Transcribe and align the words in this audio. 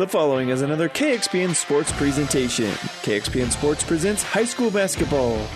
The 0.00 0.08
following 0.08 0.48
is 0.48 0.62
another 0.62 0.88
KXPN 0.88 1.54
Sports 1.54 1.92
presentation. 1.92 2.70
KXPN 3.02 3.50
Sports 3.50 3.84
presents 3.84 4.22
high 4.22 4.46
school 4.46 4.70
basketball. 4.70 5.46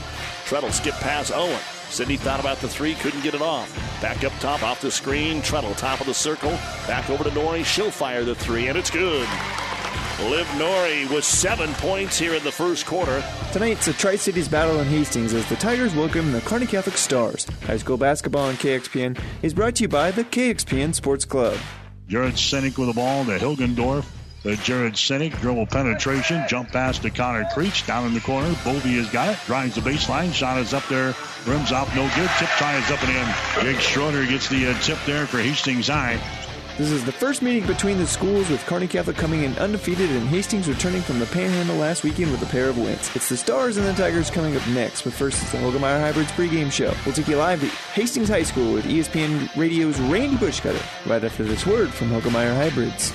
Treadle 0.45 0.71
skip 0.71 0.93
past 0.97 1.33
Owen. 1.35 1.59
Sydney 1.89 2.19
thought 2.19 2.41
about 2.41 2.59
the 2.59 2.69
three, 2.69 2.93
couldn't 2.97 3.23
get 3.23 3.33
it 3.33 3.41
off. 3.41 3.75
Back 4.03 4.23
up 4.23 4.33
top, 4.41 4.63
off 4.63 4.83
the 4.83 4.91
screen. 4.91 5.41
Treadle, 5.41 5.73
top 5.77 6.03
of 6.03 6.07
the 6.07 6.13
circle. 6.13 6.51
Back 6.87 7.09
over 7.09 7.25
to 7.25 7.31
Nori. 7.31 7.65
She'll 7.65 7.91
fire 7.91 8.23
the 8.23 8.35
three, 8.35 8.67
and 8.67 8.77
it's 8.77 8.91
good. 8.91 9.27
Liv 10.21 10.47
Nori 10.59 11.11
with 11.11 11.25
seven 11.25 11.73
points 11.77 12.19
here 12.19 12.35
in 12.35 12.45
the 12.45 12.53
first 12.53 12.85
quarter. 12.85 13.25
Tonight's 13.51 13.89
a 13.89 13.95
Tri 13.95 14.17
Cities 14.17 14.49
battle 14.49 14.79
in 14.79 14.87
Hastings 14.89 15.33
as 15.33 15.49
the 15.49 15.57
Tigers 15.57 15.95
welcome 15.95 16.33
the 16.33 16.43
Kearney 16.43 16.67
Catholic 16.67 16.99
Stars. 16.99 17.47
High 17.63 17.79
school 17.79 17.97
basketball 17.97 18.45
on 18.45 18.57
KXPN 18.57 19.19
is 19.41 19.55
brought 19.55 19.77
to 19.77 19.85
you 19.85 19.89
by 19.89 20.11
the 20.11 20.25
KXPN 20.25 20.95
Sports 20.95 21.25
Club. 21.25 21.57
Jared 22.09 22.35
Sinek 22.35 22.77
with 22.77 22.89
the 22.89 22.93
ball 22.93 23.25
to 23.25 23.39
Hilgendorf. 23.39 24.05
The 24.45 24.57
Jared 24.57 24.93
Sinek 24.93 25.41
dribble 25.41 25.69
penetration, 25.69 26.45
jump 26.47 26.71
pass 26.71 26.99
to 26.99 27.09
Connor 27.09 27.49
Creech 27.55 27.87
down 27.87 28.07
in 28.07 28.13
the 28.13 28.21
corner. 28.21 28.55
Bovey 28.63 28.97
has 28.97 29.09
got 29.09 29.31
it, 29.31 29.39
drives 29.47 29.75
the 29.75 29.81
baseline, 29.81 30.35
shot 30.35 30.59
is 30.59 30.75
up 30.75 30.87
there, 30.89 31.15
rims 31.47 31.73
off, 31.73 31.89
no 31.97 32.03
good. 32.15 32.29
Tip 32.39 32.51
try 32.51 32.77
is 32.77 32.91
up 32.91 33.03
and 33.05 33.17
in. 33.17 33.65
Jake 33.65 33.81
Schroeder 33.81 34.27
gets 34.27 34.51
the 34.51 34.67
uh, 34.67 34.79
tip 34.81 34.99
there 35.07 35.27
for 35.27 35.39
Hastings 35.39 35.89
High. 35.89 36.21
This 36.77 36.91
is 36.91 37.07
the 37.07 37.13
first 37.13 37.41
meeting 37.41 37.67
between 37.67 37.97
the 37.97 38.07
schools 38.07 38.51
with 38.51 38.63
Kearney 38.67 38.87
Catholic 38.87 39.17
coming 39.17 39.45
in 39.45 39.57
undefeated 39.57 40.11
and 40.11 40.29
Hastings 40.29 40.69
returning 40.69 41.01
from 41.01 41.21
the 41.21 41.27
Panhandle 41.27 41.77
last 41.77 42.05
weekend 42.05 42.31
with 42.31 42.43
a 42.43 42.47
pair 42.47 42.69
of 42.69 42.77
wins. 42.77 43.17
It's 43.17 43.31
the 43.31 43.39
Stars 43.39 43.79
and 43.79 43.87
the 43.87 43.95
Tigers 43.95 44.29
coming 44.29 44.57
up 44.57 44.67
next, 44.69 45.03
but 45.03 45.15
first 45.15 45.41
it's 45.41 45.53
the 45.53 45.59
Hoegemeyer 45.59 46.01
Hybrids 46.01 46.33
pregame 46.33 46.71
show. 46.71 46.93
We'll 47.07 47.15
take 47.15 47.29
you 47.29 47.37
live 47.37 47.61
to 47.61 47.67
Hastings 47.95 48.29
High 48.29 48.43
School 48.43 48.75
with 48.75 48.85
ESPN 48.85 49.57
Radio's 49.57 49.99
Randy 50.01 50.37
Bushcutter 50.37 50.83
right 51.07 51.25
after 51.25 51.45
this 51.45 51.65
word 51.65 51.95
from 51.95 52.11
Hoegemeyer 52.11 52.55
Hybrids. 52.55 53.15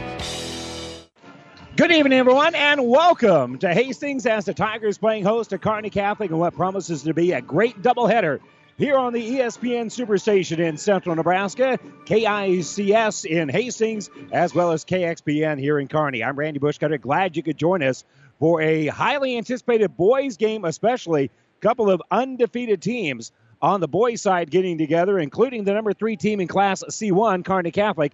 Good 1.81 1.93
evening, 1.93 2.19
everyone, 2.19 2.53
and 2.53 2.87
welcome 2.87 3.57
to 3.57 3.73
Hastings 3.73 4.27
as 4.27 4.45
the 4.45 4.53
Tigers 4.53 4.99
playing 4.99 5.23
host 5.23 5.49
to 5.49 5.57
Kearney 5.57 5.89
Catholic 5.89 6.29
and 6.29 6.39
what 6.39 6.53
promises 6.53 7.01
to 7.01 7.13
be 7.15 7.31
a 7.31 7.41
great 7.41 7.81
doubleheader 7.81 8.39
here 8.77 8.99
on 8.99 9.13
the 9.13 9.39
ESPN 9.39 9.87
Superstation 9.87 10.59
in 10.59 10.77
central 10.77 11.15
Nebraska, 11.15 11.79
KICS 12.05 13.25
in 13.25 13.49
Hastings, 13.49 14.11
as 14.31 14.53
well 14.53 14.73
as 14.73 14.85
KXPN 14.85 15.59
here 15.59 15.79
in 15.79 15.87
Kearney. 15.87 16.23
I'm 16.23 16.35
Randy 16.35 16.59
Bushcutter. 16.59 17.01
Glad 17.01 17.35
you 17.35 17.41
could 17.41 17.57
join 17.57 17.81
us 17.81 18.03
for 18.37 18.61
a 18.61 18.85
highly 18.85 19.35
anticipated 19.35 19.97
boys 19.97 20.37
game, 20.37 20.65
especially 20.65 21.31
a 21.57 21.61
couple 21.61 21.89
of 21.89 21.99
undefeated 22.11 22.83
teams 22.83 23.31
on 23.59 23.81
the 23.81 23.87
boys' 23.87 24.21
side 24.21 24.51
getting 24.51 24.77
together, 24.77 25.17
including 25.17 25.63
the 25.63 25.73
number 25.73 25.93
three 25.93 26.15
team 26.15 26.41
in 26.41 26.47
Class 26.47 26.83
C1, 26.87 27.43
Kearney 27.43 27.71
Catholic. 27.71 28.11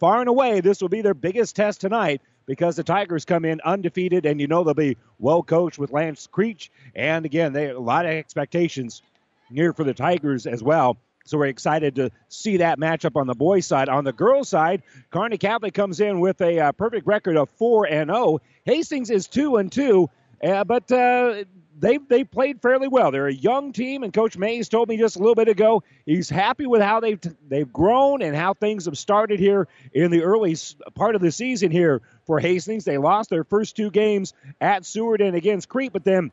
Far 0.00 0.18
and 0.18 0.28
away, 0.28 0.60
this 0.60 0.82
will 0.82 0.88
be 0.88 1.02
their 1.02 1.14
biggest 1.14 1.54
test 1.54 1.80
tonight 1.80 2.20
because 2.46 2.76
the 2.76 2.84
Tigers 2.84 3.24
come 3.24 3.44
in 3.44 3.60
undefeated, 3.64 4.26
and 4.26 4.40
you 4.40 4.46
know 4.46 4.64
they'll 4.64 4.74
be 4.74 4.96
well 5.18 5.42
coached 5.42 5.78
with 5.78 5.92
Lance 5.92 6.26
Creech. 6.26 6.70
And 6.94 7.24
again, 7.24 7.52
they 7.52 7.70
a 7.70 7.78
lot 7.78 8.06
of 8.06 8.12
expectations 8.12 9.02
here 9.52 9.72
for 9.72 9.84
the 9.84 9.94
Tigers 9.94 10.46
as 10.46 10.62
well. 10.62 10.96
So 11.26 11.38
we're 11.38 11.46
excited 11.46 11.94
to 11.96 12.10
see 12.28 12.58
that 12.58 12.78
matchup 12.78 13.18
on 13.18 13.26
the 13.26 13.34
boys' 13.34 13.66
side. 13.66 13.88
On 13.88 14.04
the 14.04 14.12
girls' 14.12 14.50
side, 14.50 14.82
Kearney 15.10 15.38
Catholic 15.38 15.72
comes 15.72 16.00
in 16.00 16.20
with 16.20 16.40
a 16.42 16.60
uh, 16.60 16.72
perfect 16.72 17.06
record 17.06 17.36
of 17.36 17.48
four 17.50 17.86
and 17.86 18.10
zero. 18.10 18.40
Hastings 18.64 19.10
is 19.10 19.26
two 19.26 19.56
and 19.56 19.72
two, 19.72 20.10
uh, 20.42 20.64
but 20.64 20.90
uh, 20.92 21.44
they 21.78 21.96
they 21.96 22.24
played 22.24 22.60
fairly 22.60 22.88
well. 22.88 23.10
They're 23.10 23.26
a 23.26 23.32
young 23.32 23.72
team, 23.72 24.02
and 24.02 24.12
Coach 24.12 24.36
Mays 24.36 24.68
told 24.68 24.88
me 24.88 24.98
just 24.98 25.16
a 25.16 25.18
little 25.18 25.34
bit 25.34 25.48
ago 25.48 25.82
he's 26.04 26.28
happy 26.28 26.66
with 26.66 26.82
how 26.82 27.00
they've 27.00 27.20
they've 27.48 27.72
grown 27.72 28.20
and 28.20 28.36
how 28.36 28.54
things 28.54 28.84
have 28.84 28.98
started 28.98 29.40
here 29.40 29.66
in 29.92 30.10
the 30.10 30.22
early 30.22 30.56
part 30.94 31.14
of 31.14 31.22
the 31.22 31.32
season 31.32 31.70
here 31.70 32.02
for 32.26 32.40
Hastings. 32.40 32.84
They 32.84 32.98
lost 32.98 33.30
their 33.30 33.44
first 33.44 33.76
two 33.76 33.90
games 33.90 34.32
at 34.60 34.84
Seward 34.84 35.20
and 35.20 35.36
against 35.36 35.68
Crete, 35.68 35.92
but 35.92 36.04
then 36.04 36.30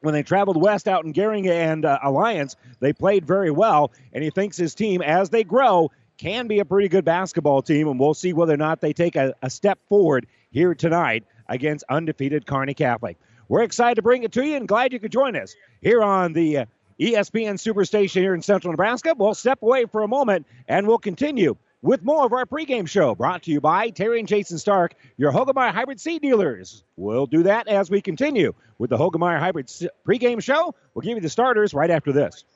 when 0.00 0.14
they 0.14 0.22
traveled 0.22 0.60
west 0.60 0.86
out 0.86 1.04
in 1.04 1.12
Gering 1.12 1.48
and 1.48 1.84
uh, 1.84 1.98
Alliance, 2.02 2.56
they 2.80 2.92
played 2.92 3.26
very 3.26 3.50
well, 3.50 3.90
and 4.12 4.22
he 4.22 4.30
thinks 4.30 4.56
his 4.56 4.74
team, 4.74 5.00
as 5.02 5.30
they 5.30 5.44
grow, 5.44 5.90
can 6.18 6.46
be 6.46 6.60
a 6.60 6.64
pretty 6.64 6.88
good 6.88 7.04
basketball 7.04 7.62
team, 7.62 7.88
and 7.88 7.98
we'll 7.98 8.14
see 8.14 8.32
whether 8.32 8.54
or 8.54 8.58
not 8.58 8.80
they 8.80 8.92
take 8.92 9.16
a, 9.16 9.34
a 9.42 9.50
step 9.50 9.78
forward 9.88 10.26
here 10.50 10.74
tonight 10.74 11.24
against 11.48 11.84
undefeated 11.88 12.46
Kearney 12.46 12.74
Catholic. 12.74 13.16
We're 13.48 13.62
excited 13.62 13.96
to 13.96 14.02
bring 14.02 14.22
it 14.22 14.32
to 14.32 14.44
you 14.44 14.56
and 14.56 14.68
glad 14.68 14.92
you 14.92 15.00
could 15.00 15.12
join 15.12 15.36
us 15.36 15.54
here 15.80 16.02
on 16.02 16.32
the 16.32 16.58
uh, 16.58 16.64
ESPN 17.00 17.54
Superstation 17.54 18.20
here 18.20 18.34
in 18.34 18.42
Central 18.42 18.72
Nebraska. 18.72 19.14
We'll 19.16 19.34
step 19.34 19.62
away 19.62 19.86
for 19.86 20.02
a 20.02 20.08
moment 20.08 20.46
and 20.68 20.86
we'll 20.86 20.98
continue 20.98 21.56
with 21.84 22.02
more 22.02 22.24
of 22.24 22.32
our 22.32 22.46
pregame 22.46 22.88
show 22.88 23.14
brought 23.14 23.42
to 23.42 23.50
you 23.50 23.60
by 23.60 23.90
Terry 23.90 24.18
and 24.18 24.26
Jason 24.26 24.56
Stark, 24.56 24.94
your 25.18 25.30
Hoegemeyer 25.30 25.70
Hybrid 25.70 26.00
Seed 26.00 26.22
dealers. 26.22 26.82
We'll 26.96 27.26
do 27.26 27.42
that 27.42 27.68
as 27.68 27.90
we 27.90 28.00
continue 28.00 28.54
with 28.78 28.88
the 28.88 28.96
Hoegemeyer 28.96 29.38
Hybrid 29.38 29.66
pregame 30.08 30.42
show. 30.42 30.74
We'll 30.94 31.02
give 31.02 31.18
you 31.18 31.20
the 31.20 31.28
starters 31.28 31.74
right 31.74 31.90
after 31.90 32.10
this. 32.10 32.46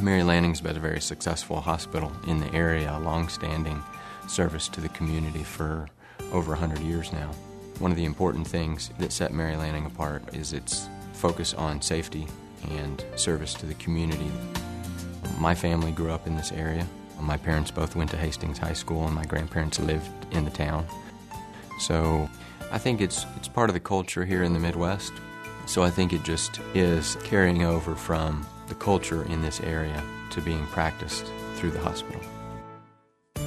Mary 0.00 0.22
Lanning's 0.22 0.62
been 0.62 0.78
a 0.78 0.80
very 0.80 1.02
successful 1.02 1.60
hospital 1.60 2.10
in 2.26 2.40
the 2.40 2.50
area, 2.54 2.96
a 2.96 3.00
long-standing 3.00 3.82
service 4.26 4.66
to 4.68 4.80
the 4.80 4.88
community 4.88 5.44
for 5.44 5.86
over 6.32 6.52
100 6.52 6.78
years 6.78 7.12
now. 7.12 7.30
One 7.78 7.90
of 7.90 7.98
the 7.98 8.06
important 8.06 8.46
things 8.46 8.90
that 8.98 9.12
set 9.12 9.34
Mary 9.34 9.56
Lanning 9.56 9.84
apart 9.84 10.34
is 10.34 10.54
its 10.54 10.88
focus 11.12 11.52
on 11.52 11.82
safety 11.82 12.26
and 12.70 13.04
service 13.16 13.52
to 13.54 13.66
the 13.66 13.74
community. 13.74 14.30
My 15.38 15.54
family 15.54 15.92
grew 15.92 16.10
up 16.10 16.26
in 16.26 16.34
this 16.34 16.52
area. 16.52 16.86
My 17.20 17.36
parents 17.36 17.70
both 17.70 17.96
went 17.96 18.10
to 18.10 18.16
Hastings 18.16 18.58
High 18.58 18.72
School, 18.72 19.04
and 19.06 19.14
my 19.14 19.24
grandparents 19.24 19.78
lived 19.78 20.08
in 20.32 20.44
the 20.44 20.50
town. 20.50 20.86
So 21.78 22.28
I 22.70 22.78
think 22.78 23.00
it's, 23.00 23.26
it's 23.36 23.48
part 23.48 23.70
of 23.70 23.74
the 23.74 23.80
culture 23.80 24.24
here 24.24 24.42
in 24.42 24.52
the 24.52 24.60
Midwest. 24.60 25.12
So 25.66 25.82
I 25.82 25.90
think 25.90 26.12
it 26.12 26.22
just 26.22 26.60
is 26.74 27.16
carrying 27.24 27.62
over 27.62 27.94
from 27.94 28.46
the 28.68 28.74
culture 28.74 29.24
in 29.24 29.42
this 29.42 29.60
area 29.60 30.02
to 30.30 30.40
being 30.40 30.66
practiced 30.68 31.26
through 31.56 31.72
the 31.72 31.80
hospital. 31.80 32.20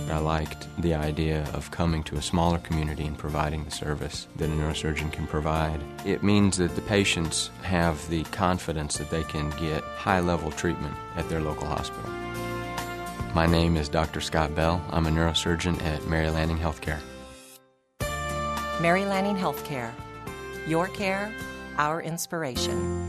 I 0.10 0.18
liked 0.18 0.68
the 0.82 0.94
idea 0.94 1.48
of 1.54 1.72
coming 1.72 2.04
to 2.04 2.18
a 2.18 2.22
smaller 2.22 2.58
community 2.60 3.06
and 3.06 3.18
providing 3.18 3.64
the 3.64 3.72
service 3.72 4.28
that 4.36 4.50
a 4.50 4.52
neurosurgeon 4.52 5.12
can 5.14 5.26
provide. 5.26 5.80
It 6.06 6.22
means 6.22 6.58
that 6.58 6.76
the 6.76 6.82
patients 6.82 7.50
have 7.64 8.08
the 8.10 8.24
confidence 8.26 8.98
that 8.98 9.10
they 9.10 9.24
can 9.24 9.50
get 9.52 9.84
high 9.84 10.20
level 10.20 10.52
treatment 10.52 10.96
at 11.16 11.30
their 11.30 11.40
local 11.40 11.66
hospital. 11.66 12.12
My 13.34 13.46
name 13.46 13.78
is 13.78 13.88
Dr. 13.88 14.20
Scott 14.20 14.54
Bell. 14.56 14.84
I'm 14.90 15.08
a 15.08 15.10
neurosurgeon 15.10 15.82
at 15.84 16.06
Mary 16.08 16.30
Lanning 16.30 16.58
Healthcare. 16.58 17.00
Mary 18.82 19.06
Lanning 19.06 19.38
Healthcare. 19.38 19.92
Your 20.68 20.90
care, 20.90 21.34
our 21.78 22.02
inspiration. 22.02 23.08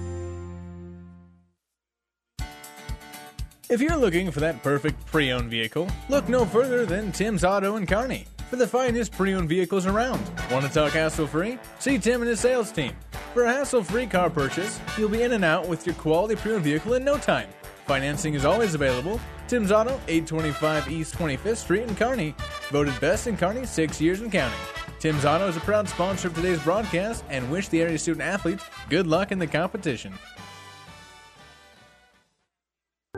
If 3.69 3.81
you're 3.81 3.97
looking 3.97 4.31
for 4.31 4.38
that 4.38 4.62
perfect 4.62 5.05
pre 5.06 5.33
owned 5.33 5.50
vehicle, 5.50 5.88
look 6.09 6.28
no 6.28 6.44
further 6.44 6.87
than 6.87 7.10
Tim's 7.10 7.42
Auto 7.42 7.74
and 7.74 7.89
Kearney 7.89 8.27
for 8.48 8.54
the 8.54 8.66
finest 8.66 9.10
pre 9.10 9.34
owned 9.34 9.48
vehicles 9.48 9.86
around. 9.86 10.22
Want 10.53 10.65
to 10.65 10.72
talk 10.72 10.92
hassle 10.92 11.27
free? 11.27 11.59
See 11.80 11.98
Tim 11.98 12.21
and 12.22 12.30
his 12.30 12.39
sales 12.39 12.71
team. 12.71 12.95
For 13.34 13.42
a 13.42 13.53
hassle 13.53 13.83
free 13.83 14.07
car 14.07 14.30
purchase, 14.30 14.78
you'll 14.97 15.09
be 15.09 15.22
in 15.22 15.33
and 15.33 15.45
out 15.45 15.66
with 15.66 15.84
your 15.84 15.97
quality 15.97 16.36
pre 16.36 16.53
owned 16.53 16.63
vehicle 16.63 16.95
in 16.95 17.03
no 17.03 17.19
time. 17.19 17.48
Financing 17.86 18.34
is 18.34 18.45
always 18.45 18.74
available. 18.74 19.21
Tim's 19.53 19.71
Auto, 19.71 20.01
825 20.09 20.91
East 20.91 21.15
25th 21.15 21.59
Street 21.59 21.83
in 21.83 21.95
Kearney. 21.95 22.34
Voted 22.71 22.99
best 23.03 23.27
in 23.27 23.37
Kearney 23.37 23.66
six 23.66 24.01
years 24.01 24.22
and 24.22 24.33
counting. 24.33 24.59
Tim's 24.99 25.27
Auto 25.27 25.47
is 25.47 25.59
a 25.59 25.60
proud 25.60 25.87
sponsor 25.87 26.28
of 26.28 26.34
today's 26.34 26.63
broadcast 26.63 27.22
and 27.28 27.51
wish 27.51 27.69
the 27.69 27.83
area 27.83 27.99
student 27.99 28.22
athletes 28.22 28.65
good 28.89 29.07
luck 29.07 29.31
in 29.31 29.39
the 29.39 29.47
competition. 29.47 30.15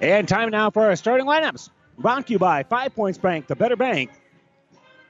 And 0.00 0.28
time 0.28 0.50
now 0.50 0.70
for 0.70 0.84
our 0.84 0.94
starting 0.94 1.26
lineups. 1.26 1.70
Brought 1.98 2.28
to 2.28 2.34
you 2.34 2.38
by 2.38 2.62
Five 2.62 2.94
Points 2.94 3.18
Bank, 3.18 3.48
the 3.48 3.56
better 3.56 3.74
bank 3.74 4.12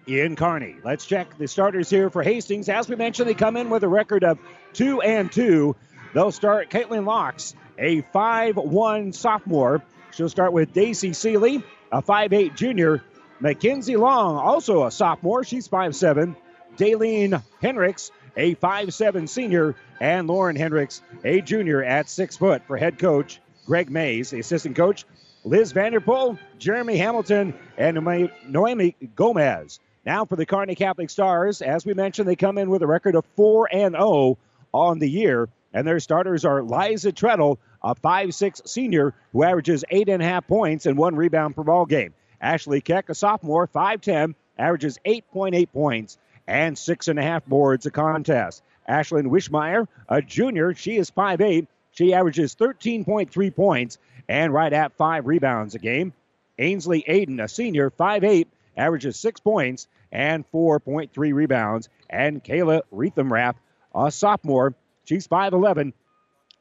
in 0.07 0.35
Kearney. 0.35 0.77
Let's 0.83 1.05
check 1.05 1.37
the 1.37 1.47
starters 1.47 1.91
here 1.91 2.09
for 2.09 2.23
Hastings. 2.23 2.71
As 2.71 2.89
we 2.89 2.97
mentioned, 2.97 3.29
they 3.29 3.35
come 3.35 3.59
in 3.59 3.69
with 3.69 3.85
a 3.85 3.89
record 3.89 4.25
of 4.25 4.39
two 4.73 5.03
and 5.03 5.31
two. 5.31 5.77
They'll 6.15 6.33
start 6.33 6.71
Caitlin 6.71 7.05
Locks, 7.05 7.55
a 7.77 8.01
5-1 8.01 9.15
sophomore. 9.15 9.83
She'll 10.13 10.31
start 10.31 10.55
with 10.55 10.73
Daisy 10.73 11.13
Seeley, 11.13 11.63
a 11.93 12.01
5'8 12.01 12.57
junior. 12.57 13.05
Mackenzie 13.41 13.97
Long, 13.97 14.37
also 14.37 14.87
a 14.87 14.91
sophomore. 14.91 15.45
She's 15.45 15.69
5'7. 15.69 16.35
Daleen 16.79 17.43
Hendricks, 17.61 18.11
a 18.39 18.55
5'7 18.55 19.29
senior. 19.29 19.75
And 20.01 20.29
Lauren 20.29 20.57
Hendricks, 20.57 21.03
a 21.25 21.43
junior 21.43 21.83
at 21.83 22.09
6 22.09 22.37
foot 22.37 22.63
for 22.67 22.77
head 22.77 22.99
coach 22.99 23.41
Greg 23.67 23.91
Mays. 23.91 24.33
Assistant 24.33 24.77
coach, 24.77 25.05
Liz 25.45 25.73
Vanderpool, 25.73 26.39
Jeremy 26.59 26.97
Hamilton, 26.97 27.53
and 27.77 27.97
Noemi 28.49 28.97
Gomez. 29.15 29.81
Now 30.07 30.25
for 30.25 30.37
the 30.37 30.47
Kearney 30.47 30.75
Catholic 30.75 31.11
Stars. 31.11 31.61
As 31.61 31.85
we 31.85 31.93
mentioned, 31.93 32.29
they 32.29 32.37
come 32.37 32.57
in 32.57 32.71
with 32.71 32.83
a 32.83 32.87
record 32.87 33.15
of 33.15 33.27
4 33.37 33.69
and 33.73 33.95
0 33.95 34.39
on 34.73 34.99
the 35.01 35.11
year. 35.11 35.49
And 35.75 35.87
their 35.87 36.01
starters 36.01 36.47
are 36.47 36.63
Liza 36.63 37.13
Treadle, 37.13 37.59
a 37.83 37.95
5'6 37.95 38.67
senior 38.67 39.15
who 39.33 39.43
averages 39.43 39.85
8.5 39.93 40.47
points 40.47 40.87
and 40.87 40.97
one 40.97 41.15
rebound 41.15 41.57
per 41.57 41.63
ball 41.63 41.85
game. 41.85 42.15
Ashley 42.41 42.81
Keck, 42.81 43.11
a 43.11 43.15
sophomore, 43.15 43.67
5'10, 43.67 44.35
averages 44.57 44.99
8.8 45.05 45.69
points 45.73 46.19
and 46.49 46.77
6.5 46.77 47.45
boards 47.45 47.87
a 47.87 47.91
contest. 47.91 48.63
Ashlyn 48.89 49.27
Wishmeyer, 49.27 49.87
a 50.09 50.23
junior, 50.23 50.75
she 50.75 50.97
is 50.97 51.11
5'8. 51.11 51.67
She 51.93 52.15
averages 52.15 52.57
13.3 52.57 53.55
points 53.55 53.99
and 54.29 54.53
right 54.53 54.73
at 54.73 54.97
five 54.97 55.27
rebounds 55.27 55.75
a 55.75 55.79
game. 55.79 56.15
Ainsley 56.59 57.05
Aiden, 57.07 57.43
a 57.43 57.49
senior, 57.49 57.91
5'8, 57.91 58.47
averages 58.77 59.17
six 59.17 59.41
points 59.41 59.89
and 60.11 60.51
4.3 60.51 61.35
rebounds. 61.35 61.91
And 62.09 62.43
Kayla 62.43 62.81
Riefenrath, 62.93 63.57
a 63.95 64.11
sophomore, 64.11 64.75
she's 65.05 65.29
5'11, 65.29 65.93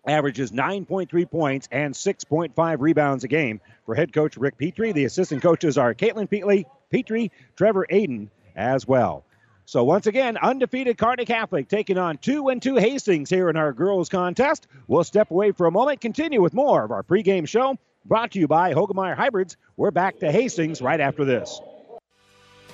averages 0.05 0.51
9.3 0.51 1.31
points 1.31 1.69
and 1.71 1.93
6.5 1.93 2.77
rebounds 2.81 3.23
a 3.23 3.29
game. 3.29 3.61
For 3.85 3.95
head 3.95 4.11
coach 4.11 4.35
Rick 4.35 4.57
Petrie, 4.57 4.91
the 4.91 5.05
assistant 5.05 5.41
coaches 5.41 5.77
are 5.77 5.93
Caitlin 5.93 6.29
Peatley, 6.29 6.65
Petrie, 6.91 7.31
Trevor 7.55 7.87
Aiden 7.89 8.27
as 8.55 8.85
well. 8.85 9.23
So 9.67 9.83
once 9.83 10.07
again, 10.07 10.37
undefeated 10.37 10.97
Kearney 10.97 11.25
Catholic 11.25 11.67
taking 11.67 11.97
on 11.97 12.19
two 12.19 12.47
and 12.47 12.61
two 12.61 12.77
Hastings 12.77 13.29
here 13.29 13.49
in 13.49 13.57
our 13.57 13.73
girls 13.73 14.07
contest. 14.07 14.65
We'll 14.87 15.03
step 15.03 15.29
away 15.29 15.51
for 15.51 15.67
a 15.67 15.71
moment, 15.71 15.99
continue 15.99 16.41
with 16.41 16.53
more 16.53 16.85
of 16.85 16.91
our 16.91 17.03
pregame 17.03 17.45
show 17.45 17.77
brought 18.05 18.31
to 18.31 18.39
you 18.39 18.47
by 18.47 18.73
Hoegemeyer 18.73 19.17
Hybrids. 19.17 19.57
We're 19.75 19.91
back 19.91 20.19
to 20.19 20.31
Hastings 20.31 20.81
right 20.81 21.01
after 21.01 21.25
this. 21.25 21.59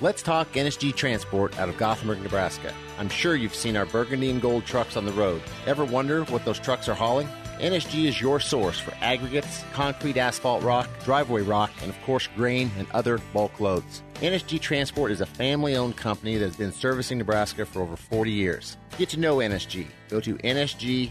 Let's 0.00 0.22
talk 0.22 0.52
NSG 0.52 0.94
Transport 0.94 1.58
out 1.58 1.68
of 1.68 1.76
Gothenburg, 1.78 2.22
Nebraska. 2.22 2.72
I'm 2.96 3.08
sure 3.08 3.34
you've 3.34 3.56
seen 3.56 3.76
our 3.76 3.86
burgundy 3.86 4.30
and 4.30 4.40
gold 4.40 4.64
trucks 4.64 4.96
on 4.96 5.04
the 5.04 5.12
road. 5.14 5.42
Ever 5.66 5.84
wonder 5.84 6.22
what 6.26 6.44
those 6.44 6.60
trucks 6.60 6.88
are 6.88 6.94
hauling? 6.94 7.28
NSG 7.58 8.04
is 8.04 8.20
your 8.20 8.38
source 8.38 8.78
for 8.78 8.94
aggregates, 9.00 9.64
concrete 9.72 10.16
asphalt 10.16 10.62
rock, 10.62 10.88
driveway 11.02 11.42
rock, 11.42 11.72
and 11.82 11.90
of 11.90 12.00
course 12.02 12.28
grain 12.36 12.70
and 12.78 12.86
other 12.92 13.18
bulk 13.32 13.58
loads. 13.58 14.03
NSG 14.16 14.60
Transport 14.60 15.10
is 15.10 15.20
a 15.20 15.26
family 15.26 15.76
owned 15.76 15.96
company 15.96 16.36
that 16.36 16.46
has 16.46 16.56
been 16.56 16.72
servicing 16.72 17.18
Nebraska 17.18 17.66
for 17.66 17.82
over 17.82 17.96
40 17.96 18.30
years. 18.30 18.76
Get 18.96 19.08
to 19.10 19.18
know 19.18 19.38
NSG. 19.38 19.86
Go 20.08 20.20
to 20.20 20.36
nsgco.com 20.36 21.10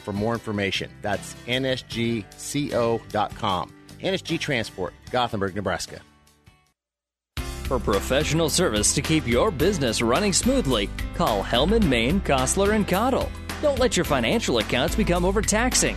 for 0.00 0.12
more 0.12 0.34
information. 0.34 0.90
That's 1.00 1.34
nsgco.com. 1.46 2.24
NSG 4.00 4.38
Transport, 4.38 4.92
Gothenburg, 5.10 5.54
Nebraska. 5.56 6.00
For 7.64 7.78
professional 7.78 8.50
service 8.50 8.94
to 8.94 9.00
keep 9.00 9.26
your 9.26 9.50
business 9.50 10.02
running 10.02 10.34
smoothly, 10.34 10.90
call 11.14 11.42
Hellman, 11.42 11.88
Maine, 11.88 12.20
Kostler, 12.20 12.74
and 12.74 12.86
Cottle. 12.86 13.32
Don't 13.62 13.78
let 13.78 13.96
your 13.96 14.04
financial 14.04 14.58
accounts 14.58 14.94
become 14.94 15.24
overtaxing. 15.24 15.96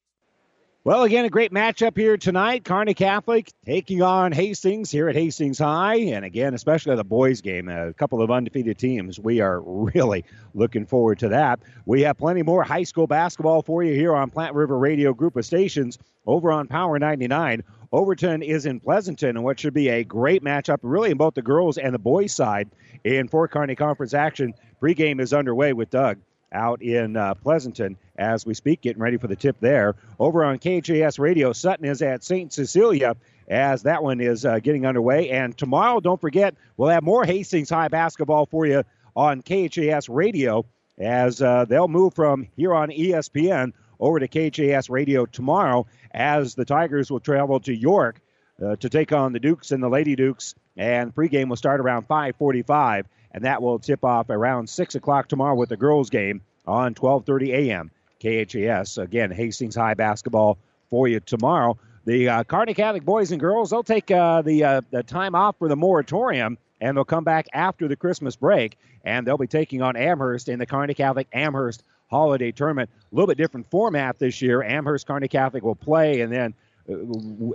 Well, 0.83 1.03
again, 1.03 1.25
a 1.25 1.29
great 1.29 1.51
matchup 1.51 1.95
here 1.95 2.17
tonight. 2.17 2.63
Kearney 2.63 2.95
Catholic 2.95 3.51
taking 3.67 4.01
on 4.01 4.31
Hastings 4.31 4.89
here 4.89 5.09
at 5.09 5.15
Hastings 5.15 5.59
High. 5.59 5.97
And 5.97 6.25
again, 6.25 6.55
especially 6.55 6.95
the 6.95 7.03
boys' 7.03 7.41
game, 7.41 7.69
a 7.69 7.93
couple 7.93 8.19
of 8.19 8.31
undefeated 8.31 8.79
teams. 8.79 9.19
We 9.19 9.41
are 9.41 9.61
really 9.61 10.25
looking 10.55 10.87
forward 10.87 11.19
to 11.19 11.29
that. 11.29 11.59
We 11.85 12.01
have 12.01 12.17
plenty 12.17 12.41
more 12.41 12.63
high 12.63 12.81
school 12.81 13.05
basketball 13.05 13.61
for 13.61 13.83
you 13.83 13.93
here 13.93 14.15
on 14.15 14.31
Platte 14.31 14.55
River 14.55 14.75
Radio 14.75 15.13
Group 15.13 15.35
of 15.35 15.45
Stations 15.45 15.99
over 16.25 16.51
on 16.51 16.65
Power 16.65 16.97
99. 16.97 17.61
Overton 17.91 18.41
is 18.41 18.65
in 18.65 18.79
Pleasanton, 18.79 19.37
and 19.37 19.43
what 19.43 19.59
should 19.59 19.75
be 19.75 19.89
a 19.89 20.03
great 20.03 20.43
matchup, 20.43 20.79
really, 20.81 21.11
in 21.11 21.17
both 21.17 21.35
the 21.35 21.43
girls 21.43 21.77
and 21.77 21.93
the 21.93 21.99
boys' 21.99 22.33
side 22.33 22.71
in 23.03 23.27
Fort 23.27 23.51
Kearney 23.51 23.75
Conference 23.75 24.15
action. 24.15 24.55
Pregame 24.81 25.21
is 25.21 25.31
underway 25.31 25.73
with 25.73 25.91
Doug 25.91 26.17
out 26.51 26.81
in 26.81 27.15
uh, 27.15 27.35
Pleasanton 27.35 27.97
as 28.21 28.45
we 28.45 28.53
speak, 28.53 28.81
getting 28.81 29.01
ready 29.01 29.17
for 29.17 29.27
the 29.27 29.35
tip 29.35 29.57
there. 29.59 29.95
Over 30.19 30.43
on 30.43 30.59
KHAS 30.59 31.17
Radio, 31.19 31.51
Sutton 31.53 31.85
is 31.85 32.01
at 32.01 32.23
St. 32.23 32.53
Cecilia 32.53 33.15
as 33.47 33.83
that 33.83 34.03
one 34.03 34.21
is 34.21 34.45
uh, 34.45 34.59
getting 34.59 34.85
underway. 34.85 35.31
And 35.31 35.57
tomorrow, 35.57 35.99
don't 35.99 36.21
forget, 36.21 36.55
we'll 36.77 36.89
have 36.89 37.03
more 37.03 37.25
Hastings 37.25 37.69
High 37.69 37.87
basketball 37.87 38.45
for 38.45 38.65
you 38.65 38.83
on 39.15 39.41
KHAS 39.41 40.07
Radio 40.07 40.65
as 40.97 41.41
uh, 41.41 41.65
they'll 41.65 41.87
move 41.87 42.13
from 42.13 42.47
here 42.55 42.73
on 42.73 42.89
ESPN 42.89 43.73
over 43.99 44.19
to 44.19 44.27
KHAS 44.27 44.89
Radio 44.89 45.25
tomorrow 45.25 45.87
as 46.11 46.53
the 46.55 46.65
Tigers 46.65 47.09
will 47.09 47.19
travel 47.19 47.59
to 47.61 47.73
York 47.73 48.21
uh, 48.63 48.75
to 48.75 48.89
take 48.89 49.11
on 49.11 49.33
the 49.33 49.39
Dukes 49.39 49.71
and 49.71 49.81
the 49.81 49.89
Lady 49.89 50.15
Dukes. 50.15 50.53
And 50.77 51.13
pregame 51.13 51.49
will 51.49 51.55
start 51.55 51.81
around 51.81 52.03
545 52.07 53.07
and 53.33 53.45
that 53.45 53.61
will 53.61 53.79
tip 53.79 54.03
off 54.03 54.29
around 54.29 54.69
6 54.69 54.95
o'clock 54.95 55.27
tomorrow 55.27 55.55
with 55.55 55.69
the 55.69 55.77
girls' 55.77 56.09
game 56.09 56.41
on 56.67 56.93
12:30 56.93 57.53
a.m. 57.53 57.91
KHAS. 58.21 58.97
Again, 58.97 59.31
Hastings 59.31 59.75
High 59.75 59.93
basketball 59.93 60.57
for 60.89 61.07
you 61.07 61.19
tomorrow. 61.19 61.77
The 62.05 62.29
uh, 62.29 62.43
Kearney 62.43 62.73
Catholic 62.73 63.03
boys 63.03 63.31
and 63.31 63.39
girls 63.39 63.69
they'll 63.69 63.83
take 63.83 64.09
uh, 64.09 64.41
the 64.41 64.63
uh, 64.63 64.81
the 64.89 65.03
time 65.03 65.35
off 65.35 65.57
for 65.59 65.67
the 65.67 65.75
moratorium 65.75 66.57
and 66.79 66.97
they'll 66.97 67.05
come 67.05 67.23
back 67.23 67.47
after 67.53 67.87
the 67.87 67.95
Christmas 67.95 68.35
break 68.35 68.77
and 69.03 69.25
they'll 69.25 69.37
be 69.37 69.47
taking 69.47 69.81
on 69.81 69.95
Amherst 69.95 70.49
in 70.49 70.57
the 70.57 70.65
Kearney 70.65 70.95
Catholic 70.95 71.27
Amherst 71.31 71.83
Holiday 72.09 72.51
Tournament. 72.51 72.89
A 73.11 73.15
little 73.15 73.27
bit 73.27 73.37
different 73.37 73.69
format 73.69 74.17
this 74.17 74.41
year. 74.41 74.63
Amherst 74.63 75.05
Kearney 75.05 75.27
Catholic 75.27 75.63
will 75.63 75.75
play 75.75 76.21
and 76.21 76.33
then 76.33 76.53
uh, 76.89 76.93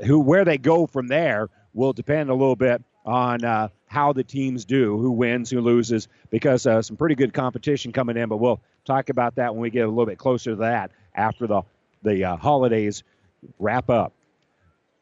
who 0.04 0.20
where 0.20 0.44
they 0.44 0.58
go 0.58 0.87
from 0.87 1.08
there 1.08 1.49
will 1.75 1.92
depend 1.92 2.30
a 2.30 2.35
little 2.35 2.56
bit 2.56 2.82
on 3.04 3.44
uh, 3.44 3.68
how 3.87 4.12
the 4.12 4.25
teams 4.25 4.64
do, 4.64 4.99
who 4.99 5.12
wins, 5.12 5.50
who 5.50 5.61
loses, 5.61 6.08
because 6.30 6.66
uh, 6.66 6.82
some 6.82 6.96
pretty 6.96 7.14
good 7.14 7.32
competition 7.32 7.92
coming 7.92 8.16
in. 8.16 8.28
But 8.28 8.38
we'll 8.38 8.61
talk 8.86 9.10
about 9.10 9.36
that 9.36 9.54
when 9.54 9.62
we 9.62 9.70
get 9.70 9.84
a 9.84 9.88
little 9.88 10.06
bit 10.06 10.18
closer 10.18 10.50
to 10.50 10.56
that 10.56 10.90
after 11.14 11.46
the 11.46 11.62
the 12.02 12.24
uh, 12.24 12.36
holidays 12.36 13.02
wrap 13.58 13.90
up. 13.90 14.12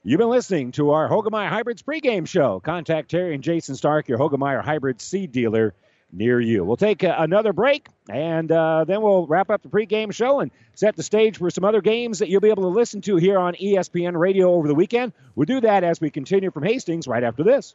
You've 0.02 0.18
been 0.18 0.30
listening 0.30 0.72
to 0.72 0.90
our 0.90 1.08
Hoegemeyer 1.08 1.48
Hybrids 1.48 1.82
pregame 1.82 2.26
show. 2.26 2.60
Contact 2.60 3.10
Terry 3.10 3.34
and 3.34 3.42
Jason 3.42 3.74
Stark, 3.74 4.08
your 4.08 4.18
Hoegemeyer 4.18 4.62
Hybrid 4.62 5.00
seed 5.00 5.32
dealer 5.32 5.74
near 6.12 6.40
you. 6.40 6.64
We'll 6.64 6.76
take 6.76 7.02
uh, 7.02 7.14
another 7.18 7.52
break, 7.52 7.88
and 8.08 8.50
uh, 8.50 8.84
then 8.84 9.02
we'll 9.02 9.26
wrap 9.26 9.50
up 9.50 9.62
the 9.62 9.68
pregame 9.68 10.12
show 10.12 10.40
and 10.40 10.50
set 10.74 10.96
the 10.96 11.02
stage 11.02 11.38
for 11.38 11.50
some 11.50 11.64
other 11.64 11.80
games 11.80 12.18
that 12.18 12.28
you'll 12.28 12.40
be 12.40 12.50
able 12.50 12.64
to 12.64 12.68
listen 12.68 13.00
to 13.02 13.16
here 13.16 13.38
on 13.38 13.54
ESPN 13.54 14.16
Radio 14.16 14.52
over 14.52 14.68
the 14.68 14.74
weekend. 14.74 15.12
We'll 15.34 15.46
do 15.46 15.60
that 15.62 15.84
as 15.84 16.00
we 16.00 16.10
continue 16.10 16.50
from 16.50 16.64
Hastings 16.64 17.08
right 17.08 17.24
after 17.24 17.42
this. 17.42 17.74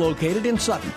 located 0.00 0.46
in 0.46 0.58
Sutton. 0.58 0.92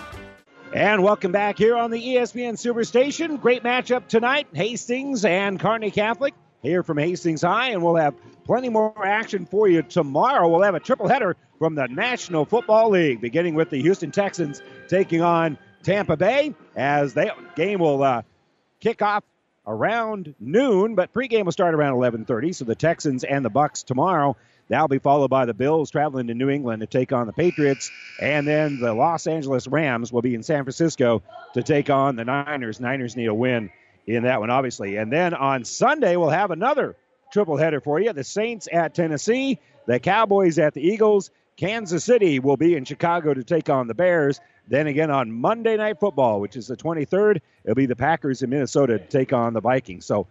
And 0.72 1.04
welcome 1.04 1.30
back 1.30 1.58
here 1.58 1.76
on 1.76 1.90
the 1.90 2.02
ESPN 2.02 2.54
Superstation. 2.54 3.40
Great 3.40 3.62
matchup 3.62 4.08
tonight. 4.08 4.48
Hastings 4.52 5.24
and 5.24 5.60
Kearney 5.60 5.90
Catholic 5.90 6.34
here 6.62 6.82
from 6.82 6.98
Hastings 6.98 7.42
High, 7.42 7.68
and 7.68 7.82
we'll 7.82 7.96
have 7.96 8.14
plenty 8.44 8.70
more 8.70 9.06
action 9.06 9.46
for 9.46 9.68
you 9.68 9.82
tomorrow. 9.82 10.48
We'll 10.48 10.62
have 10.62 10.74
a 10.74 10.80
triple 10.80 11.06
header 11.06 11.36
from 11.58 11.74
the 11.74 11.86
National 11.86 12.44
Football 12.44 12.90
League, 12.90 13.20
beginning 13.20 13.54
with 13.54 13.70
the 13.70 13.80
Houston 13.82 14.10
Texans 14.10 14.62
taking 14.88 15.20
on 15.20 15.58
Tampa 15.82 16.16
Bay, 16.16 16.54
as 16.74 17.14
the 17.14 17.32
game 17.54 17.78
will 17.78 18.02
uh, 18.02 18.22
kick 18.80 19.02
off 19.02 19.22
around 19.66 20.34
noon, 20.40 20.94
but 20.94 21.12
pregame 21.12 21.44
will 21.44 21.52
start 21.52 21.74
around 21.74 21.94
11:30. 21.94 22.54
So 22.54 22.64
the 22.64 22.74
Texans 22.74 23.22
and 23.22 23.44
the 23.44 23.50
Bucs 23.50 23.84
tomorrow. 23.84 24.36
That'll 24.68 24.88
be 24.88 24.98
followed 24.98 25.28
by 25.28 25.44
the 25.44 25.54
Bills 25.54 25.90
traveling 25.90 26.28
to 26.28 26.34
New 26.34 26.48
England 26.48 26.80
to 26.80 26.86
take 26.86 27.12
on 27.12 27.26
the 27.26 27.32
Patriots. 27.32 27.90
And 28.20 28.46
then 28.46 28.80
the 28.80 28.94
Los 28.94 29.26
Angeles 29.26 29.66
Rams 29.66 30.12
will 30.12 30.22
be 30.22 30.34
in 30.34 30.42
San 30.42 30.64
Francisco 30.64 31.22
to 31.52 31.62
take 31.62 31.90
on 31.90 32.16
the 32.16 32.24
Niners. 32.24 32.80
Niners 32.80 33.16
need 33.16 33.26
a 33.26 33.34
win 33.34 33.70
in 34.06 34.24
that 34.24 34.40
one, 34.40 34.50
obviously. 34.50 34.96
And 34.96 35.12
then 35.12 35.34
on 35.34 35.64
Sunday, 35.64 36.16
we'll 36.16 36.30
have 36.30 36.50
another 36.50 36.96
triple 37.32 37.56
header 37.56 37.80
for 37.80 38.00
you. 38.00 38.12
The 38.12 38.24
Saints 38.24 38.68
at 38.72 38.94
Tennessee, 38.94 39.58
the 39.86 39.98
Cowboys 39.98 40.58
at 40.58 40.74
the 40.74 40.80
Eagles. 40.80 41.30
Kansas 41.56 42.04
City 42.04 42.40
will 42.40 42.56
be 42.56 42.74
in 42.74 42.84
Chicago 42.84 43.32
to 43.32 43.44
take 43.44 43.70
on 43.70 43.86
the 43.86 43.94
Bears. 43.94 44.40
Then 44.66 44.86
again 44.86 45.10
on 45.10 45.30
Monday 45.30 45.76
Night 45.76 46.00
Football, 46.00 46.40
which 46.40 46.56
is 46.56 46.66
the 46.66 46.76
23rd, 46.76 47.40
it'll 47.64 47.74
be 47.74 47.86
the 47.86 47.96
Packers 47.96 48.42
in 48.42 48.50
Minnesota 48.50 48.98
to 48.98 49.06
take 49.06 49.32
on 49.32 49.52
the 49.52 49.60
Vikings. 49.60 50.06
So 50.06 50.26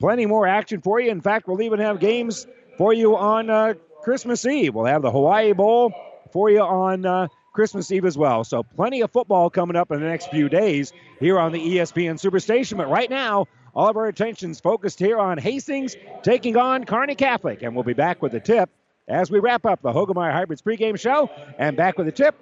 plenty 0.00 0.26
more 0.26 0.46
action 0.46 0.80
for 0.80 0.98
you. 1.00 1.10
In 1.10 1.20
fact, 1.20 1.46
we'll 1.46 1.62
even 1.62 1.80
have 1.80 2.00
games 2.00 2.46
for 2.76 2.92
you 2.92 3.16
on 3.16 3.50
uh, 3.50 3.74
Christmas 4.02 4.44
Eve. 4.46 4.74
We'll 4.74 4.84
have 4.86 5.02
the 5.02 5.10
Hawaii 5.10 5.52
Bowl 5.52 5.92
for 6.32 6.50
you 6.50 6.60
on 6.60 7.06
uh, 7.06 7.28
Christmas 7.54 7.90
Eve 7.90 8.04
as 8.04 8.18
well. 8.18 8.44
So 8.44 8.62
plenty 8.62 9.00
of 9.02 9.10
football 9.10 9.48
coming 9.48 9.76
up 9.76 9.90
in 9.90 10.00
the 10.00 10.06
next 10.06 10.28
few 10.30 10.48
days 10.48 10.92
here 11.20 11.38
on 11.38 11.52
the 11.52 11.60
ESPN 11.60 12.20
Superstation. 12.20 12.76
But 12.76 12.90
right 12.90 13.08
now, 13.08 13.46
all 13.74 13.88
of 13.88 13.96
our 13.96 14.06
attention's 14.06 14.60
focused 14.60 14.98
here 14.98 15.18
on 15.18 15.38
Hastings 15.38 15.96
taking 16.22 16.56
on 16.56 16.84
Kearney 16.84 17.14
Catholic. 17.14 17.62
And 17.62 17.74
we'll 17.74 17.84
be 17.84 17.94
back 17.94 18.22
with 18.22 18.32
the 18.32 18.40
tip 18.40 18.70
as 19.08 19.30
we 19.30 19.38
wrap 19.38 19.64
up 19.66 19.82
the 19.82 19.92
Hoegemeyer 19.92 20.32
Hybrids 20.32 20.62
pregame 20.62 20.98
show. 20.98 21.30
And 21.58 21.76
back 21.76 21.96
with 21.96 22.06
the 22.06 22.12
tip 22.12 22.34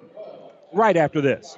right 0.73 0.97
after 0.97 1.21
this. 1.21 1.57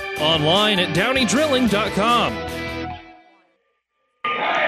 Online 0.19 0.79
at 0.79 0.95
downeydrilling.com. 0.95 2.33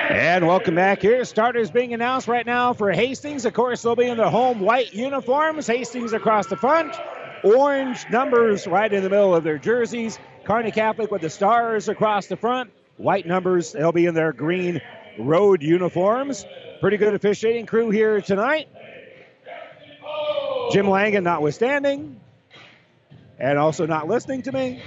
And 0.09 0.45
welcome 0.47 0.75
back 0.75 1.01
here. 1.01 1.25
Starters 1.25 1.71
being 1.71 1.93
announced 1.93 2.27
right 2.27 2.45
now 2.45 2.73
for 2.73 2.91
Hastings. 2.91 3.45
Of 3.45 3.53
course, 3.53 3.81
they'll 3.81 3.95
be 3.95 4.07
in 4.07 4.17
their 4.17 4.29
home 4.29 4.59
white 4.59 4.93
uniforms. 4.93 5.65
Hastings 5.65 6.13
across 6.13 6.47
the 6.47 6.55
front, 6.55 6.95
orange 7.43 8.05
numbers 8.11 8.67
right 8.67 8.91
in 8.91 9.03
the 9.03 9.09
middle 9.09 9.35
of 9.35 9.43
their 9.43 9.57
jerseys. 9.57 10.19
Kearney 10.43 10.71
Catholic 10.71 11.09
with 11.09 11.21
the 11.21 11.29
stars 11.29 11.89
across 11.89 12.27
the 12.27 12.35
front, 12.35 12.71
white 12.97 13.25
numbers. 13.25 13.71
They'll 13.71 13.91
be 13.91 14.05
in 14.05 14.13
their 14.13 14.33
green 14.33 14.81
road 15.17 15.63
uniforms. 15.63 16.45
Pretty 16.81 16.97
good 16.97 17.13
officiating 17.13 17.65
crew 17.65 17.89
here 17.89 18.21
tonight. 18.21 18.67
Jim 20.71 20.89
Langen 20.89 21.23
notwithstanding, 21.23 22.19
and 23.39 23.57
also 23.57 23.85
not 23.85 24.07
listening 24.07 24.41
to 24.43 24.51
me. 24.51 24.81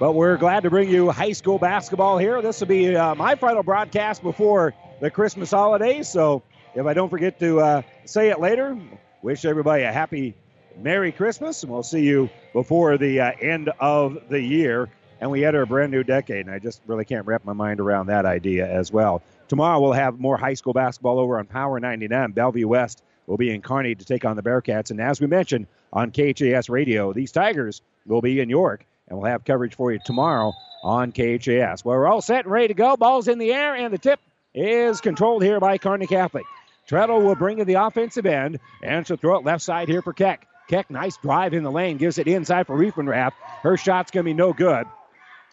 But 0.00 0.14
we're 0.14 0.36
glad 0.36 0.64
to 0.64 0.70
bring 0.70 0.90
you 0.90 1.10
high 1.10 1.32
school 1.32 1.56
basketball 1.56 2.18
here. 2.18 2.42
This 2.42 2.58
will 2.58 2.66
be 2.66 2.96
uh, 2.96 3.14
my 3.14 3.36
final 3.36 3.62
broadcast 3.62 4.22
before 4.22 4.74
the 5.00 5.08
Christmas 5.08 5.52
holidays. 5.52 6.08
So 6.08 6.42
if 6.74 6.84
I 6.84 6.94
don't 6.94 7.10
forget 7.10 7.38
to 7.38 7.60
uh, 7.60 7.82
say 8.04 8.30
it 8.30 8.40
later, 8.40 8.76
wish 9.22 9.44
everybody 9.44 9.84
a 9.84 9.92
happy 9.92 10.34
Merry 10.76 11.12
Christmas, 11.12 11.62
and 11.62 11.70
we'll 11.70 11.84
see 11.84 12.02
you 12.02 12.28
before 12.52 12.98
the 12.98 13.20
uh, 13.20 13.32
end 13.40 13.70
of 13.78 14.18
the 14.28 14.40
year. 14.40 14.90
And 15.20 15.30
we 15.30 15.44
enter 15.44 15.62
a 15.62 15.66
brand 15.66 15.92
new 15.92 16.02
decade, 16.02 16.46
and 16.46 16.50
I 16.54 16.58
just 16.58 16.82
really 16.88 17.04
can't 17.04 17.24
wrap 17.24 17.44
my 17.44 17.52
mind 17.52 17.78
around 17.78 18.08
that 18.08 18.26
idea 18.26 18.68
as 18.68 18.90
well. 18.90 19.22
Tomorrow 19.46 19.78
we'll 19.78 19.92
have 19.92 20.18
more 20.18 20.36
high 20.36 20.54
school 20.54 20.72
basketball 20.72 21.20
over 21.20 21.38
on 21.38 21.46
Power 21.46 21.78
99. 21.78 22.32
Bellevue 22.32 22.66
West 22.66 23.04
will 23.28 23.36
be 23.36 23.54
in 23.54 23.62
Kearney 23.62 23.94
to 23.94 24.04
take 24.04 24.24
on 24.24 24.34
the 24.34 24.42
Bearcats. 24.42 24.90
And 24.90 25.00
as 25.00 25.20
we 25.20 25.28
mentioned 25.28 25.68
on 25.92 26.10
KHAS 26.10 26.68
Radio, 26.68 27.12
these 27.12 27.30
Tigers 27.30 27.80
will 28.06 28.20
be 28.20 28.40
in 28.40 28.50
York 28.50 28.84
and 29.08 29.18
we'll 29.18 29.30
have 29.30 29.44
coverage 29.44 29.74
for 29.74 29.92
you 29.92 29.98
tomorrow 30.04 30.52
on 30.82 31.12
KHAS. 31.12 31.84
Well, 31.84 31.96
we're 31.96 32.06
all 32.06 32.22
set 32.22 32.44
and 32.44 32.52
ready 32.52 32.68
to 32.68 32.74
go. 32.74 32.96
Ball's 32.96 33.28
in 33.28 33.38
the 33.38 33.52
air, 33.52 33.74
and 33.74 33.92
the 33.92 33.98
tip 33.98 34.20
is 34.54 35.00
controlled 35.00 35.42
here 35.42 35.60
by 35.60 35.78
Kearney 35.78 36.06
Catholic. 36.06 36.44
Treadle 36.86 37.22
will 37.22 37.34
bring 37.34 37.58
in 37.58 37.66
the 37.66 37.74
offensive 37.74 38.26
end, 38.26 38.60
and 38.82 39.06
she'll 39.06 39.16
throw 39.16 39.36
it 39.38 39.44
left 39.44 39.62
side 39.62 39.88
here 39.88 40.02
for 40.02 40.12
Keck. 40.12 40.46
Keck, 40.68 40.90
nice 40.90 41.16
drive 41.18 41.54
in 41.54 41.62
the 41.62 41.70
lane, 41.70 41.96
gives 41.96 42.18
it 42.18 42.28
inside 42.28 42.66
for 42.66 42.76
Riefenrath. 42.76 43.32
Her 43.62 43.76
shot's 43.76 44.10
going 44.10 44.24
to 44.24 44.30
be 44.30 44.34
no 44.34 44.52
good, 44.52 44.86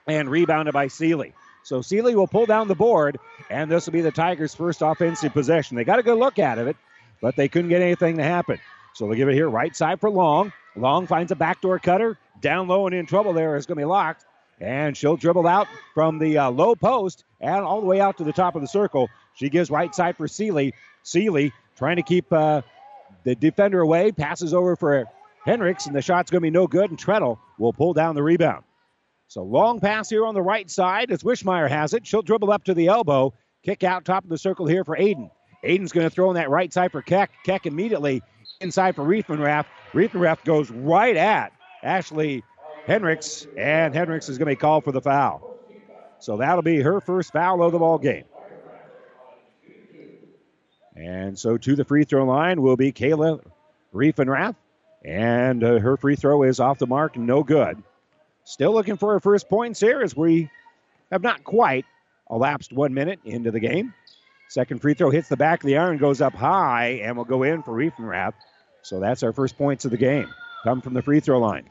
and 0.08 0.30
rebounded 0.30 0.74
by 0.74 0.88
Seeley. 0.88 1.34
So 1.64 1.82
Seeley 1.82 2.16
will 2.16 2.28
pull 2.28 2.46
down 2.46 2.68
the 2.68 2.76
board, 2.76 3.18
and 3.50 3.70
this 3.70 3.86
will 3.86 3.94
be 3.94 4.02
the 4.02 4.12
Tigers' 4.12 4.56
first 4.56 4.82
offensive 4.82 5.34
possession. 5.34 5.78
They 5.78 5.84
got 5.84 6.00
a 6.00 6.04
good 6.04 6.18
look 6.18 6.40
at 6.40 6.58
it, 6.58 6.76
but 7.22 7.36
they 7.36 7.48
couldn't 7.48 7.70
get 7.70 7.82
anything 7.82 8.18
to 8.18 8.24
happen. 8.24 8.60
So 8.94 9.06
they'll 9.06 9.16
give 9.16 9.30
it 9.30 9.36
here 9.36 9.50
right 9.50 9.76
side 9.76 10.02
for 10.02 10.10
Long. 10.10 10.52
Long 10.76 11.08
finds 11.08 11.32
a 11.32 11.36
backdoor 11.36 11.80
cutter. 11.80 12.18
Down 12.42 12.68
low 12.68 12.88
and 12.88 12.96
in 12.96 13.06
trouble 13.06 13.34
there 13.34 13.56
is 13.56 13.66
going 13.66 13.78
to 13.78 13.82
be 13.82 13.86
Locks. 13.86 14.26
And 14.60 14.96
she'll 14.96 15.18
dribble 15.18 15.48
out 15.48 15.68
from 15.94 16.20
the 16.20 16.38
uh, 16.38 16.52
low 16.52 16.76
post 16.76 17.24
and 17.40 17.64
all 17.64 17.82
the 17.82 17.88
way 17.88 18.00
out 18.00 18.18
to 18.18 18.24
the 18.24 18.34
top 18.34 18.56
of 18.56 18.62
the 18.62 18.68
circle. 18.68 19.10
She 19.34 19.50
gives 19.50 19.72
right 19.72 19.94
side 19.94 20.18
for 20.18 20.28
Seeley. 20.28 20.74
Seeley 21.04 21.52
trying 21.76 21.96
to 21.96 22.04
keep 22.04 22.32
uh, 22.32 22.62
the 23.24 23.36
defender 23.36 23.82
away. 23.82 24.12
Passes 24.12 24.54
over 24.54 24.76
for 24.76 25.06
Hendricks, 25.46 25.88
and 25.88 25.96
the 25.96 26.02
shot's 26.02 26.30
going 26.30 26.42
to 26.42 26.46
be 26.46 26.52
no 26.52 26.68
good. 26.68 26.92
And 26.92 27.00
Treadle 27.00 27.40
will 27.58 27.74
pull 27.74 27.94
down 27.94 28.14
the 28.14 28.22
rebound. 28.22 28.64
So 29.28 29.42
long 29.44 29.80
pass 29.80 30.10
here 30.10 30.26
on 30.26 30.36
the 30.36 30.42
right 30.42 30.70
side 30.70 31.10
as 31.10 31.24
Wishmeyer 31.24 31.70
has 31.70 31.94
it. 31.94 32.06
She'll 32.06 32.22
dribble 32.22 32.52
up 32.52 32.66
to 32.66 32.74
the 32.74 32.88
elbow. 32.88 33.34
Kick 33.64 33.84
out 33.84 34.06
top 34.06 34.24
of 34.24 34.30
the 34.30 34.38
circle 34.38 34.68
here 34.68 34.84
for 34.84 34.98
Aiden. 34.98 35.32
Aiden's 35.64 35.92
going 35.92 36.08
to 36.08 36.14
throw 36.14 36.30
in 36.30 36.36
that 36.36 36.50
right 36.50 36.72
side 36.74 36.92
for 36.92 37.02
Keck. 37.02 37.32
Keck 37.46 37.66
immediately 37.66 38.22
inside 38.60 38.96
for 38.96 39.04
Riefenrath. 39.04 39.66
Riefenrath 39.94 40.44
goes 40.44 40.70
right 40.70 41.16
at 41.16 41.54
Ashley 41.84 42.44
Hendricks, 42.86 43.48
and 43.58 43.94
Hendricks 43.94 44.30
is 44.30 44.38
going 44.38 44.48
to 44.48 44.52
be 44.52 44.60
called 44.60 44.84
for 44.84 44.92
the 44.92 45.02
foul. 45.02 45.58
So 46.20 46.38
that'll 46.38 46.62
be 46.62 46.82
her 46.82 47.02
first 47.02 47.32
foul 47.32 47.64
of 47.64 47.72
the 47.72 47.80
ball 47.80 47.98
game. 47.98 48.26
And 50.96 51.38
so 51.38 51.58
to 51.58 51.76
the 51.76 51.86
free 51.86 52.04
throw 52.04 52.26
line 52.26 52.62
will 52.62 52.78
be 52.78 52.92
Kayla 52.92 53.44
Riefenrath, 53.94 54.56
and 55.04 55.64
uh, 55.64 55.80
her 55.80 55.98
free 55.98 56.16
throw 56.16 56.44
is 56.44 56.60
off 56.60 56.80
the 56.80 56.88
mark, 56.88 57.18
no 57.18 57.44
good. 57.44 57.82
Still 58.44 58.74
looking 58.74 58.98
for 58.98 59.14
her 59.14 59.20
first 59.20 59.50
points 59.50 59.80
here 59.80 60.02
as 60.02 60.16
we 60.16 60.50
have 61.12 61.24
not 61.24 61.44
quite 61.44 61.86
elapsed 62.30 62.72
one 62.74 62.94
minute 62.94 63.20
into 63.26 63.52
the 63.52 63.60
game. 63.60 63.94
Second 64.50 64.82
free 64.82 64.94
throw 64.94 65.10
hits 65.10 65.30
the 65.30 65.38
back 65.38 65.64
of 65.64 65.68
the 65.68 65.78
iron, 65.78 65.98
goes 65.98 66.22
up 66.22 66.34
high, 66.34 67.02
and 67.04 67.16
will 67.16 67.26
go 67.26 67.44
in 67.44 67.64
for 67.64 67.72
Riefenrath. 67.72 68.34
So 68.82 69.00
that's 69.00 69.24
our 69.24 69.32
first 69.32 69.58
points 69.58 69.86
of 69.86 69.92
the 69.92 69.98
game. 69.98 70.28
Come 70.64 70.82
from 70.82 70.94
the 70.94 71.02
free 71.02 71.20
throw 71.20 71.40
line. 71.40 71.70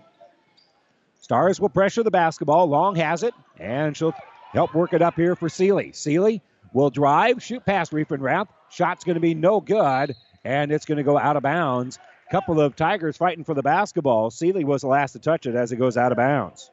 Stars 1.21 1.61
will 1.61 1.69
pressure 1.69 2.03
the 2.03 2.11
basketball. 2.11 2.67
Long 2.67 2.97
has 2.97 3.23
it, 3.23 3.35
and 3.59 3.97
she'll 3.97 4.15
help 4.53 4.75
work 4.75 4.93
it 4.93 5.03
up 5.03 5.15
here 5.15 5.37
for 5.37 5.49
Seeley. 5.49 5.93
Seeley 5.93 6.43
will 6.73 6.91
drive, 6.91 7.43
shoot 7.43 7.65
past 7.65 7.93
Riefenrath. 7.93 8.49
Shot's 8.71 9.05
going 9.05 9.15
to 9.15 9.21
be 9.21 9.35
no 9.35 9.61
good, 9.61 10.15
and 10.45 10.73
it's 10.73 10.87
going 10.87 10.99
to 10.99 11.05
go 11.05 11.19
out 11.19 11.37
of 11.37 11.43
bounds. 11.43 11.99
Couple 12.31 12.61
of 12.61 12.77
Tigers 12.77 13.17
fighting 13.17 13.43
for 13.43 13.55
the 13.55 13.63
basketball. 13.63 14.31
Seeley 14.31 14.65
was 14.65 14.83
the 14.83 14.89
last 14.89 15.13
to 15.13 15.19
touch 15.19 15.47
it 15.47 15.57
as 15.57 15.73
it 15.73 15.77
goes 15.77 15.97
out 15.97 16.13
of 16.13 16.17
bounds. 16.17 16.71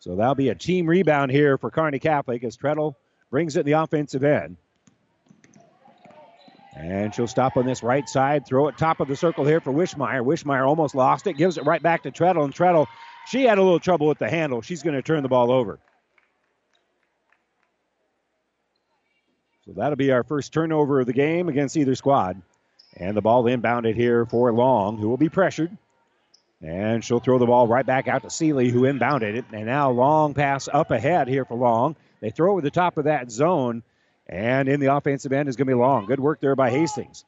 So 0.00 0.14
that'll 0.14 0.34
be 0.34 0.50
a 0.50 0.54
team 0.54 0.86
rebound 0.86 1.30
here 1.30 1.58
for 1.58 1.70
Kearney 1.70 1.98
Catholic 1.98 2.44
as 2.44 2.56
Treadle 2.56 2.96
brings 3.30 3.56
it 3.56 3.60
in 3.60 3.66
the 3.66 3.72
offensive 3.72 4.24
end. 4.24 4.56
And 6.78 7.12
she'll 7.12 7.26
stop 7.26 7.56
on 7.56 7.66
this 7.66 7.82
right 7.82 8.08
side, 8.08 8.46
throw 8.46 8.68
it 8.68 8.78
top 8.78 9.00
of 9.00 9.08
the 9.08 9.16
circle 9.16 9.44
here 9.44 9.60
for 9.60 9.72
Wishmeyer. 9.72 10.24
Wishmeyer 10.24 10.66
almost 10.66 10.94
lost 10.94 11.26
it, 11.26 11.36
gives 11.36 11.58
it 11.58 11.64
right 11.64 11.82
back 11.82 12.04
to 12.04 12.12
Treadle, 12.12 12.44
and 12.44 12.54
Treadle, 12.54 12.86
she 13.26 13.44
had 13.44 13.58
a 13.58 13.62
little 13.62 13.80
trouble 13.80 14.06
with 14.06 14.18
the 14.18 14.30
handle. 14.30 14.62
She's 14.62 14.82
going 14.82 14.94
to 14.94 15.02
turn 15.02 15.22
the 15.22 15.28
ball 15.28 15.50
over. 15.50 15.78
So 19.66 19.72
that'll 19.76 19.96
be 19.96 20.12
our 20.12 20.22
first 20.22 20.52
turnover 20.52 21.00
of 21.00 21.06
the 21.06 21.12
game 21.12 21.48
against 21.48 21.76
either 21.76 21.94
squad. 21.94 22.40
And 22.96 23.16
the 23.16 23.20
ball 23.20 23.44
inbounded 23.44 23.96
here 23.96 24.24
for 24.24 24.50
Long, 24.52 24.96
who 24.96 25.08
will 25.08 25.18
be 25.18 25.28
pressured. 25.28 25.76
And 26.62 27.04
she'll 27.04 27.20
throw 27.20 27.38
the 27.38 27.46
ball 27.46 27.68
right 27.68 27.84
back 27.84 28.08
out 28.08 28.22
to 28.22 28.30
Seeley, 28.30 28.70
who 28.70 28.82
inbounded 28.82 29.34
it. 29.34 29.44
And 29.52 29.66
now 29.66 29.90
long 29.90 30.32
pass 30.32 30.68
up 30.72 30.90
ahead 30.90 31.28
here 31.28 31.44
for 31.44 31.56
Long. 31.56 31.96
They 32.20 32.30
throw 32.30 32.52
over 32.52 32.62
the 32.62 32.70
top 32.70 32.96
of 32.96 33.04
that 33.04 33.30
zone. 33.30 33.82
And 34.28 34.68
in 34.68 34.80
the 34.80 34.94
offensive 34.94 35.32
end 35.32 35.48
is 35.48 35.56
going 35.56 35.66
to 35.66 35.70
be 35.70 35.78
Long. 35.78 36.06
Good 36.06 36.20
work 36.20 36.40
there 36.40 36.54
by 36.54 36.70
Hastings. 36.70 37.24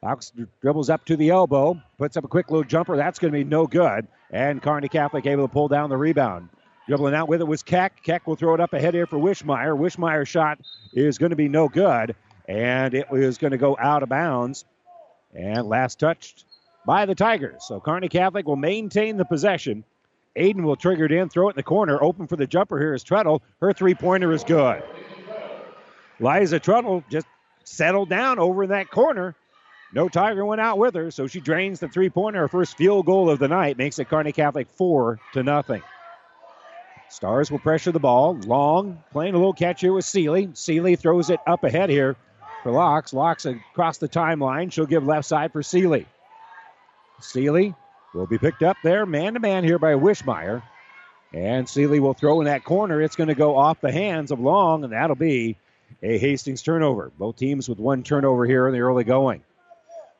Fox 0.00 0.32
dribbles 0.60 0.90
up 0.90 1.04
to 1.06 1.16
the 1.16 1.30
elbow, 1.30 1.80
puts 1.98 2.16
up 2.16 2.24
a 2.24 2.28
quick 2.28 2.50
little 2.50 2.64
jumper. 2.64 2.96
That's 2.96 3.18
going 3.18 3.32
to 3.32 3.38
be 3.38 3.44
no 3.44 3.66
good. 3.66 4.06
And 4.30 4.62
Kearney 4.62 4.88
Catholic 4.88 5.26
able 5.26 5.48
to 5.48 5.52
pull 5.52 5.68
down 5.68 5.90
the 5.90 5.96
rebound. 5.96 6.50
Dribbling 6.86 7.14
out 7.14 7.28
with 7.28 7.40
it 7.40 7.46
was 7.46 7.62
Keck. 7.62 8.02
Keck 8.02 8.26
will 8.26 8.36
throw 8.36 8.54
it 8.54 8.60
up 8.60 8.72
ahead 8.72 8.94
here 8.94 9.06
for 9.06 9.18
Wishmeyer. 9.18 9.76
Wishmeyer's 9.76 10.28
shot 10.28 10.58
is 10.94 11.18
going 11.18 11.30
to 11.30 11.36
be 11.36 11.48
no 11.48 11.68
good. 11.68 12.14
And 12.46 12.94
it 12.94 13.10
was 13.10 13.36
going 13.36 13.50
to 13.50 13.58
go 13.58 13.76
out 13.78 14.02
of 14.02 14.08
bounds. 14.08 14.64
And 15.34 15.66
last 15.66 15.98
touched 15.98 16.44
by 16.86 17.04
the 17.04 17.14
Tigers. 17.14 17.64
So 17.66 17.80
Kearney 17.80 18.08
Catholic 18.08 18.46
will 18.46 18.56
maintain 18.56 19.16
the 19.18 19.26
possession. 19.26 19.84
Aiden 20.36 20.62
will 20.62 20.76
trigger 20.76 21.04
it 21.04 21.12
in, 21.12 21.28
throw 21.28 21.48
it 21.48 21.52
in 21.52 21.56
the 21.56 21.62
corner. 21.62 22.02
Open 22.02 22.26
for 22.26 22.36
the 22.36 22.46
jumper 22.46 22.78
here 22.78 22.94
is 22.94 23.02
Treadle. 23.02 23.42
Her 23.60 23.72
three 23.72 23.94
pointer 23.94 24.32
is 24.32 24.44
good. 24.44 24.82
Liza 26.20 26.58
Treadle 26.58 27.04
just 27.10 27.26
settled 27.64 28.08
down 28.08 28.38
over 28.38 28.64
in 28.64 28.70
that 28.70 28.90
corner. 28.90 29.34
No 29.92 30.08
Tiger 30.08 30.44
went 30.44 30.60
out 30.60 30.78
with 30.78 30.94
her, 30.94 31.10
so 31.10 31.26
she 31.26 31.40
drains 31.40 31.80
the 31.80 31.88
three 31.88 32.10
pointer. 32.10 32.40
Her 32.40 32.48
first 32.48 32.76
field 32.76 33.06
goal 33.06 33.30
of 33.30 33.38
the 33.38 33.48
night 33.48 33.78
makes 33.78 33.98
it 33.98 34.08
Kearney 34.08 34.32
Catholic 34.32 34.68
four 34.68 35.18
to 35.32 35.42
nothing. 35.42 35.82
Stars 37.08 37.50
will 37.50 37.58
pressure 37.58 37.90
the 37.90 37.98
ball. 37.98 38.38
Long 38.46 39.02
playing 39.12 39.34
a 39.34 39.38
little 39.38 39.54
catch 39.54 39.80
here 39.80 39.94
with 39.94 40.04
Seeley. 40.04 40.50
Seeley 40.52 40.96
throws 40.96 41.30
it 41.30 41.40
up 41.46 41.64
ahead 41.64 41.88
here 41.88 42.16
for 42.62 42.70
Locks. 42.70 43.14
Locks 43.14 43.46
across 43.46 43.96
the 43.96 44.08
timeline. 44.08 44.70
She'll 44.70 44.86
give 44.86 45.06
left 45.06 45.26
side 45.26 45.52
for 45.52 45.62
Seeley. 45.62 46.06
Seeley 47.20 47.74
will 48.12 48.26
be 48.26 48.38
picked 48.38 48.62
up 48.62 48.76
there, 48.84 49.06
man 49.06 49.34
to 49.34 49.40
man 49.40 49.64
here 49.64 49.78
by 49.78 49.94
Wishmeyer. 49.94 50.62
And 51.32 51.66
Seeley 51.66 52.00
will 52.00 52.14
throw 52.14 52.40
in 52.40 52.46
that 52.46 52.64
corner. 52.64 53.00
It's 53.00 53.16
going 53.16 53.28
to 53.28 53.34
go 53.34 53.56
off 53.56 53.80
the 53.80 53.92
hands 53.92 54.30
of 54.30 54.40
Long, 54.40 54.84
and 54.84 54.92
that'll 54.92 55.16
be 55.16 55.56
a 56.02 56.18
Hastings 56.18 56.62
turnover. 56.62 57.12
Both 57.18 57.36
teams 57.36 57.68
with 57.68 57.78
one 57.78 58.02
turnover 58.02 58.44
here 58.44 58.66
in 58.66 58.72
the 58.72 58.80
early 58.80 59.04
going. 59.04 59.42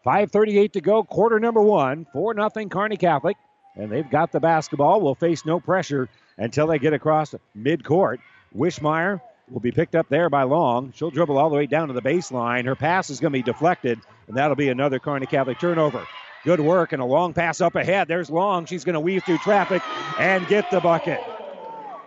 5.38 0.07 0.73
to 0.73 0.81
go, 0.81 1.05
quarter 1.05 1.39
number 1.39 1.61
one. 1.61 2.07
4 2.13 2.35
nothing 2.35 2.69
Kearney 2.69 2.97
Catholic. 2.97 3.37
And 3.77 3.91
they've 3.91 4.09
got 4.09 4.33
the 4.33 4.41
basketball. 4.41 5.01
Will 5.01 5.15
face 5.15 5.45
no 5.45 5.61
pressure 5.61 6.09
until 6.37 6.67
they 6.67 6.79
get 6.79 6.93
across 6.93 7.35
midcourt. 7.57 8.19
Wishmeyer 8.57 9.21
will 9.51 9.61
be 9.61 9.71
picked 9.71 9.95
up 9.95 10.09
there 10.09 10.29
by 10.29 10.43
Long. 10.43 10.93
She'll 10.95 11.11
dribble 11.11 11.39
all 11.39 11.51
the 11.51 11.57
way 11.57 11.67
down 11.67 11.89
to 11.89 11.95
the 11.95 12.03
baseline. 12.03 12.65
Her 12.65 12.75
pass 12.75 13.11
is 13.11 13.21
going 13.21 13.33
to 13.33 13.39
be 13.39 13.43
deflected, 13.43 14.01
and 14.27 14.37
that'll 14.37 14.57
be 14.57 14.69
another 14.69 14.99
Kearney 14.99 15.27
Catholic 15.27 15.59
turnover. 15.59 16.07
Good 16.45 16.61
work 16.61 16.93
and 16.93 17.03
a 17.03 17.05
long 17.05 17.35
pass 17.35 17.61
up 17.61 17.75
ahead. 17.75 18.09
There's 18.09 18.31
Long. 18.31 18.65
She's 18.67 18.85
going 18.85 18.95
to 18.95 19.01
weave 19.01 19.25
through 19.25 19.39
traffic 19.39 19.83
and 20.19 20.47
get 20.47 20.71
the 20.71 20.81
bucket. 20.81 21.21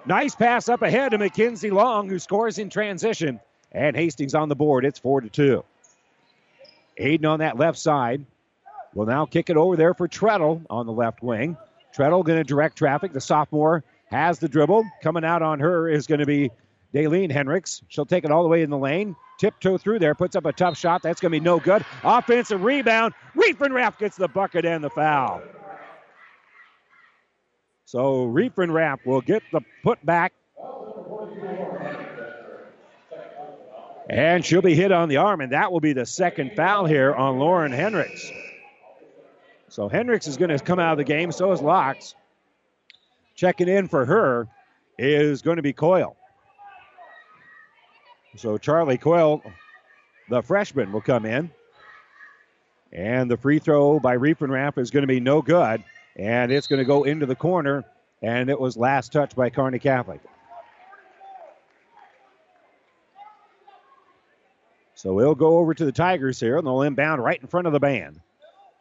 Nice 0.05 0.35
pass 0.35 0.67
up 0.69 0.81
ahead 0.81 1.11
to 1.11 1.17
Mackenzie 1.17 1.69
Long, 1.69 2.09
who 2.09 2.17
scores 2.17 2.57
in 2.57 2.69
transition. 2.69 3.39
And 3.71 3.95
Hastings 3.95 4.35
on 4.35 4.49
the 4.49 4.55
board. 4.55 4.85
It's 4.85 4.99
4 4.99 5.21
to 5.21 5.29
2. 5.29 5.63
Aiden 6.99 7.25
on 7.25 7.39
that 7.39 7.57
left 7.57 7.77
side 7.77 8.25
will 8.93 9.05
now 9.05 9.25
kick 9.25 9.49
it 9.49 9.57
over 9.57 9.75
there 9.75 9.93
for 9.93 10.07
Treadle 10.07 10.61
on 10.69 10.85
the 10.85 10.91
left 10.91 11.23
wing. 11.23 11.57
Treadle 11.95 12.23
going 12.23 12.37
to 12.37 12.43
direct 12.43 12.77
traffic. 12.77 13.13
The 13.13 13.21
sophomore 13.21 13.83
has 14.09 14.39
the 14.39 14.49
dribble. 14.49 14.85
Coming 15.01 15.23
out 15.23 15.41
on 15.41 15.59
her 15.59 15.87
is 15.87 16.07
going 16.07 16.19
to 16.19 16.25
be 16.25 16.51
Daleen 16.93 17.31
Hendricks. 17.31 17.81
She'll 17.87 18.05
take 18.05 18.25
it 18.25 18.31
all 18.31 18.43
the 18.43 18.49
way 18.49 18.61
in 18.61 18.69
the 18.69 18.77
lane. 18.77 19.15
Tiptoe 19.39 19.77
through 19.77 19.99
there, 19.99 20.13
puts 20.13 20.35
up 20.35 20.45
a 20.45 20.53
tough 20.53 20.77
shot. 20.77 21.01
That's 21.01 21.19
going 21.19 21.31
to 21.31 21.39
be 21.39 21.43
no 21.43 21.59
good. 21.59 21.83
Offensive 22.03 22.63
rebound. 22.63 23.13
Riefenrath 23.35 23.97
gets 23.97 24.15
the 24.15 24.27
bucket 24.27 24.65
and 24.65 24.83
the 24.83 24.89
foul. 24.89 25.41
So 27.85 28.27
Riefenrath 28.27 29.05
will 29.05 29.21
get 29.21 29.41
the 29.51 29.61
putback. 29.83 30.29
And 34.11 34.45
she'll 34.45 34.61
be 34.61 34.75
hit 34.75 34.91
on 34.91 35.07
the 35.07 35.15
arm, 35.15 35.39
and 35.39 35.53
that 35.53 35.71
will 35.71 35.79
be 35.79 35.93
the 35.93 36.05
second 36.05 36.51
foul 36.53 36.85
here 36.85 37.13
on 37.15 37.39
Lauren 37.39 37.71
Hendricks. 37.71 38.29
So 39.69 39.87
Hendricks 39.87 40.27
is 40.27 40.35
going 40.35 40.49
to 40.49 40.59
come 40.59 40.79
out 40.79 40.91
of 40.91 40.97
the 40.97 41.05
game. 41.05 41.31
So 41.31 41.53
is 41.53 41.61
Locks. 41.61 42.13
Checking 43.35 43.69
in 43.69 43.87
for 43.87 44.03
her 44.03 44.49
is 44.99 45.41
going 45.41 45.55
to 45.55 45.61
be 45.61 45.71
Coyle. 45.71 46.17
So 48.35 48.57
Charlie 48.57 48.97
Coyle, 48.97 49.41
the 50.29 50.41
freshman, 50.41 50.91
will 50.91 50.99
come 50.99 51.25
in. 51.25 51.49
And 52.91 53.31
the 53.31 53.37
free 53.37 53.59
throw 53.59 53.97
by 53.97 54.17
Riefenrath 54.17 54.77
is 54.77 54.91
going 54.91 55.03
to 55.03 55.07
be 55.07 55.21
no 55.21 55.41
good. 55.41 55.85
And 56.17 56.51
it's 56.51 56.67
going 56.67 56.79
to 56.79 56.85
go 56.85 57.05
into 57.05 57.25
the 57.25 57.35
corner. 57.35 57.85
And 58.21 58.49
it 58.49 58.59
was 58.59 58.75
last 58.75 59.13
touch 59.13 59.37
by 59.37 59.49
Kearney 59.49 59.79
Catholic. 59.79 60.19
So 65.01 65.13
we'll 65.13 65.33
go 65.33 65.57
over 65.57 65.73
to 65.73 65.83
the 65.83 65.91
Tigers 65.91 66.39
here, 66.39 66.57
and 66.57 66.67
they'll 66.67 66.83
inbound 66.83 67.23
right 67.23 67.41
in 67.41 67.47
front 67.47 67.65
of 67.65 67.73
the 67.73 67.79
band. 67.79 68.21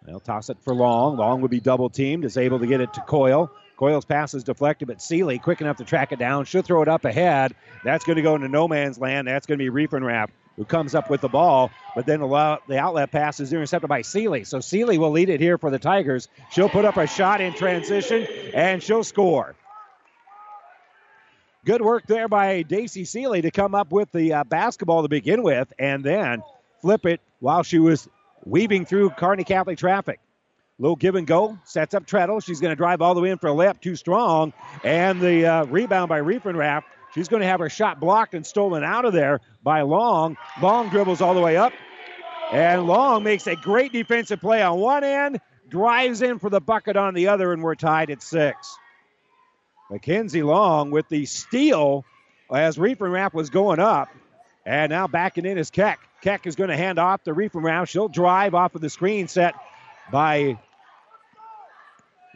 They'll 0.06 0.20
toss 0.20 0.50
it 0.50 0.58
for 0.60 0.74
Long. 0.74 1.16
Long 1.16 1.40
will 1.40 1.48
be 1.48 1.60
double 1.60 1.88
teamed, 1.88 2.26
is 2.26 2.36
able 2.36 2.58
to 2.58 2.66
get 2.66 2.82
it 2.82 2.92
to 2.92 3.00
Coyle. 3.00 3.50
Coyle's 3.78 4.04
pass 4.04 4.34
is 4.34 4.44
deflected, 4.44 4.88
but 4.88 5.00
Seeley 5.00 5.38
quick 5.38 5.62
enough 5.62 5.78
to 5.78 5.84
track 5.84 6.12
it 6.12 6.18
down. 6.18 6.44
She'll 6.44 6.60
throw 6.60 6.82
it 6.82 6.88
up 6.88 7.06
ahead. 7.06 7.54
That's 7.84 8.04
going 8.04 8.16
to 8.16 8.22
go 8.22 8.34
into 8.34 8.48
no 8.48 8.68
man's 8.68 8.98
land. 8.98 9.28
That's 9.28 9.46
going 9.46 9.58
to 9.58 9.64
be 9.64 9.70
Riefenrath 9.70 10.28
who 10.56 10.66
comes 10.66 10.94
up 10.94 11.08
with 11.08 11.22
the 11.22 11.28
ball, 11.28 11.70
but 11.94 12.04
then 12.04 12.20
the 12.20 12.78
outlet 12.78 13.10
pass 13.10 13.40
is 13.40 13.54
intercepted 13.54 13.88
by 13.88 14.02
Seeley. 14.02 14.44
So 14.44 14.60
Seeley 14.60 14.98
will 14.98 15.12
lead 15.12 15.30
it 15.30 15.40
here 15.40 15.56
for 15.56 15.70
the 15.70 15.78
Tigers. 15.78 16.28
She'll 16.50 16.68
put 16.68 16.84
up 16.84 16.98
a 16.98 17.06
shot 17.06 17.40
in 17.40 17.54
transition, 17.54 18.26
and 18.52 18.82
she'll 18.82 19.04
score. 19.04 19.56
Good 21.66 21.82
work 21.82 22.06
there 22.06 22.26
by 22.26 22.62
Daisy 22.62 23.04
Seeley 23.04 23.42
to 23.42 23.50
come 23.50 23.74
up 23.74 23.92
with 23.92 24.10
the 24.12 24.32
uh, 24.32 24.44
basketball 24.44 25.02
to 25.02 25.08
begin 25.08 25.42
with 25.42 25.70
and 25.78 26.02
then 26.02 26.42
flip 26.80 27.04
it 27.04 27.20
while 27.40 27.62
she 27.62 27.78
was 27.78 28.08
weaving 28.46 28.86
through 28.86 29.10
Kearney 29.10 29.44
Catholic 29.44 29.76
traffic. 29.76 30.20
Little 30.78 30.96
give 30.96 31.16
and 31.16 31.26
go. 31.26 31.58
Sets 31.64 31.92
up 31.92 32.06
Treadle. 32.06 32.40
She's 32.40 32.60
going 32.60 32.70
to 32.70 32.76
drive 32.76 33.02
all 33.02 33.14
the 33.14 33.20
way 33.20 33.28
in 33.28 33.36
for 33.36 33.48
a 33.48 33.52
layup. 33.52 33.82
Too 33.82 33.94
strong. 33.94 34.54
And 34.82 35.20
the 35.20 35.46
uh, 35.46 35.64
rebound 35.66 36.08
by 36.08 36.20
Riefenrath. 36.20 36.84
She's 37.14 37.28
going 37.28 37.42
to 37.42 37.46
have 37.46 37.60
her 37.60 37.68
shot 37.68 38.00
blocked 38.00 38.34
and 38.34 38.46
stolen 38.46 38.82
out 38.82 39.04
of 39.04 39.12
there 39.12 39.40
by 39.62 39.82
Long. 39.82 40.38
Long 40.62 40.88
dribbles 40.88 41.20
all 41.20 41.34
the 41.34 41.42
way 41.42 41.58
up. 41.58 41.74
And 42.52 42.86
Long 42.86 43.22
makes 43.22 43.46
a 43.46 43.56
great 43.56 43.92
defensive 43.92 44.40
play 44.40 44.62
on 44.62 44.78
one 44.78 45.04
end, 45.04 45.40
drives 45.68 46.22
in 46.22 46.38
for 46.38 46.48
the 46.48 46.60
bucket 46.60 46.96
on 46.96 47.12
the 47.12 47.28
other, 47.28 47.52
and 47.52 47.62
we're 47.62 47.74
tied 47.74 48.10
at 48.10 48.22
six. 48.22 48.78
Mackenzie 49.90 50.42
Long 50.42 50.90
with 50.90 51.08
the 51.08 51.26
steal 51.26 52.04
as 52.52 52.76
Riefenrath 52.76 53.34
was 53.34 53.50
going 53.50 53.80
up. 53.80 54.08
And 54.64 54.90
now 54.90 55.06
backing 55.06 55.46
in 55.46 55.58
is 55.58 55.70
Keck. 55.70 56.00
Keck 56.22 56.46
is 56.46 56.54
going 56.54 56.70
to 56.70 56.76
hand 56.76 56.98
off 56.98 57.24
the 57.24 57.32
Riefenrath. 57.32 57.88
She'll 57.88 58.08
drive 58.08 58.54
off 58.54 58.74
of 58.74 58.80
the 58.80 58.90
screen 58.90 59.26
set 59.26 59.54
by 60.12 60.58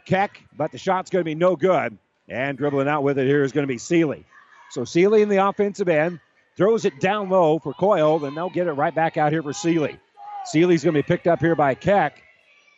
Keck, 0.05 0.41
but 0.55 0.71
the 0.71 0.77
shot's 0.77 1.09
going 1.09 1.21
to 1.21 1.25
be 1.25 1.35
no 1.35 1.55
good. 1.55 1.97
And 2.27 2.57
dribbling 2.57 2.87
out 2.87 3.03
with 3.03 3.19
it 3.19 3.27
here 3.27 3.43
is 3.43 3.51
going 3.51 3.63
to 3.63 3.71
be 3.71 3.77
Seeley. 3.77 4.25
So 4.71 4.83
Seeley 4.83 5.21
in 5.21 5.29
the 5.29 5.47
offensive 5.47 5.87
end 5.87 6.19
throws 6.57 6.85
it 6.85 6.99
down 6.99 7.29
low 7.29 7.59
for 7.59 7.73
Coyle, 7.73 8.19
then 8.19 8.33
they'll 8.33 8.49
get 8.49 8.67
it 8.67 8.73
right 8.73 8.93
back 8.95 9.17
out 9.17 9.31
here 9.31 9.43
for 9.43 9.53
Seeley. 9.53 9.99
Seeley's 10.45 10.83
going 10.83 10.93
to 10.95 10.99
be 10.99 11.03
picked 11.03 11.27
up 11.27 11.39
here 11.39 11.55
by 11.55 11.75
Keck, 11.75 12.23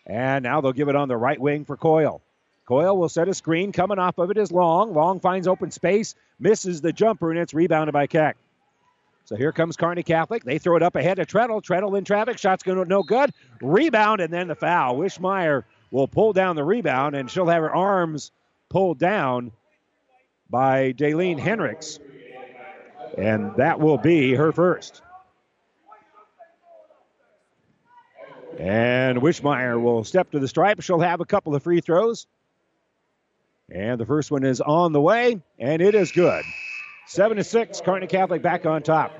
and 0.05 0.43
now 0.43 0.61
they'll 0.61 0.73
give 0.73 0.89
it 0.89 0.95
on 0.95 1.07
the 1.07 1.17
right 1.17 1.39
wing 1.39 1.63
for 1.63 1.77
Coyle. 1.77 2.21
Coyle 2.67 2.97
will 2.97 3.09
set 3.09 3.29
a 3.29 3.33
screen. 3.33 3.71
Coming 3.71 3.97
off 3.97 4.17
of 4.17 4.29
it 4.29 4.37
is 4.37 4.51
Long. 4.51 4.93
Long 4.93 5.19
finds 5.21 5.47
open 5.47 5.71
space, 5.71 6.15
misses 6.37 6.81
the 6.81 6.91
jumper, 6.91 7.31
and 7.31 7.39
it's 7.39 7.53
rebounded 7.53 7.93
by 7.93 8.07
Keck. 8.07 8.35
So 9.23 9.35
here 9.35 9.51
comes 9.51 9.77
Kearney 9.77 10.03
Catholic. 10.03 10.43
They 10.43 10.57
throw 10.57 10.75
it 10.75 10.83
up 10.83 10.95
ahead 10.95 11.17
to 11.17 11.25
Treadle. 11.25 11.61
Treadle 11.61 11.95
in 11.95 12.03
traffic. 12.03 12.37
Shot's 12.37 12.63
going 12.63 12.77
to 12.77 12.85
no 12.85 13.03
good. 13.03 13.33
Rebound 13.61 14.21
and 14.21 14.31
then 14.31 14.47
the 14.47 14.55
foul. 14.55 14.97
Wishmeyer 14.97 15.63
will 15.91 16.07
pull 16.07 16.33
down 16.33 16.55
the 16.55 16.63
rebound, 16.63 17.15
and 17.15 17.31
she'll 17.31 17.47
have 17.47 17.61
her 17.61 17.73
arms 17.73 18.31
pulled 18.69 18.99
down 18.99 19.51
by 20.49 20.93
Daleen 20.93 21.39
Hendricks. 21.39 21.99
And 23.17 23.55
that 23.55 23.79
will 23.79 23.97
be 23.97 24.33
her 24.33 24.51
first. 24.51 25.01
And 28.59 29.19
Wishmeyer 29.19 29.81
will 29.81 30.03
step 30.03 30.31
to 30.31 30.39
the 30.39 30.47
stripe. 30.47 30.81
She'll 30.81 30.99
have 30.99 31.21
a 31.21 31.25
couple 31.25 31.55
of 31.55 31.63
free 31.63 31.79
throws. 31.79 32.27
And 33.69 33.99
the 33.99 34.05
first 34.05 34.31
one 34.31 34.45
is 34.45 34.61
on 34.61 34.93
the 34.93 35.01
way, 35.01 35.41
and 35.59 35.81
it 35.81 35.93
is 35.93 36.11
good. 36.11 36.43
Seven 37.05 37.37
to 37.37 37.43
six, 37.43 37.81
Kearney 37.81 38.07
Catholic 38.07 38.41
back 38.41 38.65
on 38.65 38.81
top. 38.81 39.11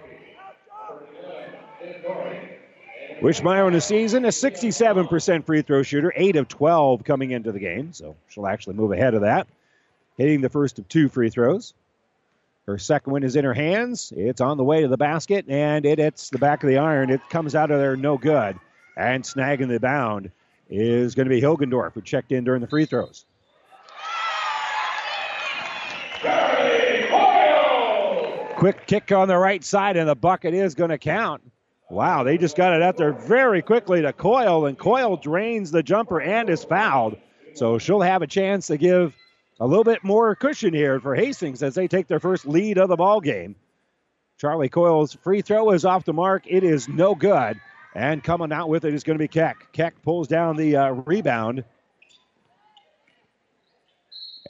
Wishmeyer 3.22 3.68
in 3.68 3.74
the 3.74 3.82
season, 3.82 4.26
a 4.26 4.30
67% 4.30 5.46
free 5.46 5.62
throw 5.64 5.84
shooter, 5.84 6.14
8 6.16 6.36
of 6.36 6.48
12 6.48 7.04
coming 7.04 7.32
into 7.32 7.52
the 7.52 7.60
game, 7.60 7.92
so 7.92 8.16
she'll 8.30 8.48
actually 8.48 8.76
move 8.76 8.92
ahead 8.92 9.16
of 9.16 9.22
that. 9.22 9.48
Hitting 10.18 10.42
the 10.42 10.50
first 10.50 10.80
of 10.80 10.88
two 10.88 11.10
free 11.10 11.30
throws. 11.30 11.74
Her 12.68 12.78
second 12.78 13.14
one 13.14 13.24
is 13.24 13.36
in 13.36 13.44
her 13.44 13.54
hands. 13.54 14.14
It's 14.16 14.42
on 14.42 14.58
the 14.58 14.64
way 14.64 14.82
to 14.82 14.88
the 14.88 14.98
basket, 14.98 15.46
and 15.48 15.86
it 15.86 16.00
hits 16.00 16.30
the 16.30 16.38
back 16.38 16.64
of 16.64 16.70
the 16.70 16.78
iron. 16.78 17.10
It 17.10 17.22
comes 17.30 17.56
out 17.56 17.72
of 17.72 17.80
there 17.80 17.96
no 17.96 18.18
good. 18.18 18.58
And 18.96 19.24
snagging 19.24 19.70
the 19.70 19.80
bound 19.80 20.32
is 20.70 21.16
going 21.16 21.28
to 21.28 21.34
be 21.34 21.42
Hilgendorf, 21.42 21.94
who 21.94 22.02
checked 22.02 22.32
in 22.32 22.44
during 22.44 22.62
the 22.62 22.68
free 22.68 22.86
throws. 22.86 23.26
Quick 28.58 28.88
kick 28.88 29.12
on 29.12 29.28
the 29.28 29.38
right 29.38 29.64
side, 29.64 29.98
and 29.98 30.10
the 30.10 30.16
bucket 30.16 30.54
is 30.54 30.74
going 30.74 30.90
to 30.90 30.98
count. 30.98 31.44
Wow, 31.90 32.24
they 32.24 32.38
just 32.38 32.58
got 32.58 32.74
it 32.74 32.82
out 32.82 32.98
there 32.98 33.14
very 33.14 33.62
quickly 33.62 34.02
to 34.02 34.12
Coyle, 34.12 34.66
and 34.66 34.78
Coyle 34.78 35.16
drains 35.16 35.72
the 35.72 35.84
jumper 35.84 36.20
and 36.20 36.50
is 36.50 36.64
fouled. 36.64 37.18
So 37.54 37.78
she'll 37.78 38.02
have 38.02 38.22
a 38.22 38.28
chance 38.28 38.68
to 38.68 38.78
give 38.78 39.16
a 39.60 39.68
little 39.68 39.84
bit 39.84 40.04
more 40.04 40.36
cushion 40.36 40.74
here 40.74 41.00
for 41.00 41.16
Hastings 41.16 41.64
as 41.64 41.76
they 41.76 41.88
take 41.88 42.08
their 42.08 42.20
first 42.20 42.46
lead 42.46 42.78
of 42.78 42.90
the 42.90 42.96
ball 42.96 43.22
game. 43.22 43.56
Charlie 44.38 44.70
Coyle's 44.70 45.14
free 45.14 45.42
throw 45.42 45.72
is 45.72 45.86
off 45.86 46.06
the 46.06 46.14
mark. 46.14 46.44
It 46.46 46.64
is 46.64 46.88
no 46.88 47.16
good. 47.16 47.60
And 47.96 48.24
coming 48.24 48.52
out 48.52 48.70
with 48.70 48.86
it 48.86 48.94
is 48.94 49.04
going 49.04 49.18
to 49.18 49.24
be 49.24 49.28
Keck. 49.28 49.72
Keck 49.72 50.00
pulls 50.04 50.28
down 50.28 50.56
the 50.56 50.76
uh, 50.76 50.90
rebound. 50.92 51.64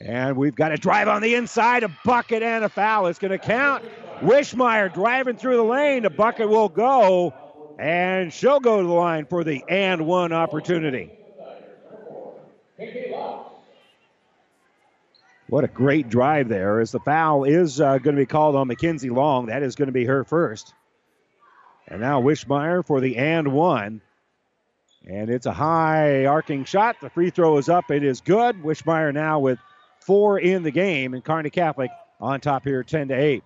And 0.00 0.36
we've 0.36 0.54
got 0.54 0.72
a 0.72 0.76
drive 0.76 1.08
on 1.08 1.22
the 1.22 1.34
inside, 1.34 1.82
a 1.82 1.90
bucket 2.04 2.42
and 2.42 2.64
a 2.64 2.68
foul. 2.68 3.08
It's 3.08 3.18
going 3.18 3.32
to 3.32 3.38
count. 3.38 3.84
Wishmeyer 4.20 4.92
driving 4.92 5.36
through 5.36 5.56
the 5.56 5.64
lane. 5.64 6.04
The 6.04 6.10
bucket 6.10 6.48
will 6.48 6.68
go, 6.68 7.34
and 7.78 8.32
she'll 8.32 8.60
go 8.60 8.80
to 8.80 8.86
the 8.86 8.92
line 8.92 9.26
for 9.26 9.42
the 9.42 9.64
and 9.68 10.06
one 10.06 10.32
opportunity. 10.32 11.10
What 15.48 15.64
a 15.64 15.68
great 15.68 16.08
drive 16.08 16.48
there 16.48 16.80
as 16.80 16.92
the 16.92 17.00
foul 17.00 17.44
is 17.44 17.80
uh, 17.80 17.98
going 17.98 18.14
to 18.14 18.22
be 18.22 18.26
called 18.26 18.54
on 18.54 18.68
Mackenzie 18.68 19.10
Long. 19.10 19.46
That 19.46 19.62
is 19.62 19.76
going 19.76 19.86
to 19.86 19.92
be 19.92 20.04
her 20.04 20.22
first. 20.22 20.74
And 21.88 22.00
now 22.00 22.20
Wishmeyer 22.20 22.86
for 22.86 23.00
the 23.00 23.16
and 23.16 23.52
one. 23.52 24.02
And 25.06 25.30
it's 25.30 25.46
a 25.46 25.52
high 25.52 26.26
arcing 26.26 26.64
shot. 26.64 26.96
The 27.00 27.08
free 27.08 27.30
throw 27.30 27.56
is 27.56 27.68
up. 27.70 27.90
It 27.90 28.04
is 28.04 28.20
good. 28.20 28.62
Wishmeyer 28.62 29.12
now 29.14 29.38
with 29.38 29.58
four 30.08 30.38
in 30.38 30.62
the 30.62 30.70
game, 30.70 31.12
and 31.12 31.22
Kearney 31.22 31.50
Catholic 31.50 31.90
on 32.18 32.40
top 32.40 32.64
here, 32.64 32.82
10 32.82 33.08
to 33.08 33.14
8. 33.14 33.44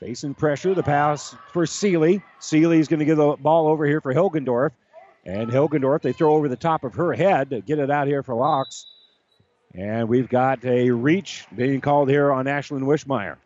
Facing 0.00 0.34
pressure, 0.34 0.74
the 0.74 0.82
pass 0.82 1.36
for 1.52 1.66
Seeley. 1.66 2.20
Seeley's 2.40 2.88
going 2.88 2.98
to 2.98 3.04
give 3.04 3.16
the 3.16 3.36
ball 3.36 3.68
over 3.68 3.86
here 3.86 4.00
for 4.00 4.12
Hilgendorf. 4.12 4.72
And 5.24 5.50
Hilgendorf, 5.50 6.02
they 6.02 6.12
throw 6.12 6.34
over 6.34 6.48
the 6.48 6.56
top 6.56 6.82
of 6.82 6.96
her 6.96 7.12
head 7.12 7.50
to 7.50 7.60
get 7.60 7.78
it 7.78 7.92
out 7.92 8.08
here 8.08 8.24
for 8.24 8.34
Locks. 8.34 8.86
And 9.72 10.08
we've 10.08 10.28
got 10.28 10.64
a 10.64 10.90
reach 10.90 11.46
being 11.54 11.80
called 11.80 12.08
here 12.08 12.32
on 12.32 12.46
Ashlyn 12.46 12.82
Wishmeyer. 12.82 13.36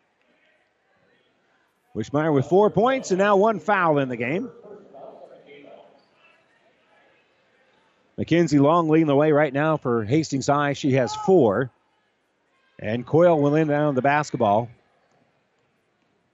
Wishmeyer 1.95 2.33
with 2.33 2.47
four 2.47 2.71
points 2.71 3.11
and 3.11 3.19
now 3.19 3.35
one 3.35 3.59
foul 3.59 3.99
in 3.99 4.09
the 4.09 4.17
game. 4.17 4.49
Mackenzie 8.17 8.59
Long 8.59 8.89
leading 8.89 9.07
the 9.07 9.15
way 9.15 9.31
right 9.31 9.53
now 9.53 9.77
for 9.77 10.03
Hastings 10.03 10.47
High. 10.47 10.73
She 10.73 10.93
has 10.93 11.15
four. 11.15 11.71
And 12.79 13.05
Coyle 13.05 13.39
will 13.41 13.55
in 13.55 13.67
down 13.67 13.95
the 13.95 14.01
basketball. 14.01 14.69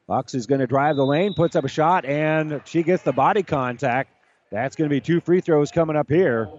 Locks 0.08 0.34
is 0.34 0.48
going 0.48 0.60
to 0.60 0.68
drive 0.68 0.96
the 0.96 1.06
lane, 1.06 1.34
puts 1.36 1.56
up 1.56 1.64
a 1.64 1.70
shot, 1.70 2.04
and 2.04 2.62
she 2.66 2.82
gets 2.82 3.04
the 3.04 3.14
body 3.14 3.44
contact. 3.44 4.10
That's 4.52 4.76
going 4.76 4.90
to 4.90 4.94
be 4.94 5.02
two 5.02 5.22
free 5.22 5.42
throws 5.42 5.70
coming 5.70 5.96
up 5.96 6.10
here. 6.10 6.50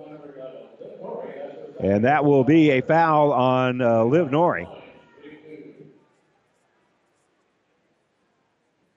And 1.81 2.05
that 2.05 2.25
will 2.25 2.45
be 2.45 2.71
a 2.71 2.81
foul 2.83 3.33
on 3.33 3.81
uh, 3.81 4.05
Liv 4.05 4.29
Nori. 4.29 4.69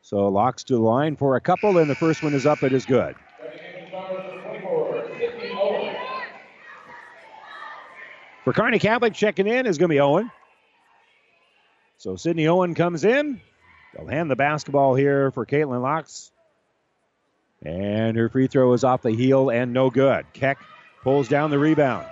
So 0.02 0.28
Locks 0.28 0.66
to 0.66 0.76
the 0.76 0.82
line 0.82 1.16
for 1.16 1.38
a 1.38 1.42
couple, 1.42 1.80
and 1.80 1.90
the 1.90 1.96
first 1.96 2.22
one 2.22 2.36
is 2.36 2.46
up. 2.46 2.62
It 2.62 2.74
is 2.74 2.86
good. 2.86 3.16
For 8.44 8.52
Kearney 8.52 8.80
Catholic, 8.80 9.14
checking 9.14 9.48
in 9.48 9.66
is 9.66 9.78
going 9.78 9.90
to 9.90 9.94
be 9.94 10.02
Owen. 10.02 10.30
So 11.98 12.18
Sydney 12.18 12.48
Owen 12.48 12.76
comes 12.76 13.06
in. 13.06 13.40
They'll 13.94 14.08
hand 14.08 14.30
the 14.30 14.36
basketball 14.36 14.96
here 14.96 15.32
for 15.32 15.46
Caitlin 15.46 15.82
Locks. 15.82 16.32
And 17.62 18.18
her 18.18 18.28
free 18.28 18.48
throw 18.48 18.74
is 18.74 18.84
off 18.84 19.02
the 19.02 19.12
heel 19.12 19.50
and 19.50 19.72
no 19.72 19.90
good. 19.90 20.26
Keck 20.34 20.58
pulls 21.04 21.30
down 21.30 21.52
the 21.52 21.60
rebound. 21.60 22.06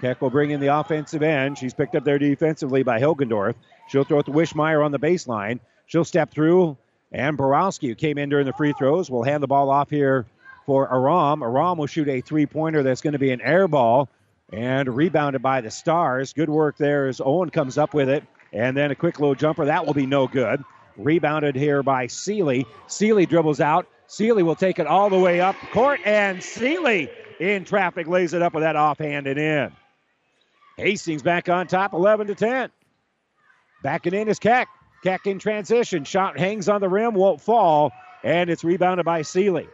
Keck 0.00 0.22
will 0.22 0.30
bring 0.30 0.52
in 0.52 0.60
the 0.60 0.68
offensive 0.68 1.24
end. 1.24 1.58
She's 1.58 1.74
picked 1.74 1.96
up 1.96 2.04
there 2.04 2.18
defensively 2.18 2.84
by 2.84 3.00
Hilgendorf. 3.00 3.54
She'll 3.88 4.04
throw 4.04 4.20
it 4.20 4.26
to 4.26 4.32
Wishmeyer 4.32 4.84
on 4.84 4.92
the 4.92 5.00
baseline. 5.00 5.58
She'll 5.86 6.04
step 6.04 6.30
through, 6.30 6.76
and 7.10 7.36
Borowski, 7.36 7.88
who 7.88 7.94
came 7.96 8.18
in 8.18 8.28
during 8.28 8.46
the 8.46 8.52
free 8.52 8.72
throws, 8.72 9.10
will 9.10 9.24
hand 9.24 9.42
the 9.42 9.48
ball 9.48 9.70
off 9.70 9.90
here 9.90 10.26
for 10.66 10.92
Aram. 10.92 11.42
Aram 11.42 11.78
will 11.78 11.86
shoot 11.86 12.08
a 12.08 12.20
three 12.20 12.46
pointer 12.46 12.84
that's 12.84 13.00
going 13.00 13.14
to 13.14 13.18
be 13.18 13.32
an 13.32 13.40
air 13.40 13.66
ball 13.66 14.08
and 14.52 14.94
rebounded 14.94 15.42
by 15.42 15.60
the 15.62 15.70
Stars. 15.70 16.32
Good 16.32 16.50
work 16.50 16.76
there 16.76 17.08
as 17.08 17.20
Owen 17.24 17.50
comes 17.50 17.78
up 17.78 17.94
with 17.94 18.08
it. 18.08 18.24
And 18.52 18.76
then 18.76 18.90
a 18.90 18.94
quick 18.94 19.18
low 19.18 19.34
jumper. 19.34 19.64
That 19.64 19.86
will 19.86 19.94
be 19.94 20.06
no 20.06 20.28
good. 20.28 20.62
Rebounded 20.96 21.56
here 21.56 21.82
by 21.82 22.06
Seeley. 22.08 22.66
Seeley 22.86 23.24
dribbles 23.24 23.60
out. 23.60 23.86
Seeley 24.06 24.42
will 24.42 24.56
take 24.56 24.78
it 24.78 24.86
all 24.86 25.08
the 25.08 25.18
way 25.18 25.40
up 25.40 25.56
court, 25.72 26.00
and 26.04 26.42
Seeley 26.42 27.08
in 27.40 27.64
traffic 27.64 28.06
lays 28.06 28.34
it 28.34 28.42
up 28.42 28.52
with 28.52 28.62
that 28.62 28.76
offhand 28.76 29.26
and 29.26 29.38
in. 29.38 29.72
Hastings 30.76 31.22
back 31.22 31.48
on 31.48 31.66
top, 31.66 31.94
11 31.94 32.26
to 32.26 32.34
10. 32.34 32.70
Backing 33.82 34.12
in 34.12 34.28
is 34.28 34.38
Keck. 34.38 34.68
Keck 35.02 35.26
in 35.26 35.38
transition. 35.38 36.04
Shot 36.04 36.38
hangs 36.38 36.68
on 36.68 36.82
the 36.82 36.90
rim, 36.90 37.14
won't 37.14 37.40
fall, 37.40 37.90
and 38.22 38.50
it's 38.50 38.64
rebounded 38.64 39.06
by 39.06 39.22
Seeley. 39.22 39.66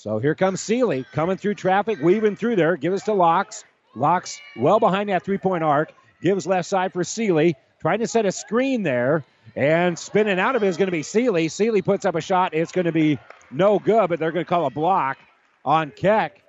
So 0.00 0.18
here 0.18 0.34
comes 0.34 0.62
Seeley 0.62 1.04
coming 1.12 1.36
through 1.36 1.56
traffic, 1.56 2.00
weaving 2.00 2.34
through 2.34 2.56
there. 2.56 2.74
Give 2.78 2.94
us 2.94 3.02
to 3.02 3.12
Locks. 3.12 3.64
Locks 3.94 4.40
well 4.56 4.80
behind 4.80 5.10
that 5.10 5.22
three 5.22 5.36
point 5.36 5.62
arc. 5.62 5.92
Gives 6.22 6.46
left 6.46 6.66
side 6.66 6.94
for 6.94 7.04
Seeley. 7.04 7.54
Trying 7.82 7.98
to 7.98 8.06
set 8.06 8.24
a 8.24 8.32
screen 8.32 8.82
there. 8.82 9.24
And 9.54 9.98
spinning 9.98 10.40
out 10.40 10.56
of 10.56 10.62
it 10.62 10.68
is 10.68 10.78
going 10.78 10.86
to 10.86 10.92
be 10.92 11.02
Seeley. 11.02 11.48
Seeley 11.48 11.82
puts 11.82 12.06
up 12.06 12.14
a 12.14 12.22
shot. 12.22 12.54
It's 12.54 12.72
going 12.72 12.86
to 12.86 12.92
be 12.92 13.18
no 13.50 13.78
good, 13.78 14.08
but 14.08 14.18
they're 14.18 14.32
going 14.32 14.42
to 14.42 14.48
call 14.48 14.64
a 14.64 14.70
block 14.70 15.18
on 15.66 15.90
Keck. 15.90 16.40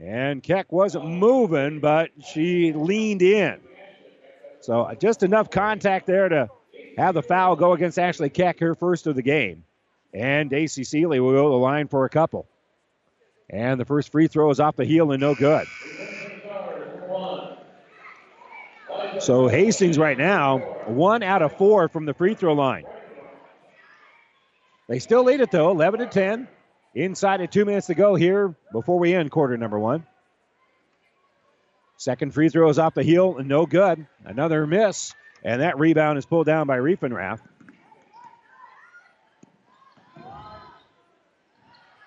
And 0.00 0.44
Keck 0.44 0.70
wasn't 0.70 1.06
moving, 1.06 1.80
but 1.80 2.10
she 2.24 2.72
leaned 2.72 3.22
in. 3.22 3.58
So 4.60 4.82
uh, 4.82 4.94
just 4.94 5.24
enough 5.24 5.50
contact 5.50 6.06
there 6.06 6.28
to 6.28 6.50
have 6.98 7.16
the 7.16 7.22
foul 7.22 7.56
go 7.56 7.72
against 7.72 7.98
Ashley 7.98 8.30
Keck, 8.30 8.60
her 8.60 8.76
first 8.76 9.08
of 9.08 9.16
the 9.16 9.22
game. 9.22 9.64
And 10.16 10.48
Daisy 10.48 10.82
Seeley 10.82 11.20
will 11.20 11.32
go 11.32 11.44
to 11.44 11.50
the 11.50 11.56
line 11.56 11.88
for 11.88 12.06
a 12.06 12.08
couple. 12.08 12.46
And 13.50 13.78
the 13.78 13.84
first 13.84 14.10
free 14.10 14.28
throw 14.28 14.50
is 14.50 14.58
off 14.58 14.74
the 14.74 14.86
heel 14.86 15.12
and 15.12 15.20
no 15.20 15.34
good. 15.34 15.66
So 19.20 19.46
Hastings 19.48 19.98
right 19.98 20.16
now, 20.16 20.58
one 20.86 21.22
out 21.22 21.42
of 21.42 21.52
four 21.58 21.88
from 21.88 22.06
the 22.06 22.14
free 22.14 22.34
throw 22.34 22.54
line. 22.54 22.84
They 24.88 25.00
still 25.00 25.22
lead 25.22 25.40
it 25.40 25.50
though, 25.50 25.70
11 25.70 26.00
to 26.00 26.06
10. 26.06 26.48
Inside 26.94 27.42
of 27.42 27.50
two 27.50 27.66
minutes 27.66 27.88
to 27.88 27.94
go 27.94 28.14
here 28.14 28.54
before 28.72 28.98
we 28.98 29.14
end 29.14 29.30
quarter 29.30 29.58
number 29.58 29.78
one. 29.78 30.06
Second 31.98 32.32
free 32.32 32.48
throw 32.48 32.70
is 32.70 32.78
off 32.78 32.94
the 32.94 33.02
heel 33.02 33.36
and 33.36 33.48
no 33.48 33.66
good. 33.66 34.06
Another 34.24 34.66
miss, 34.66 35.14
and 35.44 35.60
that 35.60 35.78
rebound 35.78 36.16
is 36.16 36.24
pulled 36.24 36.46
down 36.46 36.66
by 36.66 36.78
Riefenrath. 36.78 37.40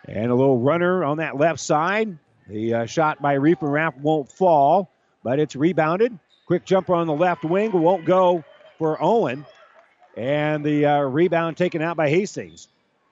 And 0.09 0.31
a 0.31 0.35
little 0.35 0.57
runner 0.57 1.03
on 1.03 1.17
that 1.17 1.37
left 1.37 1.59
side. 1.59 2.17
The 2.47 2.73
uh, 2.73 2.85
shot 2.87 3.21
by 3.21 3.35
Riefenrath 3.37 3.95
won't 3.97 4.31
fall, 4.31 4.89
but 5.23 5.39
it's 5.39 5.55
rebounded. 5.55 6.17
Quick 6.47 6.65
jumper 6.65 6.95
on 6.95 7.05
the 7.05 7.13
left 7.13 7.43
wing 7.43 7.71
won't 7.71 8.05
go 8.05 8.43
for 8.79 9.01
Owen. 9.01 9.45
And 10.17 10.65
the 10.65 10.87
uh, 10.87 11.01
rebound 11.01 11.57
taken 11.57 11.83
out 11.83 11.95
by 11.95 12.09
Hastings. 12.09 12.67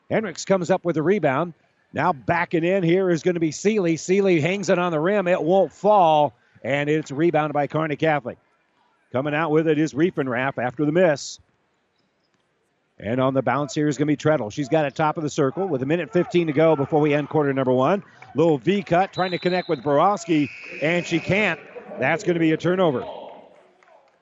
Hendricks 0.10 0.44
comes 0.44 0.72
up 0.72 0.84
with 0.86 0.96
the 0.96 1.04
rebound. 1.04 1.54
Now 1.94 2.14
backing 2.14 2.64
in 2.64 2.82
here 2.82 3.12
is 3.12 3.22
going 3.22 3.36
to 3.36 3.40
be 3.40 3.52
Seeley. 3.52 3.98
Seeley 3.98 4.42
hangs 4.42 4.70
it 4.70 4.80
on 4.80 4.92
the 4.92 5.00
rim. 5.00 5.28
It 5.28 5.42
won't 5.42 5.72
fall. 5.72 6.34
And 6.64 6.90
it's 6.90 7.12
rebounded 7.12 7.54
by 7.54 7.68
Kearney 7.68 7.96
Catholic. 7.96 8.40
Coming 9.12 9.36
out 9.36 9.52
with 9.52 9.68
it 9.68 9.78
is 9.78 9.94
Riefenrath 9.94 10.58
after 10.58 10.84
the 10.84 10.92
miss. 10.92 11.40
And 13.00 13.22
on 13.22 13.34
the 13.34 13.44
bounce 13.44 13.76
here 13.76 13.88
is 13.88 13.98
going 13.98 14.08
to 14.08 14.12
be 14.12 14.18
Treadle. 14.18 14.50
She's 14.52 14.70
got 14.70 14.86
it 14.86 14.96
top 14.96 15.18
of 15.18 15.24
the 15.24 15.30
circle 15.30 15.68
with 15.68 15.84
a 15.84 15.86
minute 15.86 16.12
15 16.12 16.48
to 16.48 16.54
go 16.54 16.76
before 16.76 17.00
we 17.00 17.14
end 17.14 17.30
quarter 17.30 17.54
number 17.54 17.72
one. 17.72 18.04
Little 18.34 18.58
V 18.58 18.82
cut 18.82 19.14
trying 19.14 19.32
to 19.32 19.38
connect 19.38 19.70
with 19.70 19.84
Borowski, 19.84 20.50
and 20.82 21.06
she 21.06 21.20
can't. 21.20 21.60
That's 22.00 22.24
going 22.24 22.34
to 22.34 22.40
be 22.40 22.52
a 22.54 22.58
turnover. 22.58 23.06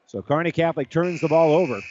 So 0.08 0.22
Kearney 0.22 0.52
Catholic 0.52 0.90
turns 0.90 1.22
the 1.22 1.28
ball 1.28 1.54
over. 1.54 1.82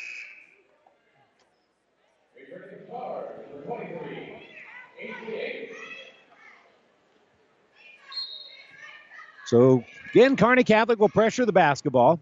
So 9.47 9.85
again, 10.11 10.37
Kearney 10.37 10.65
Catholic 10.65 10.99
will 10.99 11.09
pressure 11.09 11.45
the 11.45 11.53
basketball. 11.53 12.21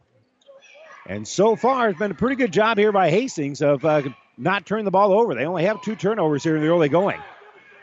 And 1.07 1.27
so 1.27 1.57
far, 1.57 1.89
it's 1.89 1.99
been 1.99 2.11
a 2.11 2.15
pretty 2.15 2.37
good 2.37 2.53
job 2.53 2.79
here 2.79 2.93
by 2.93 3.11
Hastings 3.11 3.61
of 3.61 3.85
uh, 3.85 4.03
not 4.37 4.67
turn 4.67 4.85
the 4.85 4.91
ball 4.91 5.13
over. 5.13 5.35
They 5.35 5.45
only 5.45 5.65
have 5.65 5.83
two 5.83 5.97
turnovers 5.97 6.43
here 6.43 6.57
in 6.57 6.63
the 6.63 6.69
early 6.69 6.89
going. 6.89 7.21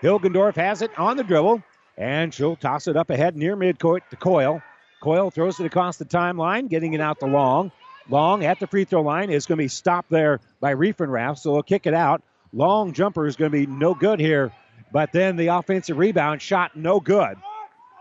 Hilgendorf 0.02 0.56
has 0.56 0.82
it 0.82 0.98
on 0.98 1.18
the 1.18 1.24
dribble, 1.24 1.62
and 1.98 2.34
she'll 2.34 2.56
toss 2.56 2.88
it 2.88 2.96
up 2.96 3.10
ahead 3.10 3.36
near 3.36 3.56
midcourt 3.56 4.02
to 4.10 4.16
Coyle. 4.16 4.62
Coyle 5.02 5.32
throws 5.32 5.60
it 5.60 5.66
across 5.66 5.98
the 5.98 6.06
timeline, 6.06 6.70
getting 6.70 6.94
it 6.94 7.02
out 7.02 7.20
to 7.20 7.26
Long. 7.26 7.72
Long 8.10 8.44
at 8.44 8.60
the 8.60 8.68
free 8.68 8.86
throw 8.86 9.02
line 9.02 9.30
is 9.30 9.46
going 9.46 9.58
to 9.58 9.64
be 9.64 9.68
stopped 9.68 10.10
there 10.10 10.40
by 10.60 10.74
Riefenrath, 10.74 11.40
so 11.40 11.54
they'll 11.54 11.64
kick 11.64 11.86
it 11.86 11.94
out. 11.94 12.24
Long 12.52 12.94
jumper 12.94 13.28
is 13.28 13.36
going 13.36 13.52
to 13.52 13.58
be 13.58 13.68
no 13.68 13.94
good 13.94 14.20
here, 14.20 14.52
but 14.92 15.12
then 15.12 15.36
the 15.36 15.48
offensive 15.48 15.98
rebound 15.98 16.42
shot 16.42 16.76
no 16.76 17.00
good 17.00 17.38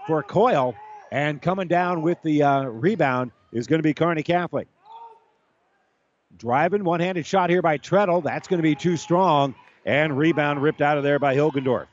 for 0.06 0.22
Coyle, 0.22 0.74
and 1.12 1.42
coming 1.42 1.68
down 1.68 2.00
with 2.02 2.18
the 2.22 2.42
uh, 2.42 2.62
rebound 2.62 3.32
is 3.52 3.66
going 3.66 3.78
to 3.78 3.82
be 3.82 3.92
Kearney 3.92 4.22
Catholic. 4.22 4.68
Driving, 6.38 6.84
one 6.84 7.00
handed 7.00 7.26
shot 7.26 7.50
here 7.50 7.62
by 7.62 7.78
Treadle. 7.78 8.22
That's 8.22 8.48
going 8.48 8.58
to 8.58 8.62
be 8.62 8.74
too 8.74 8.96
strong, 8.96 9.54
and 9.84 10.16
rebound 10.16 10.62
ripped 10.62 10.80
out 10.80 10.96
of 10.96 11.02
there 11.02 11.18
by 11.18 11.34
Hilgendorf. 11.34 11.86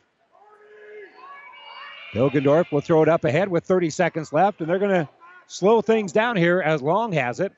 Hilgendorf 2.14 2.72
will 2.72 2.82
throw 2.82 3.04
it 3.04 3.10
up 3.10 3.26
ahead 3.26 3.50
with 3.50 3.66
30 3.66 3.90
seconds 3.90 4.32
left, 4.32 4.62
and 4.62 4.70
they're 4.70 4.80
going 4.80 5.06
to 5.06 5.10
slow 5.48 5.82
things 5.82 6.12
down 6.12 6.38
here 6.38 6.62
as 6.62 6.82
Long 6.82 7.12
has 7.12 7.40
it. 7.40 7.52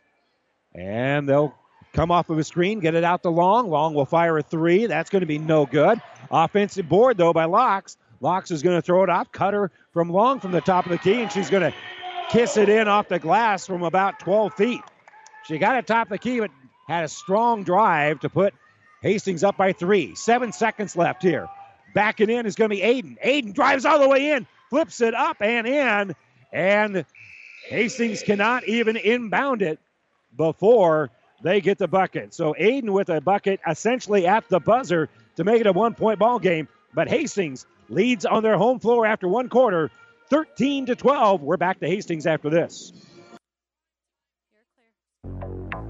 And 0.73 1.27
they'll 1.27 1.53
come 1.93 2.11
off 2.11 2.29
of 2.29 2.39
a 2.39 2.43
screen, 2.43 2.79
get 2.79 2.95
it 2.95 3.03
out 3.03 3.21
to 3.23 3.29
Long. 3.29 3.69
Long 3.69 3.93
will 3.93 4.05
fire 4.05 4.37
a 4.37 4.41
three. 4.41 4.85
That's 4.87 5.09
going 5.09 5.21
to 5.21 5.27
be 5.27 5.37
no 5.37 5.65
good. 5.65 6.01
Offensive 6.31 6.89
board, 6.89 7.17
though, 7.17 7.33
by 7.33 7.45
Locks. 7.45 7.97
Locks 8.19 8.49
is 8.49 8.63
going 8.63 8.77
to 8.77 8.81
throw 8.81 9.03
it 9.03 9.09
off, 9.09 9.31
Cutter 9.31 9.71
from 9.91 10.09
Long 10.09 10.39
from 10.39 10.51
the 10.51 10.61
top 10.61 10.85
of 10.85 10.91
the 10.91 10.97
key, 10.97 11.21
and 11.21 11.31
she's 11.31 11.49
going 11.49 11.71
to 11.71 11.77
kiss 12.29 12.57
it 12.57 12.69
in 12.69 12.87
off 12.87 13.07
the 13.09 13.19
glass 13.19 13.67
from 13.67 13.83
about 13.83 14.19
12 14.19 14.53
feet. 14.53 14.81
She 15.45 15.57
got 15.57 15.77
it 15.77 15.85
top 15.85 16.07
of 16.07 16.11
the 16.11 16.17
key, 16.17 16.39
but 16.39 16.51
had 16.87 17.03
a 17.03 17.07
strong 17.07 17.63
drive 17.63 18.21
to 18.21 18.29
put 18.29 18.53
Hastings 19.01 19.43
up 19.43 19.57
by 19.57 19.73
three. 19.73 20.15
Seven 20.15 20.51
seconds 20.51 20.95
left 20.95 21.21
here. 21.21 21.47
Backing 21.93 22.29
in 22.29 22.45
is 22.45 22.55
going 22.55 22.69
to 22.69 22.75
be 22.75 22.81
Aiden. 22.81 23.17
Aiden 23.23 23.53
drives 23.53 23.85
all 23.85 23.99
the 23.99 24.09
way 24.09 24.31
in, 24.31 24.47
flips 24.69 25.01
it 25.01 25.13
up 25.13 25.41
and 25.41 25.67
in, 25.67 26.15
and 26.51 27.05
Hastings 27.67 28.23
cannot 28.23 28.67
even 28.67 28.97
inbound 28.97 29.61
it 29.61 29.79
before 30.35 31.11
they 31.43 31.61
get 31.61 31.77
the 31.77 31.87
bucket. 31.87 32.33
So 32.33 32.55
Aiden 32.59 32.89
with 32.89 33.09
a 33.09 33.21
bucket 33.21 33.59
essentially 33.67 34.25
at 34.25 34.47
the 34.49 34.59
buzzer 34.59 35.09
to 35.35 35.43
make 35.43 35.61
it 35.61 35.67
a 35.67 35.73
one 35.73 35.93
point 35.93 36.19
ball 36.19 36.39
game. 36.39 36.67
But 36.93 37.07
Hastings 37.09 37.65
leads 37.89 38.25
on 38.25 38.43
their 38.43 38.57
home 38.57 38.79
floor 38.79 39.05
after 39.05 39.27
one 39.27 39.49
quarter, 39.49 39.91
13 40.29 40.87
to 40.87 40.95
12. 40.95 41.41
We're 41.41 41.57
back 41.57 41.79
to 41.81 41.87
Hastings 41.87 42.25
after 42.25 42.49
this. 42.49 42.91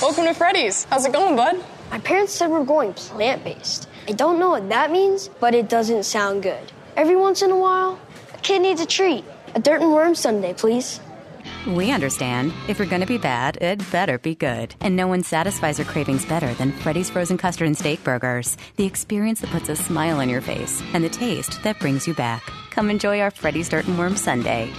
Welcome 0.00 0.24
to 0.24 0.34
Freddy's. 0.34 0.84
How's 0.84 1.04
it 1.04 1.12
going, 1.12 1.36
bud? 1.36 1.62
My 1.90 1.98
parents 1.98 2.32
said 2.32 2.50
we're 2.50 2.64
going 2.64 2.94
plant 2.94 3.44
based. 3.44 3.88
I 4.08 4.12
don't 4.12 4.38
know 4.38 4.50
what 4.50 4.68
that 4.70 4.90
means, 4.90 5.28
but 5.40 5.54
it 5.54 5.68
doesn't 5.68 6.04
sound 6.04 6.42
good. 6.42 6.72
Every 6.96 7.16
once 7.16 7.42
in 7.42 7.50
a 7.50 7.58
while, 7.58 8.00
a 8.34 8.38
kid 8.38 8.62
needs 8.62 8.80
a 8.80 8.86
treat. 8.86 9.24
A 9.54 9.60
dirt 9.60 9.80
and 9.80 9.92
worm 9.92 10.14
Sunday, 10.14 10.54
please. 10.54 11.00
We 11.66 11.90
understand. 11.90 12.52
If 12.68 12.78
you're 12.78 12.88
going 12.88 13.00
to 13.02 13.06
be 13.06 13.18
bad, 13.18 13.58
it 13.58 13.88
better 13.92 14.18
be 14.18 14.34
good. 14.34 14.74
And 14.80 14.96
no 14.96 15.06
one 15.06 15.22
satisfies 15.22 15.78
your 15.78 15.86
cravings 15.86 16.24
better 16.24 16.52
than 16.54 16.72
Freddy's 16.72 17.10
Frozen 17.10 17.38
Custard 17.38 17.66
and 17.66 17.76
Steak 17.76 18.02
Burgers. 18.02 18.56
The 18.76 18.86
experience 18.86 19.40
that 19.40 19.50
puts 19.50 19.68
a 19.68 19.76
smile 19.76 20.20
on 20.20 20.28
your 20.28 20.40
face 20.40 20.82
and 20.94 21.04
the 21.04 21.08
taste 21.08 21.62
that 21.62 21.78
brings 21.78 22.06
you 22.06 22.14
back. 22.14 22.42
Come 22.70 22.90
enjoy 22.90 23.20
our 23.20 23.30
Freddy's 23.30 23.68
Dirt 23.68 23.86
and 23.86 23.98
Worm 23.98 24.16
Sunday. 24.16 24.72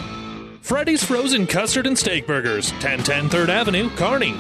Freddy's 0.62 1.04
Frozen 1.04 1.48
Custard 1.48 1.88
and 1.88 1.98
Steak 1.98 2.26
Burgers, 2.26 2.72
1010 2.74 3.30
3rd 3.30 3.50
Avenue, 3.50 3.90
Kearney. 3.92 4.36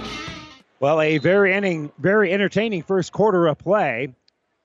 Well, 0.84 1.00
a 1.00 1.18
very 1.18 1.54
ending, 1.54 1.94
very 1.98 2.34
entertaining 2.34 2.84
first 2.84 3.14
quarter 3.14 3.48
of 3.48 3.58
play. 3.58 4.14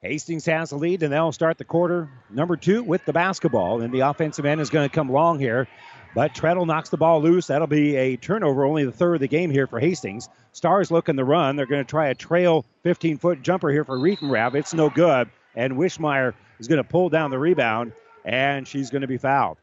Hastings 0.03 0.45
has 0.47 0.71
the 0.71 0.77
lead, 0.77 1.05
and 1.05 1.13
they'll 1.13 1.31
start 1.31 1.59
the 1.59 1.65
quarter 1.65 2.11
number 2.29 2.57
two 2.57 2.83
with 2.83 3.05
the 3.05 3.13
basketball. 3.13 3.83
And 3.83 3.95
the 3.95 4.01
offensive 4.01 4.45
end 4.45 4.61
is 4.61 4.69
going 4.69 4.89
to 4.89 4.93
come 4.93 5.13
long 5.13 5.39
here. 5.39 5.69
But 6.17 6.35
Treadle 6.35 6.67
knocks 6.67 6.89
the 6.89 6.97
ball 6.97 7.23
loose. 7.23 7.47
That'll 7.47 7.69
be 7.69 7.95
a 7.95 8.17
turnover, 8.17 8.65
only 8.65 8.85
the 8.85 8.91
third 8.91 9.15
of 9.15 9.21
the 9.21 9.29
game 9.29 9.49
here 9.49 9.69
for 9.69 9.79
Hastings. 9.79 10.29
Stars 10.51 10.91
looking 10.91 11.17
to 11.19 11.25
run. 11.25 11.55
They're 11.55 11.67
going 11.67 11.85
to 11.85 11.89
try 11.89 12.09
a 12.09 12.17
trail 12.17 12.67
15 12.83 13.19
foot 13.19 13.41
jumper 13.41 13.71
here 13.71 13.85
for 13.85 13.97
Riefenrath. 13.97 14.57
It's 14.57 14.75
no 14.75 14.91
good. 14.91 15.31
And 15.55 15.75
Wishmeyer 15.75 16.35
is 16.59 16.67
going 16.67 16.83
to 16.83 16.89
pull 16.89 17.11
down 17.11 17.31
the 17.31 17.39
rebound, 17.39 17.93
and 18.25 18.67
she's 18.67 18.91
going 18.91 19.03
to 19.03 19.07
be 19.07 19.19
fouled. 19.19 19.59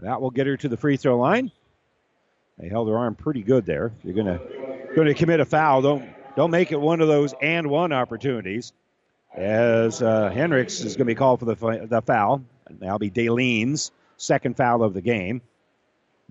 That 0.00 0.20
will 0.20 0.32
get 0.32 0.48
her 0.48 0.56
to 0.56 0.68
the 0.68 0.76
free 0.76 0.96
throw 0.96 1.16
line. 1.16 1.52
They 2.58 2.68
held 2.68 2.88
her 2.88 2.98
arm 2.98 3.14
pretty 3.14 3.44
good 3.44 3.66
there. 3.66 3.92
You're 4.02 4.14
going 4.14 4.26
to 4.26 4.65
going 4.94 5.08
to 5.08 5.14
commit 5.14 5.40
a 5.40 5.44
foul. 5.44 5.82
Don't 5.82 6.08
don't 6.36 6.50
make 6.50 6.70
it 6.70 6.80
one 6.80 7.00
of 7.00 7.08
those 7.08 7.34
and 7.40 7.68
one 7.68 7.92
opportunities. 7.92 8.72
As 9.34 10.00
uh, 10.00 10.30
is 10.34 10.80
going 10.80 10.98
to 10.98 11.04
be 11.04 11.14
called 11.14 11.40
for 11.40 11.46
the, 11.46 11.86
the 11.86 12.02
foul. 12.02 12.42
That'll 12.70 12.98
be 12.98 13.10
Daleen's 13.10 13.90
second 14.16 14.56
foul 14.56 14.82
of 14.82 14.94
the 14.94 15.02
game. 15.02 15.42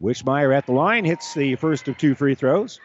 Wishmeyer 0.02 0.56
at 0.56 0.66
the 0.66 0.74
line 0.74 1.06
hits 1.06 1.34
the 1.34 1.56
first 1.56 1.88
of 1.88 1.98
two 1.98 2.16
free 2.16 2.36
throws. 2.36 2.80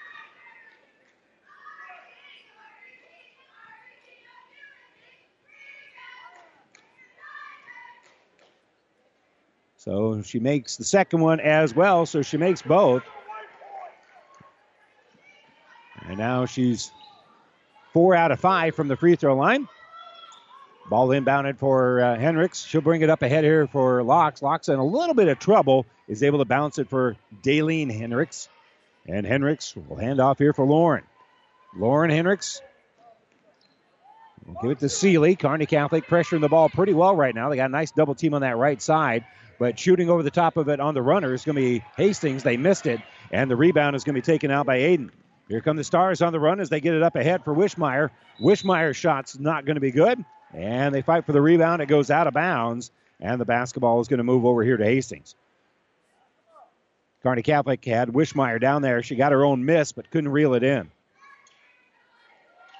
So 9.76 10.20
she 10.22 10.38
makes 10.38 10.76
the 10.76 10.84
second 10.84 11.20
one 11.20 11.40
as 11.40 11.74
well, 11.74 12.04
so 12.04 12.20
she 12.20 12.36
makes 12.36 12.60
both. 12.60 13.02
And 16.02 16.09
now 16.20 16.46
she's 16.46 16.92
four 17.92 18.14
out 18.14 18.30
of 18.30 18.38
five 18.38 18.76
from 18.76 18.86
the 18.88 18.96
free 18.96 19.16
throw 19.16 19.34
line. 19.34 19.66
Ball 20.88 21.08
inbounded 21.08 21.58
for 21.58 22.00
uh, 22.00 22.18
Hendricks. 22.18 22.64
She'll 22.64 22.80
bring 22.80 23.00
it 23.02 23.10
up 23.10 23.22
ahead 23.22 23.44
here 23.44 23.66
for 23.68 24.02
Locks. 24.02 24.42
Locks 24.42 24.68
in 24.68 24.78
a 24.78 24.84
little 24.84 25.14
bit 25.14 25.28
of 25.28 25.38
trouble. 25.38 25.86
Is 26.08 26.22
able 26.24 26.40
to 26.40 26.44
bounce 26.44 26.78
it 26.78 26.90
for 26.90 27.16
Daleen 27.42 27.90
Hendricks. 27.90 28.48
And 29.06 29.24
Hendricks 29.24 29.74
will 29.76 29.96
hand 29.96 30.20
off 30.20 30.38
here 30.38 30.52
for 30.52 30.64
Lauren. 30.64 31.04
Lauren 31.76 32.10
Hendricks. 32.10 32.60
We'll 34.44 34.60
give 34.60 34.70
it 34.72 34.78
to 34.80 34.88
Seeley. 34.88 35.36
Kearney 35.36 35.66
Catholic 35.66 36.06
pressuring 36.06 36.40
the 36.40 36.48
ball 36.48 36.68
pretty 36.68 36.92
well 36.92 37.14
right 37.14 37.34
now. 37.34 37.48
They 37.48 37.56
got 37.56 37.70
a 37.70 37.72
nice 37.72 37.92
double 37.92 38.16
team 38.16 38.34
on 38.34 38.40
that 38.40 38.56
right 38.56 38.82
side. 38.82 39.24
But 39.60 39.78
shooting 39.78 40.10
over 40.10 40.24
the 40.24 40.30
top 40.30 40.56
of 40.56 40.68
it 40.68 40.80
on 40.80 40.94
the 40.94 41.02
runner 41.02 41.32
is 41.32 41.44
going 41.44 41.56
to 41.56 41.62
be 41.62 41.84
Hastings. 41.96 42.42
They 42.42 42.56
missed 42.56 42.86
it. 42.86 43.00
And 43.30 43.48
the 43.48 43.56
rebound 43.56 43.94
is 43.94 44.02
going 44.02 44.14
to 44.16 44.20
be 44.20 44.24
taken 44.26 44.50
out 44.50 44.66
by 44.66 44.78
Aiden. 44.78 45.10
Here 45.50 45.60
come 45.60 45.76
the 45.76 45.82
Stars 45.82 46.22
on 46.22 46.32
the 46.32 46.38
run 46.38 46.60
as 46.60 46.68
they 46.68 46.80
get 46.80 46.94
it 46.94 47.02
up 47.02 47.16
ahead 47.16 47.44
for 47.44 47.52
Wishmeyer. 47.52 48.10
Wishmeyer's 48.40 48.96
shot's 48.96 49.36
not 49.36 49.66
going 49.66 49.74
to 49.74 49.80
be 49.80 49.90
good. 49.90 50.24
And 50.54 50.94
they 50.94 51.02
fight 51.02 51.26
for 51.26 51.32
the 51.32 51.42
rebound. 51.42 51.82
It 51.82 51.86
goes 51.86 52.08
out 52.08 52.28
of 52.28 52.34
bounds. 52.34 52.92
And 53.18 53.40
the 53.40 53.44
basketball 53.44 54.00
is 54.00 54.06
going 54.06 54.18
to 54.18 54.24
move 54.24 54.46
over 54.46 54.62
here 54.62 54.76
to 54.76 54.84
Hastings. 54.84 55.34
Kearney 57.24 57.42
Catholic 57.42 57.84
had 57.84 58.10
Wishmeyer 58.10 58.60
down 58.60 58.80
there. 58.82 59.02
She 59.02 59.16
got 59.16 59.32
her 59.32 59.44
own 59.44 59.64
miss, 59.64 59.90
but 59.90 60.08
couldn't 60.12 60.30
reel 60.30 60.54
it 60.54 60.62
in. 60.62 60.88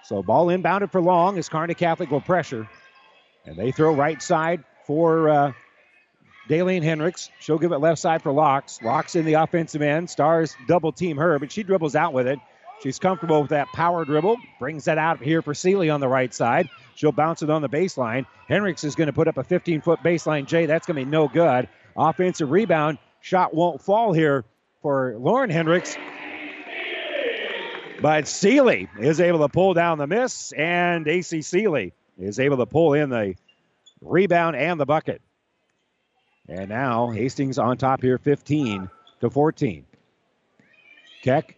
So 0.05 0.23
ball 0.23 0.47
inbounded 0.47 0.93
for 0.93 1.01
long 1.01 1.39
as 1.39 1.49
Kearney 1.49 1.75
Catholic 1.75 2.13
will 2.13 2.21
pressure. 2.21 2.69
And 3.47 3.57
they 3.57 3.73
throw 3.73 3.93
right 3.95 4.23
side 4.23 4.63
for 4.87 5.29
uh, 5.29 5.53
Daleen 6.49 6.85
Hendricks. 6.85 7.31
She'll 7.41 7.59
give 7.59 7.73
it 7.73 7.79
left 7.79 7.99
side 7.99 8.23
for 8.23 8.31
Locks. 8.31 8.81
Locks 8.81 9.17
in 9.17 9.25
the 9.25 9.35
offensive 9.35 9.83
end. 9.83 10.09
Stars 10.09 10.55
double 10.69 10.93
team 10.93 11.17
her, 11.17 11.37
but 11.41 11.51
she 11.51 11.65
dribbles 11.65 11.97
out 11.97 12.13
with 12.13 12.29
it. 12.29 12.39
She's 12.83 12.99
comfortable 12.99 13.43
with 13.43 13.51
that 13.51 13.69
power 13.69 14.05
dribble. 14.05 14.39
Brings 14.59 14.87
that 14.87 14.97
out 14.97 15.23
here 15.23 15.43
for 15.43 15.53
Seeley 15.55 15.91
on 15.91 16.01
the 16.01 16.09
right 16.09 16.33
side. 16.33 16.69
She'll 16.95 17.13
bounce 17.13 17.43
it 17.43 17.51
on 17.51 17.63
the 17.63 17.69
baseline. 17.69 18.27
Hendricks 18.49 18.85
is 18.85 18.95
going 18.95 19.07
to 19.07 19.13
put 19.13 19.29
up 19.29 19.37
a 19.37 19.45
15 19.45 19.83
foot 19.83 20.01
baseline 20.03 20.47
J. 20.47 20.67
That's 20.67 20.87
going 20.87 20.99
to 20.99 21.05
be 21.05 21.11
no 21.11 21.29
good. 21.29 21.69
Offensive 21.97 22.51
rebound. 22.51 22.99
Shot 23.21 23.55
won't 23.55 23.83
fall 23.83 24.13
here 24.13 24.45
for 24.81 25.17
Lauren 25.19 25.51
Hendricks. 25.51 25.97
But 28.01 28.27
Seeley 28.27 28.89
is 28.99 29.21
able 29.21 29.41
to 29.41 29.49
pull 29.49 29.75
down 29.75 29.99
the 29.99 30.07
miss, 30.07 30.53
and 30.53 31.07
AC 31.07 31.43
Seeley 31.43 31.93
is 32.19 32.41
able 32.41 32.57
to 32.57 32.67
pull 32.67 32.95
in 32.95 33.11
the 33.11 33.35
rebound 34.01 34.57
and 34.57 34.81
the 34.81 34.87
bucket. 34.87 35.21
And 36.49 36.71
now 36.71 37.11
Hastings 37.11 37.59
on 37.59 37.77
top 37.77 38.01
here, 38.01 38.17
15 38.17 38.89
to 39.21 39.31
14. 39.31 39.85
Keck 41.23 41.57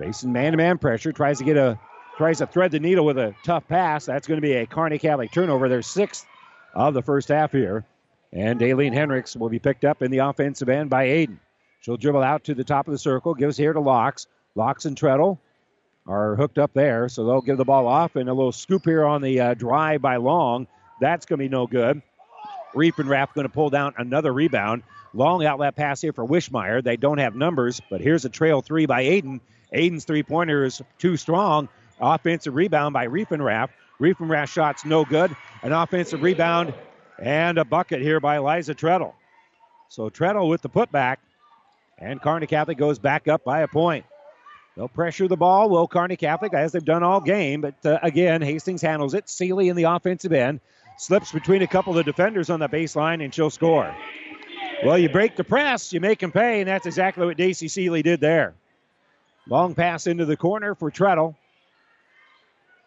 Facing 0.00 0.32
man-to-man 0.32 0.78
pressure, 0.78 1.12
tries 1.12 1.38
to 1.38 1.44
get 1.44 1.58
a 1.58 1.78
tries 2.16 2.38
to 2.38 2.46
thread 2.46 2.70
the 2.70 2.80
needle 2.80 3.04
with 3.04 3.18
a 3.18 3.34
tough 3.44 3.68
pass. 3.68 4.06
That's 4.06 4.26
going 4.26 4.38
to 4.38 4.46
be 4.46 4.54
a 4.54 4.66
Kearney 4.66 4.98
Catholic 4.98 5.30
turnover. 5.30 5.68
Their 5.68 5.82
sixth 5.82 6.26
of 6.74 6.94
the 6.94 7.02
first 7.02 7.28
half 7.28 7.52
here. 7.52 7.84
And 8.32 8.62
Aileen 8.62 8.94
Hendricks 8.94 9.36
will 9.36 9.50
be 9.50 9.58
picked 9.58 9.84
up 9.84 10.00
in 10.00 10.10
the 10.10 10.18
offensive 10.18 10.70
end 10.70 10.88
by 10.88 11.06
Aiden. 11.06 11.38
She'll 11.82 11.98
dribble 11.98 12.22
out 12.22 12.44
to 12.44 12.54
the 12.54 12.64
top 12.64 12.88
of 12.88 12.92
the 12.92 12.98
circle, 12.98 13.34
gives 13.34 13.58
here 13.58 13.74
to 13.74 13.80
Locks. 13.80 14.26
Locks 14.54 14.86
and 14.86 14.96
Treadle 14.96 15.38
are 16.06 16.34
hooked 16.34 16.58
up 16.58 16.72
there, 16.72 17.10
so 17.10 17.26
they'll 17.26 17.42
give 17.42 17.58
the 17.58 17.64
ball 17.64 17.86
off. 17.86 18.16
And 18.16 18.28
a 18.28 18.32
little 18.32 18.52
scoop 18.52 18.84
here 18.86 19.04
on 19.04 19.20
the 19.20 19.40
uh, 19.40 19.54
drive 19.54 20.00
by 20.00 20.16
Long. 20.16 20.66
That's 21.00 21.26
going 21.26 21.40
to 21.40 21.44
be 21.44 21.48
no 21.50 21.66
good. 21.66 22.00
Riefenrath 22.74 23.34
going 23.34 23.46
to 23.46 23.52
pull 23.52 23.68
down 23.68 23.94
another 23.98 24.32
rebound. 24.32 24.82
Long 25.12 25.44
outlet 25.44 25.76
pass 25.76 26.00
here 26.00 26.12
for 26.12 26.26
Wishmeyer. 26.26 26.82
They 26.82 26.96
don't 26.96 27.18
have 27.18 27.34
numbers, 27.34 27.82
but 27.90 28.00
here's 28.00 28.24
a 28.24 28.30
trail 28.30 28.62
three 28.62 28.86
by 28.86 29.04
Aiden. 29.04 29.40
Aiden's 29.74 30.04
three 30.04 30.22
pointer 30.22 30.64
is 30.64 30.82
too 30.98 31.16
strong. 31.16 31.68
Offensive 32.00 32.54
rebound 32.54 32.92
by 32.92 33.06
Riefenrath. 33.06 33.68
Riefenrath 34.00 34.48
shot's 34.48 34.84
no 34.84 35.04
good. 35.04 35.34
An 35.62 35.72
offensive 35.72 36.22
rebound 36.22 36.74
and 37.18 37.58
a 37.58 37.64
bucket 37.64 38.00
here 38.00 38.20
by 38.20 38.38
Eliza 38.38 38.74
Treadle. 38.74 39.14
So 39.88 40.08
Treadle 40.08 40.48
with 40.48 40.62
the 40.62 40.70
putback, 40.70 41.16
and 41.98 42.22
Kearney 42.22 42.46
Catholic 42.46 42.78
goes 42.78 42.98
back 42.98 43.28
up 43.28 43.44
by 43.44 43.60
a 43.60 43.68
point. 43.68 44.06
They'll 44.76 44.88
pressure 44.88 45.28
the 45.28 45.36
ball, 45.36 45.68
will 45.68 45.88
Kearney 45.88 46.16
Catholic, 46.16 46.54
as 46.54 46.72
they've 46.72 46.84
done 46.84 47.02
all 47.02 47.20
game. 47.20 47.60
But 47.60 47.84
uh, 47.84 47.98
again, 48.02 48.40
Hastings 48.40 48.80
handles 48.80 49.14
it. 49.14 49.28
Seeley 49.28 49.68
in 49.68 49.76
the 49.76 49.84
offensive 49.84 50.32
end 50.32 50.60
slips 50.96 51.32
between 51.32 51.62
a 51.62 51.66
couple 51.66 51.98
of 51.98 52.04
defenders 52.04 52.50
on 52.50 52.60
the 52.60 52.68
baseline, 52.68 53.22
and 53.22 53.34
she'll 53.34 53.50
score. 53.50 53.94
Well, 54.84 54.98
you 54.98 55.08
break 55.08 55.36
the 55.36 55.44
press, 55.44 55.92
you 55.92 56.00
make 56.00 56.20
them 56.20 56.32
pay, 56.32 56.60
and 56.60 56.68
that's 56.68 56.86
exactly 56.86 57.26
what 57.26 57.36
Daisy 57.36 57.68
Seeley 57.68 58.02
did 58.02 58.20
there. 58.20 58.54
Long 59.48 59.74
pass 59.74 60.06
into 60.06 60.24
the 60.24 60.36
corner 60.36 60.74
for 60.74 60.90
Treadle. 60.90 61.36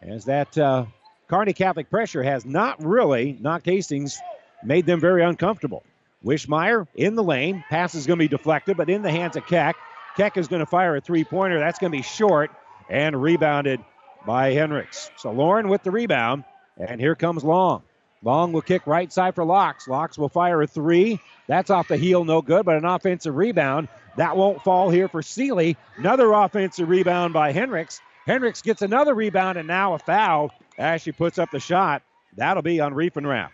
As 0.00 0.26
that 0.26 0.56
uh, 0.56 0.86
Kearney 1.28 1.52
Catholic 1.52 1.90
pressure 1.90 2.22
has 2.22 2.44
not 2.44 2.84
really 2.84 3.36
knocked 3.40 3.66
Hastings, 3.66 4.18
made 4.62 4.86
them 4.86 5.00
very 5.00 5.22
uncomfortable. 5.22 5.82
Wishmeyer 6.24 6.86
in 6.94 7.14
the 7.14 7.22
lane. 7.22 7.64
Pass 7.68 7.94
is 7.94 8.06
going 8.06 8.18
to 8.18 8.24
be 8.24 8.28
deflected, 8.28 8.76
but 8.76 8.88
in 8.88 9.02
the 9.02 9.10
hands 9.10 9.36
of 9.36 9.46
Keck. 9.46 9.76
Keck 10.16 10.36
is 10.36 10.48
going 10.48 10.60
to 10.60 10.66
fire 10.66 10.96
a 10.96 11.00
three 11.00 11.24
pointer. 11.24 11.58
That's 11.58 11.78
going 11.78 11.92
to 11.92 11.98
be 11.98 12.02
short 12.02 12.50
and 12.88 13.20
rebounded 13.20 13.80
by 14.26 14.52
Hendricks. 14.52 15.10
So 15.16 15.32
Lauren 15.32 15.68
with 15.68 15.82
the 15.82 15.90
rebound, 15.90 16.44
and 16.78 17.00
here 17.00 17.14
comes 17.14 17.44
Long. 17.44 17.82
Long 18.24 18.52
will 18.52 18.62
kick 18.62 18.86
right 18.86 19.12
side 19.12 19.34
for 19.34 19.44
Locks. 19.44 19.86
Locks 19.86 20.16
will 20.16 20.30
fire 20.30 20.62
a 20.62 20.66
three. 20.66 21.20
That's 21.46 21.68
off 21.68 21.88
the 21.88 21.98
heel, 21.98 22.24
no 22.24 22.40
good, 22.40 22.64
but 22.64 22.76
an 22.76 22.86
offensive 22.86 23.36
rebound. 23.36 23.88
That 24.16 24.36
won't 24.36 24.62
fall 24.62 24.88
here 24.88 25.08
for 25.08 25.20
Seeley. 25.22 25.76
Another 25.98 26.32
offensive 26.32 26.88
rebound 26.88 27.34
by 27.34 27.52
Hendricks. 27.52 28.00
Hendricks 28.26 28.62
gets 28.62 28.80
another 28.80 29.14
rebound 29.14 29.58
and 29.58 29.68
now 29.68 29.92
a 29.92 29.98
foul 29.98 30.50
as 30.78 31.02
she 31.02 31.12
puts 31.12 31.38
up 31.38 31.50
the 31.50 31.60
shot. 31.60 32.02
That'll 32.36 32.62
be 32.62 32.80
on 32.80 32.94
Riefenrath. 32.94 33.50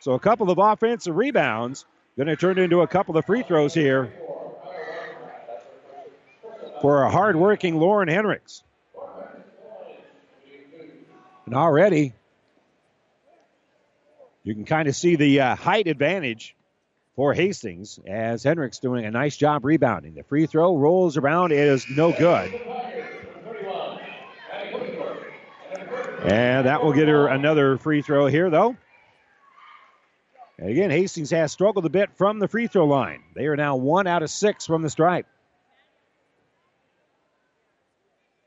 So 0.00 0.12
a 0.12 0.20
couple 0.20 0.50
of 0.50 0.58
offensive 0.58 1.16
rebounds. 1.16 1.84
Going 2.16 2.28
to 2.28 2.36
turn 2.36 2.58
into 2.58 2.80
a 2.80 2.86
couple 2.86 3.16
of 3.18 3.26
free 3.26 3.42
throws 3.42 3.74
here 3.74 4.10
for 6.80 7.02
a 7.02 7.10
hardworking 7.10 7.78
Lauren 7.78 8.08
Hendricks. 8.08 8.62
And 11.44 11.54
already, 11.54 12.14
you 14.46 14.54
can 14.54 14.64
kind 14.64 14.86
of 14.86 14.94
see 14.94 15.16
the 15.16 15.40
uh, 15.40 15.56
height 15.56 15.88
advantage 15.88 16.54
for 17.16 17.34
Hastings 17.34 17.98
as 18.06 18.44
Hendricks 18.44 18.78
doing 18.78 19.04
a 19.04 19.10
nice 19.10 19.36
job 19.36 19.64
rebounding. 19.64 20.14
The 20.14 20.22
free 20.22 20.46
throw 20.46 20.76
rolls 20.76 21.16
around, 21.16 21.50
it 21.50 21.58
is 21.58 21.84
no 21.90 22.12
good. 22.12 22.54
And 26.22 26.66
that 26.66 26.84
will 26.84 26.92
get 26.92 27.08
her 27.08 27.26
another 27.26 27.76
free 27.76 28.02
throw 28.02 28.26
here, 28.26 28.48
though. 28.48 28.76
And 30.58 30.70
again, 30.70 30.90
Hastings 30.90 31.30
has 31.30 31.50
struggled 31.50 31.84
a 31.84 31.90
bit 31.90 32.10
from 32.16 32.38
the 32.38 32.46
free 32.46 32.68
throw 32.68 32.86
line. 32.86 33.24
They 33.34 33.46
are 33.46 33.56
now 33.56 33.74
one 33.74 34.06
out 34.06 34.22
of 34.22 34.30
six 34.30 34.64
from 34.64 34.82
the 34.82 34.90
stripe. 34.90 35.26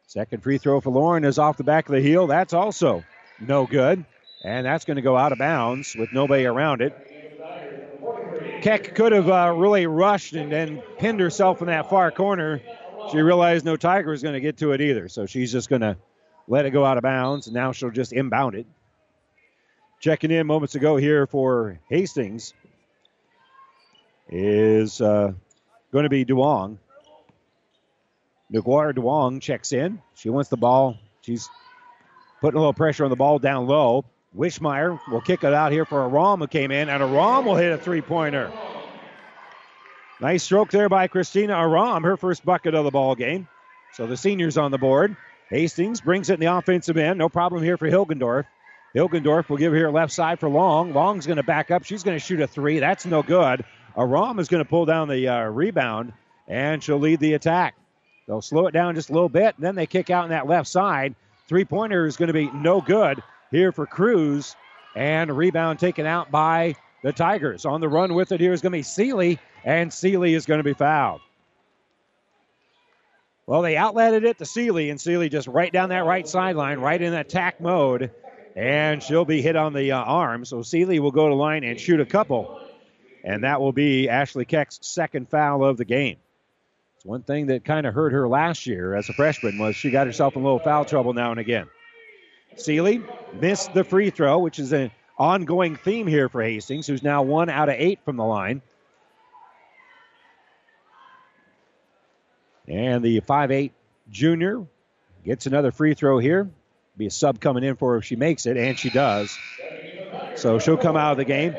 Second 0.07 0.43
free 0.43 0.59
throw 0.59 0.79
for 0.79 0.91
Lauren 0.91 1.25
is 1.25 1.37
off 1.37 1.57
the 1.57 1.65
back 1.65 1.89
of 1.89 1.93
the 1.93 2.01
heel. 2.01 2.25
That's 2.25 2.53
also 2.53 3.03
no 3.41 3.65
good. 3.65 4.05
And 4.41 4.65
that's 4.65 4.85
going 4.85 4.95
to 4.95 5.01
go 5.01 5.17
out 5.17 5.31
of 5.31 5.37
bounds 5.37 5.95
with 5.95 6.13
nobody 6.13 6.45
around 6.45 6.81
it. 6.81 6.93
Keck 8.61 8.95
could 8.95 9.11
have 9.11 9.29
uh, 9.29 9.53
really 9.55 9.85
rushed 9.85 10.33
and 10.33 10.51
then 10.51 10.81
pinned 10.97 11.19
herself 11.19 11.61
in 11.61 11.67
that 11.67 11.89
far 11.89 12.11
corner. 12.11 12.61
She 13.11 13.17
realized 13.17 13.65
no 13.65 13.75
Tiger 13.75 14.11
was 14.11 14.21
going 14.21 14.33
to 14.33 14.39
get 14.39 14.57
to 14.57 14.71
it 14.71 14.81
either. 14.81 15.07
So 15.07 15.25
she's 15.25 15.51
just 15.51 15.69
going 15.69 15.81
to 15.81 15.97
let 16.47 16.65
it 16.65 16.71
go 16.71 16.85
out 16.85 16.97
of 16.97 17.03
bounds. 17.03 17.47
And 17.47 17.53
now 17.53 17.71
she'll 17.71 17.91
just 17.91 18.13
inbound 18.13 18.55
it. 18.55 18.65
Checking 19.99 20.31
in 20.31 20.47
moments 20.47 20.75
ago 20.75 20.95
here 20.95 21.27
for 21.27 21.79
Hastings 21.89 22.53
is 24.29 25.01
uh, 25.01 25.33
going 25.91 26.03
to 26.03 26.09
be 26.09 26.23
Duong. 26.23 26.77
Naguar 28.53 28.93
Duong 28.93 29.41
checks 29.41 29.73
in. 29.73 30.01
She 30.15 30.29
wants 30.29 30.49
the 30.49 30.57
ball. 30.57 30.97
She's 31.21 31.49
putting 32.39 32.57
a 32.57 32.59
little 32.59 32.73
pressure 32.73 33.03
on 33.03 33.09
the 33.09 33.17
ball 33.17 33.39
down 33.39 33.67
low. 33.67 34.05
Wishmeyer 34.35 34.99
will 35.09 35.21
kick 35.21 35.43
it 35.43 35.53
out 35.53 35.71
here 35.71 35.85
for 35.85 36.03
Aram 36.03 36.39
who 36.39 36.47
came 36.47 36.71
in, 36.71 36.89
and 36.89 37.01
Aram 37.01 37.45
will 37.45 37.55
hit 37.55 37.71
a 37.71 37.77
three 37.77 38.01
pointer. 38.01 38.51
Nice 40.21 40.43
stroke 40.43 40.69
there 40.69 40.89
by 40.89 41.07
Christina 41.07 41.53
Aram, 41.53 42.03
her 42.03 42.17
first 42.17 42.45
bucket 42.45 42.75
of 42.75 42.83
the 42.83 42.91
ball 42.91 43.15
game. 43.15 43.47
So 43.93 44.05
the 44.05 44.17
seniors 44.17 44.57
on 44.57 44.71
the 44.71 44.77
board. 44.77 45.15
Hastings 45.49 46.01
brings 46.01 46.29
it 46.29 46.35
in 46.35 46.39
the 46.41 46.45
offensive 46.57 46.97
end. 46.97 47.17
No 47.17 47.27
problem 47.27 47.63
here 47.63 47.77
for 47.77 47.89
Hilgendorf. 47.89 48.45
Hilgendorf 48.95 49.49
will 49.49 49.57
give 49.57 49.73
here 49.73 49.89
left 49.89 50.11
side 50.13 50.39
for 50.39 50.49
Long. 50.49 50.93
Long's 50.93 51.25
going 51.25 51.37
to 51.37 51.43
back 51.43 51.71
up. 51.71 51.85
She's 51.85 52.03
going 52.03 52.15
to 52.15 52.23
shoot 52.23 52.41
a 52.41 52.47
three. 52.47 52.79
That's 52.79 53.05
no 53.05 53.23
good. 53.23 53.65
Aram 53.97 54.37
is 54.37 54.47
going 54.47 54.63
to 54.63 54.69
pull 54.69 54.85
down 54.85 55.07
the 55.07 55.27
uh, 55.27 55.45
rebound, 55.45 56.13
and 56.47 56.83
she'll 56.83 56.99
lead 56.99 57.19
the 57.19 57.33
attack. 57.33 57.75
They'll 58.27 58.41
slow 58.41 58.67
it 58.67 58.71
down 58.71 58.93
just 58.93 59.09
a 59.09 59.13
little 59.13 59.29
bit, 59.29 59.55
and 59.55 59.65
then 59.65 59.73
they 59.73 59.87
kick 59.87 60.11
out 60.11 60.25
on 60.25 60.29
that 60.29 60.47
left 60.47 60.67
side. 60.67 61.15
Three 61.47 61.65
pointer 61.65 62.05
is 62.05 62.17
going 62.17 62.27
to 62.27 62.33
be 62.33 62.51
no 62.51 62.79
good 62.79 63.23
here 63.51 63.71
for 63.71 63.85
Cruz, 63.85 64.55
and 64.95 65.35
rebound 65.35 65.79
taken 65.79 66.05
out 66.05 66.31
by 66.31 66.75
the 67.03 67.13
Tigers. 67.13 67.65
On 67.65 67.81
the 67.81 67.89
run 67.89 68.13
with 68.13 68.31
it 68.31 68.39
here 68.39 68.53
is 68.53 68.61
going 68.61 68.71
to 68.71 68.77
be 68.77 68.83
Seeley, 68.83 69.39
and 69.63 69.91
Seeley 69.91 70.33
is 70.33 70.45
going 70.45 70.59
to 70.59 70.63
be 70.63 70.73
fouled. 70.73 71.21
Well, 73.45 73.61
they 73.61 73.75
outletted 73.75 74.25
it 74.25 74.37
to 74.37 74.45
Seeley, 74.45 74.89
and 74.89 75.01
Seeley 75.01 75.29
just 75.29 75.47
right 75.47 75.73
down 75.73 75.89
that 75.89 76.05
right 76.05 76.27
sideline, 76.27 76.79
right 76.79 77.01
in 77.01 77.13
attack 77.13 77.59
mode, 77.59 78.11
and 78.55 79.01
she'll 79.01 79.25
be 79.25 79.41
hit 79.41 79.55
on 79.55 79.73
the 79.73 79.91
uh, 79.91 79.99
arm. 79.99 80.45
So 80.45 80.61
Seeley 80.61 80.99
will 80.99 81.11
go 81.11 81.29
to 81.29 81.33
line 81.33 81.63
and 81.63 81.79
shoot 81.79 81.99
a 81.99 82.05
couple, 82.05 82.61
and 83.23 83.43
that 83.43 83.59
will 83.59 83.71
be 83.71 84.07
Ashley 84.07 84.45
Keck's 84.45 84.79
second 84.81 85.29
foul 85.29 85.63
of 85.63 85.77
the 85.77 85.85
game. 85.85 86.17
It's 86.97 87.05
one 87.05 87.23
thing 87.23 87.47
that 87.47 87.63
kind 87.63 87.87
of 87.87 87.93
hurt 87.93 88.11
her 88.11 88.27
last 88.27 88.67
year 88.67 88.93
as 88.93 89.09
a 89.09 89.13
freshman 89.13 89.57
was 89.57 89.75
she 89.75 89.89
got 89.89 90.05
herself 90.05 90.35
in 90.35 90.41
a 90.41 90.45
little 90.45 90.59
foul 90.59 90.85
trouble 90.85 91.13
now 91.13 91.31
and 91.31 91.39
again. 91.39 91.67
Seeley 92.55 93.01
missed 93.33 93.73
the 93.73 93.83
free 93.83 94.09
throw, 94.09 94.39
which 94.39 94.59
is 94.59 94.73
an 94.73 94.91
ongoing 95.17 95.75
theme 95.75 96.07
here 96.07 96.29
for 96.29 96.41
Hastings, 96.41 96.87
who's 96.87 97.03
now 97.03 97.23
one 97.23 97.49
out 97.49 97.69
of 97.69 97.75
eight 97.77 97.99
from 98.03 98.17
the 98.17 98.25
line. 98.25 98.61
And 102.67 103.03
the 103.03 103.21
5'8 103.21 103.71
junior 104.09 104.65
gets 105.25 105.45
another 105.45 105.71
free 105.71 105.93
throw 105.93 106.19
here. 106.19 106.49
Be 106.97 107.07
a 107.07 107.11
sub 107.11 107.39
coming 107.39 107.63
in 107.63 107.75
for 107.75 107.93
her 107.93 107.97
if 107.99 108.05
she 108.05 108.15
makes 108.15 108.45
it, 108.45 108.57
and 108.57 108.77
she 108.77 108.89
does. 108.89 109.35
So 110.35 110.59
she'll 110.59 110.77
come 110.77 110.95
out 110.95 111.13
of 111.13 111.17
the 111.17 111.25
game. 111.25 111.55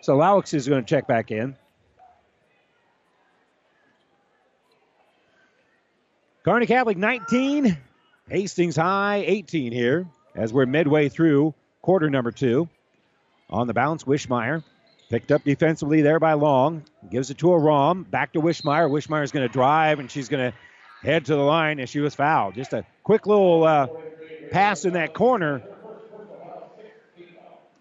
So 0.00 0.16
Laux 0.16 0.54
is 0.54 0.68
going 0.68 0.84
to 0.84 0.88
check 0.88 1.06
back 1.06 1.30
in. 1.30 1.56
Kearney 6.44 6.66
Catholic 6.66 6.96
19, 6.96 7.76
Hastings 8.28 8.74
High 8.74 9.22
18 9.24 9.70
here 9.70 10.06
as 10.34 10.52
we're 10.52 10.66
midway 10.66 11.08
through 11.08 11.54
quarter 11.80 12.10
number 12.10 12.32
two. 12.32 12.68
On 13.48 13.68
the 13.68 13.74
bounce, 13.74 14.02
Wishmeyer 14.02 14.64
picked 15.08 15.30
up 15.30 15.44
defensively 15.44 16.02
there 16.02 16.18
by 16.18 16.32
Long. 16.32 16.82
Gives 17.08 17.30
it 17.30 17.38
to 17.38 17.52
a 17.52 17.58
Rom. 17.58 18.02
Back 18.02 18.32
to 18.32 18.40
Wishmeyer. 18.40 18.90
Wishmeyer's 18.90 19.30
going 19.30 19.46
to 19.46 19.52
drive 19.52 20.00
and 20.00 20.10
she's 20.10 20.28
going 20.28 20.50
to 20.50 20.58
head 21.02 21.26
to 21.26 21.36
the 21.36 21.42
line 21.42 21.78
and 21.78 21.88
she 21.88 22.00
was 22.00 22.16
fouled. 22.16 22.56
Just 22.56 22.72
a 22.72 22.84
quick 23.04 23.28
little 23.28 23.62
uh, 23.62 23.86
pass 24.50 24.84
in 24.84 24.94
that 24.94 25.14
corner. 25.14 25.62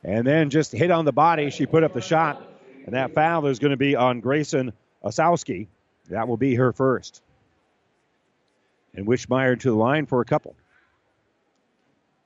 And 0.03 0.27
then 0.27 0.51
just 0.51 0.71
hit 0.71 0.91
on 0.91 1.05
the 1.05 1.11
body. 1.11 1.49
She 1.49 1.65
put 1.65 1.83
up 1.83 1.93
the 1.93 2.01
shot. 2.01 2.47
And 2.85 2.93
that 2.93 3.15
foul 3.15 3.47
is 3.47 3.57
going 3.57 3.71
to 3.71 3.77
be 3.77 3.95
on 3.95 4.19
Grayson 4.19 4.73
Osowski. 5.03 5.65
That 6.09 6.27
will 6.27 6.37
be 6.37 6.53
her 6.53 6.71
first. 6.71 7.23
And 8.95 9.05
Wishmeyer 9.05 9.59
to 9.59 9.69
the 9.69 9.75
line 9.75 10.05
for 10.05 10.21
a 10.21 10.25
couple. 10.25 10.55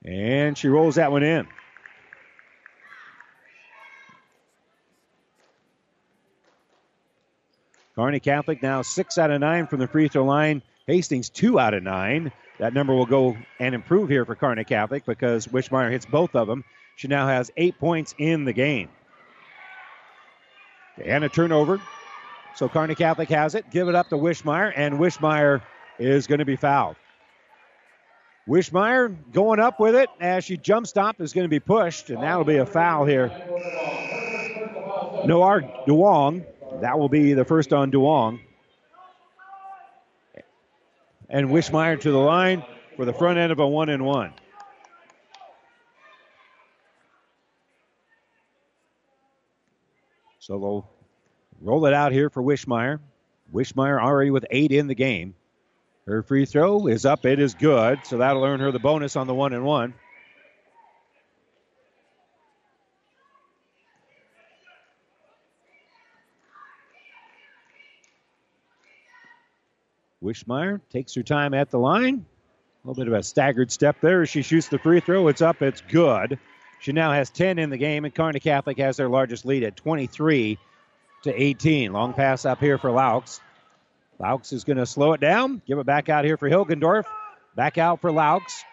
And 0.05 0.57
she 0.57 0.67
rolls 0.67 0.95
that 0.95 1.11
one 1.11 1.23
in. 1.23 1.47
Kearney 7.95 8.21
Catholic 8.21 8.63
now 8.63 8.81
six 8.81 9.17
out 9.17 9.29
of 9.29 9.41
nine 9.41 9.67
from 9.67 9.79
the 9.79 9.87
free 9.87 10.07
throw 10.07 10.23
line. 10.23 10.61
Hastings 10.87 11.29
two 11.29 11.59
out 11.59 11.73
of 11.73 11.83
nine. 11.83 12.31
That 12.57 12.73
number 12.73 12.93
will 12.93 13.05
go 13.05 13.35
and 13.59 13.75
improve 13.75 14.09
here 14.09 14.25
for 14.25 14.35
Kearney 14.35 14.63
Catholic 14.63 15.05
because 15.05 15.47
Wishmeyer 15.47 15.91
hits 15.91 16.05
both 16.05 16.35
of 16.35 16.47
them. 16.47 16.63
She 16.95 17.07
now 17.07 17.27
has 17.27 17.51
eight 17.57 17.77
points 17.77 18.15
in 18.17 18.45
the 18.45 18.53
game. 18.53 18.89
And 21.03 21.23
a 21.23 21.29
turnover. 21.29 21.81
So 22.55 22.69
Kearney 22.69 22.95
Catholic 22.95 23.29
has 23.29 23.55
it. 23.55 23.69
Give 23.69 23.87
it 23.87 23.95
up 23.95 24.09
to 24.09 24.15
Wishmeyer, 24.15 24.73
and 24.75 24.95
Wishmeyer 24.99 25.61
is 25.99 26.27
going 26.27 26.39
to 26.39 26.45
be 26.45 26.55
fouled. 26.55 26.95
Wishmeyer 28.47 29.15
going 29.31 29.59
up 29.59 29.79
with 29.79 29.95
it 29.95 30.09
as 30.19 30.43
she 30.43 30.57
jump 30.57 30.87
stop 30.87 31.21
is 31.21 31.33
going 31.33 31.45
to 31.45 31.49
be 31.49 31.59
pushed, 31.59 32.09
and 32.09 32.23
that'll 32.23 32.43
be 32.43 32.57
a 32.57 32.65
foul 32.65 33.05
here. 33.05 33.27
Noir 35.25 35.61
Duong, 35.87 36.45
that 36.81 36.97
will 36.97 37.09
be 37.09 37.33
the 37.33 37.45
first 37.45 37.73
on 37.73 37.91
Duong. 37.91 38.39
And 41.29 41.49
Wishmeyer 41.49 41.99
to 42.01 42.11
the 42.11 42.17
line 42.17 42.65
for 42.95 43.05
the 43.05 43.13
front 43.13 43.37
end 43.37 43.51
of 43.51 43.59
a 43.59 43.67
one 43.67 43.89
and 43.89 44.03
one. 44.03 44.33
So 50.39 50.57
they'll 50.57 50.89
roll 51.61 51.85
it 51.85 51.93
out 51.93 52.11
here 52.11 52.31
for 52.31 52.41
Wishmeyer. 52.41 52.99
Wishmeyer 53.53 54.01
already 54.01 54.31
with 54.31 54.47
eight 54.49 54.71
in 54.71 54.87
the 54.87 54.95
game. 54.95 55.35
Her 56.09 56.23
free 56.23 56.45
throw 56.45 56.87
is 56.87 57.05
up. 57.05 57.23
It 57.23 57.39
is 57.39 57.53
good. 57.53 57.99
So 58.03 58.17
that'll 58.17 58.43
earn 58.43 58.61
her 58.61 58.71
the 58.71 58.79
bonus 58.79 59.15
on 59.15 59.27
the 59.27 59.35
one 59.35 59.53
and 59.53 59.63
one. 59.63 59.93
Wishmeyer 70.23 70.81
takes 70.89 71.13
her 71.13 71.21
time 71.21 71.53
at 71.53 71.69
the 71.69 71.77
line. 71.77 72.25
A 72.83 72.87
little 72.87 72.99
bit 72.99 73.07
of 73.07 73.13
a 73.13 73.21
staggered 73.21 73.71
step 73.71 73.97
there 74.01 74.23
as 74.23 74.29
she 74.29 74.41
shoots 74.41 74.67
the 74.67 74.79
free 74.79 75.01
throw. 75.01 75.27
It's 75.27 75.43
up. 75.43 75.61
It's 75.61 75.81
good. 75.81 76.39
She 76.79 76.91
now 76.91 77.11
has 77.11 77.29
10 77.29 77.59
in 77.59 77.69
the 77.69 77.77
game, 77.77 78.03
and 78.03 78.15
Kearney 78.15 78.39
Catholic 78.39 78.79
has 78.79 78.97
their 78.97 79.09
largest 79.09 79.45
lead 79.45 79.61
at 79.61 79.75
23 79.75 80.57
to 81.21 81.41
18. 81.41 81.93
Long 81.93 82.13
pass 82.13 82.45
up 82.45 82.59
here 82.59 82.79
for 82.79 82.89
Laux. 82.89 83.41
Laux 84.19 84.51
is 84.51 84.63
going 84.63 84.77
to 84.77 84.85
slow 84.85 85.13
it 85.13 85.21
down, 85.21 85.61
give 85.65 85.79
it 85.79 85.85
back 85.85 86.09
out 86.09 86.25
here 86.25 86.37
for 86.37 86.49
Hilgendorf. 86.49 87.05
Back 87.55 87.77
out 87.77 88.01
for 88.01 88.11
Laux. 88.11 88.63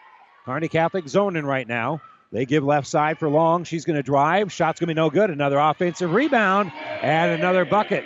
Kearney 0.45 0.69
Catholic 0.69 1.09
zoning 1.09 1.45
right 1.45 1.67
now. 1.67 2.01
They 2.33 2.45
give 2.45 2.65
left 2.65 2.87
side 2.87 3.19
for 3.19 3.29
long. 3.29 3.65
She's 3.65 3.85
going 3.85 3.97
to 3.97 4.03
drive. 4.03 4.53
Shot's 4.53 4.81
going 4.81 4.89
to 4.89 4.95
be 4.95 5.01
no 5.01 5.11
good. 5.11 5.31
Another 5.31 5.59
offensive 5.59 6.13
rebound 6.13 6.73
and 7.03 7.33
another 7.33 7.65
bucket. 7.65 8.05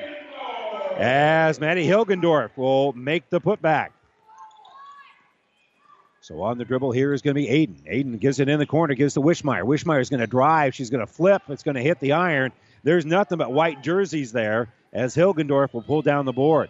As 0.97 1.59
Maddie 1.59 1.86
Hilgendorf 1.86 2.57
will 2.57 2.93
make 2.93 3.30
the 3.30 3.41
putback. 3.41 3.88
So 6.20 6.43
on 6.43 6.59
the 6.59 6.64
dribble 6.64 6.93
here 6.93 7.14
is 7.14 7.22
going 7.22 7.34
to 7.34 7.41
be 7.41 7.49
Aiden. 7.49 7.91
Aiden 7.91 8.20
gives 8.20 8.38
it 8.41 8.49
in 8.49 8.59
the 8.59 8.66
corner, 8.66 8.95
gives 8.95 9.14
to 9.14 9.20
Wishmeyer. 9.20 9.64
Wishmeyer 9.64 10.01
is 10.01 10.11
going 10.11 10.20
to 10.20 10.26
drive. 10.26 10.74
She's 10.74 10.91
going 10.91 11.05
to 11.05 11.12
flip. 11.12 11.43
It's 11.49 11.62
going 11.62 11.74
to 11.76 11.82
hit 11.82 11.99
the 12.01 12.12
iron. 12.12 12.53
There's 12.84 13.07
nothing 13.07 13.38
but 13.38 13.51
white 13.51 13.82
jerseys 13.82 14.30
there 14.30 14.68
as 14.93 15.16
Hilgendorf 15.16 15.72
will 15.72 15.82
pull 15.82 16.03
down 16.03 16.26
the 16.26 16.32
board. 16.32 16.68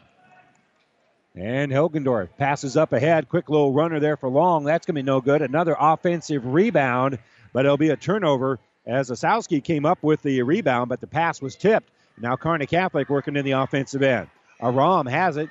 And 1.36 1.70
Hilgendorf 1.70 2.36
passes 2.36 2.76
up 2.76 2.92
ahead. 2.92 3.28
Quick 3.28 3.48
little 3.48 3.72
runner 3.72 4.00
there 4.00 4.16
for 4.16 4.28
long. 4.28 4.64
That's 4.64 4.86
going 4.86 4.96
to 4.96 5.02
be 5.02 5.06
no 5.06 5.20
good. 5.20 5.42
Another 5.42 5.76
offensive 5.78 6.44
rebound, 6.44 7.18
but 7.52 7.64
it'll 7.64 7.76
be 7.76 7.90
a 7.90 7.96
turnover 7.96 8.58
as 8.84 9.10
Osowski 9.10 9.62
came 9.62 9.86
up 9.86 10.02
with 10.02 10.22
the 10.22 10.42
rebound, 10.42 10.88
but 10.88 11.00
the 11.00 11.06
pass 11.06 11.40
was 11.40 11.54
tipped. 11.54 11.88
Now 12.18 12.36
Kearney 12.36 12.66
Catholic 12.66 13.08
working 13.08 13.36
in 13.36 13.44
the 13.44 13.52
offensive 13.52 14.02
end. 14.02 14.28
Aram 14.60 15.06
has 15.06 15.36
it. 15.36 15.48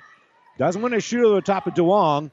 Doesn't 0.57 0.81
want 0.81 0.93
to 0.93 0.99
shoot 0.99 1.23
over 1.23 1.35
the 1.35 1.41
top 1.41 1.65
of 1.67 1.73
Duong. 1.73 2.31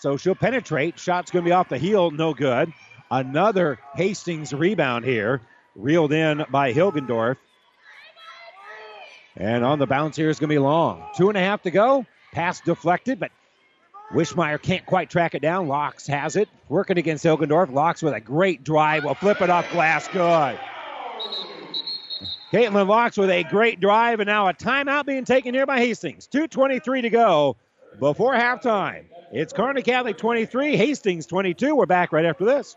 So 0.00 0.16
she'll 0.16 0.34
penetrate. 0.34 0.98
Shot's 0.98 1.30
going 1.30 1.44
to 1.44 1.48
be 1.48 1.52
off 1.52 1.68
the 1.68 1.78
heel. 1.78 2.10
No 2.10 2.34
good. 2.34 2.72
Another 3.10 3.78
Hastings 3.94 4.52
rebound 4.52 5.04
here. 5.04 5.40
Reeled 5.76 6.12
in 6.12 6.44
by 6.50 6.72
Hilgendorf. 6.72 7.36
And 9.36 9.64
on 9.64 9.78
the 9.78 9.86
bounce 9.86 10.16
here 10.16 10.28
is 10.28 10.38
going 10.38 10.48
to 10.48 10.54
be 10.54 10.58
long. 10.58 11.06
Two 11.16 11.28
and 11.28 11.38
a 11.38 11.40
half 11.40 11.62
to 11.62 11.70
go. 11.70 12.04
Pass 12.32 12.60
deflected, 12.60 13.20
but 13.20 13.30
Wishmeyer 14.12 14.60
can't 14.60 14.84
quite 14.84 15.10
track 15.10 15.34
it 15.34 15.42
down. 15.42 15.68
Locks 15.68 16.06
has 16.06 16.36
it. 16.36 16.48
Working 16.68 16.98
against 16.98 17.24
Hilgendorf. 17.24 17.72
Locks 17.72 18.02
with 18.02 18.14
a 18.14 18.20
great 18.20 18.64
drive. 18.64 19.04
Will 19.04 19.14
flip 19.14 19.40
it 19.40 19.50
off 19.50 19.70
glass. 19.70 20.08
Good. 20.08 20.58
Caitlin 22.52 22.86
Locks 22.86 23.16
with 23.16 23.30
a 23.30 23.44
great 23.44 23.80
drive, 23.80 24.20
and 24.20 24.26
now 24.26 24.48
a 24.48 24.52
timeout 24.52 25.06
being 25.06 25.24
taken 25.24 25.54
here 25.54 25.64
by 25.64 25.78
Hastings. 25.78 26.28
2.23 26.28 27.02
to 27.02 27.10
go 27.10 27.56
before 27.98 28.34
halftime. 28.34 29.04
It's 29.32 29.54
Kearney 29.54 29.80
Catholic 29.82 30.18
23, 30.18 30.76
Hastings 30.76 31.24
22. 31.24 31.74
We're 31.74 31.86
back 31.86 32.12
right 32.12 32.26
after 32.26 32.44
this. 32.44 32.76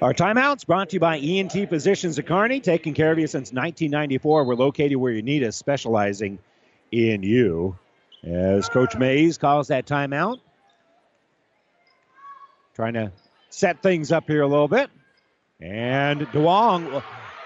Our 0.00 0.12
timeouts 0.12 0.66
brought 0.66 0.90
to 0.90 0.94
you 0.94 1.00
by 1.00 1.18
ENT 1.18 1.68
Physicians 1.68 2.18
of 2.18 2.26
Kearney, 2.26 2.60
taking 2.60 2.94
care 2.94 3.10
of 3.12 3.18
you 3.18 3.26
since 3.26 3.52
1994. 3.52 4.44
We're 4.44 4.54
located 4.54 4.96
where 4.96 5.12
you 5.12 5.22
need 5.22 5.42
us, 5.42 5.56
specializing 5.56 6.38
in 6.92 7.22
you. 7.22 7.78
As 8.22 8.68
Coach 8.68 8.96
Mays 8.96 9.38
calls 9.38 9.68
that 9.68 9.86
timeout, 9.86 10.40
trying 12.74 12.94
to 12.94 13.12
set 13.50 13.82
things 13.82 14.12
up 14.12 14.26
here 14.26 14.42
a 14.42 14.46
little 14.46 14.68
bit. 14.68 14.90
And 15.60 16.22
Duong 16.28 17.02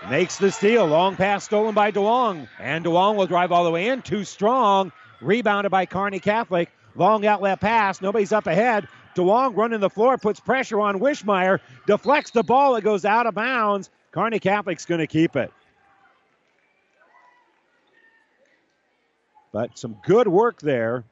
makes 0.09 0.39
the 0.39 0.51
steal. 0.51 0.87
Long 0.87 1.17
pass 1.17 1.45
stolen 1.45 1.75
by 1.75 1.93
Duong. 1.93 2.49
And 2.59 2.85
Duong 2.85 3.17
will 3.17 3.27
drive 3.27 3.53
all 3.53 3.65
the 3.65 3.71
way 3.71 3.89
in. 3.89 4.03
Too 4.03 4.25
strong. 4.25 4.93
Rebounded 5.21 5.71
by 5.71 5.87
Kearney 5.87 6.21
Catholic. 6.21 6.71
Long 6.95 7.27
outlet 7.27 7.61
pass. 7.61 8.01
Nobody's 8.01 8.33
up 8.33 8.47
ahead. 8.47 8.89
Duong 9.19 9.57
running 9.57 9.81
the 9.81 9.91
floor, 9.91 10.17
puts 10.17 10.39
pressure 10.39 10.81
on 10.81 11.01
Wishmeyer, 11.01 11.59
deflects 11.87 12.31
the 12.31 12.45
ball. 12.45 12.77
It 12.77 12.85
goes 12.85 13.05
out 13.05 13.27
of 13.27 13.35
bounds. 13.35 13.91
Kearney 14.13 14.39
Catholic's 14.39 14.85
going 14.85 15.01
to 15.01 15.09
keep 15.09 15.35
it. 15.35 15.53
But 19.53 19.77
some 19.77 19.97
good 20.07 20.29
work 20.29 20.61
there. 20.61 21.05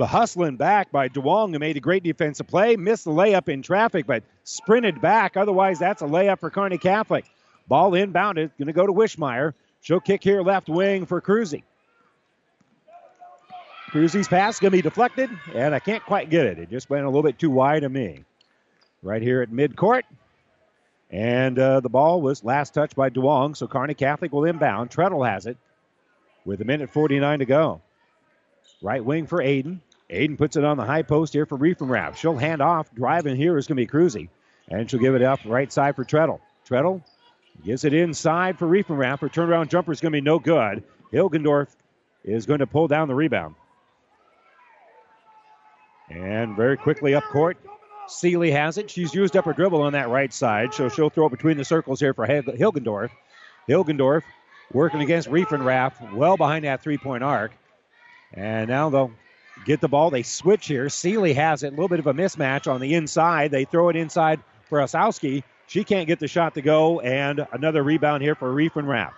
Hustling 0.00 0.56
back 0.56 0.90
by 0.90 1.08
Duong, 1.08 1.52
who 1.52 1.60
made 1.60 1.76
a 1.76 1.80
great 1.80 2.02
defensive 2.02 2.48
play. 2.48 2.74
Missed 2.74 3.04
the 3.04 3.12
layup 3.12 3.48
in 3.48 3.62
traffic, 3.62 4.06
but 4.06 4.24
sprinted 4.42 5.00
back. 5.00 5.36
Otherwise, 5.36 5.78
that's 5.78 6.02
a 6.02 6.06
layup 6.06 6.40
for 6.40 6.50
Kearney 6.50 6.78
Catholic. 6.78 7.24
Ball 7.68 7.92
inbounded. 7.92 8.50
Going 8.58 8.66
to 8.66 8.72
go 8.72 8.86
to 8.86 8.92
Wishmeyer. 8.92 9.54
She'll 9.82 10.00
kick 10.00 10.24
here 10.24 10.42
left 10.42 10.68
wing 10.68 11.06
for 11.06 11.20
Cruzy. 11.20 11.62
Cruzy's 13.90 14.28
pass 14.28 14.60
going 14.60 14.70
to 14.70 14.76
be 14.76 14.82
deflected, 14.82 15.30
and 15.54 15.74
I 15.74 15.78
can't 15.78 16.04
quite 16.04 16.28
get 16.28 16.46
it. 16.46 16.58
It 16.58 16.70
just 16.70 16.90
went 16.90 17.04
a 17.04 17.08
little 17.08 17.22
bit 17.22 17.38
too 17.38 17.50
wide 17.50 17.84
of 17.84 17.92
me. 17.92 18.24
Right 19.02 19.22
here 19.22 19.42
at 19.42 19.50
midcourt. 19.50 20.02
And 21.10 21.58
uh, 21.58 21.80
the 21.80 21.88
ball 21.88 22.20
was 22.20 22.44
last 22.44 22.74
touched 22.74 22.94
by 22.94 23.08
Duong, 23.08 23.56
so 23.56 23.66
Kearney 23.66 23.94
Catholic 23.94 24.32
will 24.32 24.44
inbound. 24.44 24.90
Treadle 24.90 25.26
has 25.26 25.46
it 25.46 25.56
with 26.44 26.60
a 26.60 26.64
minute 26.64 26.90
49 26.90 27.38
to 27.38 27.44
go. 27.46 27.80
Right 28.82 29.02
wing 29.02 29.26
for 29.26 29.38
Aiden. 29.38 29.80
Aiden 30.10 30.36
puts 30.36 30.56
it 30.56 30.64
on 30.64 30.76
the 30.76 30.84
high 30.84 31.02
post 31.02 31.32
here 31.32 31.46
for 31.46 31.56
Riefenrath. 31.56 32.16
She'll 32.16 32.36
hand 32.36 32.60
off. 32.60 32.94
Driving 32.94 33.36
here 33.36 33.56
is 33.56 33.66
going 33.66 33.76
to 33.76 33.82
be 33.82 33.86
Cruzy. 33.86 34.28
And 34.68 34.90
she'll 34.90 35.00
give 35.00 35.14
it 35.14 35.22
up 35.22 35.40
right 35.46 35.72
side 35.72 35.96
for 35.96 36.04
Treadle. 36.04 36.40
Treadle 36.66 37.02
gives 37.64 37.84
it 37.84 37.94
inside 37.94 38.58
for 38.58 38.66
Riefenrath. 38.66 39.20
Her 39.20 39.28
turnaround 39.28 39.68
jumper 39.68 39.92
is 39.92 40.00
going 40.00 40.12
to 40.12 40.16
be 40.16 40.22
no 40.22 40.38
good. 40.38 40.84
Hilgendorf 41.12 41.68
is 42.24 42.44
going 42.44 42.60
to 42.60 42.66
pull 42.66 42.86
down 42.88 43.08
the 43.08 43.14
rebound. 43.14 43.54
And 46.10 46.56
very 46.56 46.76
quickly 46.76 47.14
up 47.14 47.24
court, 47.24 47.58
Seeley 48.06 48.50
has 48.50 48.78
it. 48.78 48.90
She's 48.90 49.14
used 49.14 49.36
up 49.36 49.44
her 49.44 49.52
dribble 49.52 49.82
on 49.82 49.92
that 49.92 50.08
right 50.08 50.32
side, 50.32 50.72
so 50.72 50.88
she'll 50.88 51.10
throw 51.10 51.26
it 51.26 51.30
between 51.30 51.56
the 51.56 51.64
circles 51.64 52.00
here 52.00 52.14
for 52.14 52.26
Hilgendorf. 52.26 53.10
Hilgendorf 53.68 54.22
working 54.72 55.00
against 55.00 55.28
Riefenrath, 55.28 56.14
well 56.14 56.36
behind 56.36 56.64
that 56.64 56.82
three 56.82 56.98
point 56.98 57.22
arc. 57.22 57.52
And 58.32 58.68
now 58.68 58.90
they'll 58.90 59.12
get 59.64 59.80
the 59.80 59.88
ball. 59.88 60.10
They 60.10 60.22
switch 60.22 60.66
here. 60.66 60.88
Seeley 60.88 61.34
has 61.34 61.62
it. 61.62 61.68
A 61.68 61.70
little 61.70 61.88
bit 61.88 61.98
of 61.98 62.06
a 62.06 62.14
mismatch 62.14 62.70
on 62.70 62.80
the 62.80 62.94
inside. 62.94 63.50
They 63.50 63.64
throw 63.64 63.88
it 63.88 63.96
inside 63.96 64.40
for 64.68 64.78
Osowski. 64.78 65.42
She 65.66 65.84
can't 65.84 66.06
get 66.06 66.18
the 66.18 66.28
shot 66.28 66.54
to 66.54 66.62
go, 66.62 67.00
and 67.00 67.46
another 67.52 67.82
rebound 67.82 68.22
here 68.22 68.34
for 68.34 68.52
Riefenrath. 68.52 69.12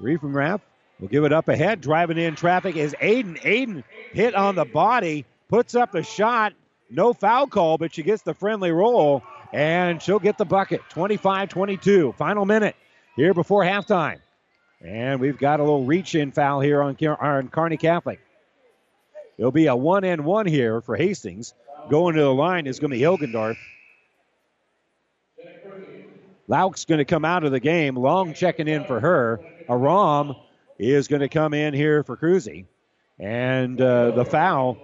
Riefenrath 0.00 0.60
will 1.00 1.08
give 1.08 1.24
it 1.24 1.32
up 1.32 1.48
ahead. 1.48 1.80
Driving 1.80 2.18
in 2.18 2.34
traffic 2.34 2.76
is 2.76 2.94
Aiden. 3.00 3.40
Aiden 3.42 3.84
hit 4.12 4.34
on 4.34 4.54
the 4.54 4.64
body, 4.64 5.24
puts 5.48 5.74
up 5.74 5.92
the 5.92 6.02
shot. 6.02 6.54
No 6.88 7.12
foul 7.12 7.46
call, 7.46 7.78
but 7.78 7.94
she 7.94 8.02
gets 8.02 8.22
the 8.22 8.34
friendly 8.34 8.70
roll, 8.70 9.22
and 9.52 10.00
she'll 10.00 10.20
get 10.20 10.38
the 10.38 10.44
bucket. 10.44 10.80
25 10.90 11.48
22. 11.48 12.14
Final 12.16 12.44
minute 12.44 12.76
here 13.16 13.34
before 13.34 13.64
halftime. 13.64 14.20
And 14.80 15.20
we've 15.20 15.38
got 15.38 15.58
a 15.58 15.62
little 15.62 15.84
reach 15.84 16.14
in 16.14 16.32
foul 16.32 16.60
here 16.60 16.82
on, 16.82 16.96
on 17.20 17.48
Kearney 17.48 17.76
Catholic. 17.76 18.20
It'll 19.38 19.52
be 19.52 19.66
a 19.66 19.76
one 19.76 20.04
and 20.04 20.24
one 20.24 20.46
here 20.46 20.80
for 20.80 20.96
Hastings. 20.96 21.54
Going 21.90 22.14
to 22.14 22.22
the 22.22 22.32
line 22.32 22.66
is 22.66 22.78
going 22.78 22.90
to 22.90 22.96
be 22.96 23.02
Hilgendorf. 23.02 23.56
Laux's 26.48 26.84
going 26.84 26.98
to 26.98 27.04
come 27.04 27.24
out 27.24 27.44
of 27.44 27.52
the 27.52 27.60
game. 27.60 27.96
Long 27.96 28.32
checking 28.32 28.68
in 28.68 28.84
for 28.84 29.00
her. 29.00 29.40
Aram 29.68 30.36
is 30.78 31.08
going 31.08 31.20
to 31.20 31.28
come 31.28 31.54
in 31.54 31.74
here 31.74 32.02
for 32.02 32.16
Cruzy. 32.16 32.66
And 33.18 33.80
uh, 33.80 34.10
the 34.10 34.24
foul 34.24 34.78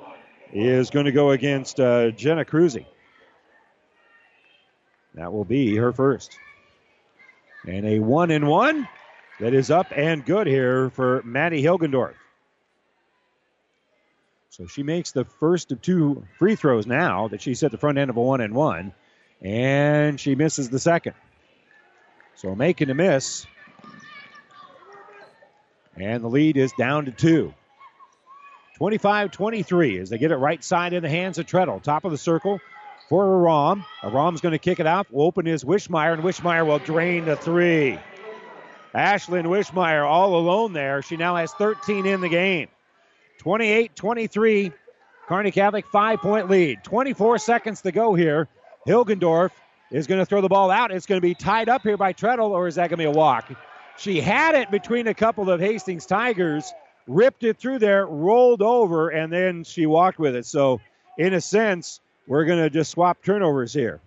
is 0.53 0.91
going 0.91 1.07
to 1.07 1.13
go 1.13 1.31
against 1.31 1.79
uh, 1.79 2.11
Jenna 2.11 2.45
Cruzy. 2.45 2.87
That 5.15 5.33
will 5.33 5.45
be 5.45 5.77
her 5.77 5.93
first. 5.93 6.39
And 7.67 7.87
a 7.87 7.99
one 7.99 8.31
and 8.31 8.49
one 8.49 8.89
that 9.41 9.55
is 9.55 9.71
up 9.71 9.93
and 9.95 10.25
good 10.25 10.47
here 10.47 10.91
for 10.91 11.23
Maddie 11.25 11.63
Hilgendorf. 11.63 12.15
So 14.51 14.67
she 14.67 14.83
makes 14.83 15.13
the 15.13 15.25
first 15.25 15.73
of 15.73 15.81
two 15.81 16.27
free 16.39 16.57
throws 16.57 16.87
now 16.87 17.29
that 17.29 17.41
she's 17.41 17.63
at 17.63 17.71
the 17.71 17.79
front 17.79 17.99
end 17.99 18.11
of 18.11 18.17
a 18.17 18.21
one 18.21 18.41
and 18.41 18.55
one. 18.55 18.93
And 19.41 20.21
she 20.21 20.35
misses 20.35 20.71
the 20.71 20.79
second. 20.79 21.15
So 22.37 22.55
making 22.55 22.91
a 22.91 22.95
miss. 22.95 23.47
And 26.03 26.25
the 26.25 26.29
lead 26.29 26.57
is 26.57 26.73
down 26.73 27.05
to 27.05 27.13
two. 27.13 27.55
25 28.79 29.31
23 29.31 29.99
as 29.99 30.11
they 30.11 30.19
get 30.19 30.33
it 30.33 30.37
right 30.37 30.63
side 30.65 30.93
in 30.93 31.03
the 31.03 31.09
hands 31.09 31.39
of 31.39 31.47
Treadle. 31.47 31.81
Top 31.81 32.05
of 32.05 32.11
the 32.11 32.19
circle 32.19 32.61
for 33.09 33.25
Aram. 33.25 33.85
Aram's 34.03 34.41
going 34.41 34.53
to 34.53 34.59
kick 34.59 34.81
it 34.81 34.87
out. 34.87 35.13
Will 35.13 35.27
open 35.27 35.47
is 35.47 35.63
Wishmeyer, 35.63 36.15
and 36.15 36.23
Wishmeyer 36.25 36.67
will 36.67 36.81
drain 36.81 37.25
the 37.25 37.37
three. 37.37 38.01
Ashlyn 38.93 39.45
Wishmeyer 39.45 40.05
all 40.05 40.37
alone 40.37 40.73
there. 40.73 41.03
She 41.03 41.17
now 41.17 41.37
has 41.37 41.53
13 41.53 42.05
in 42.05 42.21
the 42.21 42.29
game. 42.29 42.69
28 43.39 43.95
23. 43.95 44.73
Kearney 45.29 45.53
Catholic 45.53 45.87
five 45.93 46.19
point 46.19 46.51
lead. 46.51 46.83
24 46.83 47.39
seconds 47.39 47.83
to 47.83 47.93
go 47.93 48.15
here. 48.15 48.49
Hilgendorf 48.89 49.51
is 49.93 50.09
going 50.09 50.19
to 50.19 50.27
throw 50.27 50.41
the 50.41 50.49
ball 50.49 50.73
out. 50.73 50.91
It's 50.91 51.07
going 51.07 51.21
to 51.21 51.27
be 51.27 51.35
tied 51.35 51.69
up 51.69 51.83
here 51.83 51.97
by 51.97 52.13
Treadle, 52.13 52.51
or 52.51 52.67
is 52.67 52.75
that 52.75 52.91
going 52.91 52.99
to 52.99 53.05
be 53.05 53.05
a 53.05 53.11
walk? 53.13 53.53
She 53.99 54.21
had 54.21 54.55
it 54.55 54.71
between 54.71 55.07
a 55.07 55.15
couple 55.15 55.51
of 55.51 55.61
Hastings 55.61 56.07
Tigers, 56.07 56.73
ripped 57.07 57.45
it 57.45 57.59
through 57.59 57.79
there, 57.79 58.07
rolled 58.07 58.63
over, 58.63 59.11
and 59.11 59.33
then 59.33 59.65
she 59.65 59.87
walked 59.87 60.19
with 60.19 60.35
it. 60.35 60.47
So, 60.47 60.81
in 61.19 61.35
a 61.35 61.41
sense, 61.41 62.01
we're 62.27 62.45
going 62.45 62.63
to 62.63 62.71
just 62.71 62.91
swap 62.91 63.23
turnovers 63.23 63.73
here. 63.73 64.01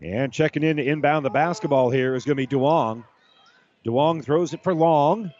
And 0.00 0.32
checking 0.32 0.62
in 0.62 0.76
to 0.76 0.84
inbound 0.84 1.24
the 1.24 1.30
basketball 1.30 1.90
here 1.90 2.14
is 2.14 2.24
going 2.24 2.36
to 2.36 2.46
be 2.46 2.46
Duong. 2.46 3.04
Duong 3.84 4.24
throws 4.24 4.54
it 4.54 4.62
for 4.62 4.74
long, 4.74 5.32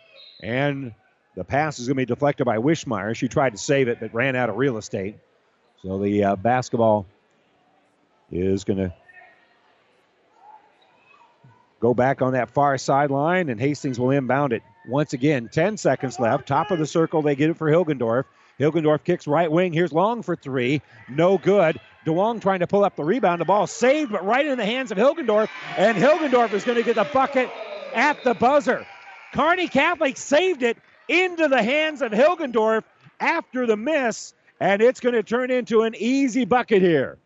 and 0.42 0.92
the 1.36 1.44
pass 1.44 1.78
is 1.78 1.86
going 1.86 1.96
to 1.96 2.00
be 2.02 2.06
deflected 2.06 2.44
by 2.44 2.58
Wishmeyer. 2.58 3.14
She 3.14 3.28
tried 3.28 3.50
to 3.50 3.58
save 3.58 3.88
it, 3.88 4.00
but 4.00 4.12
ran 4.12 4.34
out 4.34 4.50
of 4.50 4.56
real 4.56 4.76
estate. 4.76 5.16
So 5.82 5.98
the 5.98 6.24
uh, 6.24 6.36
basketball 6.36 7.06
is 8.32 8.64
going 8.64 8.78
to 8.78 8.92
go 11.80 11.94
back 11.94 12.22
on 12.22 12.32
that 12.32 12.50
far 12.50 12.78
sideline, 12.78 13.48
and 13.48 13.60
Hastings 13.60 13.98
will 13.98 14.10
inbound 14.10 14.52
it. 14.52 14.62
Once 14.86 15.12
again, 15.12 15.48
10 15.52 15.76
seconds 15.76 16.18
left. 16.18 16.46
Top 16.48 16.70
of 16.70 16.78
the 16.78 16.86
circle, 16.86 17.22
they 17.22 17.36
get 17.36 17.50
it 17.50 17.56
for 17.56 17.70
Hilgendorf. 17.70 18.24
Hilgendorf 18.58 19.04
kicks 19.04 19.26
right 19.26 19.50
wing. 19.50 19.72
Here's 19.72 19.92
Long 19.92 20.22
for 20.22 20.34
three. 20.34 20.82
No 21.08 21.38
good. 21.38 21.78
Duong 22.04 22.40
trying 22.40 22.60
to 22.60 22.66
pull 22.66 22.84
up 22.84 22.96
the 22.96 23.04
rebound. 23.04 23.40
The 23.40 23.44
ball 23.44 23.66
saved, 23.66 24.10
but 24.10 24.24
right 24.24 24.46
in 24.46 24.58
the 24.58 24.64
hands 24.64 24.90
of 24.90 24.98
Hilgendorf. 24.98 25.48
And 25.76 25.96
Hilgendorf 25.96 26.52
is 26.52 26.64
going 26.64 26.78
to 26.78 26.82
get 26.82 26.96
the 26.96 27.08
bucket 27.12 27.50
at 27.94 28.22
the 28.24 28.34
buzzer. 28.34 28.86
Kearney 29.32 29.68
Catholic 29.68 30.16
saved 30.16 30.62
it 30.62 30.78
into 31.08 31.48
the 31.48 31.62
hands 31.62 32.02
of 32.02 32.12
Hilgendorf 32.12 32.82
after 33.20 33.66
the 33.66 33.76
miss, 33.76 34.34
and 34.60 34.82
it's 34.82 35.00
going 35.00 35.14
to 35.14 35.22
turn 35.22 35.50
into 35.50 35.82
an 35.82 35.94
easy 35.96 36.44
bucket 36.44 36.82
here. 36.82 37.18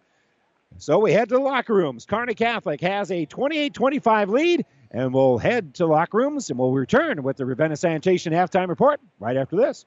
So 0.82 0.98
we 0.98 1.12
head 1.12 1.28
to 1.28 1.36
the 1.36 1.40
locker 1.40 1.74
rooms. 1.74 2.04
Kearney 2.04 2.34
Catholic 2.34 2.80
has 2.80 3.12
a 3.12 3.24
28 3.24 3.72
25 3.72 4.30
lead, 4.30 4.66
and 4.90 5.14
we'll 5.14 5.38
head 5.38 5.74
to 5.74 5.86
locker 5.86 6.18
rooms 6.18 6.50
and 6.50 6.58
we'll 6.58 6.72
return 6.72 7.22
with 7.22 7.36
the 7.36 7.46
Ravenna 7.46 7.76
Sanitation 7.76 8.32
halftime 8.32 8.66
report 8.66 9.00
right 9.20 9.36
after 9.36 9.54
this. 9.54 9.86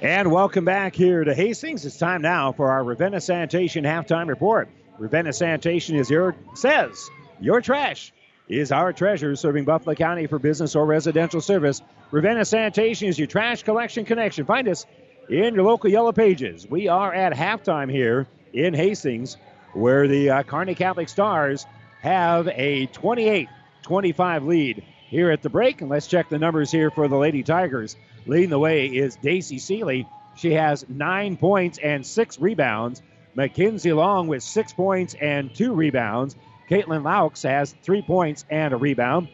And 0.00 0.30
welcome 0.30 0.64
back 0.64 0.94
here 0.94 1.24
to 1.24 1.34
Hastings. 1.34 1.84
It's 1.84 1.98
time 1.98 2.22
now 2.22 2.52
for 2.52 2.70
our 2.70 2.84
Ravenna 2.84 3.20
Sanitation 3.20 3.82
halftime 3.82 4.28
report. 4.28 4.68
Ravenna 4.96 5.32
Sanitation 5.32 5.96
is 5.96 6.08
your 6.08 6.36
says 6.54 7.10
your 7.40 7.60
trash 7.60 8.12
is 8.48 8.70
our 8.70 8.92
treasure, 8.92 9.34
serving 9.34 9.64
Buffalo 9.64 9.96
County 9.96 10.28
for 10.28 10.38
business 10.38 10.76
or 10.76 10.86
residential 10.86 11.40
service. 11.40 11.82
Ravenna 12.12 12.44
Sanitation 12.44 13.08
is 13.08 13.18
your 13.18 13.26
trash 13.26 13.64
collection 13.64 14.04
connection. 14.04 14.46
Find 14.46 14.68
us 14.68 14.86
in 15.28 15.56
your 15.56 15.64
local 15.64 15.90
yellow 15.90 16.12
pages. 16.12 16.64
We 16.64 16.86
are 16.86 17.12
at 17.12 17.32
halftime 17.32 17.90
here 17.90 18.28
in 18.52 18.74
Hastings, 18.74 19.36
where 19.72 20.06
the 20.06 20.30
uh, 20.30 20.42
Kearney 20.44 20.76
Catholic 20.76 21.08
Stars 21.08 21.66
have 22.02 22.46
a 22.46 22.86
28-25 22.86 24.46
lead 24.46 24.84
here 25.08 25.30
at 25.30 25.42
the 25.42 25.50
break. 25.50 25.80
And 25.80 25.90
let's 25.90 26.06
check 26.06 26.28
the 26.28 26.38
numbers 26.38 26.70
here 26.70 26.90
for 26.90 27.08
the 27.08 27.16
Lady 27.16 27.42
Tigers. 27.42 27.96
Leading 28.26 28.50
the 28.50 28.58
way 28.58 28.86
is 28.86 29.16
Daisy 29.16 29.58
Seeley. 29.58 30.06
She 30.36 30.52
has 30.52 30.84
nine 30.88 31.36
points 31.36 31.78
and 31.78 32.06
six 32.06 32.38
rebounds. 32.38 33.02
Mackenzie 33.34 33.92
Long 33.92 34.28
with 34.28 34.42
six 34.42 34.72
points 34.72 35.14
and 35.14 35.54
two 35.54 35.72
rebounds. 35.72 36.36
Caitlin 36.70 37.02
Laux 37.02 37.42
has 37.42 37.74
three 37.82 38.02
points 38.02 38.44
and 38.50 38.74
a 38.74 38.76
rebound. 38.76 39.28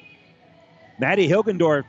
Maddie 0.99 1.29
Hilgendorf, 1.29 1.85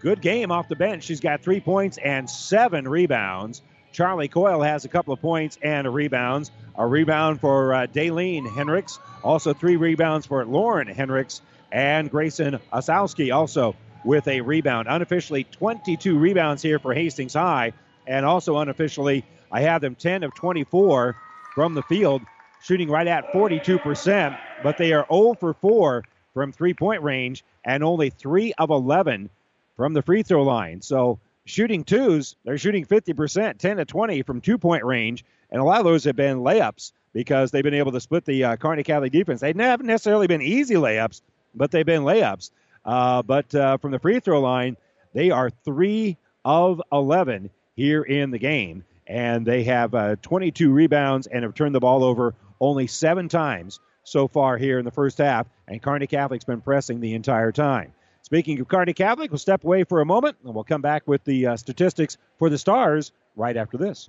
good 0.00 0.20
game 0.20 0.52
off 0.52 0.68
the 0.68 0.76
bench. 0.76 1.04
She's 1.04 1.20
got 1.20 1.42
three 1.42 1.60
points 1.60 1.98
and 1.98 2.30
seven 2.30 2.86
rebounds. 2.86 3.62
Charlie 3.92 4.28
Coyle 4.28 4.62
has 4.62 4.84
a 4.84 4.88
couple 4.88 5.12
of 5.14 5.20
points 5.20 5.58
and 5.62 5.92
rebounds. 5.92 6.50
A 6.76 6.86
rebound 6.86 7.40
for 7.40 7.74
uh, 7.74 7.86
Daleen 7.86 8.46
Henricks. 8.46 8.98
Also 9.22 9.54
three 9.54 9.76
rebounds 9.76 10.26
for 10.26 10.44
Lauren 10.44 10.88
Henricks. 10.88 11.40
And 11.74 12.08
Grayson 12.08 12.60
Osowski 12.72 13.34
also 13.34 13.74
with 14.04 14.28
a 14.28 14.40
rebound. 14.42 14.86
Unofficially, 14.88 15.42
22 15.42 16.16
rebounds 16.16 16.62
here 16.62 16.78
for 16.78 16.94
Hastings 16.94 17.34
High. 17.34 17.72
And 18.06 18.24
also 18.24 18.58
unofficially, 18.58 19.24
I 19.50 19.62
have 19.62 19.80
them 19.80 19.96
10 19.96 20.22
of 20.22 20.32
24 20.34 21.16
from 21.52 21.74
the 21.74 21.82
field, 21.82 22.22
shooting 22.62 22.88
right 22.88 23.08
at 23.08 23.32
42%. 23.32 24.38
But 24.62 24.78
they 24.78 24.92
are 24.92 25.04
0 25.12 25.34
for 25.40 25.52
4 25.52 26.04
from 26.32 26.52
three 26.52 26.74
point 26.74 27.02
range 27.02 27.44
and 27.64 27.82
only 27.82 28.10
3 28.10 28.52
of 28.56 28.70
11 28.70 29.28
from 29.76 29.94
the 29.94 30.02
free 30.02 30.22
throw 30.22 30.44
line. 30.44 30.80
So 30.80 31.18
shooting 31.44 31.82
twos, 31.82 32.36
they're 32.44 32.56
shooting 32.56 32.86
50%, 32.86 33.58
10 33.58 33.76
to 33.78 33.84
20 33.84 34.22
from 34.22 34.40
two 34.40 34.58
point 34.58 34.84
range. 34.84 35.24
And 35.50 35.60
a 35.60 35.64
lot 35.64 35.80
of 35.80 35.86
those 35.86 36.04
have 36.04 36.14
been 36.14 36.38
layups 36.38 36.92
because 37.12 37.50
they've 37.50 37.64
been 37.64 37.74
able 37.74 37.92
to 37.92 38.00
split 38.00 38.24
the 38.24 38.44
uh, 38.44 38.56
Kearney 38.56 38.84
Catholic 38.84 39.10
defense. 39.10 39.40
They 39.40 39.52
haven't 39.52 39.86
necessarily 39.86 40.28
been 40.28 40.42
easy 40.42 40.74
layups, 40.74 41.20
but 41.54 41.70
they've 41.70 41.86
been 41.86 42.02
layups. 42.02 42.50
Uh, 42.84 43.22
but 43.22 43.54
uh, 43.54 43.78
from 43.78 43.92
the 43.92 43.98
free 43.98 44.20
throw 44.20 44.40
line, 44.40 44.76
they 45.14 45.30
are 45.30 45.50
three 45.64 46.16
of 46.44 46.82
11 46.92 47.50
here 47.76 48.02
in 48.02 48.30
the 48.30 48.38
game. 48.38 48.84
And 49.06 49.46
they 49.46 49.64
have 49.64 49.94
uh, 49.94 50.16
22 50.22 50.72
rebounds 50.72 51.26
and 51.26 51.44
have 51.44 51.54
turned 51.54 51.74
the 51.74 51.80
ball 51.80 52.04
over 52.04 52.34
only 52.60 52.86
seven 52.86 53.28
times 53.28 53.80
so 54.02 54.28
far 54.28 54.56
here 54.56 54.78
in 54.78 54.84
the 54.84 54.90
first 54.90 55.18
half. 55.18 55.46
And 55.68 55.82
Kearney 55.82 56.06
Catholic's 56.06 56.44
been 56.44 56.60
pressing 56.60 57.00
the 57.00 57.14
entire 57.14 57.52
time. 57.52 57.92
Speaking 58.22 58.58
of 58.60 58.68
Kearney 58.68 58.94
Catholic, 58.94 59.30
we'll 59.30 59.38
step 59.38 59.64
away 59.64 59.84
for 59.84 60.00
a 60.00 60.06
moment 60.06 60.36
and 60.44 60.54
we'll 60.54 60.64
come 60.64 60.80
back 60.80 61.02
with 61.06 61.22
the 61.24 61.48
uh, 61.48 61.56
statistics 61.56 62.16
for 62.38 62.48
the 62.48 62.56
Stars 62.56 63.12
right 63.36 63.56
after 63.56 63.76
this. 63.76 64.08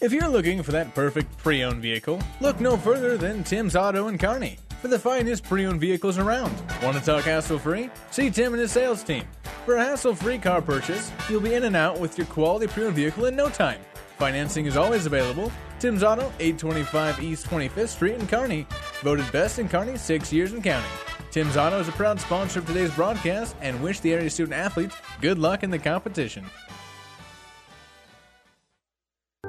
If 0.00 0.14
you're 0.14 0.28
looking 0.28 0.62
for 0.62 0.72
that 0.72 0.94
perfect 0.94 1.36
pre 1.36 1.62
owned 1.62 1.82
vehicle, 1.82 2.22
look 2.40 2.58
no 2.58 2.78
further 2.78 3.18
than 3.18 3.44
Tim's 3.44 3.76
Auto 3.76 4.08
in 4.08 4.16
Kearney 4.16 4.58
for 4.80 4.88
the 4.88 4.98
finest 4.98 5.44
pre 5.44 5.66
owned 5.66 5.78
vehicles 5.78 6.16
around. 6.16 6.54
Want 6.82 6.96
to 6.96 7.04
talk 7.04 7.24
hassle 7.24 7.58
free? 7.58 7.90
See 8.10 8.30
Tim 8.30 8.54
and 8.54 8.62
his 8.62 8.72
sales 8.72 9.02
team. 9.02 9.24
For 9.66 9.76
a 9.76 9.84
hassle 9.84 10.14
free 10.14 10.38
car 10.38 10.62
purchase, 10.62 11.12
you'll 11.28 11.42
be 11.42 11.52
in 11.52 11.64
and 11.64 11.76
out 11.76 12.00
with 12.00 12.16
your 12.16 12.26
quality 12.28 12.66
pre 12.66 12.86
owned 12.86 12.94
vehicle 12.94 13.26
in 13.26 13.36
no 13.36 13.50
time. 13.50 13.78
Financing 14.16 14.64
is 14.64 14.74
always 14.74 15.04
available. 15.04 15.52
Tim's 15.78 16.02
Auto, 16.02 16.32
825 16.40 17.22
East 17.22 17.46
25th 17.48 17.88
Street 17.88 18.14
in 18.14 18.26
Kearney. 18.26 18.66
Voted 19.02 19.30
best 19.32 19.58
in 19.58 19.68
Kearney 19.68 19.98
six 19.98 20.32
years 20.32 20.54
and 20.54 20.64
counting. 20.64 20.90
Tim's 21.30 21.58
Auto 21.58 21.78
is 21.78 21.88
a 21.88 21.92
proud 21.92 22.18
sponsor 22.18 22.60
of 22.60 22.66
today's 22.66 22.94
broadcast 22.94 23.54
and 23.60 23.78
wish 23.82 24.00
the 24.00 24.14
area 24.14 24.30
student 24.30 24.54
athletes 24.54 24.96
good 25.20 25.38
luck 25.38 25.62
in 25.62 25.68
the 25.68 25.78
competition. 25.78 26.46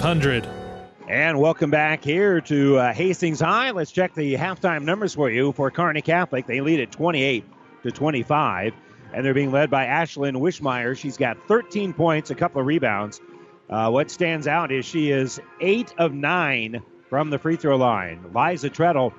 3500. 0.00 0.48
And 1.08 1.38
welcome 1.38 1.70
back 1.70 2.02
here 2.02 2.40
to 2.42 2.78
uh, 2.78 2.92
Hastings 2.94 3.38
High. 3.38 3.72
Let's 3.72 3.92
check 3.92 4.14
the 4.14 4.34
halftime 4.34 4.84
numbers 4.84 5.14
for 5.14 5.28
you 5.30 5.52
for 5.52 5.70
Kearney 5.70 6.00
Catholic. 6.00 6.46
They 6.46 6.62
lead 6.62 6.80
at 6.80 6.90
28 6.90 7.44
to 7.82 7.90
25, 7.90 8.72
and 9.12 9.26
they're 9.26 9.34
being 9.34 9.52
led 9.52 9.68
by 9.68 9.84
Ashlyn 9.84 10.36
Wishmeyer. 10.36 10.96
She's 10.96 11.18
got 11.18 11.36
13 11.48 11.92
points, 11.92 12.30
a 12.30 12.34
couple 12.34 12.62
of 12.62 12.66
rebounds. 12.66 13.20
Uh, 13.68 13.90
what 13.90 14.10
stands 14.10 14.46
out 14.46 14.72
is 14.72 14.86
she 14.86 15.10
is 15.10 15.38
eight 15.60 15.92
of 15.98 16.14
nine 16.14 16.82
from 17.10 17.28
the 17.28 17.38
free 17.38 17.56
throw 17.56 17.76
line. 17.76 18.24
Liza 18.34 18.70
Treadle 18.70 19.12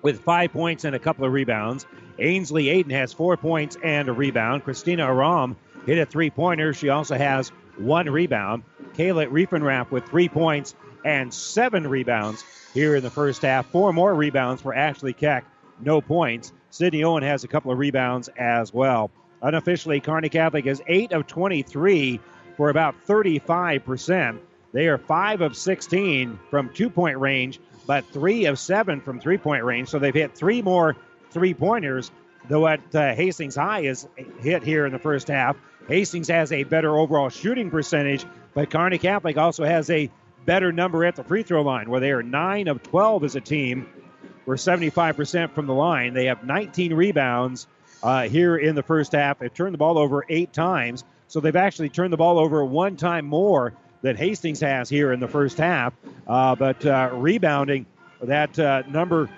with 0.00 0.20
five 0.22 0.50
points 0.50 0.84
and 0.84 0.96
a 0.96 0.98
couple 0.98 1.26
of 1.26 1.32
rebounds. 1.32 1.84
Ainsley 2.18 2.66
Aiden 2.66 2.92
has 2.92 3.12
four 3.12 3.36
points 3.36 3.76
and 3.82 4.08
a 4.08 4.12
rebound. 4.12 4.64
Christina 4.64 5.04
Aram 5.04 5.56
hit 5.84 5.98
a 5.98 6.06
three 6.06 6.30
pointer. 6.30 6.72
She 6.72 6.88
also 6.88 7.18
has 7.18 7.52
one 7.78 8.08
rebound. 8.08 8.64
Kayla 8.94 9.28
Riefenrath 9.28 9.90
with 9.90 10.06
three 10.06 10.28
points 10.28 10.74
and 11.04 11.32
seven 11.32 11.86
rebounds 11.86 12.44
here 12.74 12.96
in 12.96 13.02
the 13.02 13.10
first 13.10 13.42
half. 13.42 13.66
Four 13.66 13.92
more 13.92 14.14
rebounds 14.14 14.62
for 14.62 14.74
Ashley 14.74 15.12
Keck, 15.12 15.44
no 15.80 16.00
points. 16.00 16.52
Sydney 16.70 17.04
Owen 17.04 17.22
has 17.22 17.44
a 17.44 17.48
couple 17.48 17.72
of 17.72 17.78
rebounds 17.78 18.28
as 18.36 18.72
well. 18.72 19.10
Unofficially, 19.42 20.00
Kearney 20.00 20.28
Catholic 20.28 20.66
is 20.66 20.82
8 20.86 21.12
of 21.12 21.26
23 21.26 22.20
for 22.56 22.70
about 22.70 22.94
35%. 23.06 24.38
They 24.72 24.88
are 24.88 24.98
5 24.98 25.40
of 25.40 25.56
16 25.56 26.38
from 26.50 26.70
two 26.70 26.90
point 26.90 27.18
range, 27.18 27.60
but 27.86 28.04
3 28.06 28.46
of 28.46 28.58
7 28.58 29.00
from 29.00 29.20
three 29.20 29.38
point 29.38 29.64
range. 29.64 29.88
So 29.88 29.98
they've 29.98 30.14
hit 30.14 30.34
three 30.34 30.62
more 30.62 30.96
three 31.30 31.54
pointers, 31.54 32.10
though 32.48 32.66
at 32.66 32.94
uh, 32.94 33.14
Hastings 33.14 33.54
High 33.54 33.80
is 33.80 34.08
hit 34.40 34.62
here 34.62 34.86
in 34.86 34.92
the 34.92 34.98
first 34.98 35.28
half. 35.28 35.56
Hastings 35.88 36.28
has 36.28 36.52
a 36.52 36.64
better 36.64 36.96
overall 36.96 37.28
shooting 37.28 37.70
percentage, 37.70 38.24
but 38.54 38.70
Kearney 38.70 38.98
Catholic 38.98 39.36
also 39.36 39.64
has 39.64 39.88
a 39.90 40.10
better 40.44 40.72
number 40.72 41.04
at 41.04 41.16
the 41.16 41.24
free 41.24 41.42
throw 41.42 41.62
line, 41.62 41.90
where 41.90 42.00
they 42.00 42.10
are 42.10 42.22
9 42.22 42.68
of 42.68 42.82
12 42.82 43.24
as 43.24 43.36
a 43.36 43.40
team. 43.40 43.88
We're 44.46 44.54
75% 44.54 45.52
from 45.52 45.66
the 45.66 45.74
line. 45.74 46.14
They 46.14 46.26
have 46.26 46.44
19 46.44 46.94
rebounds 46.94 47.66
uh, 48.02 48.28
here 48.28 48.56
in 48.56 48.74
the 48.74 48.82
first 48.82 49.12
half. 49.12 49.38
They've 49.38 49.52
turned 49.52 49.74
the 49.74 49.78
ball 49.78 49.98
over 49.98 50.24
eight 50.28 50.52
times, 50.52 51.04
so 51.28 51.40
they've 51.40 51.56
actually 51.56 51.88
turned 51.88 52.12
the 52.12 52.16
ball 52.16 52.38
over 52.38 52.64
one 52.64 52.96
time 52.96 53.26
more 53.26 53.74
than 54.02 54.16
Hastings 54.16 54.60
has 54.60 54.88
here 54.88 55.12
in 55.12 55.20
the 55.20 55.28
first 55.28 55.58
half. 55.58 55.92
Uh, 56.26 56.54
but 56.54 56.84
uh, 56.86 57.10
rebounding, 57.12 57.86
that 58.22 58.58
uh, 58.58 58.82
number 58.88 59.28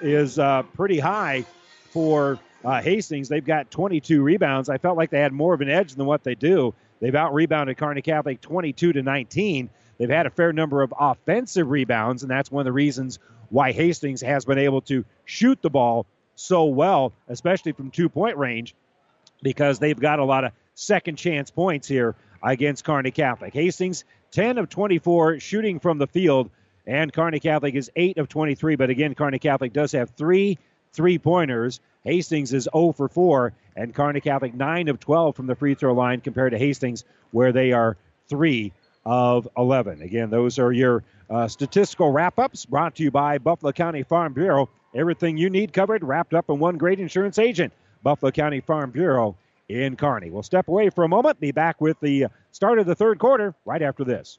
is 0.00 0.38
uh, 0.38 0.62
pretty 0.74 0.98
high 0.98 1.44
for 1.90 2.38
uh, 2.66 2.82
Hastings. 2.82 3.28
They've 3.28 3.44
got 3.44 3.70
22 3.70 4.22
rebounds. 4.22 4.68
I 4.68 4.78
felt 4.78 4.96
like 4.96 5.10
they 5.10 5.20
had 5.20 5.32
more 5.32 5.54
of 5.54 5.60
an 5.60 5.70
edge 5.70 5.94
than 5.94 6.04
what 6.04 6.24
they 6.24 6.34
do. 6.34 6.74
They've 7.00 7.14
out 7.14 7.32
rebounded 7.32 7.76
Kearney 7.78 8.02
Catholic 8.02 8.40
22 8.40 8.94
to 8.94 9.02
19. 9.02 9.70
They've 9.98 10.10
had 10.10 10.26
a 10.26 10.30
fair 10.30 10.52
number 10.52 10.82
of 10.82 10.92
offensive 10.98 11.70
rebounds, 11.70 12.22
and 12.22 12.30
that's 12.30 12.50
one 12.50 12.62
of 12.62 12.64
the 12.64 12.72
reasons 12.72 13.20
why 13.50 13.70
Hastings 13.70 14.20
has 14.22 14.44
been 14.44 14.58
able 14.58 14.80
to 14.82 15.04
shoot 15.24 15.62
the 15.62 15.70
ball 15.70 16.06
so 16.34 16.64
well, 16.64 17.12
especially 17.28 17.70
from 17.70 17.92
two 17.92 18.08
point 18.08 18.36
range, 18.36 18.74
because 19.42 19.78
they've 19.78 19.98
got 19.98 20.18
a 20.18 20.24
lot 20.24 20.44
of 20.44 20.52
second 20.74 21.16
chance 21.16 21.52
points 21.52 21.86
here 21.86 22.16
against 22.42 22.84
Kearney 22.84 23.12
Catholic. 23.12 23.54
Hastings, 23.54 24.04
10 24.32 24.58
of 24.58 24.68
24 24.68 25.38
shooting 25.38 25.78
from 25.78 25.98
the 25.98 26.08
field, 26.08 26.50
and 26.84 27.12
Kearney 27.12 27.38
Catholic 27.38 27.76
is 27.76 27.92
8 27.94 28.18
of 28.18 28.28
23. 28.28 28.74
But 28.74 28.90
again, 28.90 29.14
Kearney 29.14 29.38
Catholic 29.38 29.72
does 29.72 29.92
have 29.92 30.10
three 30.10 30.58
three 30.96 31.18
pointers. 31.18 31.78
Hastings 32.04 32.52
is 32.52 32.68
0 32.72 32.92
for 32.92 33.08
4, 33.08 33.52
and 33.76 33.94
Kearney 33.94 34.20
Catholic 34.20 34.54
9 34.54 34.88
of 34.88 34.98
12 34.98 35.36
from 35.36 35.46
the 35.46 35.54
free 35.54 35.74
throw 35.74 35.92
line 35.92 36.20
compared 36.20 36.52
to 36.52 36.58
Hastings, 36.58 37.04
where 37.30 37.52
they 37.52 37.72
are 37.72 37.96
3 38.28 38.72
of 39.04 39.46
11. 39.56 40.02
Again, 40.02 40.30
those 40.30 40.58
are 40.58 40.72
your 40.72 41.04
uh, 41.28 41.46
statistical 41.46 42.10
wrap 42.10 42.38
ups 42.38 42.64
brought 42.64 42.96
to 42.96 43.02
you 43.02 43.10
by 43.10 43.38
Buffalo 43.38 43.72
County 43.72 44.02
Farm 44.02 44.32
Bureau. 44.32 44.68
Everything 44.94 45.36
you 45.36 45.50
need 45.50 45.72
covered, 45.72 46.02
wrapped 46.02 46.34
up 46.34 46.48
in 46.48 46.58
one 46.58 46.78
great 46.78 46.98
insurance 46.98 47.38
agent, 47.38 47.72
Buffalo 48.02 48.30
County 48.30 48.60
Farm 48.60 48.90
Bureau 48.90 49.36
in 49.68 49.96
Kearney. 49.96 50.30
We'll 50.30 50.42
step 50.42 50.68
away 50.68 50.90
for 50.90 51.04
a 51.04 51.08
moment, 51.08 51.40
be 51.40 51.52
back 51.52 51.80
with 51.80 51.98
the 52.00 52.26
start 52.52 52.78
of 52.78 52.86
the 52.86 52.94
third 52.94 53.18
quarter 53.18 53.54
right 53.64 53.82
after 53.82 54.04
this. 54.04 54.38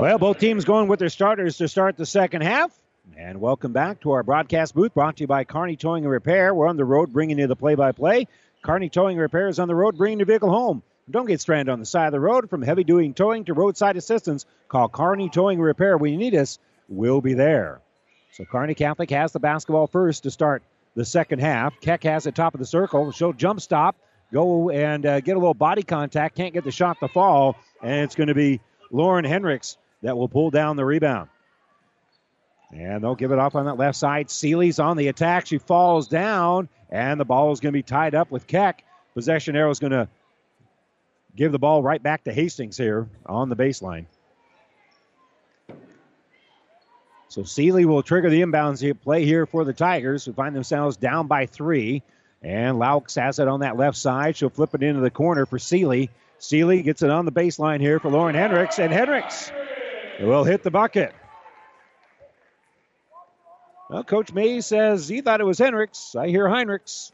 Well, 0.00 0.16
both 0.16 0.38
teams 0.38 0.64
going 0.64 0.88
with 0.88 0.98
their 0.98 1.10
starters 1.10 1.58
to 1.58 1.68
start 1.68 1.98
the 1.98 2.06
second 2.06 2.40
half. 2.40 2.72
And 3.18 3.38
welcome 3.38 3.74
back 3.74 4.00
to 4.00 4.12
our 4.12 4.22
broadcast 4.22 4.74
booth 4.74 4.94
brought 4.94 5.18
to 5.18 5.24
you 5.24 5.26
by 5.26 5.44
Kearney 5.44 5.76
Towing 5.76 6.04
and 6.04 6.10
Repair. 6.10 6.54
We're 6.54 6.68
on 6.68 6.78
the 6.78 6.86
road 6.86 7.12
bringing 7.12 7.38
you 7.38 7.46
the 7.46 7.54
play 7.54 7.74
by 7.74 7.92
play. 7.92 8.26
Kearney 8.62 8.88
Towing 8.88 9.18
and 9.18 9.20
Repair 9.20 9.48
is 9.48 9.58
on 9.58 9.68
the 9.68 9.74
road 9.74 9.98
bringing 9.98 10.18
your 10.18 10.24
vehicle 10.24 10.48
home. 10.48 10.82
Don't 11.10 11.26
get 11.26 11.42
stranded 11.42 11.70
on 11.70 11.80
the 11.80 11.84
side 11.84 12.06
of 12.06 12.12
the 12.12 12.20
road. 12.20 12.48
From 12.48 12.62
heavy 12.62 12.82
duty 12.82 13.12
towing 13.12 13.44
to 13.44 13.52
roadside 13.52 13.98
assistance, 13.98 14.46
call 14.68 14.88
Kearney 14.88 15.28
Towing 15.28 15.58
and 15.58 15.66
Repair. 15.66 15.98
When 15.98 16.12
you 16.12 16.18
need 16.18 16.34
us, 16.34 16.58
we'll 16.88 17.20
be 17.20 17.34
there. 17.34 17.82
So 18.32 18.46
Kearney 18.46 18.74
Catholic 18.74 19.10
has 19.10 19.32
the 19.32 19.38
basketball 19.38 19.86
first 19.86 20.22
to 20.22 20.30
start 20.30 20.62
the 20.94 21.04
second 21.04 21.40
half. 21.40 21.78
Keck 21.82 22.04
has 22.04 22.26
it 22.26 22.34
top 22.34 22.54
of 22.54 22.60
the 22.60 22.64
circle. 22.64 23.12
She'll 23.12 23.34
jump 23.34 23.60
stop, 23.60 23.96
go 24.32 24.70
and 24.70 25.04
uh, 25.04 25.20
get 25.20 25.36
a 25.36 25.38
little 25.38 25.52
body 25.52 25.82
contact. 25.82 26.36
Can't 26.36 26.54
get 26.54 26.64
the 26.64 26.72
shot 26.72 26.98
to 27.00 27.08
fall, 27.08 27.58
and 27.82 28.00
it's 28.00 28.14
going 28.14 28.28
to 28.28 28.34
be 28.34 28.62
Lauren 28.90 29.26
Hendricks 29.26 29.76
that 30.02 30.16
will 30.16 30.28
pull 30.28 30.50
down 30.50 30.76
the 30.76 30.84
rebound. 30.84 31.28
And 32.72 33.02
they'll 33.02 33.16
give 33.16 33.32
it 33.32 33.38
off 33.38 33.56
on 33.56 33.66
that 33.66 33.76
left 33.76 33.98
side. 33.98 34.30
Seeley's 34.30 34.78
on 34.78 34.96
the 34.96 35.08
attack. 35.08 35.46
She 35.46 35.58
falls 35.58 36.06
down, 36.06 36.68
and 36.88 37.18
the 37.18 37.24
ball 37.24 37.52
is 37.52 37.60
going 37.60 37.72
to 37.72 37.78
be 37.78 37.82
tied 37.82 38.14
up 38.14 38.30
with 38.30 38.46
Keck. 38.46 38.84
Possession 39.14 39.56
arrow 39.56 39.70
is 39.70 39.80
going 39.80 39.92
to 39.92 40.08
give 41.34 41.52
the 41.52 41.58
ball 41.58 41.82
right 41.82 42.02
back 42.02 42.24
to 42.24 42.32
Hastings 42.32 42.76
here 42.76 43.08
on 43.26 43.48
the 43.48 43.56
baseline. 43.56 44.06
So 47.28 47.42
Seeley 47.44 47.84
will 47.84 48.02
trigger 48.02 48.30
the 48.30 48.42
inbounds 48.42 49.00
play 49.02 49.24
here 49.24 49.46
for 49.46 49.64
the 49.64 49.72
Tigers, 49.72 50.24
who 50.24 50.32
find 50.32 50.54
themselves 50.54 50.96
down 50.96 51.26
by 51.26 51.46
three. 51.46 52.02
And 52.42 52.78
Laux 52.78 53.14
has 53.16 53.38
it 53.38 53.48
on 53.48 53.60
that 53.60 53.76
left 53.76 53.96
side. 53.96 54.36
She'll 54.36 54.50
flip 54.50 54.74
it 54.74 54.82
into 54.82 55.00
the 55.00 55.10
corner 55.10 55.46
for 55.46 55.58
Seeley. 55.58 56.10
Seeley 56.38 56.82
gets 56.82 57.02
it 57.02 57.10
on 57.10 57.26
the 57.26 57.32
baseline 57.32 57.80
here 57.80 58.00
for 58.00 58.10
Lauren 58.10 58.34
Hendricks, 58.34 58.78
and 58.78 58.92
Hendricks 58.92 59.52
will 60.24 60.44
hit 60.44 60.62
the 60.62 60.70
bucket. 60.70 61.14
Well, 63.88 64.04
Coach 64.04 64.32
Mays 64.32 64.66
says 64.66 65.08
he 65.08 65.20
thought 65.20 65.40
it 65.40 65.44
was 65.44 65.58
Hendricks. 65.58 66.14
I 66.14 66.28
hear 66.28 66.46
Heinrichs. 66.46 67.10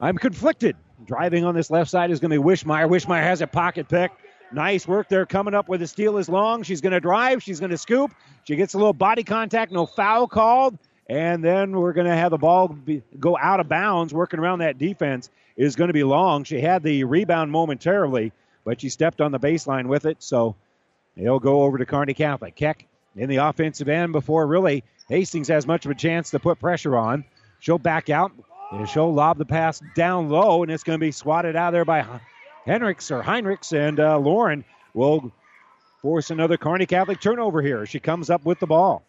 I'm 0.00 0.18
conflicted. 0.18 0.76
Driving 1.04 1.44
on 1.44 1.54
this 1.54 1.70
left 1.70 1.90
side 1.90 2.10
is 2.10 2.18
going 2.18 2.32
to 2.32 2.38
be 2.38 2.42
Wishmeyer. 2.42 2.88
Wishmeyer 2.88 3.22
has 3.22 3.40
a 3.40 3.46
pocket 3.46 3.88
pick. 3.88 4.10
Nice 4.50 4.88
work 4.88 5.08
there 5.08 5.26
coming 5.26 5.54
up 5.54 5.68
with 5.68 5.80
the 5.80 5.86
steal 5.86 6.18
is 6.18 6.28
long. 6.28 6.62
She's 6.62 6.80
going 6.80 6.92
to 6.92 7.00
drive. 7.00 7.42
She's 7.42 7.60
going 7.60 7.70
to 7.70 7.78
scoop. 7.78 8.12
She 8.44 8.56
gets 8.56 8.74
a 8.74 8.78
little 8.78 8.92
body 8.92 9.22
contact. 9.22 9.70
No 9.70 9.86
foul 9.86 10.26
called. 10.26 10.76
And 11.08 11.42
then 11.44 11.72
we're 11.72 11.92
going 11.92 12.06
to 12.06 12.14
have 12.14 12.30
the 12.30 12.38
ball 12.38 12.68
be, 12.68 13.02
go 13.20 13.36
out 13.36 13.60
of 13.60 13.68
bounds. 13.68 14.12
Working 14.12 14.40
around 14.40 14.58
that 14.60 14.78
defense 14.78 15.30
is 15.56 15.76
going 15.76 15.88
to 15.88 15.94
be 15.94 16.04
long. 16.04 16.44
She 16.44 16.60
had 16.60 16.82
the 16.82 17.04
rebound 17.04 17.52
momentarily, 17.52 18.32
but 18.64 18.80
she 18.80 18.88
stepped 18.88 19.20
on 19.20 19.30
the 19.32 19.38
baseline 19.38 19.86
with 19.86 20.04
it. 20.06 20.16
So 20.20 20.56
They'll 21.18 21.40
go 21.40 21.62
over 21.62 21.78
to 21.78 21.84
Kearney 21.84 22.14
Catholic. 22.14 22.54
Keck 22.54 22.86
in 23.16 23.28
the 23.28 23.36
offensive 23.36 23.88
end 23.88 24.12
before 24.12 24.46
really 24.46 24.84
Hastings 25.08 25.48
has 25.48 25.66
much 25.66 25.84
of 25.84 25.90
a 25.90 25.94
chance 25.94 26.30
to 26.30 26.38
put 26.38 26.60
pressure 26.60 26.96
on. 26.96 27.24
She'll 27.60 27.78
back 27.78 28.08
out. 28.08 28.32
And 28.70 28.86
she'll 28.86 29.12
lob 29.12 29.38
the 29.38 29.46
pass 29.46 29.80
down 29.94 30.28
low, 30.28 30.62
and 30.62 30.70
it's 30.70 30.82
going 30.82 30.98
to 30.98 31.00
be 31.00 31.10
swatted 31.10 31.56
out 31.56 31.70
there 31.70 31.86
by 31.86 32.06
Hendricks 32.66 33.10
or 33.10 33.22
Heinrichs, 33.22 33.72
and 33.72 33.98
uh, 33.98 34.18
Lauren 34.18 34.62
will 34.92 35.32
force 36.02 36.30
another 36.30 36.58
Kearney 36.58 36.84
Catholic 36.84 37.18
turnover 37.18 37.62
here. 37.62 37.86
She 37.86 37.98
comes 37.98 38.28
up 38.28 38.44
with 38.44 38.60
the 38.60 38.66
ball. 38.66 39.02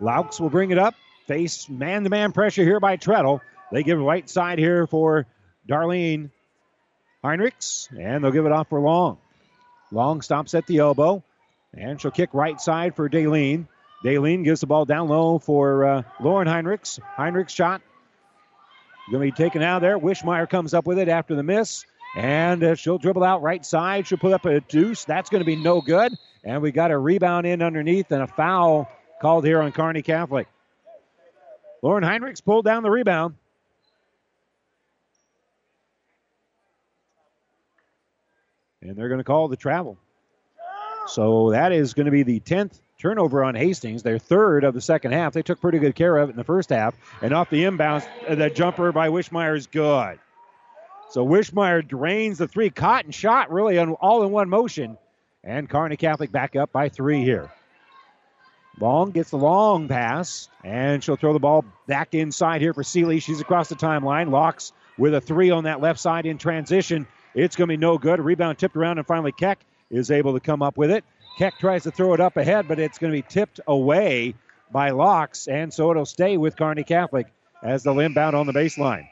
Laux 0.00 0.38
will 0.38 0.48
bring 0.48 0.70
it 0.70 0.78
up. 0.78 0.94
Face 1.26 1.68
man 1.68 2.04
to 2.04 2.10
man 2.10 2.30
pressure 2.30 2.62
here 2.62 2.78
by 2.78 2.96
Treadle. 2.96 3.40
They 3.72 3.82
give 3.82 3.98
right 3.98 4.30
side 4.30 4.60
here 4.60 4.86
for 4.86 5.26
Darlene 5.68 6.30
Heinrichs, 7.24 7.88
and 7.98 8.22
they'll 8.22 8.30
give 8.30 8.46
it 8.46 8.52
off 8.52 8.68
for 8.68 8.78
Long. 8.78 9.18
Long 9.92 10.22
stops 10.22 10.54
at 10.54 10.66
the 10.66 10.78
elbow, 10.78 11.22
and 11.74 12.00
she'll 12.00 12.10
kick 12.10 12.30
right 12.32 12.60
side 12.60 12.96
for 12.96 13.08
Daleen. 13.08 13.66
Daleen 14.04 14.44
gives 14.44 14.60
the 14.60 14.66
ball 14.66 14.84
down 14.84 15.08
low 15.08 15.38
for 15.38 15.84
uh, 15.84 16.02
Lauren 16.20 16.48
Heinrichs. 16.48 17.00
Heinrichs 17.16 17.50
shot 17.50 17.80
going 19.10 19.30
to 19.30 19.36
be 19.36 19.44
taken 19.44 19.62
out 19.62 19.80
there. 19.80 19.98
Wishmeyer 19.98 20.48
comes 20.48 20.74
up 20.74 20.86
with 20.86 20.98
it 20.98 21.08
after 21.08 21.34
the 21.34 21.42
miss, 21.42 21.84
and 22.16 22.62
uh, 22.62 22.74
she'll 22.74 22.98
dribble 22.98 23.24
out 23.24 23.42
right 23.42 23.64
side. 23.64 24.06
She'll 24.06 24.18
put 24.18 24.32
up 24.32 24.44
a 24.46 24.60
deuce. 24.60 25.04
That's 25.04 25.30
going 25.30 25.40
to 25.40 25.46
be 25.46 25.56
no 25.56 25.80
good. 25.80 26.12
And 26.44 26.62
we 26.62 26.72
got 26.72 26.90
a 26.90 26.98
rebound 26.98 27.46
in 27.46 27.62
underneath 27.62 28.10
and 28.10 28.22
a 28.22 28.26
foul 28.26 28.90
called 29.20 29.44
here 29.44 29.60
on 29.60 29.72
Kearney 29.72 30.02
Catholic. 30.02 30.48
Lauren 31.82 32.04
Heinrichs 32.04 32.44
pulled 32.44 32.64
down 32.64 32.82
the 32.82 32.90
rebound. 32.90 33.34
And 38.88 38.96
they're 38.96 39.08
going 39.08 39.18
to 39.18 39.24
call 39.24 39.48
the 39.48 39.56
travel. 39.56 39.98
So 41.08 41.50
that 41.50 41.72
is 41.72 41.94
going 41.94 42.06
to 42.06 42.12
be 42.12 42.22
the 42.22 42.40
10th 42.40 42.80
turnover 42.98 43.44
on 43.44 43.54
Hastings, 43.54 44.02
their 44.02 44.18
third 44.18 44.64
of 44.64 44.74
the 44.74 44.80
second 44.80 45.12
half. 45.12 45.32
They 45.32 45.42
took 45.42 45.60
pretty 45.60 45.78
good 45.78 45.94
care 45.94 46.16
of 46.16 46.28
it 46.28 46.32
in 46.32 46.36
the 46.36 46.44
first 46.44 46.70
half. 46.70 46.94
And 47.22 47.32
off 47.32 47.50
the 47.50 47.64
inbounds, 47.64 48.06
uh, 48.28 48.34
the 48.34 48.50
jumper 48.50 48.92
by 48.92 49.08
Wishmeyer 49.08 49.56
is 49.56 49.66
good. 49.66 50.18
So 51.10 51.24
Wishmeyer 51.24 51.86
drains 51.86 52.38
the 52.38 52.48
three. 52.48 52.72
And 52.76 53.14
shot 53.14 53.52
really 53.52 53.78
on, 53.78 53.92
all 53.92 54.22
in 54.24 54.30
one 54.30 54.48
motion. 54.48 54.98
And 55.44 55.68
Kearney 55.70 55.96
Catholic 55.96 56.32
back 56.32 56.56
up 56.56 56.72
by 56.72 56.88
three 56.88 57.22
here. 57.22 57.50
Long 58.78 59.10
gets 59.12 59.30
the 59.30 59.38
long 59.38 59.88
pass, 59.88 60.48
and 60.62 61.02
she'll 61.02 61.16
throw 61.16 61.32
the 61.32 61.38
ball 61.38 61.64
back 61.86 62.14
inside 62.14 62.60
here 62.60 62.74
for 62.74 62.82
Seeley. 62.82 63.20
She's 63.20 63.40
across 63.40 63.70
the 63.70 63.74
timeline. 63.74 64.30
locks 64.30 64.72
with 64.98 65.14
a 65.14 65.20
three 65.20 65.50
on 65.50 65.64
that 65.64 65.80
left 65.80 65.98
side 65.98 66.26
in 66.26 66.36
transition. 66.36 67.06
It's 67.36 67.54
going 67.54 67.68
to 67.68 67.72
be 67.72 67.76
no 67.76 67.98
good. 67.98 68.18
rebound 68.18 68.58
tipped 68.58 68.76
around, 68.76 68.96
and 68.96 69.06
finally 69.06 69.30
Keck 69.30 69.60
is 69.90 70.10
able 70.10 70.32
to 70.32 70.40
come 70.40 70.62
up 70.62 70.78
with 70.78 70.90
it. 70.90 71.04
Keck 71.38 71.58
tries 71.58 71.82
to 71.82 71.90
throw 71.90 72.14
it 72.14 72.20
up 72.20 72.38
ahead, 72.38 72.66
but 72.66 72.78
it's 72.78 72.98
going 72.98 73.12
to 73.12 73.16
be 73.16 73.26
tipped 73.28 73.60
away 73.66 74.34
by 74.72 74.90
Laux, 74.90 75.46
and 75.46 75.72
so 75.72 75.90
it'll 75.90 76.06
stay 76.06 76.38
with 76.38 76.56
Kearney 76.56 76.82
Catholic 76.82 77.26
as 77.62 77.82
the 77.82 77.92
inbound 77.98 78.34
on 78.34 78.46
the 78.46 78.54
baseline. 78.54 79.06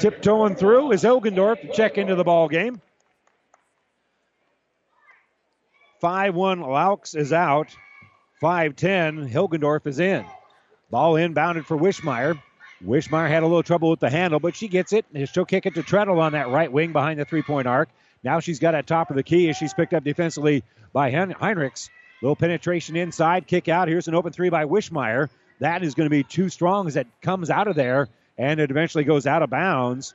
Tiptoeing 0.00 0.56
through 0.56 0.90
is 0.90 1.04
Hilgendorf 1.04 1.60
to 1.60 1.68
check 1.68 1.96
into 1.96 2.16
the 2.16 2.24
ball 2.24 2.48
game. 2.48 2.80
5 6.00 6.34
1 6.34 6.60
Laux 6.60 7.14
is 7.14 7.32
out. 7.32 7.68
5 8.40 8.74
10 8.74 9.30
Hilgendorf 9.30 9.86
is 9.86 10.00
in. 10.00 10.26
Ball 10.90 11.14
inbounded 11.14 11.66
for 11.66 11.78
Wishmeyer. 11.78 12.36
Wishmeyer 12.84 13.28
had 13.28 13.42
a 13.42 13.46
little 13.46 13.62
trouble 13.62 13.90
with 13.90 14.00
the 14.00 14.10
handle, 14.10 14.40
but 14.40 14.56
she 14.56 14.68
gets 14.68 14.92
it. 14.92 15.04
and 15.14 15.28
She'll 15.28 15.44
kick 15.44 15.66
it 15.66 15.74
to 15.74 15.82
Treadle 15.82 16.20
on 16.20 16.32
that 16.32 16.48
right 16.48 16.70
wing 16.70 16.92
behind 16.92 17.20
the 17.20 17.24
three 17.24 17.42
point 17.42 17.66
arc. 17.66 17.88
Now 18.24 18.40
she's 18.40 18.58
got 18.58 18.74
at 18.74 18.86
top 18.86 19.10
of 19.10 19.16
the 19.16 19.22
key 19.22 19.48
as 19.48 19.56
she's 19.56 19.74
picked 19.74 19.94
up 19.94 20.04
defensively 20.04 20.64
by 20.92 21.10
Heinrichs. 21.10 21.90
Little 22.20 22.36
penetration 22.36 22.96
inside, 22.96 23.46
kick 23.46 23.68
out. 23.68 23.88
Here's 23.88 24.06
an 24.08 24.14
open 24.14 24.32
three 24.32 24.48
by 24.48 24.64
Wishmeyer. 24.64 25.28
That 25.58 25.82
is 25.82 25.94
going 25.94 26.06
to 26.06 26.10
be 26.10 26.22
too 26.22 26.48
strong 26.48 26.86
as 26.86 26.96
it 26.96 27.06
comes 27.20 27.50
out 27.50 27.66
of 27.68 27.74
there, 27.76 28.08
and 28.38 28.60
it 28.60 28.70
eventually 28.70 29.04
goes 29.04 29.26
out 29.26 29.42
of 29.42 29.50
bounds. 29.50 30.14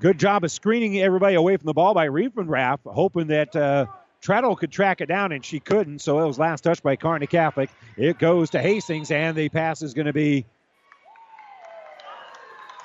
Good 0.00 0.18
job 0.18 0.44
of 0.44 0.50
screening 0.50 1.00
everybody 1.00 1.34
away 1.34 1.56
from 1.56 1.66
the 1.66 1.72
ball 1.72 1.94
by 1.94 2.08
Riefenrath, 2.08 2.80
hoping 2.84 3.28
that 3.28 3.54
uh, 3.54 3.86
Treadle 4.20 4.56
could 4.56 4.72
track 4.72 5.00
it 5.00 5.06
down, 5.06 5.32
and 5.32 5.44
she 5.44 5.60
couldn't. 5.60 6.00
So 6.00 6.18
it 6.18 6.26
was 6.26 6.38
last 6.38 6.62
touch 6.62 6.82
by 6.82 6.96
Kearney 6.96 7.26
Catholic. 7.26 7.70
It 7.96 8.18
goes 8.18 8.50
to 8.50 8.60
Hastings, 8.60 9.10
and 9.10 9.36
the 9.36 9.48
pass 9.48 9.82
is 9.82 9.94
going 9.94 10.06
to 10.06 10.12
be 10.12 10.44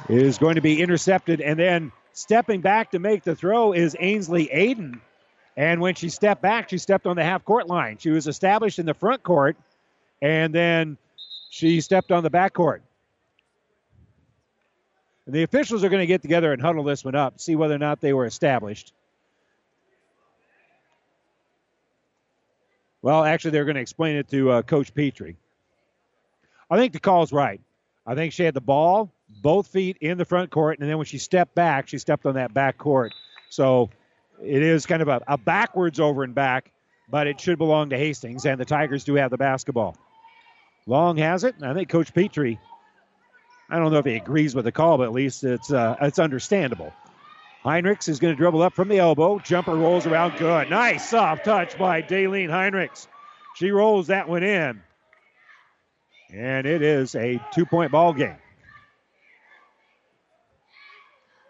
is 0.07 0.37
going 0.37 0.55
to 0.55 0.61
be 0.61 0.81
intercepted. 0.81 1.41
And 1.41 1.59
then 1.59 1.91
stepping 2.13 2.61
back 2.61 2.91
to 2.91 2.99
make 2.99 3.23
the 3.23 3.35
throw 3.35 3.73
is 3.73 3.95
Ainsley 3.99 4.47
Aiden. 4.53 4.99
And 5.57 5.81
when 5.81 5.95
she 5.95 6.09
stepped 6.09 6.41
back, 6.41 6.69
she 6.69 6.77
stepped 6.77 7.05
on 7.05 7.15
the 7.17 7.23
half 7.23 7.43
court 7.43 7.67
line. 7.67 7.97
She 7.97 8.09
was 8.11 8.27
established 8.27 8.79
in 8.79 8.85
the 8.85 8.93
front 8.93 9.23
court 9.23 9.57
and 10.21 10.53
then 10.53 10.97
She 11.49 11.81
stepped 11.81 12.11
on 12.11 12.23
the 12.23 12.29
backcourt. 12.29 12.81
And 15.25 15.35
the 15.35 15.43
officials 15.43 15.83
are 15.83 15.89
going 15.89 16.01
to 16.01 16.07
get 16.07 16.21
together 16.21 16.53
and 16.53 16.61
huddle 16.61 16.83
this 16.83 17.03
one 17.03 17.15
up, 17.15 17.39
see 17.39 17.55
whether 17.55 17.75
or 17.75 17.79
not 17.79 18.01
they 18.01 18.13
were 18.13 18.25
established. 18.25 18.93
Well, 23.01 23.23
actually, 23.23 23.51
they're 23.51 23.65
going 23.65 23.75
to 23.75 23.81
explain 23.81 24.15
it 24.15 24.29
to 24.29 24.51
uh, 24.51 24.61
Coach 24.61 24.93
Petrie. 24.93 25.37
I 26.69 26.77
think 26.77 26.93
the 26.93 26.99
call's 26.99 27.33
right. 27.33 27.61
I 28.05 28.15
think 28.15 28.33
she 28.33 28.43
had 28.43 28.53
the 28.53 28.61
ball, 28.61 29.11
both 29.41 29.67
feet 29.67 29.97
in 30.01 30.17
the 30.17 30.25
front 30.25 30.51
court, 30.51 30.79
and 30.79 30.89
then 30.89 30.97
when 30.97 31.05
she 31.05 31.17
stepped 31.17 31.55
back, 31.55 31.87
she 31.87 31.97
stepped 31.97 32.25
on 32.25 32.35
that 32.35 32.53
back 32.53 32.77
court. 32.77 33.13
So 33.49 33.89
it 34.41 34.61
is 34.61 34.85
kind 34.85 35.01
of 35.01 35.07
a, 35.07 35.21
a 35.27 35.37
backwards 35.37 35.99
over 35.99 36.23
and 36.23 36.35
back, 36.35 36.71
but 37.09 37.27
it 37.27 37.39
should 37.39 37.57
belong 37.57 37.89
to 37.89 37.97
Hastings, 37.97 38.45
and 38.45 38.59
the 38.59 38.65
Tigers 38.65 39.03
do 39.03 39.15
have 39.15 39.31
the 39.31 39.37
basketball. 39.37 39.95
Long 40.85 41.17
has 41.17 41.43
it, 41.43 41.55
and 41.55 41.65
I 41.65 41.73
think 41.73 41.89
Coach 41.89 42.13
Petrie, 42.13 42.59
I 43.69 43.77
don't 43.77 43.91
know 43.91 43.99
if 43.99 44.05
he 44.05 44.15
agrees 44.15 44.55
with 44.55 44.65
the 44.65 44.71
call, 44.71 44.97
but 44.97 45.03
at 45.03 45.13
least 45.13 45.43
it's 45.43 45.71
uh, 45.71 45.95
it's 46.01 46.19
understandable. 46.19 46.93
Heinrichs 47.63 48.07
is 48.07 48.19
going 48.19 48.33
to 48.33 48.37
dribble 48.37 48.61
up 48.61 48.73
from 48.73 48.87
the 48.87 48.99
elbow. 48.99 49.37
Jumper 49.39 49.75
rolls 49.75 50.07
around 50.07 50.37
good. 50.37 50.69
Nice 50.69 51.09
soft 51.09 51.43
touch 51.43 51.77
by 51.77 52.01
Daleen 52.01 52.49
Heinrichs. 52.49 53.07
She 53.55 53.71
rolls 53.71 54.07
that 54.07 54.29
one 54.29 54.43
in. 54.43 54.81
And 56.31 56.65
it 56.65 56.81
is 56.81 57.15
a 57.15 57.39
two 57.53 57.65
point 57.65 57.91
ball 57.91 58.13
game. 58.13 58.37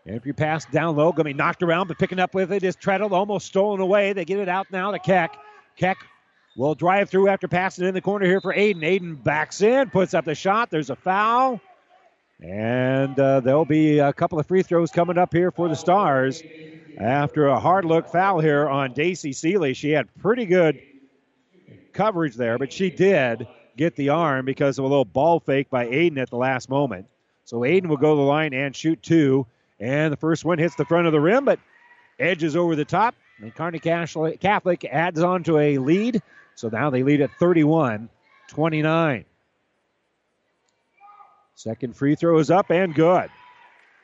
Entry 0.08 0.34
pass 0.34 0.66
down 0.66 0.96
low, 0.96 1.12
going 1.12 1.18
to 1.18 1.24
be 1.26 1.34
knocked 1.34 1.62
around, 1.62 1.88
but 1.88 2.00
picking 2.00 2.20
up 2.20 2.34
with 2.34 2.52
it 2.52 2.64
is 2.64 2.76
Treadle, 2.76 3.14
almost 3.14 3.48
stolen 3.48 3.80
away. 3.82 4.14
They 4.14 4.26
get 4.26 4.40
it 4.40 4.50
out 4.50 4.72
now 4.72 4.92
to 4.92 5.00
Keck. 5.00 5.38
Keck 5.76 5.98
will 6.56 6.76
drive 6.76 7.10
through 7.10 7.28
after 7.28 7.48
passing 7.48 7.86
in 7.86 7.94
the 7.94 8.02
corner 8.02 8.26
here 8.26 8.42
for 8.42 8.54
Aiden. 8.54 8.82
Aiden 8.82 9.24
backs 9.24 9.62
in, 9.62 9.90
puts 9.90 10.14
up 10.14 10.26
the 10.26 10.36
shot. 10.36 10.70
There's 10.70 10.90
a 10.90 10.96
foul. 10.96 11.62
And 12.42 13.20
uh, 13.20 13.42
there'll 13.42 13.66
be 13.66 14.00
a 14.00 14.14
couple 14.14 14.40
of 14.40 14.48
free 14.48 14.64
throws 14.64 14.92
coming 14.92 15.18
up 15.18 15.34
here 15.34 15.52
for 15.52 15.68
the 15.68 15.76
Stars 15.76 16.42
after 16.98 17.48
a 17.48 17.60
hard 17.60 17.86
look 17.86 18.08
foul 18.08 18.40
here 18.40 18.68
on 18.68 18.94
Daisy 18.94 19.34
Seeley. 19.34 19.74
She 19.74 19.92
had 19.92 20.08
pretty 20.20 20.46
good 20.46 20.82
coverage 21.92 22.36
there, 22.36 22.58
but 22.58 22.72
she 22.72 22.90
did 22.90 23.48
get 23.76 23.96
the 23.96 24.10
arm 24.10 24.46
because 24.46 24.80
of 24.80 24.86
a 24.86 24.88
little 24.88 25.06
ball 25.06 25.40
fake 25.40 25.70
by 25.70 25.88
Aiden 25.88 26.18
at 26.18 26.30
the 26.30 26.38
last 26.38 26.70
moment. 26.70 27.08
So 27.44 27.60
Aiden 27.60 27.88
will 27.88 27.98
go 27.98 28.12
to 28.12 28.16
the 28.16 28.28
line 28.28 28.54
and 28.54 28.76
shoot 28.76 29.02
two. 29.02 29.46
And 29.80 30.12
the 30.12 30.18
first 30.18 30.44
one 30.44 30.58
hits 30.58 30.76
the 30.76 30.86
front 30.86 31.08
of 31.08 31.14
the 31.14 31.22
rim, 31.22 31.46
but 31.46 31.60
edges 32.20 32.56
over 32.56 32.76
the 32.76 32.86
top. 32.86 33.16
And 33.40 33.54
Kearney 33.56 33.80
Catholic 33.80 34.86
adds 34.86 35.22
on 35.22 35.44
to 35.44 35.58
a 35.58 35.78
lead. 35.78 36.22
So 36.56 36.68
now 36.68 36.90
they 36.90 37.04
lead 37.04 37.22
at 37.22 37.32
31 37.40 38.10
29. 38.50 39.26
Second 41.56 41.96
free 41.96 42.16
throw 42.16 42.40
is 42.40 42.52
up 42.52 42.72
and 42.72 42.94
good. 42.94 43.30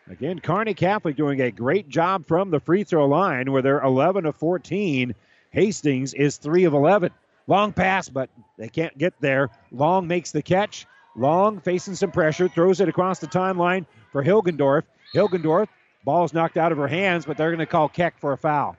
Again, 0.09 0.39
Kearney 0.39 0.73
Catholic 0.73 1.15
doing 1.15 1.41
a 1.41 1.51
great 1.51 1.89
job 1.89 2.27
from 2.27 2.51
the 2.51 2.59
free 2.59 2.83
throw 2.83 3.07
line 3.07 3.51
where 3.51 3.61
they're 3.61 3.81
11 3.81 4.25
of 4.25 4.35
14. 4.35 5.15
Hastings 5.49 6.13
is 6.13 6.37
3 6.37 6.65
of 6.65 6.73
11. 6.73 7.11
Long 7.47 7.73
pass, 7.73 8.07
but 8.09 8.29
they 8.57 8.69
can't 8.69 8.97
get 8.97 9.13
there. 9.19 9.49
Long 9.71 10.07
makes 10.07 10.31
the 10.31 10.41
catch. 10.41 10.85
Long 11.15 11.59
facing 11.61 11.95
some 11.95 12.11
pressure, 12.11 12.47
throws 12.47 12.81
it 12.81 12.89
across 12.89 13.19
the 13.19 13.27
timeline 13.27 13.85
for 14.11 14.23
Hilgendorf. 14.23 14.83
Hilgendorf, 15.13 15.67
ball's 16.03 16.33
knocked 16.33 16.57
out 16.57 16.71
of 16.71 16.77
her 16.77 16.87
hands, 16.87 17.25
but 17.25 17.37
they're 17.37 17.49
going 17.49 17.59
to 17.59 17.65
call 17.65 17.89
Keck 17.89 18.19
for 18.19 18.33
a 18.33 18.37
foul. 18.37 18.77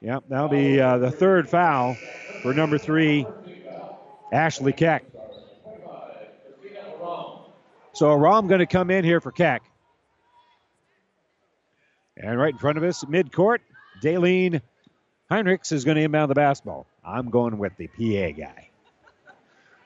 Yep, 0.00 0.24
that'll 0.28 0.48
be 0.48 0.80
uh, 0.80 0.98
the 0.98 1.10
third 1.10 1.48
foul 1.48 1.96
for 2.42 2.52
number 2.52 2.78
three, 2.78 3.26
Ashley 4.32 4.72
Keck. 4.72 5.04
So 7.92 8.12
Rom 8.12 8.46
going 8.46 8.58
to 8.58 8.66
come 8.66 8.90
in 8.90 9.04
here 9.04 9.20
for 9.20 9.32
Keck. 9.32 9.62
And 12.16 12.38
right 12.38 12.52
in 12.52 12.58
front 12.58 12.78
of 12.78 12.84
us, 12.84 13.04
midcourt, 13.04 13.58
Daleen 14.02 14.60
Heinrichs 15.30 15.72
is 15.72 15.84
going 15.84 15.96
to 15.96 16.02
inbound 16.02 16.30
the 16.30 16.34
basketball. 16.34 16.86
I'm 17.04 17.30
going 17.30 17.58
with 17.58 17.76
the 17.76 17.88
PA 17.88 18.36
guy. 18.36 18.68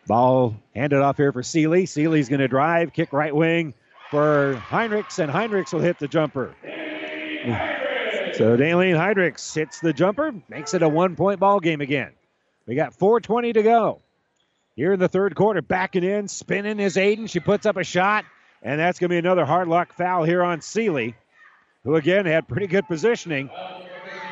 Ball 0.07 0.57
handed 0.75 1.01
off 1.01 1.17
here 1.17 1.33
for 1.33 1.43
Seeley. 1.43 1.87
Seeley's 1.87 2.29
going 2.29 2.41
to 2.41 2.49
drive, 2.49 2.93
kick 2.93 3.13
right 3.13 3.35
wing 3.35 3.75
for 4.11 4.61
Heinrichs, 4.69 5.19
and 5.19 5.31
Heinrichs 5.33 5.73
will 5.73 5.81
hit 5.81 5.99
the 5.99 6.09
jumper. 6.09 6.55
So 8.35 8.57
Daleen 8.57 8.97
Heinrichs 8.97 9.55
hits 9.55 9.81
the 9.81 9.93
jumper, 9.93 10.33
makes 10.49 10.75
it 10.75 10.83
a 10.83 10.89
one 10.89 11.17
point 11.17 11.41
ball 11.41 11.61
game 11.61 11.81
again. 11.81 12.13
We 12.67 12.75
got 12.75 12.97
4.20 12.99 13.55
to 13.55 13.63
go. 13.63 14.01
Here 14.77 14.93
in 14.93 15.01
the 15.01 15.09
third 15.09 15.35
quarter, 15.35 15.63
backing 15.63 16.05
in, 16.05 16.29
spinning 16.29 16.81
is 16.81 16.97
Aiden. 16.97 17.29
She 17.29 17.41
puts 17.41 17.67
up 17.67 17.77
a 17.77 17.85
shot, 17.85 18.25
and 18.63 18.79
that's 18.81 18.99
going 18.99 19.11
to 19.11 19.15
be 19.15 19.19
another 19.19 19.45
hard 19.45 19.69
luck 19.69 19.93
foul 19.93 20.25
here 20.25 20.43
on 20.43 20.61
Seeley, 20.61 21.15
who 21.85 21.97
again 21.97 22.27
had 22.27 22.49
pretty 22.49 22.67
good 22.67 22.87
positioning, 22.87 23.51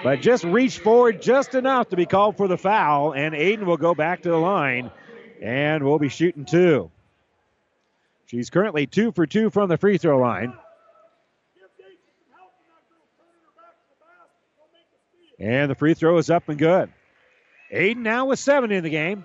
but 0.02 0.20
just 0.20 0.44
reached 0.44 0.80
forward 0.80 1.20
just 1.20 1.54
enough 1.54 1.88
to 1.90 1.96
be 1.96 2.06
called 2.06 2.36
for 2.36 2.48
the 2.48 2.56
foul, 2.56 3.12
and 3.12 3.34
Aiden 3.34 3.64
will 3.64 3.76
go 3.76 3.94
back 3.94 4.22
to 4.22 4.30
the 4.30 4.36
line, 4.36 4.90
and 5.42 5.84
we'll 5.84 5.98
be 5.98 6.08
shooting 6.08 6.44
two. 6.44 6.90
She's 8.28 8.50
currently 8.50 8.86
two 8.86 9.10
for 9.10 9.26
two 9.26 9.48
from 9.48 9.70
the 9.70 9.78
free 9.78 9.96
throw 9.96 10.18
line. 10.18 10.52
And 15.40 15.70
the 15.70 15.74
free 15.74 15.94
throw 15.94 16.18
is 16.18 16.28
up 16.28 16.48
and 16.48 16.58
good. 16.58 16.92
Aiden 17.72 17.98
now 17.98 18.26
with 18.26 18.38
seven 18.38 18.70
in 18.70 18.84
the 18.84 18.90
game. 18.90 19.24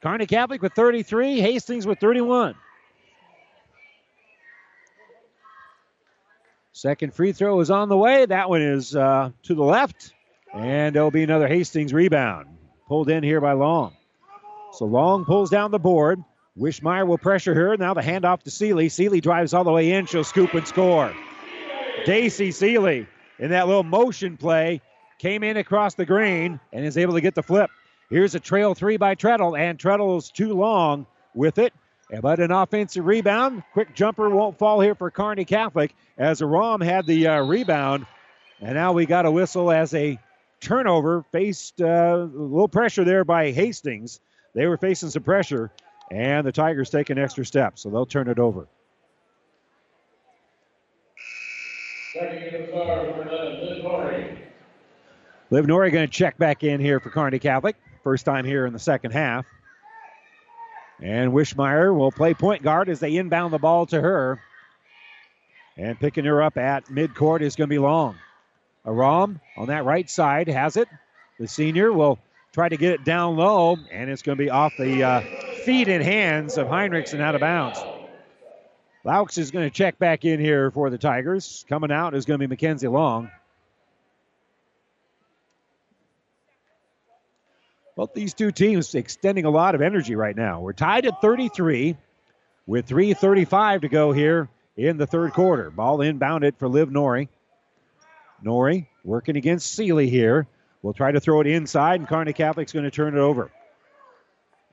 Kearney 0.00 0.26
Catholic 0.26 0.62
with 0.62 0.74
33, 0.74 1.40
Hastings 1.40 1.86
with 1.86 1.98
31. 1.98 2.54
Second 6.72 7.14
free 7.14 7.32
throw 7.32 7.58
is 7.60 7.70
on 7.70 7.88
the 7.88 7.96
way. 7.96 8.26
That 8.26 8.48
one 8.48 8.62
is 8.62 8.94
uh, 8.94 9.30
to 9.44 9.54
the 9.54 9.64
left. 9.64 10.12
And 10.52 10.94
there'll 10.94 11.10
be 11.10 11.22
another 11.24 11.48
Hastings 11.48 11.92
rebound. 11.92 12.46
Pulled 12.86 13.08
in 13.08 13.24
here 13.24 13.40
by 13.40 13.54
Long. 13.54 13.96
So 14.72 14.84
Long 14.84 15.24
pulls 15.24 15.50
down 15.50 15.72
the 15.72 15.78
board. 15.78 16.22
Wishmeyer 16.58 17.06
will 17.06 17.18
pressure 17.18 17.54
her. 17.54 17.76
Now 17.76 17.94
the 17.94 18.00
handoff 18.00 18.42
to 18.44 18.50
Seeley. 18.50 18.88
Seeley 18.88 19.20
drives 19.20 19.54
all 19.54 19.64
the 19.64 19.72
way 19.72 19.92
in. 19.92 20.06
She'll 20.06 20.24
scoop 20.24 20.54
and 20.54 20.66
score. 20.66 21.12
Daisy 22.04 22.50
Seeley 22.50 23.06
in 23.38 23.50
that 23.50 23.66
little 23.66 23.82
motion 23.82 24.36
play 24.36 24.80
came 25.18 25.42
in 25.42 25.56
across 25.56 25.94
the 25.94 26.04
green 26.04 26.60
and 26.72 26.84
is 26.84 26.96
able 26.96 27.14
to 27.14 27.20
get 27.20 27.34
the 27.34 27.42
flip. 27.42 27.70
Here's 28.10 28.34
a 28.34 28.40
trail 28.40 28.74
three 28.74 28.96
by 28.96 29.14
Treadle, 29.14 29.58
and 29.58 29.78
Treadle's 29.78 30.30
too 30.30 30.52
long 30.52 31.06
with 31.34 31.58
it. 31.58 31.72
But 32.20 32.38
an 32.38 32.52
offensive 32.52 33.04
rebound. 33.04 33.62
Quick 33.72 33.94
jumper 33.94 34.28
won't 34.30 34.58
fall 34.58 34.80
here 34.80 34.94
for 34.94 35.10
Kearney 35.10 35.44
Catholic 35.44 35.94
as 36.18 36.42
Rom 36.42 36.80
had 36.80 37.06
the 37.06 37.26
uh, 37.26 37.42
rebound. 37.42 38.06
And 38.60 38.74
now 38.74 38.92
we 38.92 39.06
got 39.06 39.26
a 39.26 39.30
whistle 39.30 39.72
as 39.72 39.94
a 39.94 40.18
turnover. 40.60 41.24
Faced 41.32 41.80
uh, 41.80 41.84
a 41.84 42.24
little 42.24 42.68
pressure 42.68 43.04
there 43.04 43.24
by 43.24 43.50
Hastings. 43.50 44.20
They 44.54 44.66
were 44.66 44.76
facing 44.76 45.10
some 45.10 45.24
pressure, 45.24 45.72
and 46.10 46.46
the 46.46 46.52
Tigers 46.52 46.90
take 46.90 47.10
an 47.10 47.18
extra 47.18 47.44
step, 47.44 47.78
so 47.78 47.90
they'll 47.90 48.06
turn 48.06 48.28
it 48.28 48.38
over. 48.38 48.66
Liv 55.50 55.66
Norrie 55.66 55.90
going 55.90 56.06
to 56.06 56.12
check 56.12 56.38
back 56.38 56.64
in 56.64 56.80
here 56.80 57.00
for 57.00 57.10
Kearney 57.10 57.38
Catholic. 57.38 57.76
First 58.02 58.24
time 58.24 58.44
here 58.44 58.66
in 58.66 58.72
the 58.72 58.78
second 58.78 59.12
half. 59.12 59.46
And 61.00 61.32
Wishmeyer 61.32 61.96
will 61.96 62.12
play 62.12 62.34
point 62.34 62.62
guard 62.62 62.88
as 62.88 63.00
they 63.00 63.16
inbound 63.16 63.52
the 63.52 63.58
ball 63.58 63.86
to 63.86 64.00
her. 64.00 64.40
And 65.76 65.98
picking 65.98 66.24
her 66.24 66.42
up 66.42 66.56
at 66.56 66.86
midcourt 66.86 67.40
is 67.40 67.56
going 67.56 67.68
to 67.68 67.74
be 67.74 67.78
Long. 67.78 68.16
Aram 68.86 69.40
on 69.56 69.68
that 69.68 69.84
right 69.84 70.08
side 70.08 70.48
has 70.48 70.76
it. 70.76 70.88
The 71.38 71.48
senior 71.48 71.92
will 71.92 72.18
try 72.54 72.68
to 72.68 72.76
get 72.76 72.92
it 72.92 73.04
down 73.04 73.36
low, 73.36 73.76
and 73.90 74.08
it's 74.08 74.22
going 74.22 74.38
to 74.38 74.44
be 74.44 74.48
off 74.48 74.76
the 74.78 75.02
uh, 75.02 75.20
feet 75.64 75.88
and 75.88 76.04
hands 76.04 76.56
of 76.56 76.68
Heinrichs 76.68 77.12
and 77.12 77.20
out 77.20 77.34
of 77.34 77.40
bounds. 77.40 77.80
Laux 79.04 79.36
is 79.38 79.50
going 79.50 79.68
to 79.68 79.74
check 79.74 79.98
back 79.98 80.24
in 80.24 80.38
here 80.38 80.70
for 80.70 80.88
the 80.88 80.96
Tigers. 80.96 81.64
Coming 81.68 81.90
out 81.90 82.14
is 82.14 82.24
going 82.24 82.38
to 82.38 82.46
be 82.46 82.48
Mackenzie 82.48 82.86
Long. 82.86 83.28
Both 87.96 88.14
these 88.14 88.34
two 88.34 88.52
teams 88.52 88.94
extending 88.94 89.46
a 89.46 89.50
lot 89.50 89.74
of 89.74 89.82
energy 89.82 90.14
right 90.14 90.36
now. 90.36 90.60
We're 90.60 90.72
tied 90.74 91.06
at 91.06 91.20
33 91.20 91.96
with 92.66 92.88
3.35 92.88 93.80
to 93.80 93.88
go 93.88 94.12
here 94.12 94.48
in 94.76 94.96
the 94.96 95.08
third 95.08 95.32
quarter. 95.32 95.70
Ball 95.70 95.98
inbounded 95.98 96.56
for 96.58 96.68
Liv 96.68 96.88
Nori. 96.88 97.28
Nori 98.44 98.86
working 99.02 99.36
against 99.36 99.74
Seeley 99.74 100.08
here. 100.08 100.46
We'll 100.84 100.92
try 100.92 101.12
to 101.12 101.20
throw 101.20 101.40
it 101.40 101.46
inside, 101.46 102.00
and 102.00 102.06
Kearney 102.06 102.34
Catholic's 102.34 102.72
going 102.72 102.84
to 102.84 102.90
turn 102.90 103.16
it 103.16 103.18
over. 103.18 103.50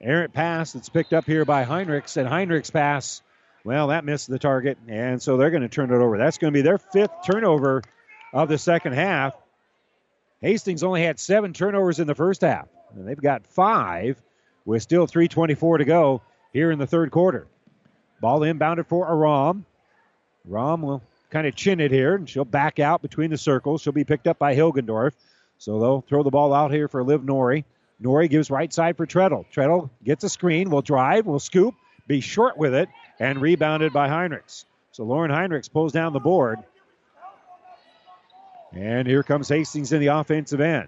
Errant 0.02 0.34
pass 0.34 0.74
that's 0.74 0.90
picked 0.90 1.14
up 1.14 1.24
here 1.24 1.46
by 1.46 1.64
Heinrichs, 1.64 2.18
and 2.18 2.28
Heinrichs 2.28 2.70
pass, 2.70 3.22
well, 3.64 3.88
that 3.88 4.04
missed 4.04 4.28
the 4.28 4.38
target, 4.38 4.78
and 4.90 5.22
so 5.22 5.38
they're 5.38 5.52
going 5.52 5.62
to 5.62 5.70
turn 5.70 5.90
it 5.90 5.96
over. 5.96 6.18
That's 6.18 6.38
going 6.38 6.52
to 6.52 6.58
be 6.58 6.64
their 6.64 6.80
fifth 6.80 7.14
turnover 7.26 7.82
of 8.34 8.50
the 8.50 8.58
second 8.58 8.92
half. 8.92 9.38
Hastings 10.42 10.84
only 10.84 11.02
had 11.02 11.18
seven 11.18 11.54
turnovers 11.54 12.02
in 12.02 12.08
the 12.08 12.16
first 12.16 12.42
half. 12.42 12.68
And 12.94 13.08
they've 13.08 13.16
got 13.16 13.48
five 13.48 14.22
with 14.66 14.82
still 14.82 15.08
3.24 15.08 15.78
to 15.78 15.86
go 15.86 16.22
here 16.52 16.72
in 16.72 16.80
the 16.80 16.88
third 16.88 17.12
quarter. 17.12 17.48
Ball 18.20 18.42
inbounded 18.42 18.88
for 18.88 19.08
Aram. 19.10 19.66
Aram 20.52 20.82
will 20.82 21.04
kind 21.30 21.48
of 21.48 21.56
chin 21.56 21.80
it 21.80 21.92
here, 21.92 22.16
and 22.16 22.30
she'll 22.30 22.44
back 22.44 22.80
out 22.80 23.02
between 23.02 23.30
the 23.30 23.38
circles. 23.38 23.82
She'll 23.82 23.94
be 23.94 24.04
picked 24.04 24.28
up 24.28 24.38
by 24.38 24.58
Hilgendorf. 24.58 25.14
So 25.62 25.80
they'll 25.80 26.02
throw 26.02 26.24
the 26.24 26.32
ball 26.32 26.56
out 26.56 26.72
here 26.72 26.88
for 26.88 27.04
Liv 27.04 27.22
Nori. 27.22 27.66
Nori 28.02 28.28
gives 28.28 28.50
right 28.50 28.74
side 28.74 28.98
for 28.98 29.06
Treadle. 29.06 29.46
Treadle 29.54 29.92
gets 30.04 30.24
a 30.24 30.30
screen, 30.30 30.72
will 30.72 30.82
drive, 30.82 31.28
will 31.28 31.40
scoop, 31.40 31.76
be 32.08 32.20
short 32.20 32.58
with 32.58 32.74
it, 32.74 32.90
and 33.20 33.40
rebounded 33.40 33.94
by 33.94 34.08
Heinrichs. 34.10 34.66
So 34.92 35.04
Lauren 35.04 35.30
Heinrichs 35.30 35.72
pulls 35.72 35.94
down 35.94 36.14
the 36.14 36.20
board. 36.20 36.58
And 38.72 39.08
here 39.08 39.22
comes 39.22 39.50
Hastings 39.50 39.92
in 39.92 40.00
the 40.00 40.08
offensive 40.08 40.62
end. 40.62 40.88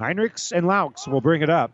Heinrichs 0.00 0.52
and 0.52 0.66
Laux 0.66 1.06
will 1.06 1.20
bring 1.20 1.42
it 1.42 1.50
up. 1.50 1.70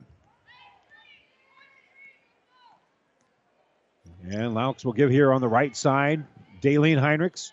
And 4.29 4.55
Laux 4.55 4.85
will 4.85 4.93
give 4.93 5.11
here 5.11 5.33
on 5.33 5.41
the 5.41 5.49
right 5.49 5.77
side. 5.77 6.25
Daleen 6.61 7.01
Heinrichs 7.01 7.53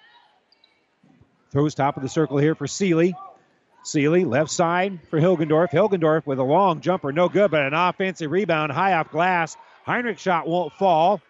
throws 1.52 1.76
top 1.76 1.98
of 1.98 2.02
the 2.02 2.10
circle 2.10 2.40
here 2.40 2.56
for 2.56 2.66
Seeley. 2.66 3.14
Seeley, 3.84 4.26
left 4.26 4.52
side 4.52 5.00
for 5.10 5.20
Hilgendorf. 5.20 5.72
Hilgendorf 5.72 6.26
with 6.26 6.40
a 6.40 6.44
long 6.44 6.82
jumper, 6.82 7.12
no 7.12 7.30
good, 7.30 7.52
but 7.52 7.66
an 7.66 7.74
offensive 7.74 8.30
rebound 8.30 8.72
high 8.72 8.94
off 8.94 9.10
glass. 9.10 9.58
Heinrich 9.86 10.20
shot 10.20 10.48
won't 10.48 10.74
fall. 10.74 11.22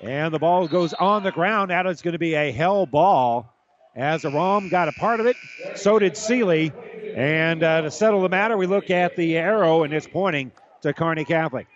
And 0.00 0.32
the 0.32 0.38
ball 0.38 0.66
goes 0.68 0.94
on 0.94 1.24
the 1.24 1.32
ground. 1.32 1.70
Now 1.70 1.86
it's 1.88 2.00
going 2.00 2.12
to 2.12 2.18
be 2.18 2.34
a 2.34 2.52
hell 2.52 2.86
ball 2.86 3.52
as 3.94 4.24
Aram 4.24 4.68
got 4.68 4.88
a 4.88 4.92
part 4.92 5.20
of 5.20 5.26
it. 5.26 5.36
So 5.74 5.98
did 5.98 6.16
Seeley. 6.16 6.72
And 7.14 7.62
uh, 7.62 7.82
to 7.82 7.90
settle 7.90 8.22
the 8.22 8.28
matter, 8.28 8.56
we 8.56 8.66
look 8.66 8.90
at 8.90 9.16
the 9.16 9.36
arrow, 9.36 9.82
and 9.82 9.92
it's 9.92 10.06
pointing 10.06 10.52
to 10.82 10.92
Kearney 10.92 11.24
Catholic. 11.24 11.66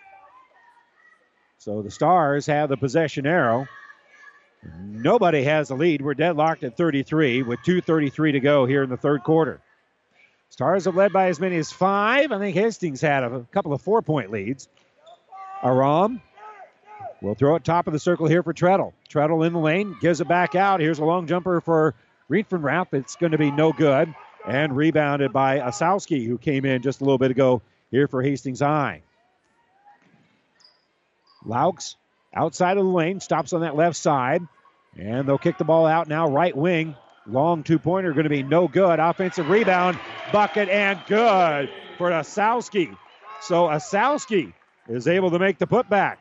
So 1.57 1.81
the 1.81 1.91
Stars 1.91 2.45
have 2.45 2.69
the 2.69 2.77
possession 2.77 3.27
arrow. 3.27 3.67
Nobody 4.79 5.43
has 5.43 5.67
the 5.67 5.75
lead. 5.75 6.01
We're 6.01 6.13
deadlocked 6.13 6.63
at 6.63 6.77
33 6.77 7.43
with 7.43 7.59
2.33 7.59 8.31
to 8.31 8.39
go 8.39 8.65
here 8.65 8.81
in 8.81 8.89
the 8.89 8.97
third 8.97 9.23
quarter. 9.23 9.61
Stars 10.55 10.85
have 10.85 10.95
led 10.95 11.11
by 11.11 11.27
as 11.27 11.37
many 11.37 11.57
as 11.57 11.73
five. 11.73 12.31
I 12.31 12.39
think 12.39 12.55
Hastings 12.55 13.01
had 13.01 13.25
a 13.25 13.45
couple 13.51 13.73
of 13.73 13.81
four 13.81 14.01
point 14.01 14.31
leads. 14.31 14.69
Aram 15.61 16.21
will 17.21 17.35
throw 17.35 17.55
it 17.55 17.65
top 17.65 17.87
of 17.87 17.93
the 17.93 17.99
circle 17.99 18.25
here 18.25 18.41
for 18.41 18.53
Treadle. 18.53 18.93
Treadle 19.09 19.43
in 19.43 19.51
the 19.51 19.59
lane, 19.59 19.97
gives 19.99 20.21
it 20.21 20.29
back 20.29 20.55
out. 20.55 20.79
Here's 20.79 20.99
a 20.99 21.03
long 21.03 21.27
jumper 21.27 21.59
for 21.59 21.93
Riefenrath. 22.31 22.93
It's 22.93 23.17
going 23.17 23.33
to 23.33 23.37
be 23.37 23.51
no 23.51 23.73
good. 23.73 24.15
And 24.47 24.77
rebounded 24.77 25.33
by 25.33 25.59
Asowski, 25.59 26.25
who 26.25 26.37
came 26.37 26.63
in 26.63 26.81
just 26.81 27.01
a 27.01 27.03
little 27.03 27.17
bit 27.17 27.31
ago 27.31 27.61
here 27.91 28.07
for 28.07 28.23
Hastings 28.23 28.61
High. 28.61 29.01
Laux 31.45 31.97
outside 32.33 32.77
of 32.77 32.85
the 32.85 32.89
lane, 32.89 33.19
stops 33.19 33.51
on 33.51 33.59
that 33.59 33.75
left 33.75 33.97
side. 33.97 34.41
And 34.97 35.27
they'll 35.27 35.37
kick 35.37 35.57
the 35.57 35.65
ball 35.65 35.85
out 35.85 36.07
now, 36.07 36.29
right 36.29 36.55
wing. 36.55 36.95
Long 37.27 37.63
two 37.63 37.79
pointer 37.79 38.13
going 38.13 38.25
to 38.25 38.29
be 38.29 38.43
no 38.43 38.67
good. 38.67 38.99
Offensive 38.99 39.49
rebound, 39.49 39.99
bucket, 40.31 40.69
and 40.69 40.99
good 41.07 41.69
for 41.97 42.11
Asowski. 42.11 42.95
So 43.41 43.63
Asowski 43.67 44.53
is 44.87 45.07
able 45.07 45.31
to 45.31 45.39
make 45.39 45.57
the 45.57 45.67
putback. 45.67 46.17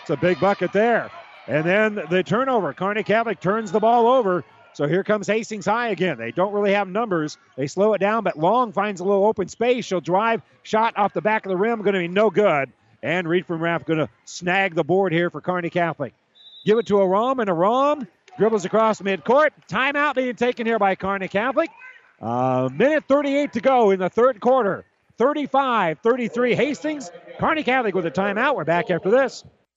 It's 0.00 0.10
a 0.10 0.16
big 0.16 0.38
bucket 0.38 0.72
there. 0.72 1.10
And 1.46 1.64
then 1.64 2.00
the 2.08 2.22
turnover. 2.22 2.72
Kearney 2.72 3.02
Catholic 3.02 3.40
turns 3.40 3.72
the 3.72 3.80
ball 3.80 4.06
over. 4.06 4.44
So 4.74 4.88
here 4.88 5.04
comes 5.04 5.26
Hastings 5.26 5.66
High 5.66 5.88
again. 5.88 6.18
They 6.18 6.30
don't 6.30 6.52
really 6.52 6.72
have 6.72 6.88
numbers. 6.88 7.38
They 7.56 7.66
slow 7.66 7.94
it 7.94 7.98
down, 7.98 8.24
but 8.24 8.36
Long 8.36 8.72
finds 8.72 9.00
a 9.00 9.04
little 9.04 9.24
open 9.24 9.48
space. 9.48 9.84
She'll 9.84 10.00
drive, 10.00 10.42
shot 10.62 10.96
off 10.96 11.12
the 11.12 11.20
back 11.20 11.46
of 11.46 11.50
the 11.50 11.56
rim, 11.56 11.82
going 11.82 11.94
to 11.94 12.00
be 12.00 12.08
no 12.08 12.30
good. 12.30 12.72
And 13.02 13.26
Riefenrath 13.26 13.84
going 13.86 14.00
to 14.00 14.08
snag 14.24 14.74
the 14.74 14.82
board 14.82 15.12
here 15.12 15.30
for 15.30 15.40
Kearney 15.40 15.70
Catholic. 15.70 16.14
Give 16.64 16.78
it 16.78 16.86
to 16.86 17.00
Aram, 17.00 17.40
and 17.40 17.50
Aram 17.50 18.08
dribbles 18.38 18.64
across 18.64 19.00
midcourt. 19.00 19.50
Timeout 19.68 20.14
being 20.14 20.36
taken 20.36 20.66
here 20.66 20.78
by 20.78 20.94
Kearney 20.94 21.28
Catholic. 21.28 21.70
Uh, 22.20 22.68
minute 22.72 23.04
38 23.08 23.52
to 23.52 23.60
go 23.60 23.90
in 23.90 23.98
the 23.98 24.08
third 24.08 24.40
quarter. 24.40 24.84
35 25.18 26.00
33 26.00 26.54
Hastings. 26.54 27.10
Kearney 27.38 27.62
Catholic 27.62 27.94
with 27.94 28.06
a 28.06 28.10
timeout. 28.10 28.56
We're 28.56 28.64
back 28.64 28.90
after 28.90 29.10
this. 29.10 29.44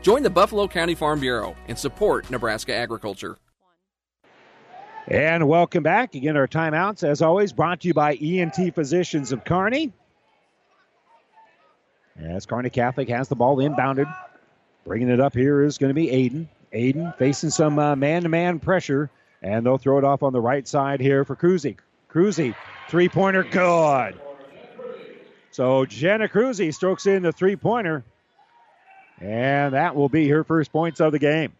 Join 0.00 0.22
the 0.22 0.30
Buffalo 0.30 0.68
County 0.68 0.94
Farm 0.94 1.20
Bureau 1.20 1.56
and 1.66 1.76
support 1.76 2.30
Nebraska 2.30 2.74
agriculture. 2.74 3.36
And 5.08 5.48
welcome 5.48 5.82
back. 5.82 6.14
Again, 6.14 6.36
our 6.36 6.46
timeouts, 6.46 7.02
as 7.02 7.20
always, 7.20 7.52
brought 7.52 7.80
to 7.80 7.88
you 7.88 7.94
by 7.94 8.14
ENT 8.14 8.74
Physicians 8.74 9.32
of 9.32 9.44
Kearney. 9.44 9.92
As 12.16 12.46
Kearney 12.46 12.70
Catholic 12.70 13.08
has 13.08 13.28
the 13.28 13.36
ball 13.36 13.56
inbounded. 13.56 14.12
Bringing 14.86 15.08
it 15.08 15.20
up 15.20 15.34
here 15.34 15.62
is 15.62 15.78
going 15.78 15.90
to 15.90 15.94
be 15.94 16.06
Aiden. 16.06 16.46
Aiden 16.72 17.16
facing 17.18 17.50
some 17.50 17.74
man 17.98 18.22
to 18.22 18.28
man 18.28 18.60
pressure, 18.60 19.10
and 19.42 19.64
they'll 19.66 19.78
throw 19.78 19.98
it 19.98 20.04
off 20.04 20.22
on 20.22 20.32
the 20.32 20.40
right 20.40 20.66
side 20.68 21.00
here 21.00 21.24
for 21.24 21.34
Cruzy. 21.34 21.76
Cruzy, 22.10 22.54
three 22.88 23.08
pointer, 23.08 23.42
good. 23.42 24.20
So 25.50 25.86
Jenna 25.86 26.28
Cruzy 26.28 26.72
strokes 26.72 27.06
in 27.06 27.22
the 27.22 27.32
three 27.32 27.56
pointer. 27.56 28.04
And 29.20 29.74
that 29.74 29.96
will 29.96 30.08
be 30.08 30.28
her 30.28 30.44
first 30.44 30.72
points 30.72 31.00
of 31.00 31.12
the 31.12 31.18
game. 31.18 31.52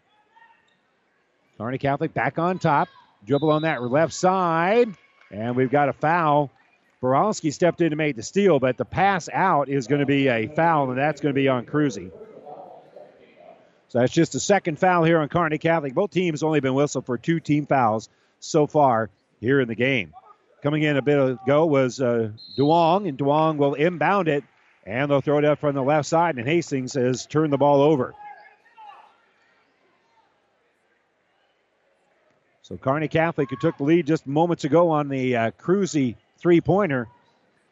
Kearney 1.57 1.77
Catholic 1.77 2.13
back 2.13 2.39
on 2.39 2.57
top. 2.59 2.87
Dribble 3.25 3.51
on 3.51 3.63
that 3.63 3.83
left 3.83 4.13
side. 4.13 4.89
And 5.29 5.55
we've 5.55 5.69
got 5.69 5.89
a 5.89 5.93
foul. 5.93 6.49
Borowski 7.01 7.51
stepped 7.51 7.81
in 7.81 7.91
to 7.91 7.95
make 7.95 8.15
the 8.15 8.23
steal, 8.23 8.59
but 8.59 8.77
the 8.77 8.85
pass 8.85 9.29
out 9.31 9.69
is 9.69 9.87
going 9.87 9.99
to 9.99 10.05
be 10.05 10.27
a 10.27 10.47
foul, 10.47 10.89
and 10.89 10.99
that's 10.99 11.21
going 11.21 11.33
to 11.33 11.39
be 11.39 11.47
on 11.47 11.65
Cruzy. 11.65 12.11
So 13.87 13.99
that's 13.99 14.11
just 14.11 14.35
a 14.35 14.39
second 14.39 14.79
foul 14.79 15.03
here 15.03 15.19
on 15.19 15.29
Kearney 15.29 15.57
Catholic. 15.57 15.93
Both 15.93 16.11
teams 16.11 16.43
only 16.43 16.59
been 16.59 16.73
whistled 16.73 17.05
for 17.05 17.17
two 17.17 17.39
team 17.39 17.65
fouls 17.65 18.09
so 18.39 18.67
far 18.67 19.09
here 19.39 19.61
in 19.61 19.67
the 19.67 19.75
game. 19.75 20.13
Coming 20.61 20.83
in 20.83 20.97
a 20.97 21.01
bit 21.01 21.17
ago 21.17 21.65
was 21.65 22.01
uh, 22.01 22.31
Duong, 22.57 23.07
and 23.07 23.17
Duong 23.17 23.57
will 23.57 23.75
inbound 23.75 24.27
it 24.27 24.43
and 24.89 25.09
they'll 25.09 25.21
throw 25.21 25.37
it 25.37 25.45
up 25.45 25.59
from 25.59 25.75
the 25.75 25.83
left 25.83 26.07
side, 26.07 26.37
and 26.37 26.47
Hastings 26.47 26.95
has 26.95 27.27
turned 27.27 27.53
the 27.53 27.57
ball 27.57 27.81
over. 27.81 28.15
So 32.63 32.75
Kearney 32.75 33.07
Catholic, 33.07 33.51
who 33.51 33.55
took 33.55 33.77
the 33.77 33.83
lead 33.83 34.07
just 34.07 34.25
moments 34.25 34.63
ago 34.63 34.89
on 34.89 35.07
the 35.07 35.35
uh, 35.35 35.51
Cruzy 35.51 36.15
three 36.39 36.59
pointer, 36.59 37.07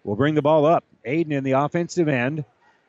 will 0.03 0.15
bring 0.15 0.35
the 0.35 0.43
ball 0.43 0.65
up. 0.65 0.83
Aiden 1.05 1.31
in 1.31 1.43
the 1.43 1.53
offensive 1.53 2.07
end. 2.07 2.45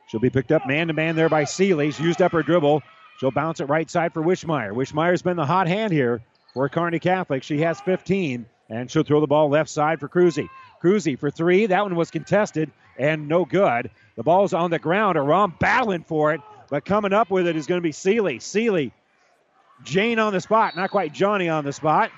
She'll 0.07 0.19
be 0.19 0.29
picked 0.29 0.51
up 0.51 0.67
man 0.67 0.87
to 0.87 0.93
man 0.93 1.15
there 1.15 1.29
by 1.29 1.45
Seeley. 1.45 1.91
She's 1.91 1.99
used 1.99 2.21
up 2.21 2.31
her 2.31 2.43
dribble. 2.43 2.83
She'll 3.19 3.31
bounce 3.31 3.59
it 3.61 3.65
right 3.65 3.89
side 3.89 4.13
for 4.13 4.21
Wishmeyer. 4.21 4.73
Wishmeyer's 4.73 5.21
been 5.21 5.37
the 5.37 5.45
hot 5.45 5.67
hand 5.67 5.91
here 5.91 6.21
for 6.53 6.69
Kearney 6.69 6.99
Catholic. 6.99 7.43
She 7.43 7.61
has 7.61 7.79
15, 7.81 8.45
and 8.69 8.89
she'll 8.91 9.03
throw 9.03 9.21
the 9.21 9.27
ball 9.27 9.49
left 9.49 9.69
side 9.69 9.99
for 9.99 10.07
Cruzy. 10.07 10.49
Cruzy 10.81 11.17
for 11.17 11.29
three. 11.29 11.65
That 11.65 11.83
one 11.83 11.95
was 11.95 12.11
contested 12.11 12.71
and 12.97 13.27
no 13.27 13.45
good. 13.45 13.89
The 14.15 14.23
ball's 14.23 14.53
on 14.53 14.71
the 14.71 14.79
ground. 14.79 15.17
Aram 15.17 15.53
battling 15.59 16.03
for 16.03 16.33
it, 16.33 16.41
but 16.69 16.85
coming 16.85 17.13
up 17.13 17.29
with 17.29 17.47
it 17.47 17.55
is 17.55 17.67
going 17.67 17.79
to 17.79 17.83
be 17.83 17.91
Seeley. 17.91 18.39
Seeley, 18.39 18.91
Jane 19.83 20.19
on 20.19 20.33
the 20.33 20.41
spot, 20.41 20.75
not 20.75 20.91
quite 20.91 21.13
Johnny 21.13 21.49
on 21.49 21.63
the 21.63 21.73
spot. 21.73 22.11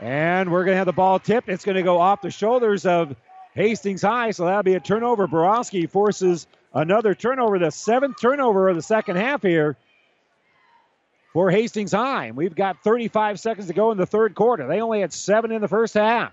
And 0.00 0.50
we're 0.50 0.64
going 0.64 0.74
to 0.74 0.78
have 0.78 0.86
the 0.86 0.92
ball 0.92 1.20
tipped. 1.20 1.48
It's 1.48 1.64
going 1.64 1.76
to 1.76 1.82
go 1.82 2.00
off 2.00 2.20
the 2.20 2.30
shoulders 2.30 2.84
of 2.84 3.14
Hastings 3.54 4.02
High, 4.02 4.32
so 4.32 4.46
that'll 4.46 4.64
be 4.64 4.74
a 4.74 4.80
turnover. 4.80 5.28
Borowski 5.28 5.86
forces 5.86 6.48
another 6.72 7.14
turnover, 7.14 7.58
the 7.60 7.70
seventh 7.70 8.20
turnover 8.20 8.68
of 8.68 8.74
the 8.74 8.82
second 8.82 9.16
half 9.16 9.42
here 9.42 9.76
for 11.32 11.50
Hastings 11.50 11.92
High. 11.92 12.32
We've 12.32 12.54
got 12.54 12.82
35 12.82 13.38
seconds 13.38 13.68
to 13.68 13.72
go 13.72 13.92
in 13.92 13.98
the 13.98 14.06
third 14.06 14.34
quarter. 14.34 14.66
They 14.66 14.80
only 14.80 15.00
had 15.00 15.12
seven 15.12 15.52
in 15.52 15.60
the 15.60 15.68
first 15.68 15.94
half. 15.94 16.32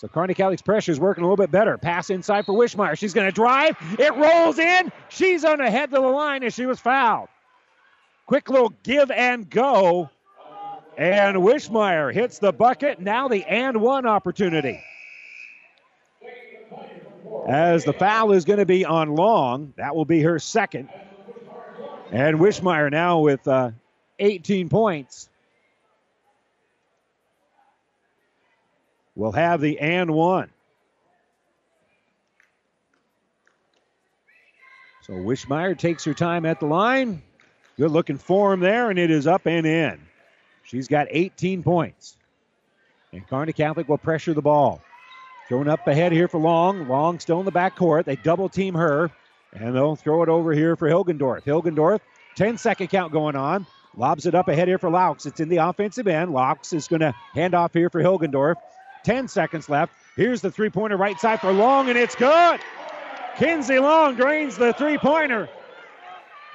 So 0.00 0.08
Kearney 0.08 0.32
Catholic's 0.32 0.62
pressure 0.62 0.92
is 0.92 0.98
working 0.98 1.24
a 1.24 1.26
little 1.26 1.36
bit 1.36 1.50
better. 1.50 1.76
Pass 1.76 2.08
inside 2.08 2.46
for 2.46 2.54
Wishmeyer. 2.54 2.96
She's 2.96 3.12
going 3.12 3.26
to 3.26 3.32
drive. 3.32 3.76
It 3.98 4.14
rolls 4.14 4.58
in. 4.58 4.90
She's 5.10 5.44
on 5.44 5.58
the 5.58 5.70
head 5.70 5.90
to 5.90 5.96
the 5.96 6.00
line 6.00 6.42
as 6.42 6.54
she 6.54 6.64
was 6.64 6.80
fouled. 6.80 7.28
Quick 8.24 8.48
little 8.48 8.72
give 8.82 9.10
and 9.10 9.50
go. 9.50 10.08
And 10.96 11.36
Wishmeyer 11.36 12.14
hits 12.14 12.38
the 12.38 12.50
bucket. 12.50 12.98
Now 12.98 13.28
the 13.28 13.44
and 13.44 13.82
one 13.82 14.06
opportunity. 14.06 14.82
As 17.46 17.84
the 17.84 17.92
foul 17.92 18.32
is 18.32 18.46
going 18.46 18.60
to 18.60 18.64
be 18.64 18.86
on 18.86 19.14
Long. 19.14 19.74
That 19.76 19.94
will 19.94 20.06
be 20.06 20.22
her 20.22 20.38
second. 20.38 20.88
And 22.10 22.38
Wishmeyer 22.38 22.90
now 22.90 23.18
with 23.20 23.46
uh, 23.46 23.72
18 24.18 24.70
points. 24.70 25.29
Will 29.20 29.32
have 29.32 29.60
the 29.60 29.78
and 29.78 30.12
one. 30.12 30.48
So 35.02 35.12
Wishmeyer 35.12 35.76
takes 35.76 36.04
her 36.04 36.14
time 36.14 36.46
at 36.46 36.58
the 36.58 36.64
line. 36.64 37.20
Good 37.76 37.90
looking 37.90 38.16
form 38.16 38.60
there, 38.60 38.88
and 38.88 38.98
it 38.98 39.10
is 39.10 39.26
up 39.26 39.46
and 39.46 39.66
in. 39.66 40.00
She's 40.62 40.88
got 40.88 41.08
18 41.10 41.62
points. 41.62 42.16
And 43.12 43.28
Kearney 43.28 43.52
Catholic 43.52 43.90
will 43.90 43.98
pressure 43.98 44.32
the 44.32 44.40
ball. 44.40 44.80
Thrown 45.48 45.68
up 45.68 45.86
ahead 45.86 46.12
here 46.12 46.26
for 46.26 46.40
Long. 46.40 46.88
Long 46.88 47.18
still 47.20 47.40
in 47.40 47.44
the 47.44 47.50
back 47.50 47.76
court. 47.76 48.06
They 48.06 48.16
double 48.16 48.48
team 48.48 48.72
her, 48.72 49.10
and 49.52 49.74
they'll 49.74 49.96
throw 49.96 50.22
it 50.22 50.30
over 50.30 50.54
here 50.54 50.76
for 50.76 50.88
Hilgendorf. 50.88 51.42
Hilgendorf, 51.42 52.00
10 52.36 52.56
second 52.56 52.86
count 52.86 53.12
going 53.12 53.36
on. 53.36 53.66
Lobs 53.94 54.24
it 54.24 54.34
up 54.34 54.48
ahead 54.48 54.68
here 54.68 54.78
for 54.78 54.88
Laux. 54.88 55.26
It's 55.26 55.40
in 55.40 55.50
the 55.50 55.58
offensive 55.58 56.08
end. 56.08 56.30
Laux 56.30 56.72
is 56.72 56.88
going 56.88 57.00
to 57.00 57.14
hand 57.34 57.54
off 57.54 57.74
here 57.74 57.90
for 57.90 58.02
Hilgendorf. 58.02 58.54
10 59.04 59.28
seconds 59.28 59.68
left. 59.68 59.92
Here's 60.16 60.40
the 60.40 60.50
three 60.50 60.70
pointer 60.70 60.96
right 60.96 61.18
side 61.18 61.40
for 61.40 61.52
Long, 61.52 61.88
and 61.88 61.98
it's 61.98 62.14
good. 62.14 62.60
Kinsey 63.36 63.78
Long 63.78 64.16
drains 64.16 64.56
the 64.56 64.72
three 64.72 64.98
pointer 64.98 65.48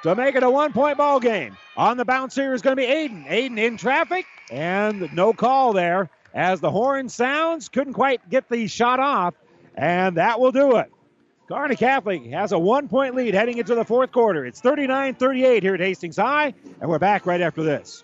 to 0.03 0.15
make 0.15 0.35
it 0.35 0.43
a 0.43 0.49
one 0.49 0.71
point 0.71 0.97
ball 0.97 1.19
game. 1.19 1.57
On 1.75 1.97
the 1.97 2.05
bounce 2.05 2.35
here 2.35 2.53
is 2.53 2.61
going 2.61 2.75
to 2.77 2.81
be 2.81 2.87
Aiden. 2.87 3.27
Aiden 3.27 3.57
in 3.57 3.77
traffic, 3.77 4.25
and 4.51 5.11
no 5.13 5.33
call 5.33 5.73
there 5.73 6.09
as 6.33 6.61
the 6.61 6.69
horn 6.69 7.09
sounds. 7.09 7.69
Couldn't 7.69 7.93
quite 7.93 8.29
get 8.29 8.47
the 8.49 8.67
shot 8.67 8.99
off, 8.99 9.33
and 9.75 10.17
that 10.17 10.39
will 10.39 10.51
do 10.51 10.77
it. 10.77 10.91
Kearney 11.47 11.75
Catholic 11.75 12.25
has 12.27 12.51
a 12.51 12.59
one 12.59 12.87
point 12.87 13.15
lead 13.15 13.33
heading 13.33 13.57
into 13.57 13.75
the 13.75 13.83
fourth 13.83 14.11
quarter. 14.11 14.45
It's 14.45 14.61
39 14.61 15.15
38 15.15 15.63
here 15.63 15.73
at 15.73 15.79
Hastings 15.79 16.17
High, 16.17 16.53
and 16.79 16.89
we're 16.89 16.99
back 16.99 17.25
right 17.25 17.41
after 17.41 17.63
this. 17.63 18.03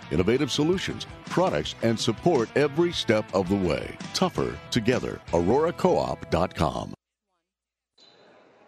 innovative 0.11 0.51
solutions, 0.51 1.07
products, 1.25 1.75
and 1.81 1.99
support 1.99 2.49
every 2.55 2.91
step 2.91 3.25
of 3.33 3.49
the 3.49 3.55
way. 3.55 3.95
Tougher 4.13 4.57
together. 4.69 5.19
AuroraCoop.com. 5.31 6.93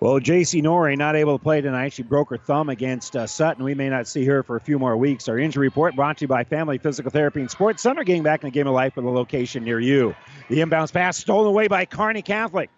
Well, 0.04 0.20
JC 0.20 0.62
Norrie 0.62 0.98
not 0.98 1.16
able 1.16 1.38
to 1.38 1.42
play 1.42 1.62
tonight. 1.62 1.94
She 1.94 2.04
broke 2.04 2.30
her 2.32 2.38
thumb 2.38 2.68
against 2.68 3.16
uh, 3.16 3.26
Sutton. 3.26 3.64
We 3.64 3.74
may 3.74 3.88
not 3.88 4.06
see 4.06 4.26
her 4.26 4.44
for 4.44 4.58
a 4.58 4.60
few 4.60 4.78
more 4.78 4.98
weeks. 4.98 5.30
Our 5.30 5.40
injury 5.40 5.68
report 5.68 5.96
brought 5.96 6.18
to 6.18 6.24
you 6.24 6.28
by 6.28 6.44
Family 6.44 6.78
Physical 6.78 7.10
Therapy 7.10 7.40
and 7.40 7.50
Sports 7.50 7.82
Center. 7.84 8.04
Getting 8.04 8.22
back 8.22 8.44
in 8.44 8.48
the 8.48 8.52
game 8.52 8.68
of 8.68 8.74
life 8.74 8.98
with 8.98 9.06
a 9.06 9.10
location 9.10 9.64
near 9.64 9.80
you. 9.80 10.14
The 10.50 10.58
inbounds 10.58 10.92
pass 10.92 11.16
stolen 11.16 11.48
away 11.48 11.70
by 11.70 11.86
Kearney 11.86 12.22
Catholic. 12.22 12.70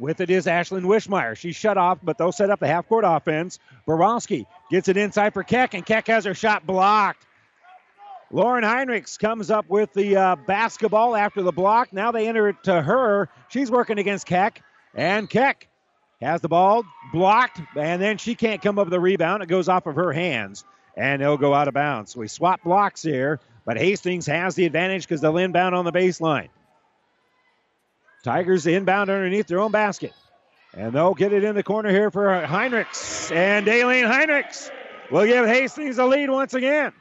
With 0.00 0.20
it 0.20 0.28
is 0.28 0.46
Ashlyn 0.46 0.82
Wishmeyer. 0.82 1.36
She's 1.36 1.54
shut 1.54 1.78
off, 1.78 2.00
but 2.02 2.18
they'll 2.18 2.32
set 2.32 2.50
up 2.50 2.58
the 2.58 2.66
half 2.66 2.88
court 2.88 3.04
offense. 3.06 3.60
Borowski 3.86 4.48
gets 4.68 4.88
it 4.88 4.96
inside 4.96 5.34
for 5.34 5.44
Keck, 5.44 5.74
and 5.74 5.86
Keck 5.86 6.08
has 6.08 6.24
her 6.24 6.34
shot 6.34 6.66
blocked. 6.66 7.24
Lauren 8.34 8.64
Heinrichs 8.64 9.18
comes 9.18 9.50
up 9.50 9.68
with 9.68 9.92
the 9.92 10.16
uh, 10.16 10.36
basketball 10.36 11.14
after 11.14 11.42
the 11.42 11.52
block. 11.52 11.92
Now 11.92 12.12
they 12.12 12.28
enter 12.28 12.48
it 12.48 12.56
to 12.64 12.80
her. 12.80 13.28
She's 13.48 13.70
working 13.70 13.98
against 13.98 14.26
Keck, 14.26 14.62
and 14.94 15.28
Keck 15.28 15.68
has 16.22 16.40
the 16.40 16.48
ball 16.48 16.82
blocked, 17.12 17.60
and 17.76 18.00
then 18.00 18.16
she 18.16 18.34
can't 18.34 18.62
come 18.62 18.78
up 18.78 18.86
with 18.86 18.92
the 18.92 19.00
rebound. 19.00 19.42
It 19.42 19.50
goes 19.50 19.68
off 19.68 19.86
of 19.86 19.96
her 19.96 20.12
hands, 20.12 20.64
and 20.96 21.20
it'll 21.20 21.36
go 21.36 21.52
out 21.52 21.68
of 21.68 21.74
bounds. 21.74 22.12
So 22.12 22.20
we 22.20 22.28
swap 22.28 22.62
blocks 22.62 23.02
here, 23.02 23.38
but 23.66 23.76
Hastings 23.76 24.26
has 24.26 24.54
the 24.54 24.64
advantage 24.64 25.02
because 25.02 25.20
they'll 25.20 25.36
inbound 25.36 25.74
on 25.74 25.84
the 25.84 25.92
baseline. 25.92 26.48
Tigers 28.24 28.66
inbound 28.66 29.10
underneath 29.10 29.46
their 29.46 29.60
own 29.60 29.72
basket. 29.72 30.12
And 30.74 30.94
they'll 30.94 31.12
get 31.12 31.34
it 31.34 31.44
in 31.44 31.54
the 31.54 31.62
corner 31.62 31.90
here 31.90 32.10
for 32.10 32.28
Heinrichs. 32.46 33.30
And 33.30 33.66
Daleen 33.66 34.10
Heinrichs 34.10 34.70
will 35.10 35.26
give 35.26 35.44
Hastings 35.46 35.98
a 35.98 36.06
lead 36.06 36.30
once 36.30 36.54
again. 36.54 36.92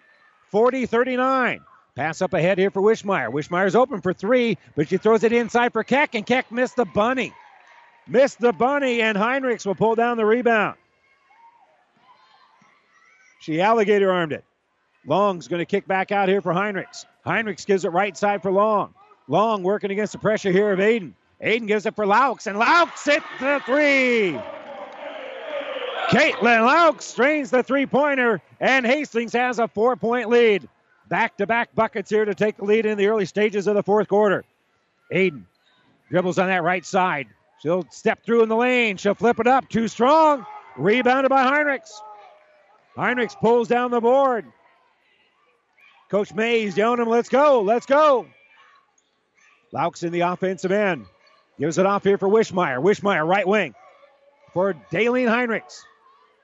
40 0.52 0.86
39. 0.86 1.62
Pass 1.96 2.22
up 2.22 2.34
ahead 2.34 2.58
here 2.58 2.72
for 2.72 2.82
Wishmeyer. 2.82 3.32
Wishmeyer's 3.32 3.76
open 3.76 4.02
for 4.02 4.14
three, 4.14 4.58
but 4.76 4.88
she 4.88 4.98
throws 4.98 5.24
it 5.24 5.34
inside 5.34 5.74
for 5.74 5.84
Keck, 5.84 6.16
and 6.16 6.26
Keck 6.26 6.52
missed 6.52 6.76
the 6.76 6.86
bunny. 6.86 7.34
Missed 8.08 8.40
the 8.40 8.54
bunny, 8.54 9.02
and 9.02 9.18
Heinrichs 9.18 9.66
will 9.66 9.76
pull 9.76 9.96
down 9.96 10.18
the 10.18 10.26
rebound. 10.26 10.78
She 13.42 13.60
alligator 13.60 14.12
armed 14.12 14.34
it. 14.34 14.46
Long's 15.06 15.48
going 15.48 15.60
to 15.60 15.66
kick 15.66 15.88
back 15.88 16.12
out 16.12 16.30
here 16.30 16.42
for 16.42 16.54
Heinrichs. 16.54 17.06
Heinrichs 17.26 17.66
gives 17.66 17.86
it 17.86 17.90
right 17.90 18.16
side 18.16 18.42
for 18.42 18.52
Long. 18.52 18.94
Long 19.28 19.64
working 19.64 19.92
against 19.92 20.14
the 20.14 20.20
pressure 20.20 20.52
here 20.52 20.72
of 20.72 20.80
Aiden. 20.80 21.14
Aiden 21.44 21.68
gives 21.68 21.86
it 21.86 21.96
for 21.96 22.06
Laux, 22.06 22.46
and 22.46 22.58
Laux 22.58 23.04
hits 23.04 23.26
the 23.40 23.62
three. 23.66 24.40
Caitlin 26.12 26.66
Laux 26.66 27.02
strains 27.02 27.52
the 27.52 27.64
three 27.64 27.86
pointer, 27.86 28.42
and 28.60 28.86
Hastings 28.86 29.32
has 29.32 29.60
a 29.60 29.68
four 29.70 29.96
point 29.96 30.28
lead. 30.28 30.68
Back 31.08 31.38
to 31.38 31.48
back 31.48 31.74
buckets 31.74 32.10
here 32.10 32.26
to 32.26 32.36
take 32.36 32.58
the 32.58 32.66
lead 32.66 32.86
in 32.86 32.98
the 32.98 33.08
early 33.08 33.26
stages 33.26 33.66
of 33.66 33.76
the 33.76 33.84
fourth 33.84 34.10
quarter. 34.10 34.44
Aiden 35.14 35.44
dribbles 36.10 36.38
on 36.38 36.48
that 36.48 36.64
right 36.64 36.86
side. 36.86 37.28
She'll 37.62 37.86
step 37.92 38.26
through 38.26 38.44
in 38.44 38.50
the 38.50 38.58
lane. 38.58 38.98
She'll 38.98 39.16
flip 39.16 39.40
it 39.40 39.48
up. 39.48 39.70
Too 39.70 39.88
strong. 39.88 40.46
Rebounded 40.76 41.30
by 41.30 41.46
Heinrichs. 41.46 41.92
Heinrichs 42.98 43.40
pulls 43.40 43.70
down 43.70 43.92
the 43.92 44.02
board. 44.02 44.46
Coach 46.10 46.34
Mays 46.34 46.76
yelling 46.76 47.00
him, 47.00 47.08
let's 47.08 47.30
go, 47.30 47.62
let's 47.62 47.86
go. 47.86 48.26
Laux 49.74 50.04
in 50.04 50.12
the 50.12 50.22
offensive 50.22 50.74
end. 50.74 51.06
Gives 51.58 51.78
it 51.78 51.86
off 51.86 52.04
here 52.04 52.18
for 52.18 52.28
Wishmeyer. 52.28 52.84
Wishmeyer, 52.84 53.26
right 53.26 53.48
wing 53.48 53.74
for 54.54 54.74
Daleen 54.92 55.28
Heinrichs. 55.28 55.84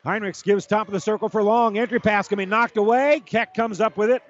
Heinrichs 0.05 0.43
gives 0.43 0.65
top 0.65 0.87
of 0.87 0.93
the 0.93 0.99
circle 0.99 1.29
for 1.29 1.43
long. 1.43 1.77
Entry 1.77 1.99
pass 1.99 2.27
can 2.27 2.37
be 2.37 2.45
knocked 2.45 2.77
away. 2.77 3.21
Keck 3.25 3.53
comes 3.53 3.81
up 3.81 3.97
with 3.97 4.09
it. 4.09 4.23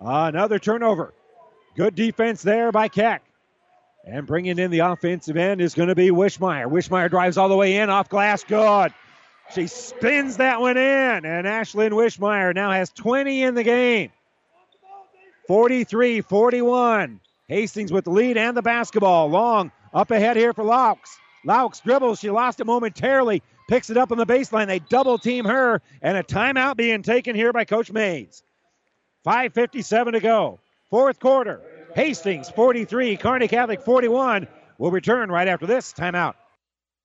Another 0.00 0.58
turnover. 0.58 1.14
Good 1.76 1.94
defense 1.94 2.42
there 2.42 2.72
by 2.72 2.88
Keck. 2.88 3.22
And 4.04 4.26
bringing 4.26 4.58
in 4.58 4.70
the 4.70 4.80
offensive 4.80 5.36
end 5.36 5.60
is 5.60 5.74
going 5.74 5.88
to 5.88 5.94
be 5.96 6.10
Wishmeyer. 6.10 6.70
Wishmeyer 6.70 7.10
drives 7.10 7.36
all 7.36 7.48
the 7.48 7.56
way 7.56 7.76
in 7.76 7.90
off 7.90 8.08
glass. 8.08 8.44
Good. 8.44 8.94
She 9.54 9.66
spins 9.66 10.36
that 10.36 10.60
one 10.60 10.76
in. 10.76 11.24
And 11.24 11.46
Ashlyn 11.46 11.90
Wishmeyer 11.90 12.54
now 12.54 12.70
has 12.70 12.90
20 12.90 13.42
in 13.42 13.54
the 13.54 13.64
game. 13.64 14.12
43 15.48 16.20
41. 16.20 17.20
Hastings 17.48 17.92
with 17.92 18.04
the 18.04 18.10
lead 18.10 18.36
and 18.36 18.56
the 18.56 18.62
basketball. 18.62 19.28
Long 19.28 19.72
up 19.92 20.10
ahead 20.10 20.36
here 20.36 20.52
for 20.52 20.64
Laux. 20.64 20.98
Laux 21.44 21.80
dribbles. 21.82 22.20
She 22.20 22.30
lost 22.30 22.60
it 22.60 22.64
momentarily. 22.64 23.42
Picks 23.68 23.90
it 23.90 23.96
up 23.96 24.12
on 24.12 24.18
the 24.18 24.26
baseline. 24.26 24.66
They 24.66 24.78
double 24.78 25.18
team 25.18 25.44
her. 25.44 25.82
And 26.00 26.16
a 26.16 26.22
timeout 26.22 26.76
being 26.76 27.02
taken 27.02 27.34
here 27.34 27.52
by 27.52 27.64
Coach 27.64 27.90
Mays. 27.90 28.42
5.57 29.26 30.12
to 30.12 30.20
go. 30.20 30.60
Fourth 30.90 31.18
quarter. 31.18 31.60
Hastings 31.94 32.48
43, 32.50 33.16
Kearney 33.16 33.48
Catholic 33.48 33.80
41. 33.80 34.46
We'll 34.78 34.90
return 34.90 35.30
right 35.30 35.48
after 35.48 35.66
this 35.66 35.92
timeout. 35.92 36.34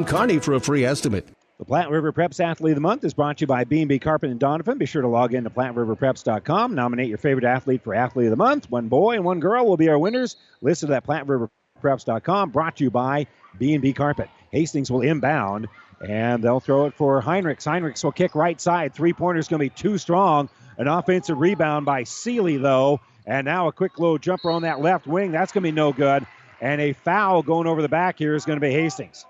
Kearney 0.00 0.38
for 0.38 0.54
a 0.54 0.60
free 0.60 0.86
estimate. 0.86 1.28
The 1.58 1.66
Platte 1.66 1.90
River 1.90 2.14
Preps 2.14 2.40
Athlete 2.42 2.72
of 2.72 2.76
the 2.76 2.80
Month 2.80 3.04
is 3.04 3.12
brought 3.12 3.36
to 3.36 3.42
you 3.42 3.46
by 3.46 3.64
B&B 3.64 3.98
Carpet 3.98 4.30
and 4.30 4.40
Donovan. 4.40 4.78
Be 4.78 4.86
sure 4.86 5.02
to 5.02 5.08
log 5.08 5.34
in 5.34 5.44
to 5.44 5.50
PlatteRiverPreps.com. 5.50 6.74
Nominate 6.74 7.08
your 7.08 7.18
favorite 7.18 7.44
athlete 7.44 7.84
for 7.84 7.94
Athlete 7.94 8.26
of 8.26 8.30
the 8.30 8.36
Month. 8.36 8.70
One 8.70 8.88
boy 8.88 9.16
and 9.16 9.24
one 9.24 9.38
girl 9.38 9.66
will 9.66 9.76
be 9.76 9.90
our 9.90 9.98
winners. 9.98 10.36
Listed 10.62 10.88
that 10.88 11.06
PlatteRiverPreps.com. 11.06 12.50
Brought 12.50 12.76
to 12.78 12.84
you 12.84 12.90
by 12.90 13.26
B&B 13.58 13.92
Carpet. 13.92 14.30
Hastings 14.50 14.90
will 14.90 15.02
inbound, 15.02 15.68
and 16.00 16.42
they'll 16.42 16.58
throw 16.58 16.86
it 16.86 16.94
for 16.94 17.20
Heinrichs. 17.20 17.66
Heinrichs 17.66 18.02
will 18.02 18.12
kick 18.12 18.34
right 18.34 18.58
side. 18.58 18.94
Three-pointer's 18.94 19.46
going 19.46 19.58
to 19.58 19.66
be 19.66 19.70
too 19.70 19.98
strong. 19.98 20.48
An 20.78 20.88
offensive 20.88 21.38
rebound 21.38 21.84
by 21.84 22.04
Seeley, 22.04 22.56
though. 22.56 23.00
And 23.26 23.44
now 23.44 23.68
a 23.68 23.72
quick 23.72 23.98
low 23.98 24.16
jumper 24.16 24.50
on 24.50 24.62
that 24.62 24.80
left 24.80 25.06
wing. 25.06 25.32
That's 25.32 25.52
going 25.52 25.62
to 25.62 25.68
be 25.68 25.76
no 25.76 25.92
good. 25.92 26.26
And 26.62 26.80
a 26.80 26.94
foul 26.94 27.42
going 27.42 27.66
over 27.66 27.82
the 27.82 27.88
back 27.88 28.18
here 28.18 28.34
is 28.34 28.46
going 28.46 28.56
to 28.56 28.66
be 28.66 28.72
Hastings. 28.72 29.26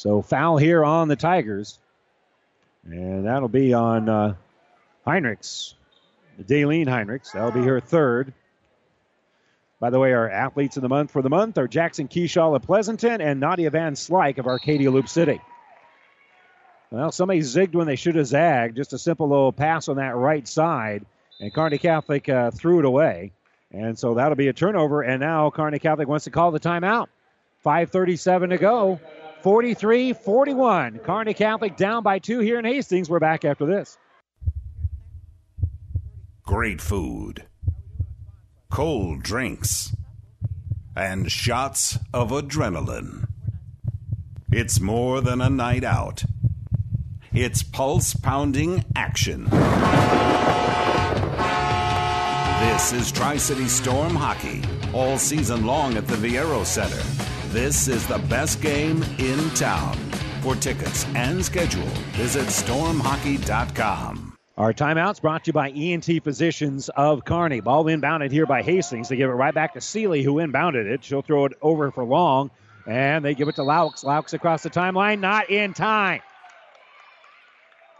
So 0.00 0.22
foul 0.22 0.56
here 0.56 0.82
on 0.82 1.08
the 1.08 1.16
Tigers. 1.16 1.78
And 2.86 3.26
that'll 3.26 3.48
be 3.48 3.74
on 3.74 4.08
uh, 4.08 4.34
Heinrichs, 5.06 5.74
Daleen 6.40 6.86
Heinrichs. 6.86 7.32
That'll 7.32 7.50
be 7.50 7.66
her 7.66 7.80
third. 7.80 8.32
By 9.78 9.90
the 9.90 9.98
way, 9.98 10.14
our 10.14 10.30
athletes 10.30 10.78
of 10.78 10.82
the 10.82 10.88
month 10.88 11.10
for 11.10 11.20
the 11.20 11.28
month 11.28 11.58
are 11.58 11.68
Jackson 11.68 12.08
Keyshaw 12.08 12.56
of 12.56 12.62
Pleasanton 12.62 13.20
and 13.20 13.40
Nadia 13.40 13.68
Van 13.68 13.92
Slyke 13.92 14.38
of 14.38 14.46
Arcadia 14.46 14.90
Loop 14.90 15.06
City. 15.06 15.38
Well, 16.90 17.12
somebody 17.12 17.40
zigged 17.40 17.74
when 17.74 17.86
they 17.86 17.96
should 17.96 18.14
have 18.14 18.26
zagged. 18.26 18.76
Just 18.76 18.94
a 18.94 18.98
simple 18.98 19.28
little 19.28 19.52
pass 19.52 19.88
on 19.88 19.96
that 19.96 20.16
right 20.16 20.48
side. 20.48 21.04
And 21.40 21.52
Kearney 21.52 21.76
Catholic 21.76 22.26
uh, 22.28 22.50
threw 22.50 22.78
it 22.78 22.86
away. 22.86 23.32
And 23.72 23.98
so 23.98 24.14
that'll 24.14 24.36
be 24.36 24.48
a 24.48 24.52
turnover. 24.52 25.02
And 25.02 25.20
now 25.20 25.50
Kearney 25.50 25.78
Catholic 25.78 26.08
wants 26.08 26.24
to 26.24 26.30
call 26.30 26.50
the 26.50 26.60
timeout. 26.60 27.06
5.37 27.64 28.50
to 28.50 28.58
go. 28.58 29.00
43 29.42 30.12
41. 30.12 30.98
Kearney 30.98 31.34
Catholic 31.34 31.76
down 31.76 32.02
by 32.02 32.18
two 32.18 32.40
here 32.40 32.58
in 32.58 32.64
Hastings. 32.64 33.08
We're 33.08 33.20
back 33.20 33.44
after 33.44 33.66
this. 33.66 33.96
Great 36.44 36.80
food, 36.80 37.46
cold 38.70 39.22
drinks, 39.22 39.94
and 40.96 41.30
shots 41.30 41.96
of 42.12 42.30
adrenaline. 42.30 43.28
It's 44.50 44.80
more 44.80 45.20
than 45.20 45.40
a 45.40 45.48
night 45.48 45.84
out, 45.84 46.24
it's 47.32 47.62
pulse 47.62 48.14
pounding 48.14 48.84
action. 48.96 49.46
This 52.60 52.92
is 52.92 53.10
Tri 53.10 53.38
City 53.38 53.68
Storm 53.68 54.14
Hockey, 54.14 54.60
all 54.92 55.16
season 55.16 55.64
long 55.64 55.96
at 55.96 56.06
the 56.06 56.16
Viaero 56.16 56.62
Center. 56.66 57.02
This 57.54 57.88
is 57.88 58.06
the 58.06 58.18
best 58.18 58.60
game 58.60 59.02
in 59.18 59.48
town. 59.54 59.96
For 60.42 60.54
tickets 60.56 61.06
and 61.14 61.42
schedule, 61.42 61.88
visit 62.12 62.48
stormhockey.com. 62.48 64.36
Our 64.58 64.74
timeouts 64.74 65.22
brought 65.22 65.44
to 65.44 65.48
you 65.48 65.52
by 65.54 65.70
ENT 65.70 66.22
Physicians 66.22 66.90
of 66.90 67.24
Kearney. 67.24 67.60
Ball 67.60 67.86
inbounded 67.86 68.30
here 68.30 68.44
by 68.44 68.60
Hastings. 68.60 69.08
They 69.08 69.16
give 69.16 69.30
it 69.30 69.34
right 69.34 69.54
back 69.54 69.72
to 69.72 69.80
Seeley, 69.80 70.22
who 70.22 70.34
inbounded 70.34 70.84
it. 70.84 71.02
She'll 71.02 71.22
throw 71.22 71.46
it 71.46 71.54
over 71.62 71.90
for 71.90 72.04
long, 72.04 72.50
and 72.86 73.24
they 73.24 73.34
give 73.34 73.48
it 73.48 73.54
to 73.54 73.62
Laux. 73.62 74.04
Laux 74.04 74.34
across 74.34 74.62
the 74.62 74.70
timeline, 74.70 75.20
not 75.20 75.48
in 75.48 75.72
time. 75.72 76.20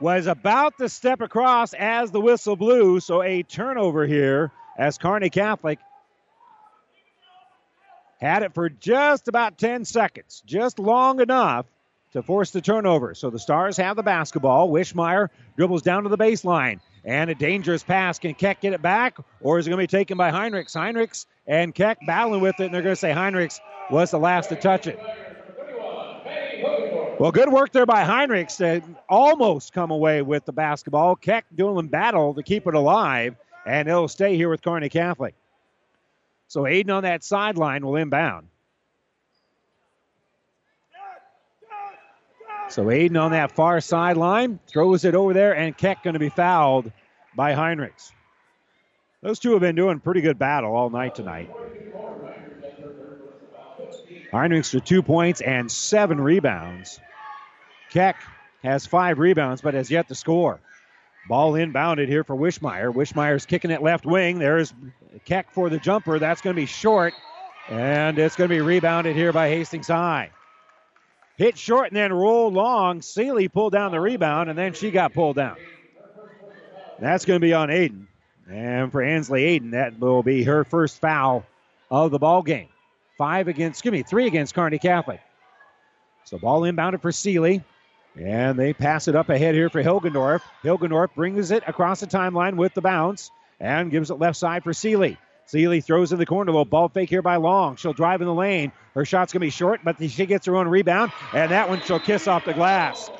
Was 0.00 0.26
about 0.26 0.78
to 0.78 0.88
step 0.88 1.20
across 1.20 1.74
as 1.74 2.10
the 2.10 2.20
whistle 2.20 2.56
blew, 2.56 3.00
so 3.00 3.22
a 3.22 3.42
turnover 3.42 4.06
here 4.06 4.50
as 4.78 4.96
Kearney 4.96 5.28
Catholic 5.28 5.78
had 8.18 8.42
it 8.42 8.54
for 8.54 8.68
just 8.68 9.28
about 9.28 9.58
10 9.58 9.84
seconds, 9.84 10.42
just 10.46 10.78
long 10.78 11.20
enough 11.20 11.66
to 12.12 12.22
force 12.22 12.50
the 12.50 12.60
turnover. 12.60 13.14
So 13.14 13.30
the 13.30 13.38
Stars 13.38 13.76
have 13.76 13.96
the 13.96 14.02
basketball. 14.02 14.70
Wishmeyer 14.70 15.28
dribbles 15.56 15.82
down 15.82 16.04
to 16.04 16.08
the 16.08 16.18
baseline. 16.18 16.80
And 17.04 17.30
a 17.30 17.34
dangerous 17.34 17.82
pass. 17.82 18.18
Can 18.18 18.34
Keck 18.34 18.60
get 18.60 18.74
it 18.74 18.82
back? 18.82 19.16
Or 19.40 19.58
is 19.58 19.66
it 19.66 19.70
going 19.70 19.78
to 19.78 19.82
be 19.82 19.98
taken 19.98 20.18
by 20.18 20.30
Heinrichs? 20.30 20.76
Heinrichs 20.76 21.24
and 21.46 21.74
Keck 21.74 21.98
battling 22.06 22.42
with 22.42 22.60
it, 22.60 22.64
and 22.64 22.74
they're 22.74 22.82
going 22.82 22.94
to 22.94 23.00
say 23.00 23.12
Heinrichs 23.12 23.60
was 23.90 24.10
the 24.10 24.18
last 24.18 24.48
to 24.48 24.56
touch 24.56 24.86
it. 24.86 24.98
Well, 27.20 27.32
good 27.32 27.52
work 27.52 27.70
there 27.70 27.84
by 27.84 28.02
Heinrichs 28.02 28.56
to 28.56 28.82
almost 29.06 29.74
come 29.74 29.90
away 29.90 30.22
with 30.22 30.46
the 30.46 30.54
basketball. 30.54 31.16
Keck 31.16 31.44
doing 31.54 31.76
a 31.76 31.82
battle 31.86 32.32
to 32.32 32.42
keep 32.42 32.66
it 32.66 32.72
alive, 32.72 33.36
and 33.66 33.86
it'll 33.86 34.08
stay 34.08 34.36
here 34.36 34.48
with 34.48 34.62
Kearney 34.62 34.88
Catholic. 34.88 35.34
So 36.48 36.62
Aiden 36.62 36.90
on 36.90 37.02
that 37.02 37.22
sideline 37.22 37.84
will 37.84 37.96
inbound. 37.96 38.48
So 42.70 42.86
Aiden 42.86 43.20
on 43.20 43.32
that 43.32 43.52
far 43.52 43.82
sideline 43.82 44.58
throws 44.66 45.04
it 45.04 45.14
over 45.14 45.34
there, 45.34 45.54
and 45.54 45.76
Keck 45.76 46.02
going 46.02 46.14
to 46.14 46.20
be 46.20 46.30
fouled 46.30 46.90
by 47.36 47.52
Heinrichs. 47.52 48.12
Those 49.20 49.38
two 49.38 49.52
have 49.52 49.60
been 49.60 49.76
doing 49.76 50.00
pretty 50.00 50.22
good 50.22 50.38
battle 50.38 50.74
all 50.74 50.88
night 50.88 51.16
tonight. 51.16 51.50
Heinrichs 54.32 54.70
for 54.70 54.80
two 54.80 55.02
points 55.02 55.42
and 55.42 55.70
seven 55.70 56.18
rebounds. 56.18 56.98
Keck 57.90 58.16
has 58.62 58.86
five 58.86 59.18
rebounds, 59.18 59.60
but 59.60 59.74
has 59.74 59.90
yet 59.90 60.08
to 60.08 60.14
score. 60.14 60.60
Ball 61.28 61.52
inbounded 61.52 62.08
here 62.08 62.24
for 62.24 62.34
Wishmeyer. 62.34 62.92
Wishmeyer's 62.92 63.46
kicking 63.46 63.70
it 63.70 63.82
left 63.82 64.06
wing. 64.06 64.38
There's 64.38 64.72
Keck 65.24 65.52
for 65.52 65.68
the 65.68 65.78
jumper. 65.78 66.18
That's 66.18 66.40
going 66.40 66.54
to 66.56 66.60
be 66.60 66.66
short, 66.66 67.14
and 67.68 68.18
it's 68.18 68.36
going 68.36 68.48
to 68.48 68.54
be 68.54 68.60
rebounded 68.60 69.16
here 69.16 69.32
by 69.32 69.48
Hastings 69.48 69.88
High. 69.88 70.30
Hit 71.36 71.56
short 71.56 71.88
and 71.88 71.96
then 71.96 72.12
roll 72.12 72.50
long. 72.50 73.00
Seeley 73.02 73.48
pulled 73.48 73.72
down 73.72 73.92
the 73.92 74.00
rebound, 74.00 74.50
and 74.50 74.58
then 74.58 74.74
she 74.74 74.90
got 74.90 75.14
pulled 75.14 75.36
down. 75.36 75.56
That's 76.98 77.24
going 77.24 77.40
to 77.40 77.44
be 77.44 77.54
on 77.54 77.68
Aiden. 77.68 78.06
And 78.50 78.92
for 78.92 79.00
Ansley 79.00 79.58
Aiden, 79.58 79.70
that 79.70 79.98
will 79.98 80.22
be 80.22 80.42
her 80.44 80.64
first 80.64 81.00
foul 81.00 81.46
of 81.90 82.10
the 82.10 82.18
ball 82.18 82.42
game. 82.42 82.68
Five 83.16 83.48
against, 83.48 83.78
excuse 83.78 83.92
me, 83.92 84.02
three 84.02 84.26
against 84.26 84.54
Kearney 84.54 84.78
Catholic. 84.78 85.20
So 86.24 86.38
ball 86.38 86.62
inbounded 86.62 87.00
for 87.00 87.12
Seeley. 87.12 87.62
And 88.16 88.58
they 88.58 88.72
pass 88.72 89.08
it 89.08 89.16
up 89.16 89.28
ahead 89.28 89.54
here 89.54 89.70
for 89.70 89.82
Hilgendorf. 89.82 90.40
Hilgendorf 90.64 91.14
brings 91.14 91.50
it 91.50 91.62
across 91.66 92.00
the 92.00 92.06
timeline 92.06 92.56
with 92.56 92.74
the 92.74 92.80
bounce 92.80 93.30
and 93.60 93.90
gives 93.90 94.10
it 94.10 94.14
left 94.14 94.36
side 94.36 94.64
for 94.64 94.72
Seeley. 94.72 95.16
Seeley 95.46 95.80
throws 95.80 96.12
in 96.12 96.18
the 96.18 96.26
corner. 96.26 96.50
A 96.50 96.52
little 96.52 96.64
ball 96.64 96.88
fake 96.88 97.10
here 97.10 97.22
by 97.22 97.36
Long. 97.36 97.76
She'll 97.76 97.92
drive 97.92 98.20
in 98.20 98.26
the 98.26 98.34
lane. 98.34 98.72
Her 98.94 99.04
shot's 99.04 99.32
going 99.32 99.40
to 99.40 99.46
be 99.46 99.50
short, 99.50 99.80
but 99.84 100.00
she 100.00 100.26
gets 100.26 100.46
her 100.46 100.56
own 100.56 100.68
rebound, 100.68 101.12
and 101.32 101.50
that 101.50 101.68
one 101.68 101.80
she'll 101.80 101.98
kiss 102.00 102.26
off 102.26 102.44
the 102.44 102.54
glass. 102.54 103.10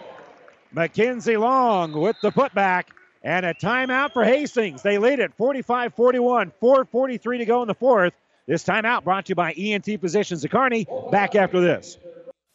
Mackenzie 0.73 1.37
Long 1.37 1.93
with 1.93 2.17
the 2.21 2.31
putback, 2.31 2.85
and 3.23 3.45
a 3.45 3.55
timeout 3.55 4.13
for 4.13 4.25
Hastings. 4.25 4.83
They 4.83 4.99
lead 4.99 5.19
it 5.19 5.35
45 5.35 5.95
41, 5.95 6.53
4.43 6.63 7.39
to 7.39 7.45
go 7.45 7.63
in 7.63 7.69
the 7.69 7.75
fourth. 7.75 8.15
This 8.47 8.65
timeout 8.65 9.05
brought 9.05 9.27
to 9.27 9.31
you 9.31 9.35
by 9.35 9.53
ENT 9.53 10.01
Physicians 10.01 10.43
of. 10.45 10.87
Back 11.11 11.35
after 11.35 11.61
this. 11.61 11.99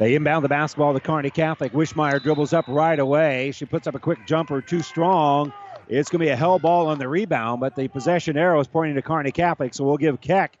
They 0.00 0.14
inbound 0.14 0.42
the 0.42 0.48
basketball 0.48 0.94
to 0.94 1.00
Kearney 1.00 1.28
Catholic. 1.28 1.72
Wishmeyer 1.72 2.22
dribbles 2.22 2.54
up 2.54 2.64
right 2.68 2.98
away. 2.98 3.52
She 3.52 3.66
puts 3.66 3.86
up 3.86 3.94
a 3.94 3.98
quick 3.98 4.26
jumper, 4.26 4.62
too 4.62 4.80
strong. 4.80 5.52
It's 5.88 6.08
going 6.08 6.20
to 6.20 6.24
be 6.24 6.30
a 6.30 6.36
hell 6.36 6.58
ball 6.58 6.86
on 6.86 6.98
the 6.98 7.06
rebound, 7.06 7.60
but 7.60 7.76
the 7.76 7.86
possession 7.86 8.38
arrow 8.38 8.58
is 8.60 8.66
pointing 8.66 8.94
to 8.94 9.02
Kearney 9.02 9.30
Catholic, 9.30 9.74
so 9.74 9.84
we'll 9.84 9.98
give 9.98 10.18
Keck 10.18 10.56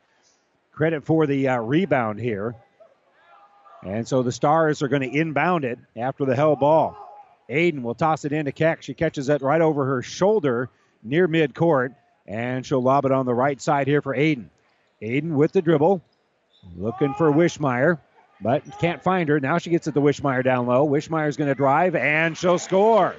credit 0.72 1.06
for 1.06 1.26
the 1.26 1.48
uh, 1.48 1.56
rebound 1.56 2.20
here. 2.20 2.54
And 3.82 4.06
so 4.06 4.22
the 4.22 4.30
Stars 4.30 4.82
are 4.82 4.88
going 4.88 5.10
to 5.10 5.18
inbound 5.18 5.64
it 5.64 5.78
after 5.96 6.26
the 6.26 6.36
hell 6.36 6.54
ball. 6.54 6.94
Aiden 7.48 7.80
will 7.80 7.94
toss 7.94 8.26
it 8.26 8.32
into 8.32 8.52
Keck. 8.52 8.82
She 8.82 8.92
catches 8.92 9.30
it 9.30 9.40
right 9.40 9.62
over 9.62 9.86
her 9.86 10.02
shoulder 10.02 10.68
near 11.02 11.26
midcourt, 11.26 11.94
and 12.26 12.66
she'll 12.66 12.82
lob 12.82 13.06
it 13.06 13.10
on 13.10 13.24
the 13.24 13.32
right 13.32 13.58
side 13.58 13.86
here 13.86 14.02
for 14.02 14.14
Aiden. 14.14 14.50
Aiden 15.00 15.30
with 15.30 15.52
the 15.52 15.62
dribble, 15.62 16.02
looking 16.76 17.14
for 17.14 17.32
Wishmeyer 17.32 18.00
but 18.40 18.62
can't 18.78 19.02
find 19.02 19.28
her. 19.28 19.40
Now 19.40 19.58
she 19.58 19.70
gets 19.70 19.86
it 19.86 19.92
to 19.92 20.00
Wishmeyer 20.00 20.44
down 20.44 20.66
low. 20.66 20.86
Wishmeyer's 20.86 21.36
going 21.36 21.48
to 21.48 21.54
drive, 21.54 21.94
and 21.94 22.36
she'll 22.36 22.58
score. 22.58 23.14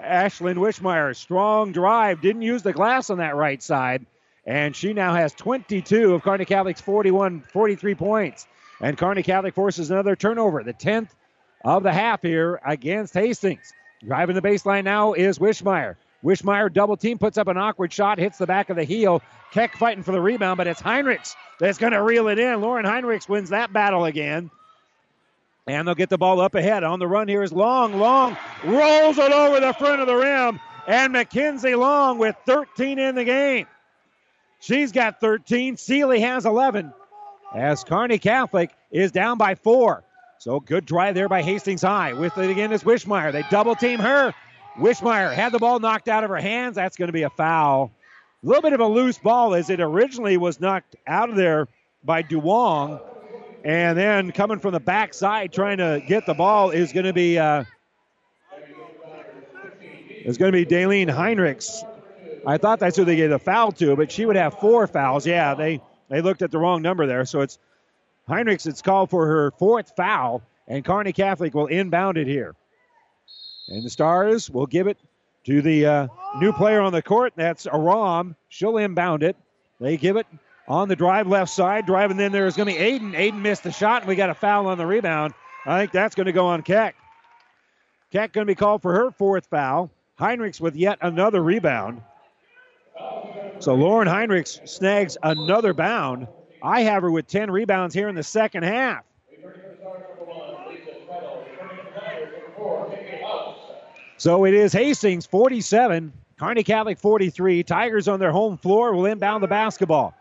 Ashlyn 0.00 0.56
Wishmeyer, 0.56 1.14
strong 1.14 1.72
drive, 1.72 2.20
didn't 2.20 2.42
use 2.42 2.62
the 2.62 2.72
glass 2.72 3.10
on 3.10 3.18
that 3.18 3.36
right 3.36 3.62
side, 3.62 4.04
and 4.44 4.74
she 4.74 4.92
now 4.92 5.14
has 5.14 5.32
22 5.34 6.14
of 6.14 6.22
Kearney 6.22 6.44
Catholic's 6.44 6.80
41, 6.80 7.42
43 7.52 7.94
points. 7.94 8.46
And 8.80 8.98
Kearney 8.98 9.22
Catholic 9.22 9.54
forces 9.54 9.90
another 9.90 10.16
turnover, 10.16 10.64
the 10.64 10.74
10th 10.74 11.10
of 11.64 11.84
the 11.84 11.92
half 11.92 12.22
here 12.22 12.60
against 12.64 13.14
Hastings. 13.14 13.72
Driving 14.04 14.34
the 14.34 14.42
baseline 14.42 14.82
now 14.82 15.12
is 15.12 15.38
Wishmeyer. 15.38 15.94
Wishmeyer 16.24 16.72
double 16.72 16.96
team 16.96 17.18
puts 17.18 17.36
up 17.36 17.48
an 17.48 17.56
awkward 17.56 17.92
shot, 17.92 18.18
hits 18.18 18.38
the 18.38 18.46
back 18.46 18.70
of 18.70 18.76
the 18.76 18.84
heel. 18.84 19.22
Keck 19.50 19.76
fighting 19.76 20.02
for 20.02 20.12
the 20.12 20.20
rebound, 20.20 20.56
but 20.56 20.66
it's 20.66 20.80
Heinrichs 20.80 21.34
that's 21.58 21.78
going 21.78 21.92
to 21.92 22.02
reel 22.02 22.28
it 22.28 22.38
in. 22.38 22.60
Lauren 22.60 22.86
Heinrichs 22.86 23.28
wins 23.28 23.50
that 23.50 23.72
battle 23.72 24.04
again. 24.04 24.50
And 25.66 25.86
they'll 25.86 25.94
get 25.94 26.08
the 26.10 26.18
ball 26.18 26.40
up 26.40 26.54
ahead. 26.54 26.84
On 26.84 26.98
the 26.98 27.06
run 27.06 27.28
here 27.28 27.42
is 27.42 27.52
Long. 27.52 27.98
Long 27.98 28.36
rolls 28.64 29.18
it 29.18 29.32
over 29.32 29.60
the 29.60 29.72
front 29.74 30.00
of 30.00 30.06
the 30.06 30.16
rim. 30.16 30.60
And 30.86 31.12
Mackenzie 31.12 31.74
Long 31.74 32.18
with 32.18 32.34
13 32.46 32.98
in 32.98 33.14
the 33.14 33.24
game. 33.24 33.66
She's 34.60 34.92
got 34.92 35.20
13. 35.20 35.76
Seeley 35.76 36.20
has 36.20 36.46
11. 36.46 36.92
As 37.54 37.84
Kearney 37.84 38.18
Catholic 38.18 38.70
is 38.90 39.12
down 39.12 39.38
by 39.38 39.54
four. 39.54 40.04
So 40.38 40.58
good 40.58 40.86
drive 40.86 41.14
there 41.14 41.28
by 41.28 41.42
Hastings 41.42 41.82
High. 41.82 42.14
With 42.14 42.36
it 42.38 42.50
again 42.50 42.72
is 42.72 42.82
Wishmeyer. 42.82 43.30
They 43.30 43.44
double 43.50 43.76
team 43.76 44.00
her. 44.00 44.32
Wishmeyer 44.78 45.32
had 45.32 45.52
the 45.52 45.58
ball 45.58 45.78
knocked 45.78 46.08
out 46.08 46.24
of 46.24 46.30
her 46.30 46.36
hands. 46.36 46.76
That's 46.76 46.96
going 46.96 47.08
to 47.08 47.12
be 47.12 47.22
a 47.22 47.30
foul. 47.30 47.90
A 48.42 48.46
little 48.46 48.62
bit 48.62 48.72
of 48.72 48.80
a 48.80 48.86
loose 48.86 49.18
ball 49.18 49.54
as 49.54 49.70
it 49.70 49.80
originally 49.80 50.36
was 50.36 50.60
knocked 50.60 50.96
out 51.06 51.30
of 51.30 51.36
there 51.36 51.68
by 52.04 52.22
Duong. 52.22 53.00
And 53.64 53.96
then 53.96 54.32
coming 54.32 54.58
from 54.58 54.72
the 54.72 54.80
backside 54.80 55.52
trying 55.52 55.78
to 55.78 56.02
get 56.06 56.26
the 56.26 56.34
ball 56.34 56.70
is 56.70 56.92
going 56.92 57.06
to 57.06 57.12
be 57.12 57.38
uh, 57.38 57.64
is 60.24 60.36
going 60.36 60.52
to 60.52 60.64
be 60.64 60.66
Daleen 60.66 61.08
Heinrichs. 61.08 61.84
I 62.44 62.58
thought 62.58 62.80
that's 62.80 62.96
who 62.96 63.04
they 63.04 63.14
gave 63.14 63.30
the 63.30 63.38
foul 63.38 63.70
to, 63.72 63.94
but 63.94 64.10
she 64.10 64.26
would 64.26 64.34
have 64.34 64.58
four 64.58 64.88
fouls. 64.88 65.26
Yeah, 65.26 65.54
they 65.54 65.80
they 66.08 66.22
looked 66.22 66.42
at 66.42 66.50
the 66.50 66.58
wrong 66.58 66.82
number 66.82 67.06
there. 67.06 67.24
So 67.24 67.40
it's 67.40 67.58
Heinrichs. 68.28 68.66
It's 68.66 68.82
called 68.82 69.10
for 69.10 69.26
her 69.26 69.52
fourth 69.52 69.92
foul, 69.96 70.42
and 70.66 70.84
Kearney 70.84 71.12
Catholic 71.12 71.54
will 71.54 71.66
inbound 71.66 72.18
it 72.18 72.26
here. 72.26 72.56
And 73.68 73.82
the 73.82 73.90
Stars 73.90 74.50
will 74.50 74.66
give 74.66 74.86
it 74.86 74.98
to 75.44 75.62
the 75.62 75.86
uh, 75.86 76.08
new 76.38 76.52
player 76.52 76.80
on 76.80 76.92
the 76.92 77.02
court. 77.02 77.32
That's 77.36 77.66
Aram. 77.66 78.36
She'll 78.48 78.76
inbound 78.76 79.22
it. 79.22 79.36
They 79.80 79.96
give 79.96 80.16
it 80.16 80.26
on 80.68 80.88
the 80.88 80.96
drive 80.96 81.26
left 81.26 81.50
side. 81.50 81.86
Driving 81.86 82.20
in 82.20 82.32
there 82.32 82.46
is 82.46 82.56
going 82.56 82.72
to 82.72 82.78
be 82.78 82.80
Aiden. 82.80 83.14
Aiden 83.14 83.40
missed 83.40 83.64
the 83.64 83.72
shot, 83.72 84.02
and 84.02 84.08
we 84.08 84.14
got 84.14 84.30
a 84.30 84.34
foul 84.34 84.66
on 84.66 84.78
the 84.78 84.86
rebound. 84.86 85.34
I 85.66 85.80
think 85.80 85.92
that's 85.92 86.14
going 86.14 86.26
to 86.26 86.32
go 86.32 86.46
on 86.46 86.62
Keck. 86.62 86.96
Keck 88.10 88.32
going 88.32 88.46
to 88.46 88.50
be 88.50 88.56
called 88.56 88.82
for 88.82 88.92
her 88.92 89.10
fourth 89.10 89.46
foul. 89.46 89.90
Heinrichs 90.18 90.60
with 90.60 90.76
yet 90.76 90.98
another 91.00 91.42
rebound. 91.42 92.02
So 93.58 93.74
Lauren 93.74 94.08
Heinrichs 94.08 94.68
snags 94.68 95.16
another 95.22 95.72
bound. 95.72 96.26
I 96.62 96.82
have 96.82 97.02
her 97.02 97.10
with 97.10 97.26
10 97.26 97.50
rebounds 97.50 97.94
here 97.94 98.08
in 98.08 98.14
the 98.14 98.22
second 98.22 98.64
half. 98.64 99.04
So 104.22 104.44
it 104.44 104.54
is 104.54 104.72
Hastings 104.72 105.26
47, 105.26 106.12
Kearney 106.38 106.62
Catholic 106.62 107.00
43. 107.00 107.64
Tigers 107.64 108.06
on 108.06 108.20
their 108.20 108.30
home 108.30 108.56
floor 108.56 108.94
will 108.94 109.06
inbound 109.06 109.42
the 109.42 109.48
basketball. 109.48 110.14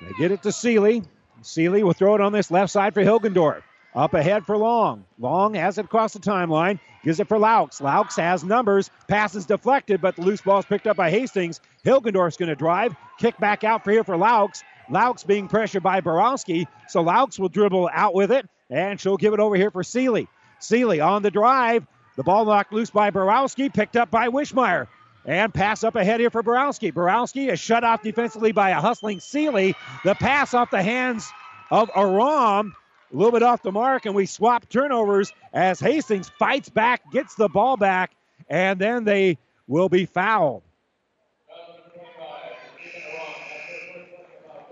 They 0.00 0.12
get 0.18 0.32
it 0.32 0.42
to 0.42 0.50
Seeley. 0.50 1.04
Seeley 1.40 1.84
will 1.84 1.92
throw 1.92 2.16
it 2.16 2.20
on 2.20 2.32
this 2.32 2.50
left 2.50 2.72
side 2.72 2.94
for 2.94 3.04
Hilgendorf. 3.04 3.62
Up 3.94 4.14
ahead 4.14 4.44
for 4.44 4.56
Long. 4.56 5.04
Long 5.20 5.54
has 5.54 5.78
it 5.78 5.84
across 5.84 6.14
the 6.14 6.18
timeline. 6.18 6.80
Gives 7.04 7.20
it 7.20 7.28
for 7.28 7.38
Laux. 7.38 7.80
Laux 7.80 8.16
has 8.16 8.42
numbers. 8.42 8.90
Passes 9.06 9.46
deflected, 9.46 10.00
but 10.00 10.16
the 10.16 10.22
loose 10.22 10.40
ball 10.40 10.58
is 10.58 10.64
picked 10.64 10.88
up 10.88 10.96
by 10.96 11.08
Hastings. 11.08 11.60
Hilgendorf's 11.86 12.36
going 12.36 12.48
to 12.48 12.56
drive. 12.56 12.92
Kick 13.20 13.38
back 13.38 13.62
out 13.62 13.84
for 13.84 13.92
here 13.92 14.02
for 14.02 14.16
Laux. 14.16 14.64
Laux 14.90 15.24
being 15.24 15.46
pressured 15.46 15.84
by 15.84 16.00
Borowski. 16.00 16.66
So 16.88 17.04
Laux 17.04 17.38
will 17.38 17.50
dribble 17.50 17.88
out 17.92 18.14
with 18.14 18.32
it, 18.32 18.48
and 18.68 19.00
she'll 19.00 19.16
give 19.16 19.32
it 19.32 19.38
over 19.38 19.54
here 19.54 19.70
for 19.70 19.84
Seeley. 19.84 20.26
Seeley 20.58 20.98
on 20.98 21.22
the 21.22 21.30
drive. 21.30 21.86
The 22.16 22.22
ball 22.22 22.44
knocked 22.44 22.72
loose 22.72 22.90
by 22.90 23.10
Borowski, 23.10 23.68
picked 23.68 23.96
up 23.96 24.10
by 24.10 24.28
Wishmeyer. 24.28 24.86
And 25.24 25.54
pass 25.54 25.84
up 25.84 25.94
ahead 25.94 26.18
here 26.18 26.30
for 26.30 26.42
Borowski. 26.42 26.90
Borowski 26.90 27.48
is 27.48 27.60
shut 27.60 27.84
off 27.84 28.02
defensively 28.02 28.50
by 28.50 28.70
a 28.70 28.80
hustling 28.80 29.20
Seeley. 29.20 29.76
The 30.04 30.14
pass 30.14 30.52
off 30.52 30.70
the 30.70 30.82
hands 30.82 31.30
of 31.70 31.90
Aram. 31.94 32.74
A 33.12 33.16
little 33.16 33.30
bit 33.30 33.42
off 33.42 33.62
the 33.62 33.70
mark, 33.70 34.06
and 34.06 34.14
we 34.14 34.26
swap 34.26 34.68
turnovers 34.68 35.32
as 35.52 35.78
Hastings 35.78 36.30
fights 36.38 36.70
back, 36.70 37.12
gets 37.12 37.34
the 37.34 37.48
ball 37.48 37.76
back, 37.76 38.10
and 38.48 38.80
then 38.80 39.04
they 39.04 39.38
will 39.68 39.88
be 39.88 40.06
fouled. 40.06 40.62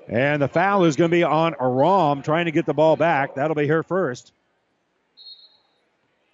And 0.09 0.43
the 0.43 0.49
foul 0.49 0.85
is 0.85 0.97
going 0.97 1.11
to 1.11 1.17
be 1.17 1.23
on 1.23 1.55
Aram 1.61 2.23
trying 2.23 2.47
to 2.47 2.51
get 2.51 2.67
the 2.67 2.75
ball 2.75 2.97
back. 2.97 3.37
That'll 3.37 3.55
be 3.55 3.69
her 3.69 3.85
first. 3.85 4.33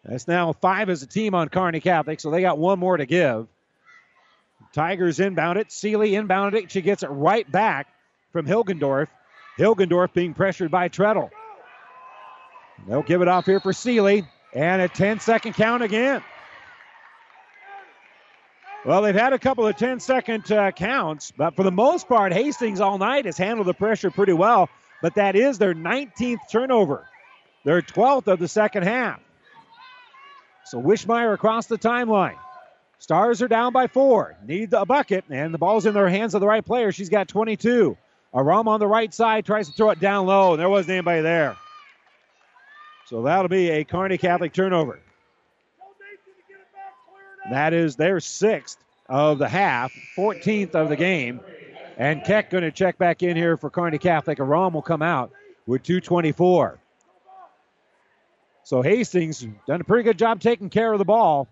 That's 0.07 0.29
now 0.29 0.53
five 0.53 0.89
as 0.89 1.03
a 1.03 1.07
team 1.07 1.35
on 1.35 1.49
Kearney 1.49 1.81
Catholic, 1.81 2.21
so 2.21 2.31
they 2.31 2.41
got 2.41 2.59
one 2.59 2.79
more 2.79 2.97
to 2.97 3.07
give. 3.07 3.49
Tigers 4.73 5.19
inbound 5.19 5.59
it. 5.59 5.73
Seeley 5.73 6.13
inbounded 6.13 6.55
it. 6.55 6.71
She 6.71 6.81
gets 6.81 7.03
it 7.03 7.09
right 7.09 7.51
back 7.51 7.89
from 8.33 8.47
Hilgendorf. 8.47 9.09
Hilgendorf 9.59 10.13
being 10.13 10.35
pressured 10.35 10.71
by 10.71 10.89
Treadle. 10.89 11.31
They'll 12.87 13.03
give 13.03 13.23
it 13.23 13.29
off 13.29 13.47
here 13.47 13.59
for 13.59 13.73
Seeley. 13.73 14.27
And 14.55 14.81
a 14.81 14.89
10 14.89 15.21
second 15.21 15.55
count 15.55 15.83
again. 15.83 16.23
Well, 18.85 19.03
they've 19.03 19.15
had 19.15 19.33
a 19.33 19.39
couple 19.39 19.67
of 19.67 19.77
10 19.77 19.99
second 19.99 20.51
uh, 20.53 20.71
counts, 20.71 21.33
but 21.37 21.57
for 21.57 21.65
the 21.65 21.73
most 21.73 22.09
part, 22.09 22.33
Hastings 22.33 22.81
all 22.81 22.99
night 22.99 23.25
has 23.25 23.37
handled 23.37 23.67
the 23.67 23.75
pressure 23.75 24.13
pretty 24.13 24.33
well. 24.33 24.69
But 25.03 25.17
that 25.17 25.35
is 25.35 25.59
their 25.59 25.75
19th 25.75 26.39
turnover, 26.51 27.07
their 27.65 27.83
12th 27.83 28.29
of 28.29 28.39
the 28.39 28.49
second 28.49 28.85
half. 28.85 29.21
So 30.67 30.83
Wishmeyer 30.83 31.33
across 31.33 31.67
the 31.67 31.79
timeline. 31.79 32.37
Stars 32.99 33.41
are 33.41 33.49
down 33.49 33.73
by 33.73 33.87
four. 33.87 34.37
Need 34.45 34.73
a 34.73 34.85
bucket, 34.85 35.25
and 35.31 35.55
the 35.55 35.59
ball's 35.59 35.87
in 35.87 35.95
their 35.95 36.09
hands 36.09 36.35
of 36.35 36.41
the 36.41 36.47
right 36.47 36.65
player. 36.65 36.91
She's 36.91 37.09
got 37.09 37.29
22. 37.29 37.97
Aram 38.35 38.67
on 38.67 38.81
the 38.81 38.87
right 38.87 39.15
side 39.15 39.47
tries 39.47 39.69
to 39.69 39.75
throw 39.75 39.91
it 39.91 40.01
down 40.01 40.27
low, 40.27 40.53
and 40.53 40.61
there 40.61 40.69
wasn't 40.69 40.93
anybody 40.93 41.23
there. 41.23 41.57
So 43.07 43.23
that'll 43.23 43.49
be 43.49 43.71
a 43.71 43.85
Kearney 43.85 44.19
Catholic 44.19 44.53
turnover. 44.53 44.99
That 47.51 47.73
is 47.73 47.95
their 47.95 48.19
sixth 48.19 48.79
of 49.09 49.39
the 49.39 49.49
half, 49.49 49.93
14th 50.17 50.75
of 50.75 50.89
the 50.89 50.97
game. 50.97 51.41
And 51.97 52.25
Keck 52.25 52.51
going 52.51 52.65
to 52.65 52.73
check 52.73 52.99
back 52.99 53.23
in 53.23 53.37
here 53.37 53.57
for 53.57 53.71
Kearney 53.71 53.99
Catholic. 53.99 54.41
Aram 54.41 54.75
will 54.75 54.83
come 54.83 55.03
out 55.03 55.31
with 55.67 55.85
224. 55.85 56.81
So 58.67 58.83
Hastings 58.83 59.47
done 59.69 59.81
a 59.81 59.85
pretty 59.85 60.03
good 60.03 60.19
job 60.19 60.41
taking 60.41 60.71
care 60.71 60.93
of 60.93 60.99
the 60.99 61.05
ball. 61.05 61.47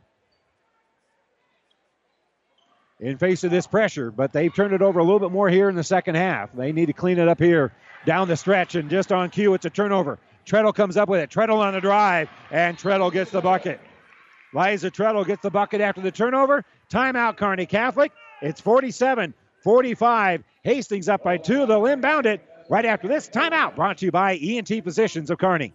in 2.99 3.19
face 3.19 3.45
of 3.45 3.53
this 3.53 3.69
pressure, 3.69 4.11
but 4.11 4.33
they've 4.33 4.53
turned 4.53 4.73
it 4.73 4.83
over 4.83 4.99
a 4.99 5.05
little 5.05 5.21
bit 5.21 5.31
more 5.31 5.49
here 5.49 5.69
in 5.69 5.77
the 5.77 5.85
second 5.85 6.17
half. 6.17 6.53
They 6.53 6.73
need 6.73 6.87
to 6.87 6.93
clean 6.93 7.19
it 7.19 7.29
up 7.29 7.39
here 7.39 7.73
down 8.05 8.27
the 8.27 8.37
stretch, 8.37 8.75
and 8.75 8.91
just 8.91 9.13
on 9.13 9.31
cue, 9.31 9.55
it's 9.55 9.65
a 9.65 9.71
turnover. 9.71 10.19
Treadle 10.45 10.75
comes 10.75 10.97
up 10.97 11.09
with 11.09 11.21
it. 11.21 11.31
Treadle 11.31 11.59
on 11.59 11.75
the 11.75 11.81
drive, 11.81 12.29
and 12.51 12.77
Treadle 12.77 13.13
gets 13.13 13.31
the 13.31 13.41
bucket. 13.41 13.81
Liza 14.53 14.91
Treadle 14.91 15.25
gets 15.25 15.43
the 15.43 15.51
bucket 15.51 15.81
after 15.81 16.01
the 16.01 16.11
turnover. 16.11 16.65
Timeout, 16.91 17.37
Kearney 17.37 17.67
Catholic. 17.67 18.11
It's 18.43 18.61
47 18.61 19.35
45. 19.63 20.43
Hastings 20.65 21.09
up 21.09 21.23
by 21.23 21.37
two. 21.37 21.67
They'll 21.67 21.87
inbound 21.87 22.27
it 22.27 22.45
right 22.69 22.85
after 22.85 23.07
this 23.07 23.29
timeout. 23.29 23.77
Brought 23.77 23.99
to 23.99 24.07
you 24.07 24.13
by 24.13 24.37
ENT 24.37 24.83
Physicians 24.83 25.31
of 25.31 25.39
Kearney. 25.39 25.75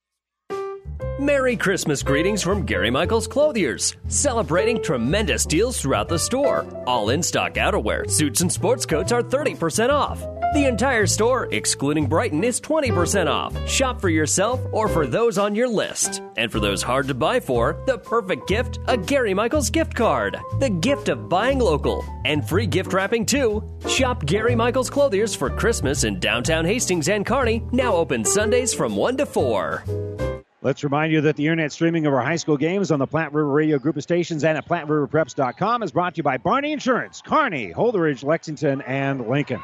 Merry 1.21 1.55
Christmas 1.55 2.01
greetings 2.01 2.41
from 2.41 2.65
Gary 2.65 2.89
Michaels 2.89 3.27
Clothiers, 3.27 3.95
celebrating 4.07 4.81
tremendous 4.81 5.45
deals 5.45 5.79
throughout 5.79 6.09
the 6.09 6.17
store. 6.17 6.65
All 6.87 7.11
in 7.11 7.21
stock 7.21 7.53
outerwear, 7.53 8.09
suits, 8.09 8.41
and 8.41 8.51
sports 8.51 8.87
coats 8.87 9.11
are 9.11 9.21
30% 9.21 9.91
off. 9.91 10.19
The 10.55 10.65
entire 10.67 11.05
store, 11.05 11.47
excluding 11.51 12.07
Brighton, 12.07 12.43
is 12.43 12.59
20% 12.59 13.27
off. 13.27 13.55
Shop 13.69 14.01
for 14.01 14.09
yourself 14.09 14.59
or 14.71 14.87
for 14.87 15.05
those 15.05 15.37
on 15.37 15.53
your 15.53 15.67
list. 15.67 16.23
And 16.37 16.51
for 16.51 16.59
those 16.59 16.81
hard 16.81 17.07
to 17.09 17.13
buy 17.13 17.39
for, 17.39 17.79
the 17.85 17.99
perfect 17.99 18.47
gift 18.47 18.79
a 18.87 18.97
Gary 18.97 19.35
Michaels 19.35 19.69
gift 19.69 19.93
card. 19.93 20.39
The 20.59 20.71
gift 20.71 21.07
of 21.07 21.29
buying 21.29 21.59
local. 21.59 22.03
And 22.25 22.49
free 22.49 22.65
gift 22.65 22.93
wrapping 22.93 23.27
too. 23.27 23.63
Shop 23.87 24.25
Gary 24.25 24.55
Michaels 24.55 24.89
Clothiers 24.89 25.35
for 25.35 25.51
Christmas 25.51 26.03
in 26.03 26.19
downtown 26.19 26.65
Hastings 26.65 27.09
and 27.09 27.27
Kearney, 27.27 27.61
now 27.71 27.95
open 27.95 28.25
Sundays 28.25 28.73
from 28.73 28.95
1 28.95 29.17
to 29.17 29.27
4. 29.27 30.30
Let's 30.63 30.83
remind 30.83 31.11
you 31.11 31.21
that 31.21 31.37
the 31.37 31.47
internet 31.47 31.71
streaming 31.71 32.05
of 32.05 32.13
our 32.13 32.21
high 32.21 32.35
school 32.35 32.55
games 32.55 32.91
on 32.91 32.99
the 32.99 33.07
Platte 33.07 33.33
River 33.33 33.49
Radio 33.49 33.79
Group 33.79 33.97
of 33.97 34.03
Stations 34.03 34.43
and 34.43 34.55
at 34.55 34.67
PlatteRiverPreps.com 34.67 35.81
is 35.81 35.91
brought 35.91 36.13
to 36.13 36.17
you 36.19 36.23
by 36.23 36.37
Barney 36.37 36.71
Insurance, 36.71 37.23
Kearney, 37.25 37.73
Holdrege, 37.73 38.23
Lexington, 38.23 38.81
and 38.81 39.27
Lincoln. 39.27 39.59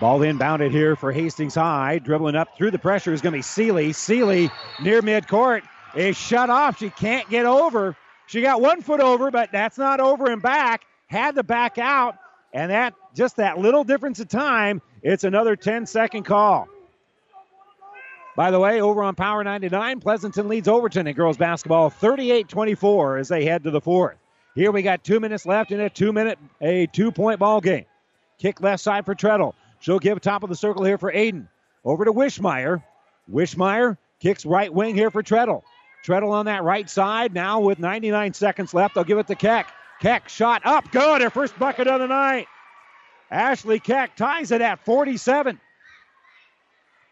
Ball 0.00 0.20
inbounded 0.20 0.70
here 0.70 0.96
for 0.96 1.12
Hastings 1.12 1.54
High. 1.54 1.98
Dribbling 1.98 2.34
up 2.34 2.56
through 2.56 2.70
the 2.70 2.78
pressure 2.78 3.12
is 3.12 3.20
going 3.20 3.34
to 3.34 3.38
be 3.38 3.42
Seeley. 3.42 3.92
Seeley 3.92 4.50
near 4.80 5.02
midcourt 5.02 5.62
is 5.94 6.16
shut 6.16 6.48
off. 6.48 6.78
She 6.78 6.88
can't 6.88 7.28
get 7.28 7.44
over. 7.44 7.94
She 8.26 8.40
got 8.40 8.62
one 8.62 8.80
foot 8.80 9.00
over, 9.00 9.30
but 9.30 9.52
that's 9.52 9.76
not 9.76 10.00
over 10.00 10.30
and 10.30 10.40
back. 10.40 10.86
Had 11.08 11.34
to 11.34 11.42
back 11.42 11.76
out, 11.76 12.16
and 12.54 12.70
that 12.70 12.94
just 13.14 13.36
that 13.36 13.58
little 13.58 13.84
difference 13.84 14.18
of 14.20 14.28
time. 14.28 14.80
It's 15.02 15.24
another 15.24 15.56
10 15.56 15.84
second 15.84 16.24
call. 16.24 16.68
By 18.36 18.50
the 18.50 18.60
way, 18.60 18.82
over 18.82 19.02
on 19.02 19.14
Power 19.14 19.42
99, 19.42 20.00
Pleasanton 20.00 20.46
leads 20.46 20.68
Overton 20.68 21.06
in 21.06 21.16
girls 21.16 21.38
basketball 21.38 21.88
38 21.88 22.46
24 22.48 23.16
as 23.16 23.28
they 23.28 23.46
head 23.46 23.64
to 23.64 23.70
the 23.70 23.80
fourth. 23.80 24.18
Here 24.54 24.70
we 24.70 24.82
got 24.82 25.02
two 25.02 25.20
minutes 25.20 25.46
left 25.46 25.72
in 25.72 25.80
a 25.80 25.88
two 25.88 26.12
minute, 26.12 26.38
a 26.60 26.86
two 26.86 27.10
point 27.10 27.38
ball 27.38 27.62
game. 27.62 27.86
Kick 28.38 28.60
left 28.60 28.82
side 28.82 29.06
for 29.06 29.14
Treadle. 29.14 29.54
She'll 29.80 29.98
give 29.98 30.20
top 30.20 30.42
of 30.42 30.50
the 30.50 30.56
circle 30.56 30.84
here 30.84 30.98
for 30.98 31.10
Aiden. 31.10 31.48
Over 31.82 32.04
to 32.04 32.12
Wishmeyer. 32.12 32.82
Wishmeyer 33.32 33.96
kicks 34.20 34.44
right 34.44 34.72
wing 34.72 34.94
here 34.94 35.10
for 35.10 35.22
Treadle. 35.22 35.62
Treadle 36.04 36.30
on 36.30 36.44
that 36.44 36.62
right 36.62 36.88
side 36.88 37.32
now 37.32 37.60
with 37.60 37.78
99 37.78 38.34
seconds 38.34 38.74
left. 38.74 38.94
They'll 38.94 39.04
give 39.04 39.18
it 39.18 39.26
to 39.28 39.34
Keck. 39.34 39.72
Keck 40.00 40.28
shot 40.28 40.60
up. 40.66 40.90
Good. 40.92 41.22
Her 41.22 41.30
first 41.30 41.58
bucket 41.58 41.88
of 41.88 42.00
the 42.00 42.06
night. 42.06 42.48
Ashley 43.30 43.80
Keck 43.80 44.14
ties 44.14 44.50
it 44.50 44.60
at 44.60 44.84
47. 44.84 45.58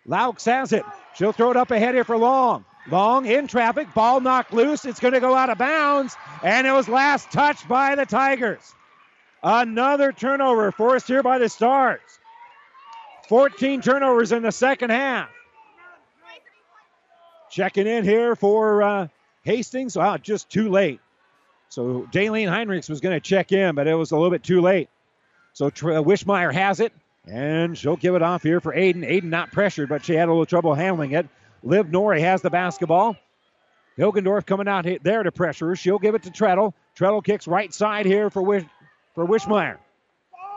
Laux 0.07 0.45
has 0.45 0.73
it. 0.73 0.85
She'll 1.15 1.33
throw 1.33 1.51
it 1.51 1.57
up 1.57 1.71
ahead 1.71 1.95
here 1.95 2.05
for 2.05 2.17
Long. 2.17 2.65
Long 2.91 3.27
in 3.27 3.47
traffic. 3.47 3.93
Ball 3.95 4.21
knocked 4.21 4.53
loose. 4.53 4.85
It's 4.85 5.01
going 5.01 5.15
to 5.15 5.21
go 5.21 5.35
out 5.35 5.49
of 5.49 5.59
bounds. 5.59 6.17
And 6.43 6.67
it 6.67 6.73
was 6.73 6.89
last 6.89 7.31
touched 7.33 7.67
by 7.69 7.95
the 7.95 8.05
Tigers. 8.05 8.75
Another 9.43 10.13
turnover 10.13 10.73
forced 10.73 11.07
here 11.07 11.23
by 11.23 11.39
the 11.39 11.49
Stars. 11.49 12.01
14 13.29 13.81
turnovers 13.81 14.33
in 14.33 14.43
the 14.43 14.53
second 14.53 14.91
half. 14.91 15.31
Checking 17.51 17.87
in 17.87 18.05
here 18.05 18.35
for 18.37 18.83
uh, 18.83 19.09
Hastings. 19.45 19.97
Wow, 19.97 20.17
just 20.17 20.51
too 20.51 20.69
late. 20.69 21.01
So 21.69 22.09
Daleen 22.13 22.49
Heinrichs 22.49 22.91
was 22.91 23.01
going 23.01 23.15
to 23.15 23.21
check 23.21 23.53
in, 23.53 23.75
but 23.75 23.87
it 23.87 23.95
was 23.95 24.11
a 24.11 24.17
little 24.17 24.31
bit 24.31 24.43
too 24.43 24.61
late. 24.61 24.89
So 25.53 25.71
Tr- 25.71 25.93
Wishmeyer 25.93 26.53
has 26.53 26.81
it. 26.81 26.93
And 27.27 27.77
she'll 27.77 27.97
give 27.97 28.15
it 28.15 28.23
off 28.23 28.43
here 28.43 28.61
for 28.61 28.75
Aiden. 28.75 29.09
Aiden 29.09 29.25
not 29.25 29.51
pressured, 29.51 29.89
but 29.89 30.05
she 30.05 30.15
had 30.15 30.29
a 30.29 30.33
little 30.33 30.47
trouble 30.47 30.75
handling 30.75 31.13
it. 31.13 31.27
Liv 31.63 31.91
Norrie 31.91 32.21
has 32.21 32.43
the 32.43 32.51
basketball. 32.51 33.17
Hilgendorf 33.99 34.45
coming 34.45 34.69
out 34.69 34.87
there 35.03 35.23
to 35.23 35.33
pressure 35.33 35.69
her. 35.69 35.77
She'll 35.77 35.99
give 35.99 36.15
it 36.15 36.25
to 36.25 36.31
Treadle. 36.31 36.75
Treadle 36.95 37.23
kicks 37.23 37.47
right 37.47 37.73
side 37.73 38.07
here 38.07 38.29
for 38.29 38.43
Wish, 38.43 38.65
for 39.15 39.27
Wishmeyer. 39.27 39.79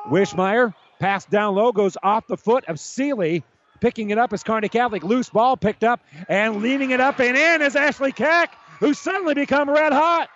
Wishmeyer 0.08 0.74
pass 1.00 1.26
down 1.26 1.56
low 1.56 1.72
goes 1.72 1.98
off 2.02 2.28
the 2.28 2.38
foot 2.38 2.66
of 2.66 2.80
Seeley. 2.80 3.44
Picking 3.80 4.10
it 4.10 4.18
up 4.18 4.34
as 4.34 4.44
Kearney 4.44 4.70
Catholic. 4.70 5.04
Loose 5.04 5.30
ball 5.30 5.56
picked 5.56 5.84
up 5.84 6.02
and 6.28 6.64
leading 6.64 6.90
it 6.90 7.00
up 7.00 7.20
and 7.20 7.38
in 7.38 7.62
is 7.62 7.76
Ashley 7.76 8.12
Keck, 8.12 8.56
who 8.80 8.96
suddenly 8.96 9.36
become 9.36 9.70
red 9.70 9.94
hot. 9.94 10.30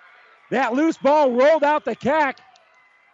That 0.51 0.73
loose 0.73 0.97
ball 0.97 1.31
rolled 1.31 1.63
out 1.63 1.83
the 1.83 1.95
Keck. 1.95 2.39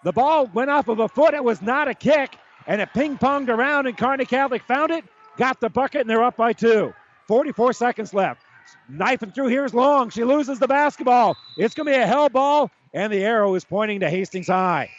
The 0.04 0.12
ball 0.12 0.48
went 0.48 0.70
off 0.70 0.90
of 0.90 1.00
a 1.00 1.08
foot. 1.08 1.34
It 1.34 1.44
was 1.44 1.62
not 1.62 1.88
a 1.88 1.94
kick 1.94 2.38
and 2.68 2.82
it 2.82 2.94
ping 2.94 3.18
ponged 3.18 3.50
around, 3.50 3.88
and 3.88 3.98
Kearney 3.98 4.26
Catholic 4.26 4.62
found 4.64 4.92
it, 4.92 5.06
got 5.38 5.60
the 5.60 5.70
bucket, 5.70 6.02
and 6.02 6.10
they're 6.10 6.24
up 6.24 6.36
by 6.36 6.54
two. 6.54 6.94
44 7.28 7.74
seconds 7.74 8.14
left. 8.14 8.42
Knifing 8.90 9.32
through 9.32 9.48
here's 9.48 9.74
Long. 9.74 10.10
She 10.10 10.24
loses 10.26 10.60
the 10.60 10.68
basketball. 10.68 11.38
It's 11.58 11.74
going 11.74 11.88
to 11.88 11.94
be 11.94 11.98
a 11.98 12.06
hell 12.06 12.30
ball, 12.30 12.70
and 12.94 13.12
the 13.12 13.24
arrow 13.24 13.56
is 13.56 13.64
pointing 13.64 14.02
to 14.02 14.10
Hastings 14.10 14.48
High. 14.48 14.90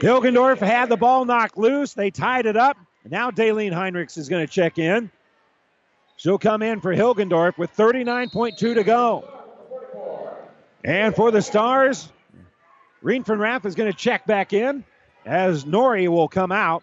Hilgendorf 0.00 0.58
had 0.58 0.88
the 0.88 0.96
ball 0.96 1.24
knocked 1.24 1.56
loose. 1.56 1.94
They 1.94 2.10
tied 2.10 2.46
it 2.46 2.56
up. 2.56 2.76
Now 3.04 3.30
Daleen 3.30 3.72
Heinrichs 3.72 4.18
is 4.18 4.28
going 4.28 4.46
to 4.46 4.52
check 4.52 4.78
in. 4.78 5.10
She'll 6.16 6.38
come 6.38 6.62
in 6.62 6.80
for 6.80 6.94
Hilgendorf 6.94 7.56
with 7.56 7.74
39.2 7.76 8.56
to 8.56 8.84
go. 8.84 9.28
And 10.84 11.14
for 11.14 11.30
the 11.30 11.40
Stars, 11.40 12.10
Riefenrath 13.02 13.64
is 13.64 13.74
going 13.74 13.90
to 13.90 13.96
check 13.96 14.26
back 14.26 14.52
in 14.52 14.84
as 15.26 15.64
Nori 15.64 16.08
will 16.08 16.28
come 16.28 16.52
out. 16.52 16.82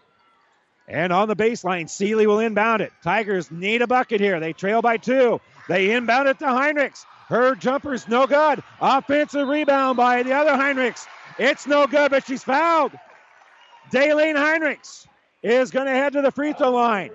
And 0.87 1.13
on 1.13 1.29
the 1.29 1.35
baseline, 1.35 1.89
Seeley 1.89 2.27
will 2.27 2.39
inbound 2.39 2.81
it. 2.81 2.91
Tigers 3.03 3.49
need 3.49 3.81
a 3.81 3.87
bucket 3.87 4.19
here. 4.19 4.39
They 4.41 4.51
trail 4.51 4.81
by 4.81 4.97
two. 4.97 5.39
They 5.69 5.91
inbound 5.91 6.27
it 6.27 6.39
to 6.39 6.45
Heinrichs. 6.45 7.05
Her 7.29 7.55
jumper's 7.55 8.07
no 8.07 8.27
good. 8.27 8.61
Offensive 8.81 9.47
rebound 9.47 9.95
by 9.95 10.23
the 10.23 10.33
other 10.33 10.51
Heinrichs. 10.51 11.07
It's 11.39 11.65
no 11.65 11.87
good, 11.87 12.11
but 12.11 12.27
she's 12.27 12.43
fouled. 12.43 12.91
Daleen 13.91 14.35
Heinrichs 14.35 15.07
is 15.41 15.71
going 15.71 15.85
to 15.85 15.93
head 15.93 16.13
to 16.13 16.21
the 16.21 16.31
free 16.31 16.51
throw 16.51 16.71
line. 16.71 17.11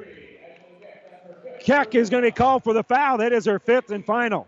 Keck 1.61 1.95
is 1.95 2.09
going 2.09 2.23
to 2.23 2.29
be 2.29 2.33
called 2.33 2.65
for 2.65 2.73
the 2.73 2.83
foul. 2.83 3.19
That 3.19 3.35
is 3.35 3.45
her 3.45 3.59
fifth 3.59 3.91
and 3.91 4.05
final. 4.05 4.47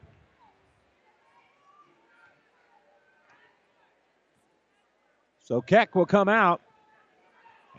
So 5.44 5.60
Keck 5.60 5.94
will 5.94 6.06
come 6.06 6.28
out. 6.28 6.62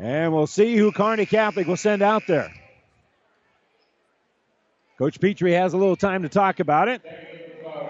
And 0.02 0.34
we'll 0.34 0.48
see 0.48 0.76
who 0.76 0.92
Kearney 0.92 1.28
Catholic 1.28 1.68
will 1.68 1.78
send 1.78 2.02
out 2.02 2.24
there. 2.26 2.52
Coach 4.98 5.22
Petrie 5.22 5.54
has 5.54 5.74
a 5.74 5.78
little 5.78 5.96
time 5.96 6.24
to 6.24 6.30
talk 6.30 6.60
about 6.60 6.88
it. 6.88 7.04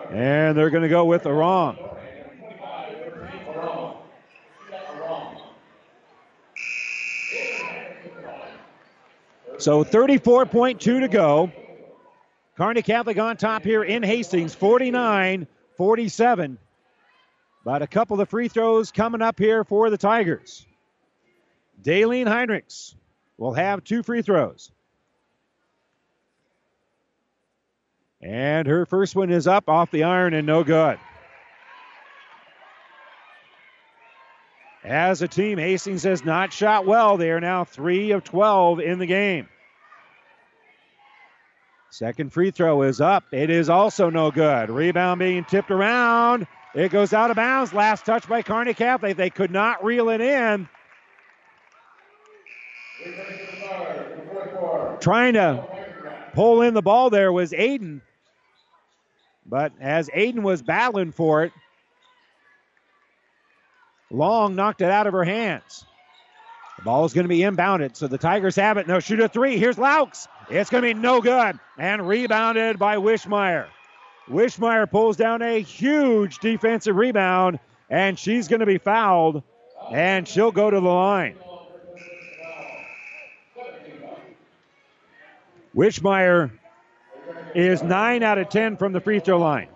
And 0.09 0.57
they're 0.57 0.69
going 0.69 0.83
to 0.83 0.89
go 0.89 1.05
with 1.05 1.23
the. 1.23 1.29
So 9.57 9.85
34.2 9.85 10.79
to 10.79 11.07
go. 11.07 11.49
Kearney 12.57 12.81
Catholic 12.81 13.17
on 13.19 13.37
top 13.37 13.63
here 13.63 13.83
in 13.83 14.03
Hastings, 14.03 14.53
49 14.53 15.47
47. 15.77 16.57
But 17.63 17.81
a 17.81 17.87
couple 17.87 18.19
of 18.19 18.27
free 18.27 18.49
throws 18.49 18.91
coming 18.91 19.21
up 19.21 19.39
here 19.39 19.63
for 19.63 19.89
the 19.89 19.97
Tigers. 19.97 20.65
Daleen 21.81 22.27
Heinrichs 22.27 22.95
will 23.37 23.53
have 23.53 23.83
two 23.83 24.03
free 24.03 24.21
throws. 24.21 24.71
And 28.21 28.67
her 28.67 28.85
first 28.85 29.15
one 29.15 29.31
is 29.31 29.47
up 29.47 29.67
off 29.67 29.89
the 29.89 30.03
iron 30.03 30.33
and 30.33 30.45
no 30.45 30.63
good. 30.63 30.99
As 34.83 35.21
a 35.21 35.27
team, 35.27 35.57
Hastings 35.57 36.03
has 36.03 36.25
not 36.25 36.53
shot 36.53 36.85
well. 36.85 37.17
They 37.17 37.31
are 37.31 37.39
now 37.39 37.63
3 37.63 38.11
of 38.11 38.23
12 38.23 38.79
in 38.79 38.99
the 38.99 39.05
game. 39.05 39.47
Second 41.91 42.31
free 42.31 42.51
throw 42.51 42.83
is 42.83 43.01
up. 43.01 43.25
It 43.31 43.49
is 43.49 43.69
also 43.69 44.09
no 44.09 44.31
good. 44.31 44.69
Rebound 44.69 45.19
being 45.19 45.43
tipped 45.43 45.71
around. 45.71 46.47
It 46.73 46.89
goes 46.89 47.13
out 47.13 47.31
of 47.31 47.35
bounds. 47.35 47.73
Last 47.73 48.05
touch 48.05 48.27
by 48.27 48.41
Kearney 48.41 48.73
Catholic. 48.73 49.17
They 49.17 49.29
could 49.29 49.51
not 49.51 49.83
reel 49.83 50.09
it 50.09 50.21
in. 50.21 50.69
Trying 54.99 55.33
to 55.33 55.65
pull 56.33 56.61
in 56.61 56.73
the 56.73 56.81
ball 56.81 57.09
there 57.09 57.31
was 57.31 57.51
Aiden. 57.51 58.01
But 59.45 59.73
as 59.79 60.09
Aiden 60.09 60.43
was 60.43 60.61
battling 60.61 61.11
for 61.11 61.43
it, 61.43 61.51
Long 64.11 64.55
knocked 64.55 64.81
it 64.81 64.91
out 64.91 65.07
of 65.07 65.13
her 65.13 65.23
hands. 65.23 65.85
The 66.77 66.83
ball 66.83 67.05
is 67.05 67.13
going 67.13 67.23
to 67.23 67.29
be 67.29 67.39
inbounded, 67.39 67.95
so 67.95 68.07
the 68.07 68.17
Tigers 68.17 68.55
have 68.57 68.77
it. 68.77 68.87
No, 68.87 68.99
shoot 68.99 69.19
a 69.19 69.29
three. 69.29 69.57
Here's 69.57 69.77
Laux. 69.77 70.27
It's 70.49 70.69
going 70.69 70.83
to 70.83 70.93
be 70.93 70.99
no 70.99 71.21
good. 71.21 71.57
And 71.77 72.07
rebounded 72.07 72.77
by 72.77 72.97
Wishmeyer. 72.97 73.67
Wishmeyer 74.29 74.89
pulls 74.89 75.15
down 75.15 75.41
a 75.41 75.61
huge 75.61 76.39
defensive 76.39 76.95
rebound, 76.95 77.59
and 77.89 78.19
she's 78.19 78.47
going 78.47 78.59
to 78.59 78.65
be 78.65 78.77
fouled, 78.77 79.43
and 79.91 80.27
she'll 80.27 80.51
go 80.51 80.69
to 80.69 80.79
the 80.79 80.87
line. 80.87 81.35
Wishmeyer 85.75 86.51
is 87.55 87.81
9 87.81 88.23
out 88.23 88.37
of 88.37 88.49
10 88.49 88.77
from 88.77 88.93
the 88.93 88.99
free 88.99 89.19
throw 89.19 89.39
line. 89.39 89.67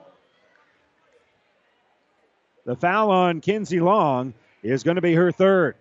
The 2.65 2.75
foul 2.75 3.11
on 3.11 3.41
Kinsey 3.41 3.79
Long 3.79 4.33
is 4.63 4.83
going 4.83 4.95
to 4.95 5.01
be 5.01 5.13
her 5.13 5.31
third. 5.31 5.75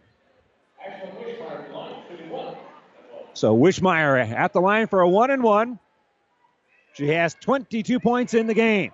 So 3.32 3.56
Wishmeyer 3.56 4.30
at 4.32 4.52
the 4.52 4.60
line 4.60 4.86
for 4.86 5.00
a 5.00 5.08
one 5.08 5.30
and 5.30 5.42
one. 5.42 5.78
She 6.92 7.08
has 7.08 7.34
22 7.34 7.98
points 7.98 8.34
in 8.34 8.46
the 8.46 8.54
game. 8.54 8.92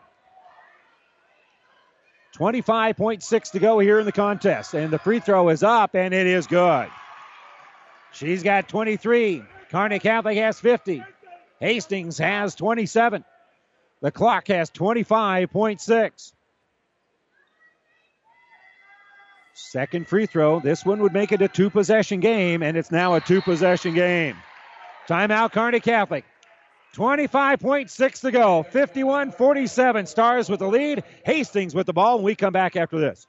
25.6 2.38 3.51
to 3.51 3.59
go 3.59 3.78
here 3.78 3.98
in 4.01 4.06
the 4.06 4.12
contest. 4.12 4.72
And 4.72 4.90
the 4.90 4.98
free 4.98 5.20
throw 5.20 5.51
is 5.51 5.62
up, 5.62 5.94
and 5.94 6.14
it 6.14 6.26
is 6.26 6.47
good. 6.47 6.88
She's 8.12 8.42
got 8.42 8.68
23. 8.68 9.42
Kearney 9.70 10.01
Catholic 10.01 10.36
has 10.36 10.59
50. 10.59 11.02
Hastings 11.60 12.18
has 12.18 12.55
27. 12.56 13.24
The 14.02 14.10
clock 14.10 14.48
has 14.48 14.70
25.6. 14.70 16.32
Second 19.55 20.09
free 20.09 20.26
throw. 20.26 20.59
This 20.59 20.84
one 20.84 21.01
would 21.02 21.12
make 21.12 21.32
it 21.32 21.42
a 21.42 21.48
two 21.48 21.70
possession 21.70 22.18
game, 22.18 22.62
and 22.62 22.76
it's 22.76 22.90
now 22.90 23.14
a 23.14 23.20
two 23.20 23.40
possession 23.42 23.94
game. 23.94 24.36
Timeout, 25.09 25.52
Kearney 25.52 25.80
Catholic. 25.80 26.24
25.6 26.94 28.20
to 28.22 28.30
go. 28.32 28.64
51 28.64 29.30
47. 29.30 30.06
Stars 30.06 30.48
with 30.48 30.59
the 30.59 30.66
lead. 30.66 31.05
Hastings 31.24 31.74
with 31.74 31.86
the 31.86 31.92
ball, 31.92 32.16
and 32.16 32.24
we 32.24 32.34
come 32.34 32.52
back 32.52 32.74
after 32.74 32.98
this. 32.98 33.28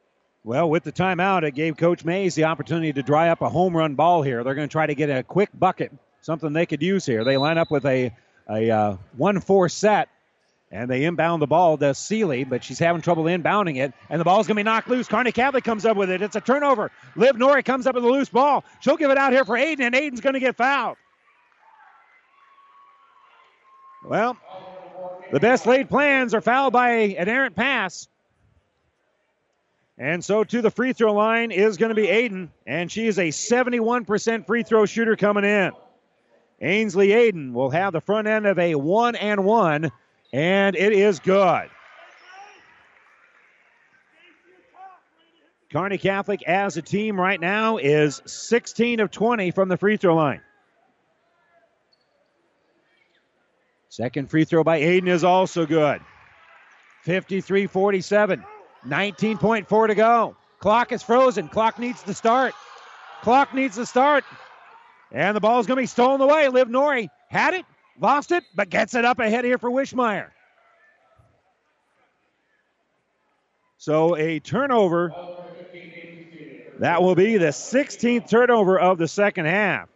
Well, 0.43 0.69
with 0.69 0.83
the 0.83 0.91
timeout, 0.91 1.43
it 1.43 1.53
gave 1.53 1.77
Coach 1.77 2.03
Mays 2.03 2.33
the 2.33 2.45
opportunity 2.45 2.91
to 2.93 3.03
dry 3.03 3.29
up 3.29 3.41
a 3.41 3.49
home 3.49 3.77
run 3.77 3.93
ball 3.95 4.23
here. 4.23 4.43
They're 4.43 4.55
going 4.55 4.67
to 4.67 4.71
try 4.71 4.87
to 4.87 4.95
get 4.95 5.09
a 5.09 5.21
quick 5.21 5.49
bucket, 5.53 5.91
something 6.21 6.51
they 6.51 6.65
could 6.65 6.81
use 6.81 7.05
here. 7.05 7.23
They 7.23 7.37
line 7.37 7.59
up 7.59 7.69
with 7.69 7.85
a, 7.85 8.11
a 8.49 8.71
uh, 8.71 8.97
1 9.17 9.39
4 9.41 9.69
set 9.69 10.09
and 10.71 10.89
they 10.89 11.03
inbound 11.03 11.41
the 11.41 11.47
ball 11.47 11.77
to 11.77 11.93
Seeley, 11.93 12.45
but 12.45 12.63
she's 12.63 12.79
having 12.79 13.01
trouble 13.01 13.25
inbounding 13.25 13.77
it. 13.77 13.93
And 14.09 14.19
the 14.19 14.25
ball's 14.25 14.47
going 14.47 14.55
to 14.55 14.59
be 14.59 14.63
knocked 14.63 14.87
loose. 14.87 15.07
Kearney 15.07 15.33
Catholic 15.33 15.65
comes 15.65 15.85
up 15.85 15.97
with 15.97 16.09
it. 16.09 16.21
It's 16.21 16.37
a 16.37 16.41
turnover. 16.41 16.91
Liv 17.15 17.37
Norrie 17.37 17.61
comes 17.61 17.87
up 17.87 17.95
with 17.95 18.05
a 18.05 18.07
loose 18.07 18.29
ball. 18.29 18.63
She'll 18.79 18.95
give 18.95 19.11
it 19.11 19.17
out 19.17 19.33
here 19.33 19.43
for 19.43 19.57
Aiden, 19.57 19.81
and 19.81 19.93
Aiden's 19.93 20.21
going 20.21 20.33
to 20.33 20.39
get 20.39 20.55
fouled. 20.55 20.95
Well, 24.05 24.37
the 25.31 25.41
best 25.41 25.65
laid 25.65 25.89
plans 25.89 26.33
are 26.33 26.41
fouled 26.41 26.73
by 26.73 26.91
an 26.91 27.27
errant 27.27 27.55
pass. 27.55 28.07
And 30.01 30.25
so 30.25 30.43
to 30.43 30.63
the 30.63 30.71
free 30.71 30.93
throw 30.93 31.13
line 31.13 31.51
is 31.51 31.77
going 31.77 31.89
to 31.89 31.95
be 31.95 32.07
Aiden, 32.07 32.49
and 32.65 32.91
she 32.91 33.05
is 33.05 33.19
a 33.19 33.27
71% 33.27 34.47
free 34.47 34.63
throw 34.63 34.87
shooter 34.87 35.15
coming 35.15 35.43
in. 35.43 35.73
Ainsley 36.59 37.09
Aiden 37.09 37.53
will 37.53 37.69
have 37.69 37.93
the 37.93 38.01
front 38.01 38.27
end 38.27 38.47
of 38.47 38.57
a 38.57 38.73
one 38.73 39.15
and 39.15 39.45
one 39.45 39.91
and 40.33 40.75
it 40.75 40.93
is 40.93 41.19
good. 41.19 41.69
Kearney 45.71 45.99
Catholic 45.99 46.41
as 46.47 46.77
a 46.77 46.81
team 46.81 47.19
right 47.19 47.39
now 47.39 47.77
is 47.77 48.23
16 48.25 49.01
of 49.01 49.11
20 49.11 49.51
from 49.51 49.69
the 49.69 49.77
free 49.77 49.97
throw 49.97 50.15
line. 50.15 50.41
Second 53.89 54.31
free 54.31 54.45
throw 54.45 54.63
by 54.63 54.81
Aiden 54.81 55.09
is 55.09 55.23
also 55.23 55.67
good. 55.67 56.01
53 57.03 57.67
47. 57.67 58.43
19.4 58.85 59.87
to 59.87 59.95
go. 59.95 60.35
Clock 60.59 60.91
is 60.91 61.01
frozen. 61.03 61.47
Clock 61.47 61.79
needs 61.79 62.03
to 62.03 62.13
start. 62.13 62.53
Clock 63.21 63.53
needs 63.53 63.75
to 63.75 63.85
start. 63.85 64.23
And 65.11 65.35
the 65.35 65.41
ball 65.41 65.59
is 65.59 65.67
going 65.67 65.77
to 65.77 65.81
be 65.81 65.87
stolen 65.87 66.21
away. 66.21 66.47
Liv 66.47 66.69
Norrie 66.69 67.09
had 67.29 67.53
it, 67.53 67.65
Lost 68.01 68.31
it, 68.31 68.43
but 68.55 68.69
gets 68.69 68.95
it 68.95 69.05
up 69.05 69.19
ahead 69.19 69.45
here 69.45 69.59
for 69.59 69.69
Wishmeyer. 69.69 70.29
So 73.77 74.15
a 74.17 74.39
turnover. 74.39 75.13
That 76.79 77.03
will 77.03 77.13
be 77.13 77.37
the 77.37 77.47
16th 77.47 78.27
turnover 78.27 78.79
of 78.79 78.97
the 78.97 79.07
second 79.07 79.45
half. 79.45 79.87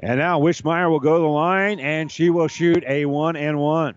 And 0.00 0.18
now 0.18 0.40
Wishmeyer 0.40 0.90
will 0.90 1.00
go 1.00 1.16
to 1.16 1.22
the 1.22 1.28
line 1.28 1.80
and 1.80 2.10
she 2.12 2.28
will 2.30 2.48
shoot 2.48 2.84
a 2.86 3.06
one 3.06 3.36
and 3.36 3.58
one. 3.58 3.96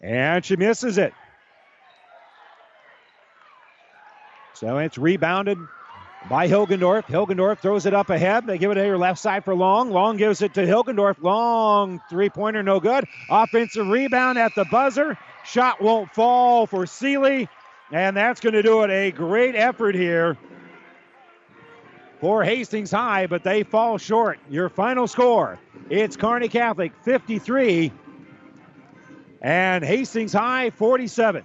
And 0.00 0.44
she 0.44 0.56
misses 0.56 0.98
it. 0.98 1.14
So 4.54 4.78
it's 4.78 4.98
rebounded 4.98 5.58
by 6.28 6.48
Hilgendorf. 6.48 7.04
Hilgendorf 7.04 7.58
throws 7.58 7.86
it 7.86 7.94
up 7.94 8.10
ahead. 8.10 8.46
They 8.46 8.58
give 8.58 8.70
it 8.70 8.74
to 8.74 8.84
her 8.84 8.98
left 8.98 9.20
side 9.20 9.44
for 9.44 9.54
Long. 9.54 9.90
Long 9.90 10.16
gives 10.16 10.42
it 10.42 10.54
to 10.54 10.62
Hilgendorf. 10.62 11.22
Long 11.22 12.00
three 12.10 12.28
pointer, 12.30 12.62
no 12.62 12.80
good. 12.80 13.04
Offensive 13.30 13.86
rebound 13.86 14.38
at 14.38 14.54
the 14.54 14.64
buzzer. 14.64 15.16
Shot 15.44 15.80
won't 15.80 16.12
fall 16.12 16.66
for 16.66 16.86
Seeley. 16.86 17.48
And 17.92 18.16
that's 18.16 18.40
going 18.40 18.54
to 18.54 18.62
do 18.62 18.82
it. 18.82 18.90
A 18.90 19.12
great 19.12 19.54
effort 19.54 19.94
here 19.94 20.36
for 22.20 22.42
Hastings 22.44 22.90
High, 22.90 23.26
but 23.26 23.42
they 23.42 23.62
fall 23.62 23.98
short. 23.98 24.38
Your 24.48 24.68
final 24.68 25.06
score 25.06 25.58
it's 25.88 26.16
Kearney 26.16 26.48
Catholic 26.48 26.92
53 27.02 27.92
and 29.40 29.84
Hastings 29.84 30.32
High 30.32 30.70
47. 30.70 31.44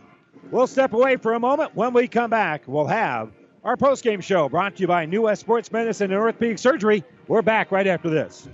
We'll 0.49 0.67
step 0.67 0.93
away 0.93 1.17
for 1.17 1.33
a 1.33 1.39
moment. 1.39 1.75
When 1.75 1.93
we 1.93 2.07
come 2.07 2.29
back, 2.29 2.63
we'll 2.65 2.87
have 2.87 3.31
our 3.63 3.77
post-game 3.77 4.21
show 4.21 4.49
brought 4.49 4.75
to 4.75 4.81
you 4.81 4.87
by 4.87 5.05
New 5.05 5.23
West 5.23 5.41
Sports 5.41 5.71
Medicine 5.71 6.11
and 6.11 6.19
Orthopedic 6.19 6.57
Surgery. 6.57 7.03
We're 7.27 7.43
back 7.43 7.71
right 7.71 7.85
after 7.85 8.09
this. 8.09 8.49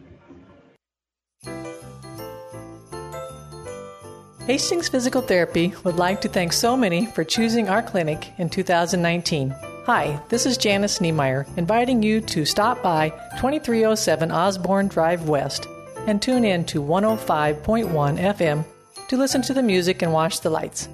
Hastings 4.46 4.88
Physical 4.88 5.22
Therapy 5.22 5.74
would 5.84 5.98
like 5.98 6.22
to 6.22 6.30
thank 6.30 6.54
so 6.54 6.78
many 6.78 7.06
for 7.06 7.24
choosing 7.24 7.68
our 7.70 7.82
clinic 7.82 8.34
in 8.38 8.50
2019. 8.50 9.54
Hi, 9.88 10.20
this 10.28 10.46
is 10.46 10.58
Janice 10.58 11.00
Niemeyer, 11.00 11.48
inviting 11.56 12.04
you 12.04 12.20
to 12.20 12.44
stop 12.44 12.84
by 12.84 13.08
2307 13.38 14.34
Osborne 14.34 14.90
Drive 14.90 15.30
West 15.30 15.66
and 16.08 16.22
tune 16.22 16.44
in 16.44 16.66
to 16.66 16.82
105.1 16.82 17.94
FM 18.20 18.66
to 19.08 19.16
listen 19.16 19.42
to 19.44 19.54
the 19.54 19.64
music 19.64 20.02
and 20.02 20.12
watch 20.12 20.42
the 20.42 20.50
lights. 20.50 20.90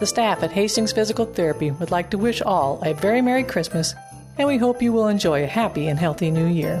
The 0.00 0.06
staff 0.06 0.42
at 0.42 0.50
Hastings 0.50 0.92
Physical 0.92 1.26
Therapy 1.26 1.72
would 1.72 1.90
like 1.90 2.08
to 2.08 2.16
wish 2.16 2.40
all 2.40 2.80
a 2.82 2.94
very 2.94 3.20
Merry 3.20 3.44
Christmas, 3.44 3.94
and 4.38 4.48
we 4.48 4.56
hope 4.56 4.80
you 4.80 4.94
will 4.94 5.08
enjoy 5.08 5.44
a 5.44 5.46
happy 5.46 5.88
and 5.88 5.98
healthy 5.98 6.30
new 6.30 6.46
year. 6.46 6.80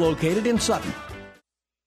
located 0.01 0.47
in 0.47 0.59
Sutton. 0.59 1.10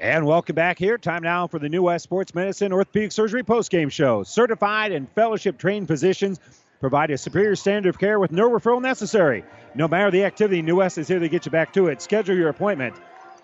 And 0.00 0.24
welcome 0.24 0.54
back 0.54 0.78
here. 0.78 0.96
Time 0.96 1.22
now 1.22 1.46
for 1.46 1.58
the 1.58 1.68
New 1.68 1.82
West 1.82 2.04
Sports 2.04 2.34
Medicine 2.34 2.72
Orthopedic 2.72 3.12
Surgery 3.12 3.42
postgame 3.42 3.92
show. 3.92 4.22
Certified 4.22 4.90
and 4.90 5.06
fellowship 5.10 5.58
trained 5.58 5.86
physicians 5.86 6.40
provide 6.80 7.10
a 7.10 7.18
superior 7.18 7.54
standard 7.54 7.90
of 7.90 7.98
care 7.98 8.18
with 8.18 8.32
no 8.32 8.48
referral 8.48 8.80
necessary. 8.80 9.44
No 9.74 9.86
matter 9.86 10.10
the 10.10 10.24
activity, 10.24 10.62
New 10.62 10.76
West 10.76 10.96
is 10.96 11.06
here 11.06 11.18
to 11.18 11.28
get 11.28 11.44
you 11.44 11.52
back 11.52 11.74
to 11.74 11.88
it. 11.88 12.00
Schedule 12.00 12.36
your 12.36 12.48
appointment 12.48 12.96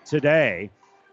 today. 0.05 0.71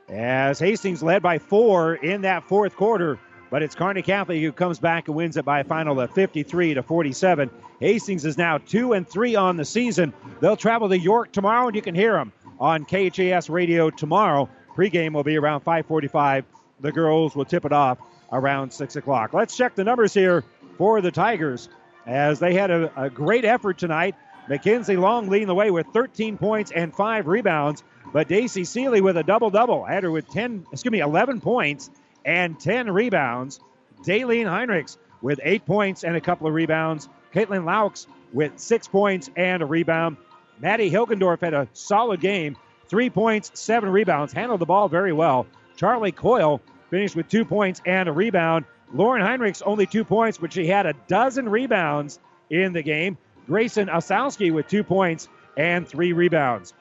As 0.08 0.58
Hastings 0.58 1.02
led 1.02 1.22
by 1.22 1.38
four 1.38 1.96
in 1.96 2.22
that 2.22 2.44
fourth 2.44 2.76
quarter, 2.76 3.18
but 3.50 3.62
it's 3.62 3.74
Kearney 3.74 4.00
Catholic 4.00 4.40
who 4.40 4.52
comes 4.52 4.78
back 4.78 5.08
and 5.08 5.16
wins 5.16 5.36
it 5.36 5.44
by 5.44 5.60
a 5.60 5.64
final 5.64 6.00
of 6.00 6.12
53 6.12 6.72
to 6.72 6.82
47. 6.82 7.50
Hastings 7.78 8.24
is 8.24 8.38
now 8.38 8.56
two 8.56 8.94
and 8.94 9.06
three 9.06 9.36
on 9.36 9.58
the 9.58 9.66
season. 9.66 10.14
They'll 10.40 10.56
travel 10.56 10.88
to 10.88 10.98
York 10.98 11.30
tomorrow, 11.32 11.66
and 11.66 11.76
you 11.76 11.82
can 11.82 11.94
hear 11.94 12.14
them 12.14 12.32
on 12.60 12.84
KHAS 12.84 13.50
radio 13.50 13.90
tomorrow. 13.90 14.48
Pregame 14.74 15.12
will 15.12 15.24
be 15.24 15.36
around 15.36 15.60
5:45. 15.62 16.44
The 16.80 16.92
girls 16.92 17.34
will 17.34 17.44
tip 17.44 17.64
it 17.64 17.72
off 17.72 17.98
around 18.30 18.72
six 18.72 18.96
o'clock. 18.96 19.32
Let's 19.32 19.56
check 19.56 19.74
the 19.74 19.84
numbers 19.84 20.12
here 20.12 20.44
for 20.78 21.00
the 21.00 21.10
Tigers 21.10 21.68
as 22.06 22.38
they 22.38 22.54
had 22.54 22.70
a, 22.70 23.04
a 23.04 23.10
great 23.10 23.44
effort 23.44 23.78
tonight. 23.78 24.14
Mackenzie 24.48 24.96
Long 24.96 25.28
leading 25.28 25.48
the 25.48 25.54
way 25.54 25.70
with 25.70 25.86
13 25.88 26.38
points 26.38 26.70
and 26.70 26.94
five 26.94 27.26
rebounds, 27.26 27.82
but 28.12 28.28
Daisy 28.28 28.64
Seeley 28.64 29.00
with 29.00 29.16
a 29.16 29.22
double 29.22 29.50
double. 29.50 29.84
Had 29.84 30.04
her 30.04 30.10
with 30.10 30.28
10, 30.30 30.66
excuse 30.70 30.92
me, 30.92 31.00
11 31.00 31.40
points 31.40 31.90
and 32.24 32.58
10 32.58 32.90
rebounds. 32.90 33.60
Daleen 34.04 34.44
Heinrichs 34.44 34.98
with 35.22 35.40
eight 35.42 35.66
points 35.66 36.04
and 36.04 36.16
a 36.16 36.20
couple 36.20 36.46
of 36.46 36.54
rebounds. 36.54 37.08
Caitlin 37.34 37.64
Laux 37.64 38.06
with 38.32 38.58
six 38.58 38.86
points 38.86 39.30
and 39.36 39.62
a 39.62 39.66
rebound. 39.66 40.16
Maddie 40.60 40.90
Hilgendorf 40.90 41.40
had 41.40 41.54
a 41.54 41.68
solid 41.72 42.20
game 42.20 42.56
three 42.88 43.10
points, 43.10 43.50
seven 43.54 43.90
rebounds, 43.90 44.32
handled 44.32 44.60
the 44.60 44.66
ball 44.66 44.88
very 44.88 45.12
well. 45.12 45.46
Charlie 45.76 46.12
Coyle 46.12 46.60
finished 46.90 47.16
with 47.16 47.28
two 47.28 47.44
points 47.44 47.80
and 47.84 48.08
a 48.08 48.12
rebound. 48.12 48.64
Lauren 48.92 49.22
Heinrichs 49.22 49.62
only 49.66 49.86
two 49.86 50.04
points, 50.04 50.38
but 50.38 50.52
she 50.52 50.66
had 50.66 50.86
a 50.86 50.94
dozen 51.08 51.48
rebounds 51.48 52.18
in 52.50 52.72
the 52.72 52.82
game. 52.82 53.18
Grayson 53.46 53.88
Osowski 53.88 54.52
with 54.52 54.68
two 54.68 54.84
points 54.84 55.28
and 55.56 55.86
three 55.86 56.12
rebounds. 56.12 56.72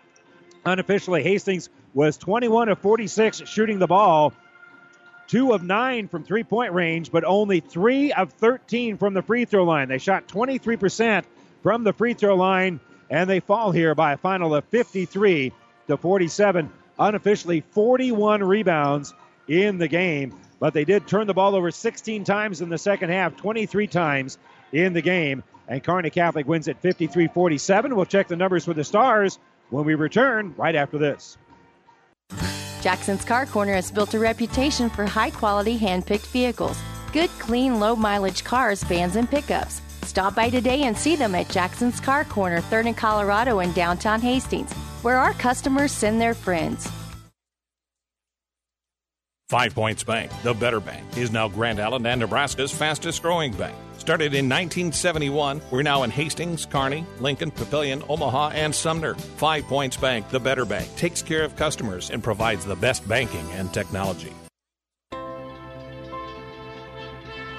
Unofficially, 0.65 1.23
Hastings 1.23 1.69
was 1.93 2.17
21 2.17 2.69
of 2.69 2.79
46 2.79 3.43
shooting 3.45 3.79
the 3.79 3.87
ball, 3.87 4.33
two 5.27 5.53
of 5.53 5.63
nine 5.63 6.07
from 6.07 6.23
three 6.23 6.43
point 6.43 6.73
range, 6.73 7.11
but 7.11 7.23
only 7.23 7.59
three 7.59 8.11
of 8.13 8.33
13 8.33 8.97
from 8.97 9.13
the 9.13 9.21
free 9.21 9.45
throw 9.45 9.63
line. 9.63 9.87
They 9.87 9.97
shot 9.97 10.27
23% 10.27 11.23
from 11.63 11.83
the 11.83 11.93
free 11.93 12.13
throw 12.13 12.35
line, 12.35 12.79
and 13.09 13.29
they 13.29 13.39
fall 13.39 13.71
here 13.71 13.95
by 13.95 14.13
a 14.13 14.17
final 14.17 14.55
of 14.55 14.65
53 14.65 15.51
to 15.87 15.97
47. 15.97 16.71
Unofficially, 16.97 17.61
41 17.71 18.43
rebounds 18.43 19.13
in 19.47 19.77
the 19.77 19.87
game, 19.87 20.33
but 20.59 20.73
they 20.73 20.85
did 20.85 21.07
turn 21.07 21.27
the 21.27 21.33
ball 21.33 21.55
over 21.55 21.71
16 21.71 22.23
times 22.23 22.61
in 22.61 22.69
the 22.69 22.77
second 22.77 23.09
half, 23.09 23.35
23 23.35 23.87
times 23.87 24.37
in 24.71 24.93
the 24.93 25.01
game. 25.01 25.43
And 25.67 25.83
Kearney 25.83 26.09
Catholic 26.09 26.47
wins 26.47 26.67
at 26.67 26.81
53 26.81 27.27
47. 27.27 27.95
We'll 27.95 28.05
check 28.05 28.27
the 28.27 28.35
numbers 28.35 28.65
for 28.65 28.73
the 28.73 28.83
Stars 28.83 29.39
when 29.69 29.85
we 29.85 29.95
return 29.95 30.53
right 30.57 30.75
after 30.75 30.97
this. 30.97 31.37
Jackson's 32.81 33.25
Car 33.25 33.47
Corner 33.47 33.73
has 33.73 33.89
built 33.89 34.13
a 34.13 34.19
reputation 34.19 34.91
for 34.91 35.05
high 35.05 35.31
quality 35.31 35.75
hand 35.75 36.05
picked 36.05 36.27
vehicles. 36.27 36.79
Good, 37.11 37.31
clean, 37.39 37.79
low 37.79 37.95
mileage 37.95 38.43
cars, 38.43 38.83
vans, 38.83 39.15
and 39.15 39.29
pickups. 39.29 39.81
Stop 40.15 40.33
by 40.33 40.49
today 40.49 40.83
and 40.83 40.97
see 40.97 41.17
them 41.17 41.35
at 41.35 41.49
Jackson's 41.49 41.99
Car 41.99 42.23
Corner, 42.23 42.61
3rd 42.61 42.85
and 42.85 42.95
Colorado 42.95 43.59
in 43.59 43.73
downtown 43.73 44.21
Hastings, 44.21 44.71
where 45.01 45.17
our 45.17 45.33
customers 45.33 45.91
send 45.91 46.21
their 46.21 46.33
friends. 46.33 46.89
Five 49.49 49.75
Points 49.75 50.05
Bank, 50.05 50.31
the 50.41 50.53
better 50.53 50.79
bank, 50.79 51.17
is 51.17 51.33
now 51.33 51.49
Grand 51.49 51.81
Island 51.81 52.07
and 52.07 52.21
Nebraska's 52.21 52.71
fastest 52.71 53.23
growing 53.23 53.51
bank. 53.55 53.75
Started 53.97 54.33
in 54.33 54.47
1971, 54.47 55.59
we're 55.69 55.81
now 55.81 56.03
in 56.03 56.11
Hastings, 56.11 56.65
Kearney, 56.65 57.05
Lincoln, 57.19 57.51
Papillion, 57.51 58.01
Omaha, 58.09 58.51
and 58.51 58.73
Sumner. 58.73 59.15
Five 59.15 59.65
Points 59.65 59.97
Bank, 59.97 60.29
the 60.29 60.39
better 60.39 60.63
bank, 60.63 60.87
takes 60.95 61.21
care 61.21 61.43
of 61.43 61.57
customers 61.57 62.09
and 62.09 62.23
provides 62.23 62.63
the 62.63 62.77
best 62.77 63.05
banking 63.05 63.51
and 63.51 63.73
technology. 63.73 64.31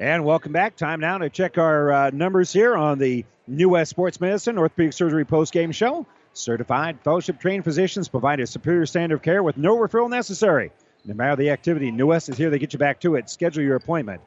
And 0.00 0.24
welcome 0.24 0.52
back. 0.52 0.76
Time 0.76 1.00
now 1.00 1.18
to 1.18 1.28
check 1.28 1.58
our 1.58 1.92
uh, 1.92 2.10
numbers 2.10 2.52
here 2.52 2.76
on 2.76 3.00
the 3.00 3.24
New 3.48 3.70
West 3.70 3.90
Sports 3.90 4.20
Medicine 4.20 4.56
Orthopedic 4.56 4.92
Surgery 4.92 5.24
Post 5.24 5.52
Game 5.52 5.72
Show. 5.72 6.06
Certified, 6.34 7.00
fellowship 7.00 7.40
trained 7.40 7.64
physicians 7.64 8.06
provide 8.06 8.38
a 8.38 8.46
superior 8.46 8.86
standard 8.86 9.16
of 9.16 9.22
care 9.22 9.42
with 9.42 9.56
no 9.56 9.76
referral 9.76 10.08
necessary. 10.08 10.70
No 11.04 11.14
matter 11.14 11.34
the 11.34 11.50
activity, 11.50 11.90
New 11.90 12.06
West 12.06 12.28
is 12.28 12.36
here 12.36 12.48
to 12.48 12.60
get 12.60 12.72
you 12.72 12.78
back 12.78 13.00
to 13.00 13.16
it. 13.16 13.28
Schedule 13.28 13.64
your 13.64 13.74
appointment 13.74 14.20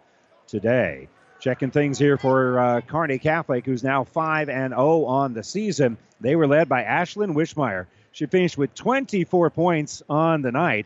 today. 0.46 1.08
Checking 1.40 1.72
things 1.72 1.98
here 1.98 2.18
for 2.18 2.60
uh, 2.60 2.82
Kearney 2.82 3.18
Catholic, 3.18 3.66
who's 3.66 3.82
now 3.82 4.04
5 4.04 4.50
and 4.50 4.74
0 4.74 5.06
on 5.06 5.34
the 5.34 5.42
season. 5.42 5.98
They 6.20 6.36
were 6.36 6.48
led 6.48 6.68
by 6.68 6.84
Ashlyn 6.84 7.34
Wishmeyer. 7.34 7.86
She 8.12 8.26
finished 8.26 8.58
with 8.58 8.76
24 8.76 9.50
points 9.52 10.04
on 10.10 10.42
the 10.42 10.52
night, 10.52 10.86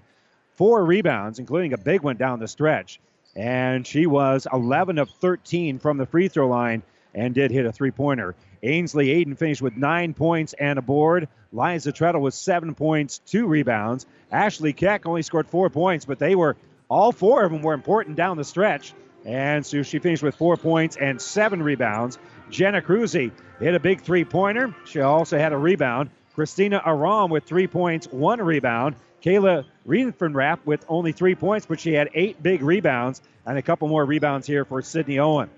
four 0.54 0.86
rebounds, 0.86 1.40
including 1.40 1.74
a 1.74 1.78
big 1.80 2.04
one 2.04 2.18
down 2.18 2.38
the 2.38 2.48
stretch 2.48 3.00
and 3.36 3.86
she 3.86 4.06
was 4.06 4.48
11 4.52 4.98
of 4.98 5.10
13 5.10 5.80
from 5.80 5.98
the 5.98 6.06
free 6.06 6.28
throw 6.28 6.48
line 6.48 6.84
and 7.14 7.34
did 7.34 7.52
hit 7.52 7.66
a 7.66 7.72
three 7.72 7.92
pointer. 7.92 8.36
Ainsley 8.64 9.08
Aiden 9.08 9.38
finished 9.38 9.62
with 9.62 9.78
nine 9.78 10.14
points 10.14 10.54
and 10.54 10.80
a 10.80 10.82
board. 10.82 11.28
Liza 11.54 11.92
Treadle 11.92 12.22
with 12.22 12.34
seven 12.34 12.76
points, 12.76 13.20
two 13.20 13.48
rebounds. 13.48 14.06
Ashley 14.32 14.74
Keck 14.74 15.06
only 15.06 15.22
scored 15.22 15.48
four 15.48 15.70
points, 15.70 16.06
but 16.06 16.20
they 16.20 16.36
were 16.36 16.58
all 16.90 17.12
four 17.12 17.44
of 17.44 17.52
them 17.52 17.62
were 17.62 17.74
important 17.74 18.16
down 18.16 18.38
the 18.38 18.44
stretch. 18.44 18.94
And 19.26 19.66
so 19.66 19.82
she 19.82 20.00
finished 20.00 20.24
with 20.24 20.36
four 20.36 20.56
points 20.58 20.98
and 20.98 21.22
seven 21.22 21.64
rebounds. 21.64 22.20
Jenna 22.50 22.82
Cruzy 22.82 23.32
hit 23.60 23.74
a 23.74 23.80
big 23.80 24.02
three 24.02 24.24
pointer. 24.24 24.76
She 24.86 25.02
also 25.02 25.38
had 25.38 25.54
a 25.54 25.58
rebound. 25.58 26.10
Christina 26.36 26.82
Aram 26.86 27.32
with 27.32 27.46
three 27.46 27.68
points, 27.68 28.08
one 28.08 28.42
rebound. 28.42 28.96
Kayla 29.26 29.66
Riefenrath 29.88 30.60
with 30.66 30.86
only 30.88 31.12
three 31.12 31.34
points, 31.34 31.66
but 31.66 31.80
she 31.80 31.94
had 31.94 32.10
eight 32.14 32.44
big 32.44 32.62
rebounds 32.62 33.24
and 33.48 33.58
a 33.58 33.62
couple 33.62 33.88
more 33.88 34.06
rebounds 34.06 34.46
here 34.46 34.66
for 34.66 34.84
Sydney 34.84 35.18
Owen. 35.18 35.50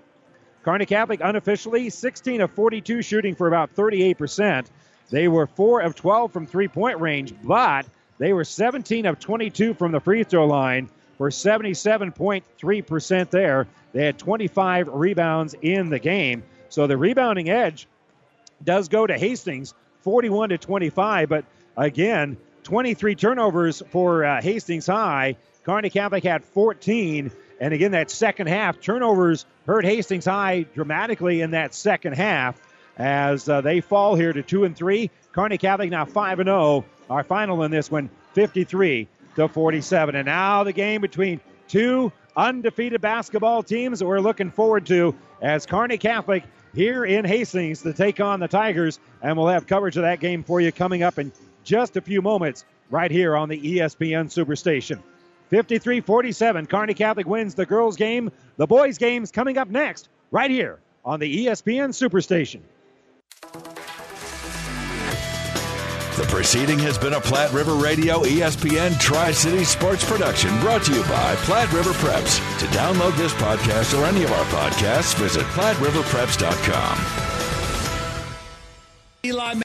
Kearney 0.62 0.86
Catholic 0.86 1.20
unofficially 1.22 1.90
16 1.90 2.40
of 2.40 2.50
42 2.52 3.02
shooting 3.02 3.34
for 3.34 3.46
about 3.46 3.74
38%. 3.74 4.66
They 5.10 5.28
were 5.28 5.46
4 5.46 5.82
of 5.82 5.94
12 5.94 6.32
from 6.32 6.46
three 6.46 6.68
point 6.68 6.98
range, 7.00 7.34
but 7.44 7.86
they 8.16 8.32
were 8.32 8.44
17 8.44 9.04
of 9.04 9.20
22 9.20 9.74
from 9.74 9.92
the 9.92 10.00
free 10.00 10.24
throw 10.24 10.46
line 10.46 10.88
for 11.18 11.28
77.3% 11.28 13.30
there. 13.30 13.66
They 13.92 14.04
had 14.04 14.18
25 14.18 14.88
rebounds 14.88 15.54
in 15.60 15.90
the 15.90 15.98
game. 15.98 16.42
So 16.70 16.86
the 16.86 16.96
rebounding 16.96 17.50
edge 17.50 17.86
does 18.64 18.88
go 18.88 19.06
to 19.06 19.16
Hastings 19.16 19.74
41 20.02 20.50
to 20.50 20.58
25, 20.58 21.28
but 21.28 21.44
again, 21.76 22.36
23 22.68 23.14
turnovers 23.14 23.82
for 23.88 24.26
uh, 24.26 24.42
Hastings 24.42 24.86
High. 24.86 25.36
Kearney 25.64 25.88
Catholic 25.88 26.22
had 26.22 26.44
14. 26.44 27.32
And 27.60 27.72
again, 27.72 27.92
that 27.92 28.10
second 28.10 28.48
half, 28.48 28.78
turnovers 28.78 29.46
hurt 29.64 29.86
Hastings 29.86 30.26
High 30.26 30.66
dramatically 30.74 31.40
in 31.40 31.52
that 31.52 31.74
second 31.74 32.12
half 32.12 32.60
as 32.98 33.48
uh, 33.48 33.62
they 33.62 33.80
fall 33.80 34.16
here 34.16 34.34
to 34.34 34.42
2 34.42 34.64
and 34.64 34.76
3. 34.76 35.10
Kearney 35.32 35.56
Catholic 35.56 35.88
now 35.88 36.04
5 36.04 36.40
and 36.40 36.46
0. 36.46 36.84
Our 37.08 37.24
final 37.24 37.62
in 37.62 37.70
this 37.70 37.90
one, 37.90 38.10
53 38.34 39.08
to 39.36 39.48
47. 39.48 40.14
And 40.14 40.26
now 40.26 40.62
the 40.64 40.74
game 40.74 41.00
between 41.00 41.40
two 41.68 42.12
undefeated 42.36 43.00
basketball 43.00 43.62
teams 43.62 44.00
that 44.00 44.06
we're 44.06 44.20
looking 44.20 44.50
forward 44.50 44.84
to 44.86 45.14
as 45.40 45.64
Kearney 45.64 45.96
Catholic 45.96 46.44
here 46.74 47.06
in 47.06 47.24
Hastings 47.24 47.80
to 47.80 47.94
take 47.94 48.20
on 48.20 48.40
the 48.40 48.48
Tigers. 48.48 49.00
And 49.22 49.38
we'll 49.38 49.48
have 49.48 49.66
coverage 49.66 49.96
of 49.96 50.02
that 50.02 50.20
game 50.20 50.44
for 50.44 50.60
you 50.60 50.70
coming 50.70 51.02
up 51.02 51.18
in 51.18 51.32
just 51.68 51.96
a 51.96 52.00
few 52.00 52.22
moments 52.22 52.64
right 52.90 53.10
here 53.10 53.36
on 53.36 53.48
the 53.48 53.60
ESPN 53.60 54.26
Superstation. 54.26 55.00
53 55.50 56.00
47. 56.00 56.66
Kearney 56.66 56.94
Catholic 56.94 57.26
wins 57.26 57.54
the 57.54 57.66
girls' 57.66 57.96
game. 57.96 58.30
The 58.56 58.66
boys' 58.66 58.98
game's 58.98 59.30
coming 59.30 59.58
up 59.58 59.68
next, 59.68 60.08
right 60.30 60.50
here 60.50 60.80
on 61.04 61.20
the 61.20 61.46
ESPN 61.46 61.90
Superstation. 61.90 62.60
The 66.16 66.24
proceeding 66.24 66.80
has 66.80 66.98
been 66.98 67.12
a 67.12 67.20
Platte 67.20 67.52
River 67.52 67.74
Radio 67.74 68.22
ESPN 68.24 68.98
Tri 68.98 69.30
City 69.30 69.62
Sports 69.62 70.04
production 70.04 70.50
brought 70.58 70.82
to 70.84 70.92
you 70.92 71.02
by 71.04 71.36
Platte 71.36 71.72
River 71.72 71.92
Preps. 71.92 72.40
To 72.58 72.66
download 72.76 73.16
this 73.16 73.32
podcast 73.34 73.96
or 73.96 74.04
any 74.04 74.24
of 74.24 74.32
our 74.32 74.44
podcasts, 74.46 75.14
visit 75.14 75.44
PlatteRiverPreps.com. 75.44 77.28